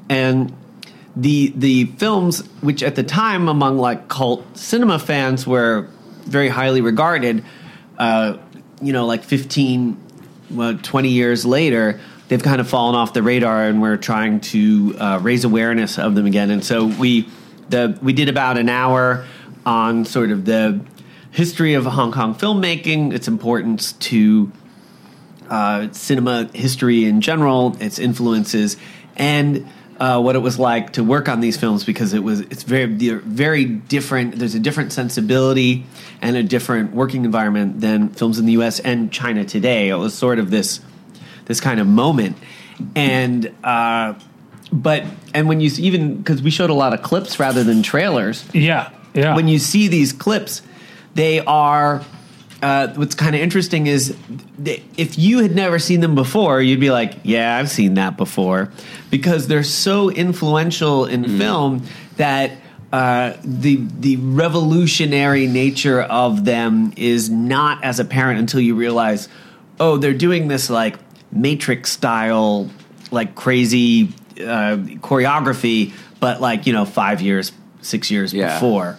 And 0.09 0.53
the 1.15 1.53
the 1.55 1.85
films, 1.97 2.45
which 2.61 2.83
at 2.83 2.95
the 2.95 3.03
time 3.03 3.47
among 3.47 3.77
like 3.77 4.07
cult 4.09 4.57
cinema 4.57 4.99
fans 4.99 5.47
were 5.47 5.87
very 6.25 6.49
highly 6.49 6.81
regarded, 6.81 7.43
uh, 7.99 8.37
you 8.81 8.93
know, 8.93 9.05
like 9.05 9.23
15, 9.23 9.97
well, 10.51 10.77
20 10.77 11.09
years 11.09 11.45
later, 11.45 11.99
they've 12.29 12.41
kind 12.41 12.61
of 12.61 12.69
fallen 12.69 12.95
off 12.95 13.13
the 13.13 13.21
radar, 13.21 13.65
and 13.65 13.81
we're 13.81 13.97
trying 13.97 14.39
to 14.39 14.95
uh, 14.97 15.19
raise 15.21 15.43
awareness 15.43 15.99
of 15.99 16.15
them 16.15 16.25
again. 16.25 16.49
And 16.49 16.63
so 16.63 16.85
we 16.85 17.27
the 17.69 17.99
we 18.01 18.13
did 18.13 18.29
about 18.29 18.57
an 18.57 18.69
hour 18.69 19.25
on 19.65 20.05
sort 20.05 20.31
of 20.31 20.45
the 20.45 20.79
history 21.31 21.73
of 21.73 21.85
Hong 21.85 22.11
Kong 22.11 22.33
filmmaking, 22.33 23.13
its 23.13 23.27
importance 23.27 23.93
to 23.93 24.51
uh, 25.49 25.91
cinema 25.91 26.49
history 26.53 27.05
in 27.05 27.21
general, 27.21 27.75
its 27.79 27.99
influences, 27.99 28.77
and 29.15 29.67
uh, 29.99 30.19
what 30.21 30.35
it 30.35 30.39
was 30.39 30.57
like 30.57 30.93
to 30.93 31.03
work 31.03 31.27
on 31.27 31.41
these 31.41 31.57
films 31.57 31.83
because 31.83 32.13
it 32.13 32.23
was 32.23 32.39
it's 32.41 32.63
very 32.63 32.85
very 32.85 33.65
different. 33.65 34.37
There's 34.39 34.55
a 34.55 34.59
different 34.59 34.93
sensibility 34.93 35.85
and 36.21 36.35
a 36.37 36.43
different 36.43 36.93
working 36.93 37.25
environment 37.25 37.81
than 37.81 38.09
films 38.09 38.39
in 38.39 38.45
the 38.45 38.53
U.S. 38.53 38.79
and 38.79 39.11
China 39.11 39.43
today. 39.45 39.89
It 39.89 39.95
was 39.95 40.13
sort 40.13 40.39
of 40.39 40.51
this 40.51 40.79
this 41.45 41.59
kind 41.59 41.79
of 41.79 41.87
moment, 41.87 42.37
and 42.95 43.51
uh, 43.63 44.13
but 44.71 45.03
and 45.33 45.47
when 45.47 45.59
you 45.61 45.69
see- 45.69 45.83
even 45.83 46.17
because 46.17 46.41
we 46.41 46.49
showed 46.51 46.69
a 46.69 46.73
lot 46.75 46.93
of 46.93 47.01
clips 47.01 47.39
rather 47.39 47.63
than 47.63 47.81
trailers 47.83 48.45
Yeah. 48.53 48.91
Yeah. 49.13 49.35
when 49.35 49.47
you 49.47 49.59
see 49.59 49.87
these 49.87 50.13
clips, 50.13 50.61
they 51.15 51.39
are. 51.41 52.03
Uh, 52.61 52.87
what's 52.95 53.15
kind 53.15 53.35
of 53.35 53.41
interesting 53.41 53.87
is 53.87 54.15
they, 54.57 54.83
if 54.97 55.17
you 55.17 55.39
had 55.39 55.55
never 55.55 55.79
seen 55.79 56.01
them 56.01 56.13
before, 56.15 56.61
you'd 56.61 56.79
be 56.81 56.91
like, 56.91 57.13
"Yeah, 57.23 57.55
I've 57.55 57.69
seen 57.69 57.93
that 57.93 58.17
before," 58.17 58.69
because 59.09 59.47
they're 59.47 59.63
so 59.63 60.09
influential 60.09 61.05
in 61.05 61.37
film 61.37 61.83
that 62.17 62.51
uh, 62.91 63.33
the 63.45 63.77
the 63.99 64.17
revolutionary 64.17 65.47
nature 65.47 66.01
of 66.01 66.43
them 66.43 66.91
is 66.97 67.29
not 67.29 67.83
as 67.83 67.99
apparent 67.99 68.39
until 68.39 68.59
you 68.59 68.75
realize, 68.75 69.29
oh, 69.79 69.95
they're 69.97 70.13
doing 70.13 70.49
this 70.49 70.69
like 70.69 70.97
Matrix 71.31 71.91
style, 71.91 72.69
like 73.11 73.35
crazy 73.35 74.09
uh, 74.39 74.75
choreography, 74.99 75.93
but 76.19 76.41
like 76.41 76.67
you 76.67 76.73
know 76.73 76.83
five 76.85 77.21
years, 77.21 77.53
six 77.81 78.11
years 78.11 78.33
Yeah. 78.33 78.55
before. 78.55 78.97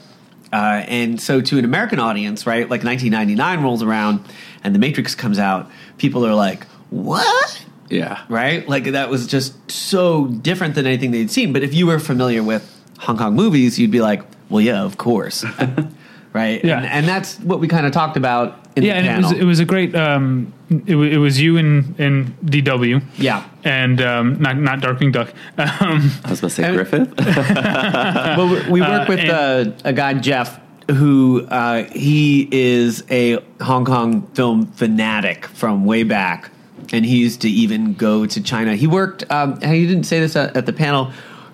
Uh, 0.53 0.83
and 0.89 1.21
so, 1.21 1.41
to 1.41 1.59
an 1.59 1.65
American 1.65 1.99
audience, 2.01 2.47
right, 2.47 2.69
like 2.69 2.83
1999 2.83 3.63
rolls 3.63 3.83
around 3.83 4.25
and 4.65 4.75
The 4.75 4.79
Matrix 4.79 5.15
comes 5.15 5.39
out, 5.39 5.71
people 5.99 6.27
are 6.27 6.35
like, 6.35 6.67
"What?" 6.91 7.65
Yeah. 7.89 8.23
right? 8.29 8.69
Like 8.69 8.85
that 8.93 9.11
was 9.11 9.27
just 9.27 9.71
so 9.71 10.27
different 10.27 10.75
than 10.77 10.87
anything 10.87 11.11
they'd 11.11 11.31
seen. 11.31 11.53
But 11.53 11.63
if 11.63 11.75
you 11.75 11.87
were 11.87 11.99
familiar 11.99 12.43
with 12.43 12.65
Hong 13.01 13.17
Kong 13.17 13.35
movies, 13.35 13.79
you'd 13.79 13.91
be 13.91 14.01
like, 14.01 14.23
well, 14.49 14.61
yeah, 14.61 14.83
of 14.83 14.97
course, 14.97 15.45
right? 16.33 16.65
Yeah. 16.65 16.77
and, 16.79 16.87
and 16.87 17.09
that's 17.09 17.39
what 17.41 17.61
we 17.61 17.69
kind 17.69 17.87
of 17.87 17.93
talked 17.93 18.17
about 18.17 18.70
yeah, 18.83 19.01
the 19.03 19.09
and 19.09 19.19
it 19.25 19.27
was 19.29 19.33
it 19.41 19.45
was 19.45 19.61
a 19.61 19.65
great. 19.65 19.95
Um, 19.95 20.53
it, 20.87 20.95
wa- 20.95 21.03
it 21.03 21.17
was 21.17 21.41
you 21.41 21.57
and 21.57 21.99
and 21.99 22.37
DW. 22.41 23.03
Yeah. 23.17 23.45
and 23.65 24.01
um, 24.01 24.41
not 24.41 24.57
not 24.59 24.81
Darkwing 24.81 25.13
Duck. 25.13 25.33
Um, 25.59 26.11
I 26.25 26.31
was 26.31 26.39
about 26.41 26.49
to 26.49 26.51
say 26.51 26.65
And- 26.65 26.77
Griffith. 26.77 27.15
well, 27.57 28.49
we- 28.49 28.71
we 28.73 28.81
work 28.81 29.03
Uh, 29.03 29.05
with 29.09 29.29
uh, 29.29 29.73
a 29.85 29.93
guy 29.93 30.15
Jeff 30.15 30.61
who 30.91 31.47
uh, 31.49 31.85
he 31.93 32.49
is 32.51 33.05
a 33.11 33.39
Hong 33.63 33.85
Kong 33.85 34.23
film 34.35 34.67
fanatic 34.73 35.47
from 35.47 35.85
way 35.85 36.03
back, 36.03 36.51
and 36.93 37.05
he 37.05 37.19
used 37.19 37.43
to 37.43 37.49
even 37.51 37.95
go 37.95 38.27
to 38.27 38.43
China. 38.43 38.75
He 38.75 38.87
worked. 38.87 39.31
Um, 39.31 39.61
he 39.61 39.87
didn't 39.87 40.05
say 40.05 40.19
this 40.21 40.35
at, 40.37 40.57
at 40.57 40.67
the 40.67 40.73
panel, 40.73 41.13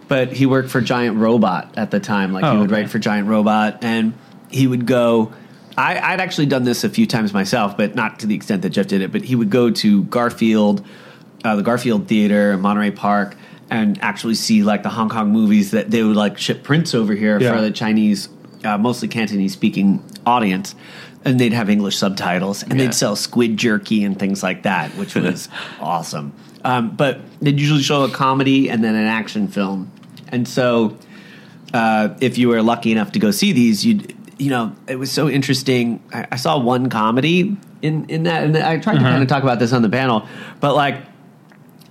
but 0.08 0.32
he 0.32 0.46
worked 0.46 0.70
for 0.70 0.80
Giant 0.80 1.16
Robot 1.18 1.74
at 1.76 1.90
the 1.90 2.00
time. 2.00 2.32
Like 2.32 2.44
he 2.44 2.50
Oh, 2.50 2.60
would 2.60 2.70
okay. 2.72 2.82
write 2.82 2.90
for 2.90 2.98
Giant 2.98 3.28
Robot, 3.28 3.82
and 3.84 4.14
he 4.50 4.66
would 4.66 4.86
go. 4.86 5.32
I, 5.76 5.98
I'd 6.12 6.20
actually 6.20 6.46
done 6.46 6.64
this 6.64 6.84
a 6.84 6.88
few 6.88 7.06
times 7.06 7.32
myself, 7.34 7.76
but 7.76 7.94
not 7.94 8.20
to 8.20 8.26
the 8.26 8.34
extent 8.34 8.62
that 8.62 8.70
Jeff 8.70 8.86
did 8.86 9.02
it. 9.02 9.12
But 9.12 9.22
he 9.22 9.34
would 9.36 9.50
go 9.50 9.70
to 9.70 10.04
Garfield, 10.04 10.84
uh, 11.44 11.56
the 11.56 11.62
Garfield 11.62 12.08
Theater, 12.08 12.52
in 12.52 12.60
Monterey 12.60 12.90
Park, 12.90 13.36
and 13.68 14.00
actually 14.00 14.36
see 14.36 14.62
like 14.62 14.82
the 14.82 14.88
Hong 14.88 15.08
Kong 15.08 15.30
movies 15.30 15.72
that 15.72 15.90
they 15.90 16.02
would 16.02 16.16
like 16.16 16.38
ship 16.38 16.62
prints 16.62 16.94
over 16.94 17.14
here 17.14 17.38
Yeah. 17.40 17.54
for 17.54 17.60
the 17.60 17.70
Chinese, 17.70 18.28
uh, 18.64 18.78
mostly 18.78 19.08
Cantonese 19.08 19.52
speaking 19.52 20.02
audience. 20.24 20.74
And 21.24 21.40
they'd 21.40 21.52
have 21.52 21.68
English 21.68 21.96
subtitles, 21.98 22.62
and 22.62 22.74
Yeah. 22.78 22.86
they'd 22.86 22.94
sell 22.94 23.16
squid 23.16 23.56
jerky 23.56 24.04
and 24.04 24.16
things 24.18 24.42
like 24.44 24.62
that, 24.62 24.90
which 24.96 25.14
was 25.16 25.48
awesome. 25.80 26.32
Um, 26.64 26.90
but 26.96 27.20
they'd 27.42 27.58
usually 27.60 27.82
show 27.82 28.04
a 28.04 28.08
comedy 28.08 28.70
and 28.70 28.82
then 28.82 28.94
an 28.94 29.06
action 29.06 29.48
film. 29.48 29.90
And 30.28 30.46
so 30.48 30.96
uh, 31.74 32.10
if 32.20 32.38
you 32.38 32.48
were 32.48 32.62
lucky 32.62 32.92
enough 32.92 33.12
to 33.12 33.18
go 33.18 33.30
see 33.32 33.52
these, 33.52 33.84
you'd 33.84 34.15
you 34.38 34.50
know 34.50 34.74
it 34.86 34.96
was 34.96 35.10
so 35.10 35.28
interesting. 35.28 36.02
I, 36.12 36.26
I 36.32 36.36
saw 36.36 36.58
one 36.58 36.88
comedy 36.88 37.56
in 37.82 38.06
in 38.06 38.24
that, 38.24 38.44
and 38.44 38.56
I 38.56 38.78
tried 38.78 38.94
to 38.94 39.00
kind 39.00 39.22
of 39.22 39.28
talk 39.28 39.42
about 39.42 39.58
this 39.58 39.72
on 39.72 39.82
the 39.82 39.88
panel, 39.88 40.26
but 40.60 40.74
like 40.74 40.96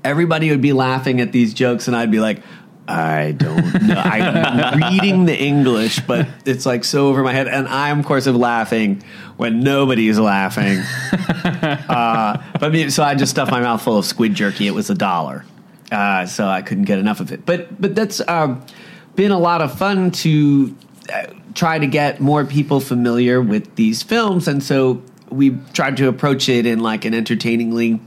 everybody 0.04 0.50
would 0.52 0.62
be 0.62 0.74
laughing 0.74 1.22
at 1.22 1.32
these 1.32 1.54
jokes, 1.54 1.88
and 1.88 1.96
I'd 1.96 2.12
be 2.12 2.20
like. 2.20 2.42
I 2.88 3.32
don't 3.32 3.82
know. 3.82 3.96
I'm 3.96 4.94
reading 4.94 5.26
the 5.26 5.36
English, 5.36 6.02
but 6.02 6.28
it's 6.46 6.68
like 6.68 6.84
so 6.84 7.08
over 7.08 7.24
my 7.24 7.34
head, 7.34 7.48
and 7.48 7.68
I'm 7.68 8.02
of 8.02 8.06
course 8.06 8.28
of 8.28 8.36
laughing 8.36 9.02
when 9.38 9.62
nobody's 9.62 10.20
laughing. 10.20 10.84
Uh, 11.46 12.42
but 12.60 12.72
me, 12.72 12.90
so 12.90 13.04
I 13.04 13.16
just 13.16 13.32
stuffed 13.32 13.52
my 13.52 13.62
mouth 13.62 13.82
full 13.82 13.98
of 13.98 14.06
squid 14.06 14.34
jerky. 14.34 14.68
It 14.68 14.74
was 14.74 14.90
a 14.90 14.96
dollar, 14.96 15.46
uh, 15.92 16.26
so 16.26 16.48
I 16.48 16.62
couldn't 16.62 16.86
get 16.86 17.00
enough 17.00 17.20
of 17.20 17.32
it. 17.32 17.46
But 17.46 17.80
but 17.80 17.96
that's 17.96 18.22
um, 18.28 18.66
been 19.16 19.32
a 19.32 19.38
lot 19.38 19.62
of 19.62 19.78
fun 19.78 20.12
to 20.12 20.76
uh, 21.14 21.28
try 21.56 21.80
to 21.80 21.88
get 21.88 22.20
more 22.20 22.46
people 22.46 22.80
familiar 22.80 23.42
with 23.42 23.76
these 23.76 24.04
films, 24.04 24.48
and 24.48 24.62
so 24.62 25.02
we 25.30 25.58
tried 25.74 25.98
to 25.98 26.08
approach 26.08 26.48
it 26.50 26.66
in 26.66 26.80
like 26.80 27.06
an 27.06 27.14
entertainingly 27.14 28.00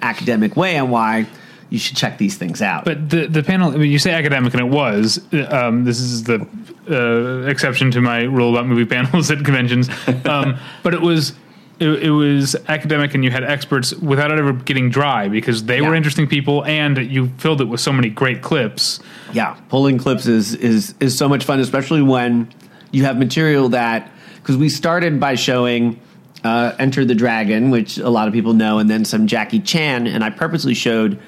academic 0.00 0.56
way 0.56 0.78
on 0.78 0.90
why 0.90 1.26
you 1.68 1.78
should 1.78 1.96
check 1.96 2.18
these 2.18 2.36
things 2.36 2.60
out. 2.60 2.84
but 2.84 3.08
the 3.08 3.26
the 3.26 3.42
panel 3.42 3.72
I 3.72 3.76
mean, 3.76 3.90
you 3.90 3.98
say 3.98 4.12
academic, 4.12 4.52
and 4.54 4.60
it 4.60 4.70
was. 4.70 5.20
Um, 5.50 5.84
this 5.84 6.00
is 6.00 6.24
the 6.24 6.46
uh, 6.90 7.48
exception 7.48 7.90
to 7.92 8.00
my 8.00 8.22
rule 8.22 8.50
about 8.54 8.66
movie 8.66 8.84
panels 8.94 9.30
at 9.30 9.44
conventions. 9.44 9.88
Um, 10.24 10.58
but 10.82 10.94
it 10.94 11.00
was. 11.00 11.34
It, 11.80 12.04
it 12.04 12.10
was 12.10 12.54
academic, 12.68 13.14
and 13.14 13.24
you 13.24 13.32
had 13.32 13.42
experts 13.42 13.92
without 13.94 14.30
it 14.30 14.38
ever 14.38 14.52
getting 14.52 14.88
dry 14.88 15.28
because 15.28 15.64
they 15.64 15.80
were 15.80 15.96
interesting 15.96 16.28
people, 16.28 16.64
and 16.64 16.98
you 16.98 17.28
filled 17.38 17.60
it 17.60 17.64
with 17.64 17.80
so 17.80 17.92
many 17.92 18.08
great 18.08 18.40
clips. 18.40 19.00
Yeah, 19.32 19.58
pulling 19.68 19.98
clips 19.98 20.26
is 20.26 20.54
is 20.54 20.94
is 21.00 21.16
so 21.16 21.28
much 21.28 21.44
fun, 21.44 21.58
especially 21.58 22.02
when 22.02 22.52
you 22.92 23.04
have 23.04 23.18
material 23.18 23.70
that 23.70 24.10
because 24.36 24.56
we 24.56 24.68
started 24.68 25.18
by 25.18 25.34
showing 25.34 26.00
uh, 26.44 26.74
Enter 26.78 27.04
the 27.04 27.14
Dragon, 27.14 27.70
which 27.70 27.98
a 27.98 28.08
lot 28.08 28.28
of 28.28 28.34
people 28.34 28.54
know, 28.54 28.78
and 28.78 28.88
then 28.88 29.04
some 29.04 29.26
Jackie 29.26 29.60
Chan, 29.60 30.06
and 30.06 30.22
I 30.22 30.30
purposely 30.30 30.74
showed 30.74 31.20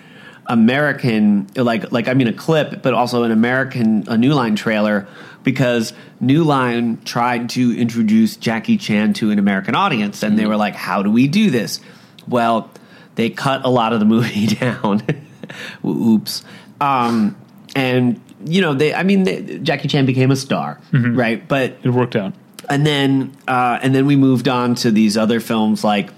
American 0.46 1.48
like 1.56 1.90
like 1.90 2.08
I 2.08 2.14
mean 2.14 2.28
a 2.28 2.32
clip, 2.32 2.82
but 2.82 2.94
also 2.94 3.22
an 3.22 3.32
American 3.32 4.04
a 4.08 4.16
New 4.16 4.34
Line 4.34 4.56
trailer 4.56 5.06
because 5.42 5.92
New 6.20 6.44
Line 6.44 7.00
tried 7.04 7.50
to 7.50 7.76
introduce 7.78 8.36
Jackie 8.36 8.76
Chan 8.76 9.14
to 9.14 9.30
an 9.30 9.38
American 9.38 9.74
audience, 9.74 10.22
and 10.22 10.38
they 10.38 10.46
were 10.46 10.56
like, 10.56 10.74
"How 10.74 11.02
do 11.02 11.10
we 11.10 11.28
do 11.28 11.50
this?" 11.50 11.80
Well, 12.28 12.70
they 13.14 13.30
cut 13.30 13.64
a 13.64 13.68
lot 13.68 13.92
of 13.92 14.00
the 14.00 14.06
movie 14.06 14.46
down. 14.54 15.02
Oops. 15.84 16.44
Um, 16.80 17.36
and 17.76 18.20
you 18.44 18.60
know, 18.60 18.74
they. 18.74 18.94
I 18.94 19.02
mean, 19.02 19.24
they, 19.24 19.58
Jackie 19.58 19.88
Chan 19.88 20.06
became 20.06 20.30
a 20.30 20.36
star, 20.36 20.78
right? 20.92 21.46
But 21.46 21.78
It 21.82 21.90
worked 21.90 22.16
out. 22.16 22.32
and 22.68 22.86
then 22.86 23.36
uh, 23.48 23.78
and 23.82 23.94
then 23.94 24.06
we 24.06 24.16
moved 24.16 24.48
on 24.48 24.74
to 24.76 24.90
these 24.90 25.16
other 25.16 25.40
films 25.40 25.82
like 25.84 26.10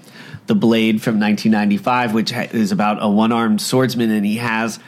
The 0.47 0.55
Blade 0.55 1.01
from 1.01 1.19
1995, 1.19 2.13
which 2.13 2.31
ha- 2.31 2.47
is 2.51 2.71
about 2.71 2.97
a 3.01 3.09
one-armed 3.09 3.61
swordsman, 3.61 4.11
and 4.11 4.25
he 4.25 4.37
has 4.37 4.79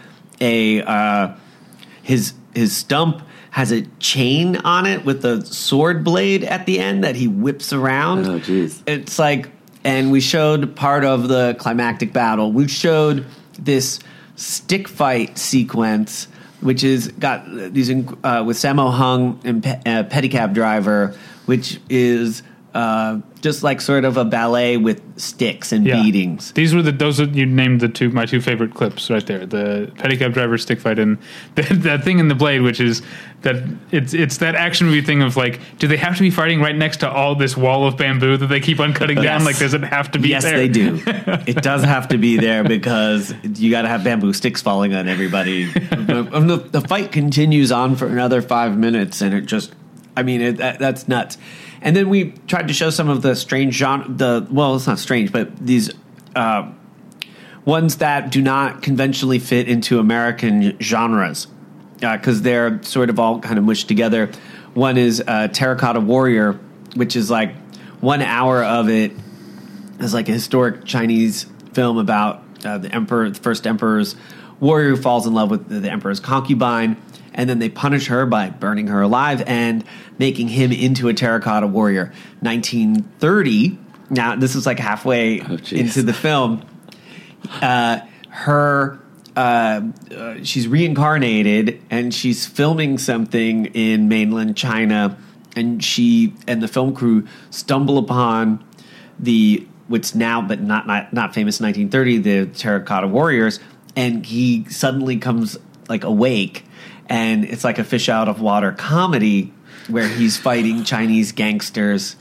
a 0.41 0.81
uh, 0.81 1.33
his 2.03 2.33
his 2.55 2.75
stump 2.75 3.21
has 3.51 3.71
a 3.71 3.81
chain 3.99 4.57
on 4.57 4.85
it 4.85 5.03
with 5.05 5.25
a 5.25 5.43
sword 5.45 6.03
blade 6.03 6.43
at 6.43 6.65
the 6.67 6.79
end 6.79 7.03
that 7.03 7.15
he 7.15 7.27
whips 7.27 7.73
around. 7.73 8.25
Oh, 8.27 8.39
jeez. 8.39 8.79
It's 8.85 9.17
like, 9.17 9.49
and 9.83 10.11
we 10.11 10.21
showed 10.21 10.75
part 10.75 11.03
of 11.03 11.27
the 11.27 11.55
climactic 11.59 12.13
battle. 12.13 12.51
We 12.51 12.67
showed 12.67 13.25
this 13.57 13.99
stick 14.35 14.87
fight 14.87 15.37
sequence, 15.39 16.27
which 16.61 16.83
is 16.83 17.07
got 17.09 17.45
these 17.73 17.89
uh, 17.89 18.43
with 18.45 18.57
Sammo 18.57 18.91
Hung 18.91 19.39
and 19.43 19.63
Pe- 19.63 19.81
uh, 19.85 20.03
Pedicab 20.03 20.53
Driver, 20.53 21.17
which 21.45 21.79
is 21.89 22.43
uh, 22.73 23.19
just 23.41 23.63
like 23.63 23.79
sort 23.81 24.05
of 24.05 24.17
a 24.17 24.25
ballet 24.25 24.77
with 24.77 25.01
sticks 25.19 25.71
and 25.71 25.85
Yeah. 25.85 26.01
beatings. 26.01 26.51
These 26.53 26.73
were 26.75 26.81
the 26.81 26.91
those 26.91 27.19
are, 27.21 27.25
you 27.25 27.45
named 27.45 27.81
the 27.81 27.89
two 27.89 28.09
my 28.09 28.25
two 28.25 28.41
favorite 28.41 28.73
clips 28.73 29.09
right 29.09 29.25
there. 29.25 29.45
The 29.45 29.91
pedicab 29.95 30.33
driver 30.33 30.57
stick 30.57 30.79
fight 30.79 30.99
and 30.99 31.17
the, 31.55 31.61
that 31.63 32.03
thing 32.03 32.19
in 32.19 32.27
the 32.27 32.35
blade, 32.35 32.61
which 32.61 32.79
is 32.79 33.01
that 33.41 33.55
it's 33.91 34.13
it's 34.13 34.37
that 34.37 34.55
action 34.55 34.87
movie 34.87 35.01
thing 35.01 35.21
of 35.21 35.37
like, 35.37 35.59
do 35.79 35.87
they 35.87 35.95
have 35.97 36.15
to 36.17 36.21
be 36.21 36.29
fighting 36.29 36.59
right 36.59 36.75
next 36.75 36.97
to 36.97 37.09
all 37.09 37.35
this 37.35 37.55
wall 37.55 37.87
of 37.87 37.95
bamboo 37.97 38.35
that 38.37 38.47
they 38.47 38.59
keep 38.59 38.79
on 38.79 38.93
cutting 38.93 39.21
down? 39.21 39.45
Like, 39.45 39.57
does 39.57 39.73
it 39.73 39.83
have 39.83 40.11
to 40.11 40.19
be 40.19 40.29
yes, 40.29 40.43
there? 40.43 40.57
they 40.57 40.67
do. 40.67 41.01
it 41.05 41.55
does 41.63 41.83
have 41.83 42.09
to 42.09 42.17
be 42.17 42.37
there 42.37 42.63
because 42.63 43.33
you 43.57 43.71
got 43.71 43.83
to 43.83 43.87
have 43.87 44.03
bamboo 44.03 44.33
sticks 44.33 44.61
falling 44.61 44.93
on 44.93 45.07
everybody. 45.07 45.65
the, 45.71 46.29
um, 46.33 46.47
the- 46.47 46.57
the 46.57 46.81
fight 46.81 47.11
continues 47.11 47.71
on 47.71 47.95
for 47.95 48.07
another 48.07 48.41
five 48.41 48.77
minutes, 48.77 49.21
and 49.21 49.33
it 49.33 49.45
just, 49.45 49.73
I 50.17 50.23
mean, 50.23 50.41
it, 50.41 50.57
that, 50.57 50.77
that's 50.79 51.07
nuts. 51.07 51.37
And 51.81 51.95
then 51.95 52.09
we 52.09 52.31
tried 52.47 52.67
to 52.67 52.73
show 52.73 52.89
some 52.89 53.09
of 53.09 53.21
the 53.21 53.35
strange 53.35 53.75
genre. 53.75 54.07
The 54.07 54.47
well, 54.51 54.75
it's 54.75 54.87
not 54.87 54.99
strange, 54.99 55.31
but 55.31 55.55
these. 55.57 55.91
Uh, 56.35 56.71
ones 57.65 57.97
that 57.97 58.31
do 58.31 58.41
not 58.41 58.81
conventionally 58.81 59.37
fit 59.37 59.67
into 59.67 59.99
American 59.99 60.77
genres 60.79 61.47
because 61.99 62.41
they're 62.41 62.81
sort 62.83 63.09
of 63.09 63.19
all 63.19 63.39
kind 63.39 63.59
of 63.59 63.63
mushed 63.63 63.87
together. 63.87 64.31
One 64.73 64.97
is 64.97 65.21
uh, 65.25 65.49
Terracotta 65.49 65.99
Warrior, 65.99 66.53
which 66.95 67.15
is 67.15 67.29
like 67.29 67.55
one 68.01 68.21
hour 68.21 68.63
of 68.63 68.89
it 68.89 69.11
is 69.99 70.13
like 70.13 70.29
a 70.29 70.31
historic 70.31 70.85
Chinese 70.85 71.45
film 71.73 71.97
about 71.97 72.43
uh, 72.63 72.77
the 72.77 72.93
emperor, 72.93 73.29
the 73.29 73.39
first 73.39 73.67
emperor's 73.67 74.15
warrior 74.59 74.89
who 74.89 74.97
falls 74.97 75.27
in 75.27 75.33
love 75.33 75.51
with 75.51 75.67
the 75.67 75.89
emperor's 75.89 76.19
concubine, 76.19 76.97
and 77.33 77.49
then 77.49 77.59
they 77.59 77.69
punish 77.69 78.07
her 78.07 78.25
by 78.25 78.49
burning 78.49 78.87
her 78.87 79.01
alive 79.01 79.43
and 79.45 79.83
making 80.17 80.47
him 80.47 80.71
into 80.71 81.07
a 81.07 81.13
terracotta 81.13 81.67
warrior. 81.67 82.13
1930. 82.41 83.77
Now 84.09 84.35
this 84.35 84.55
is 84.55 84.65
like 84.65 84.79
halfway 84.79 85.39
jeez. 85.39 85.77
into 85.77 86.03
the 86.03 86.13
film. 86.13 86.65
Uh, 87.61 87.99
her 88.29 88.99
uh, 89.35 89.81
uh, 90.13 90.35
she's 90.43 90.67
reincarnated 90.67 91.81
and 91.89 92.13
she's 92.13 92.45
filming 92.45 92.97
something 92.97 93.67
in 93.67 94.09
mainland 94.09 94.57
China, 94.57 95.17
and 95.55 95.83
she 95.83 96.33
and 96.47 96.61
the 96.61 96.67
film 96.67 96.93
crew 96.93 97.25
stumble 97.49 97.97
upon 97.97 98.63
the 99.17 99.65
what's 99.87 100.13
now 100.13 100.41
but 100.41 100.61
not 100.61 100.87
not, 100.87 101.13
not 101.13 101.33
famous 101.33 101.59
1930 101.59 102.17
the 102.17 102.45
terracotta 102.53 103.07
warriors 103.07 103.59
and 103.95 104.25
he 104.25 104.63
suddenly 104.65 105.17
comes 105.17 105.57
like 105.89 106.03
awake 106.03 106.63
and 107.09 107.43
it's 107.43 107.63
like 107.63 107.79
a 107.79 107.83
fish 107.83 108.07
out 108.07 108.27
of 108.29 108.39
water 108.39 108.71
comedy 108.71 109.51
where 109.89 110.07
he's 110.07 110.37
fighting 110.37 110.83
Chinese 110.83 111.31
gangsters, 111.31 112.15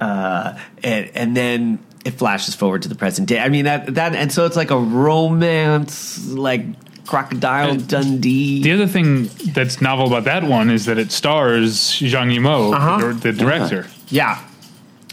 uh, 0.00 0.58
and, 0.82 1.10
and 1.14 1.36
then 1.36 1.78
it 2.04 2.12
flashes 2.12 2.54
forward 2.54 2.82
to 2.82 2.88
the 2.88 2.94
present 2.94 3.28
day. 3.28 3.38
I 3.40 3.48
mean 3.48 3.64
that 3.64 3.94
that 3.94 4.14
and 4.14 4.32
so 4.32 4.44
it's 4.46 4.56
like 4.56 4.70
a 4.70 4.78
romance, 4.78 6.26
like 6.28 6.62
Crocodile 7.06 7.70
And 7.70 7.88
Dundee. 7.88 8.62
The 8.62 8.72
other 8.72 8.86
thing 8.86 9.30
that's 9.54 9.80
novel 9.80 10.06
about 10.08 10.24
that 10.24 10.44
one 10.44 10.70
is 10.70 10.84
that 10.86 10.98
it 10.98 11.10
stars 11.10 11.74
Zhang 12.00 12.34
Yimou, 12.36 12.74
Uh-huh. 12.74 13.12
the, 13.14 13.14
the 13.14 13.32
director. 13.32 13.86
Yeah, 14.08 14.42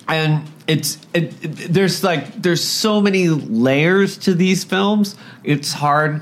and 0.07 0.43
it's 0.67 0.97
it, 1.13 1.33
it- 1.43 1.73
there's 1.73 2.03
like 2.03 2.41
there's 2.41 2.63
so 2.63 2.99
many 3.01 3.29
layers 3.29 4.17
to 4.19 4.33
these 4.33 4.63
films. 4.63 5.15
It's 5.43 5.71
hard 5.73 6.21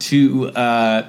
to 0.00 0.48
uh, 0.50 1.08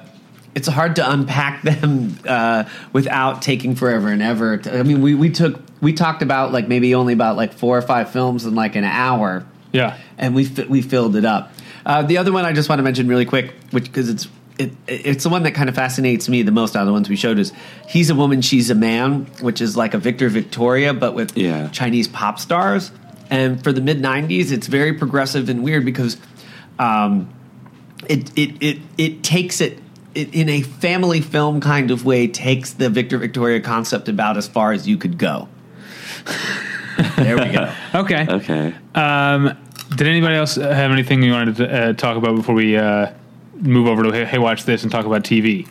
it's 0.58 0.68
hard 0.68 0.96
to 0.96 1.10
unpack 1.10 1.62
them 1.70 2.18
uh, 2.26 2.64
without 2.92 3.42
taking 3.42 3.74
forever 3.76 4.08
and 4.08 4.20
ever. 4.22 4.60
I 4.66 4.82
mean, 4.82 5.00
we 5.02 5.14
we 5.14 5.30
took 5.30 5.60
we 5.80 5.92
talked 5.92 6.22
about 6.22 6.52
like 6.52 6.66
maybe 6.68 6.94
only 6.94 7.12
about 7.12 7.36
like 7.36 7.52
four 7.52 7.78
or 7.78 7.82
five 7.82 8.10
films 8.10 8.44
in 8.44 8.54
like 8.54 8.74
an 8.76 8.84
hour 8.84 9.46
Yeah. 9.72 9.96
and 10.16 10.34
we 10.34 10.44
fi- 10.44 10.66
we 10.66 10.82
filled 10.82 11.14
it 11.16 11.24
up. 11.24 11.52
Uh, 11.86 12.02
the 12.02 12.18
other 12.18 12.32
one 12.32 12.44
I 12.44 12.52
just 12.52 12.68
want 12.68 12.80
to 12.80 12.82
mention 12.82 13.06
really 13.08 13.24
quick, 13.24 13.54
which 13.70 13.84
because 13.84 14.08
it's 14.08 14.28
it, 14.58 14.72
it's 14.88 15.22
the 15.22 15.30
one 15.30 15.44
that 15.44 15.52
kind 15.54 15.68
of 15.68 15.74
fascinates 15.76 16.28
me 16.28 16.42
the 16.42 16.50
most 16.50 16.74
out 16.74 16.80
of 16.82 16.86
the 16.86 16.92
ones 16.92 17.08
we 17.08 17.14
showed 17.16 17.38
is 17.38 17.52
he's 17.88 18.10
a 18.10 18.14
woman, 18.16 18.42
she's 18.42 18.70
a 18.70 18.74
man, 18.74 19.26
which 19.40 19.60
is 19.60 19.76
like 19.76 19.94
a 19.94 19.98
Victor 19.98 20.28
Victoria 20.28 20.92
but 20.92 21.14
with 21.14 21.36
Yeah. 21.36 21.68
Chinese 21.68 22.08
pop 22.08 22.38
stars. 22.40 22.90
And 23.30 23.62
for 23.62 23.72
the 23.72 23.80
mid 23.80 23.98
'90s, 24.02 24.50
it's 24.50 24.66
very 24.66 24.94
progressive 24.94 25.48
and 25.48 25.62
weird 25.62 25.84
because 25.84 26.16
um, 26.78 27.28
it 28.08 28.30
it 28.36 28.50
it 28.60 28.78
it 28.96 29.22
takes 29.22 29.60
it. 29.60 29.78
It, 30.18 30.34
in 30.34 30.48
a 30.48 30.62
family 30.62 31.20
film 31.20 31.60
kind 31.60 31.92
of 31.92 32.04
way, 32.04 32.26
takes 32.26 32.72
the 32.72 32.90
Victor 32.90 33.18
Victoria 33.18 33.60
concept 33.60 34.08
about 34.08 34.36
as 34.36 34.48
far 34.48 34.72
as 34.72 34.88
you 34.88 34.96
could 34.96 35.16
go. 35.16 35.48
there 37.16 37.36
we 37.36 37.52
go. 37.52 37.72
Okay. 37.94 38.26
Okay. 38.28 38.74
Um, 38.94 39.56
did 39.96 40.06
anybody 40.08 40.34
else 40.34 40.56
have 40.56 40.90
anything 40.90 41.22
you 41.22 41.32
wanted 41.32 41.56
to 41.56 41.72
uh, 41.72 41.92
talk 41.92 42.16
about 42.16 42.34
before 42.34 42.54
we 42.54 42.76
uh, 42.76 43.12
move 43.54 43.86
over 43.86 44.02
to 44.02 44.12
hey, 44.12 44.24
hey, 44.24 44.38
watch 44.38 44.64
this 44.64 44.82
and 44.82 44.90
talk 44.90 45.06
about 45.06 45.22
TV? 45.22 45.66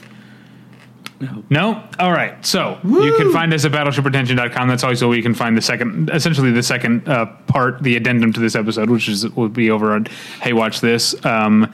No. 1.20 1.44
No? 1.50 1.84
All 2.00 2.12
right. 2.12 2.44
So 2.46 2.80
you 2.84 3.14
can 3.18 3.34
find 3.34 3.54
us 3.54 3.66
at 3.66 3.72
battleshippretension.com. 3.72 4.68
That's 4.68 4.84
also 4.84 5.08
where 5.08 5.18
you 5.18 5.24
can 5.24 5.34
find 5.34 5.58
the 5.58 5.62
second, 5.62 6.10
essentially 6.12 6.52
the 6.52 6.64
second 6.64 7.08
uh, 7.10 7.26
part, 7.48 7.82
the 7.84 7.96
addendum 7.96 8.32
to 8.34 8.40
this 8.40 8.56
episode, 8.56 8.90
which 8.90 9.10
is 9.10 9.28
will 9.32 9.50
be 9.50 9.70
over 9.72 9.94
on 9.94 10.06
Hey 10.42 10.54
Watch 10.54 10.80
This. 10.80 11.14
Um, 11.26 11.74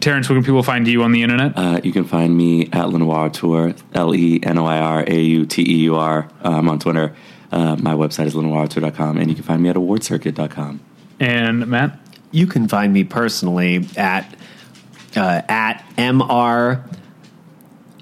Terence, 0.00 0.28
where 0.28 0.36
can 0.36 0.44
people 0.44 0.62
find 0.62 0.86
you 0.88 1.02
on 1.02 1.12
the 1.12 1.22
internet? 1.22 1.52
Uh, 1.56 1.80
you 1.84 1.92
can 1.92 2.04
find 2.04 2.36
me 2.36 2.68
at 2.72 2.88
Lenoir 2.88 3.26
Auteur, 3.28 3.74
L 3.94 4.14
E 4.14 4.40
N 4.42 4.58
O 4.58 4.64
I 4.66 4.78
R 4.78 5.04
A 5.06 5.20
U 5.20 5.46
T 5.46 5.62
E 5.62 5.76
U 5.84 5.96
R. 5.96 6.28
Um, 6.42 6.68
on 6.68 6.78
Twitter. 6.78 7.14
Uh, 7.52 7.76
my 7.76 7.94
website 7.94 8.26
is 8.26 8.34
lenoirauteur.com, 8.34 9.18
and 9.18 9.28
you 9.28 9.34
can 9.34 9.42
find 9.42 9.60
me 9.62 9.68
at 9.68 9.76
awardcircuit.com. 9.76 10.80
and 11.18 11.66
Matt? 11.66 11.98
You 12.30 12.46
can 12.46 12.68
find 12.68 12.92
me 12.92 13.02
personally 13.04 13.88
at 13.96 14.32
uh, 15.16 15.42
at 15.48 15.84
mr 15.98 16.84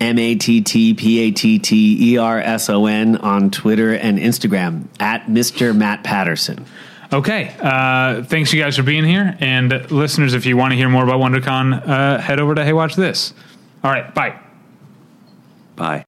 m 0.00 0.18
a 0.18 0.34
t 0.34 0.60
t 0.60 0.94
p 0.94 1.18
a 1.20 1.30
t 1.30 1.58
t 1.58 2.12
e 2.12 2.18
r 2.18 2.38
s 2.38 2.68
o 2.68 2.86
n 2.86 3.16
on 3.16 3.50
Twitter 3.50 3.92
and 3.92 4.18
Instagram 4.18 4.84
at 5.00 5.26
Mr. 5.26 5.74
Matt 5.74 6.04
Patterson. 6.04 6.66
Okay. 7.12 7.54
Uh, 7.58 8.22
thanks, 8.24 8.52
you 8.52 8.62
guys, 8.62 8.76
for 8.76 8.82
being 8.82 9.04
here. 9.04 9.36
And 9.40 9.90
listeners, 9.90 10.34
if 10.34 10.44
you 10.44 10.56
want 10.56 10.72
to 10.72 10.76
hear 10.76 10.88
more 10.88 11.04
about 11.04 11.20
WonderCon, 11.20 11.88
uh, 11.88 12.18
head 12.18 12.38
over 12.38 12.54
to 12.54 12.64
Hey 12.64 12.72
Watch 12.72 12.96
This. 12.96 13.32
All 13.82 13.90
right. 13.90 14.14
Bye. 14.14 14.38
Bye. 15.76 16.07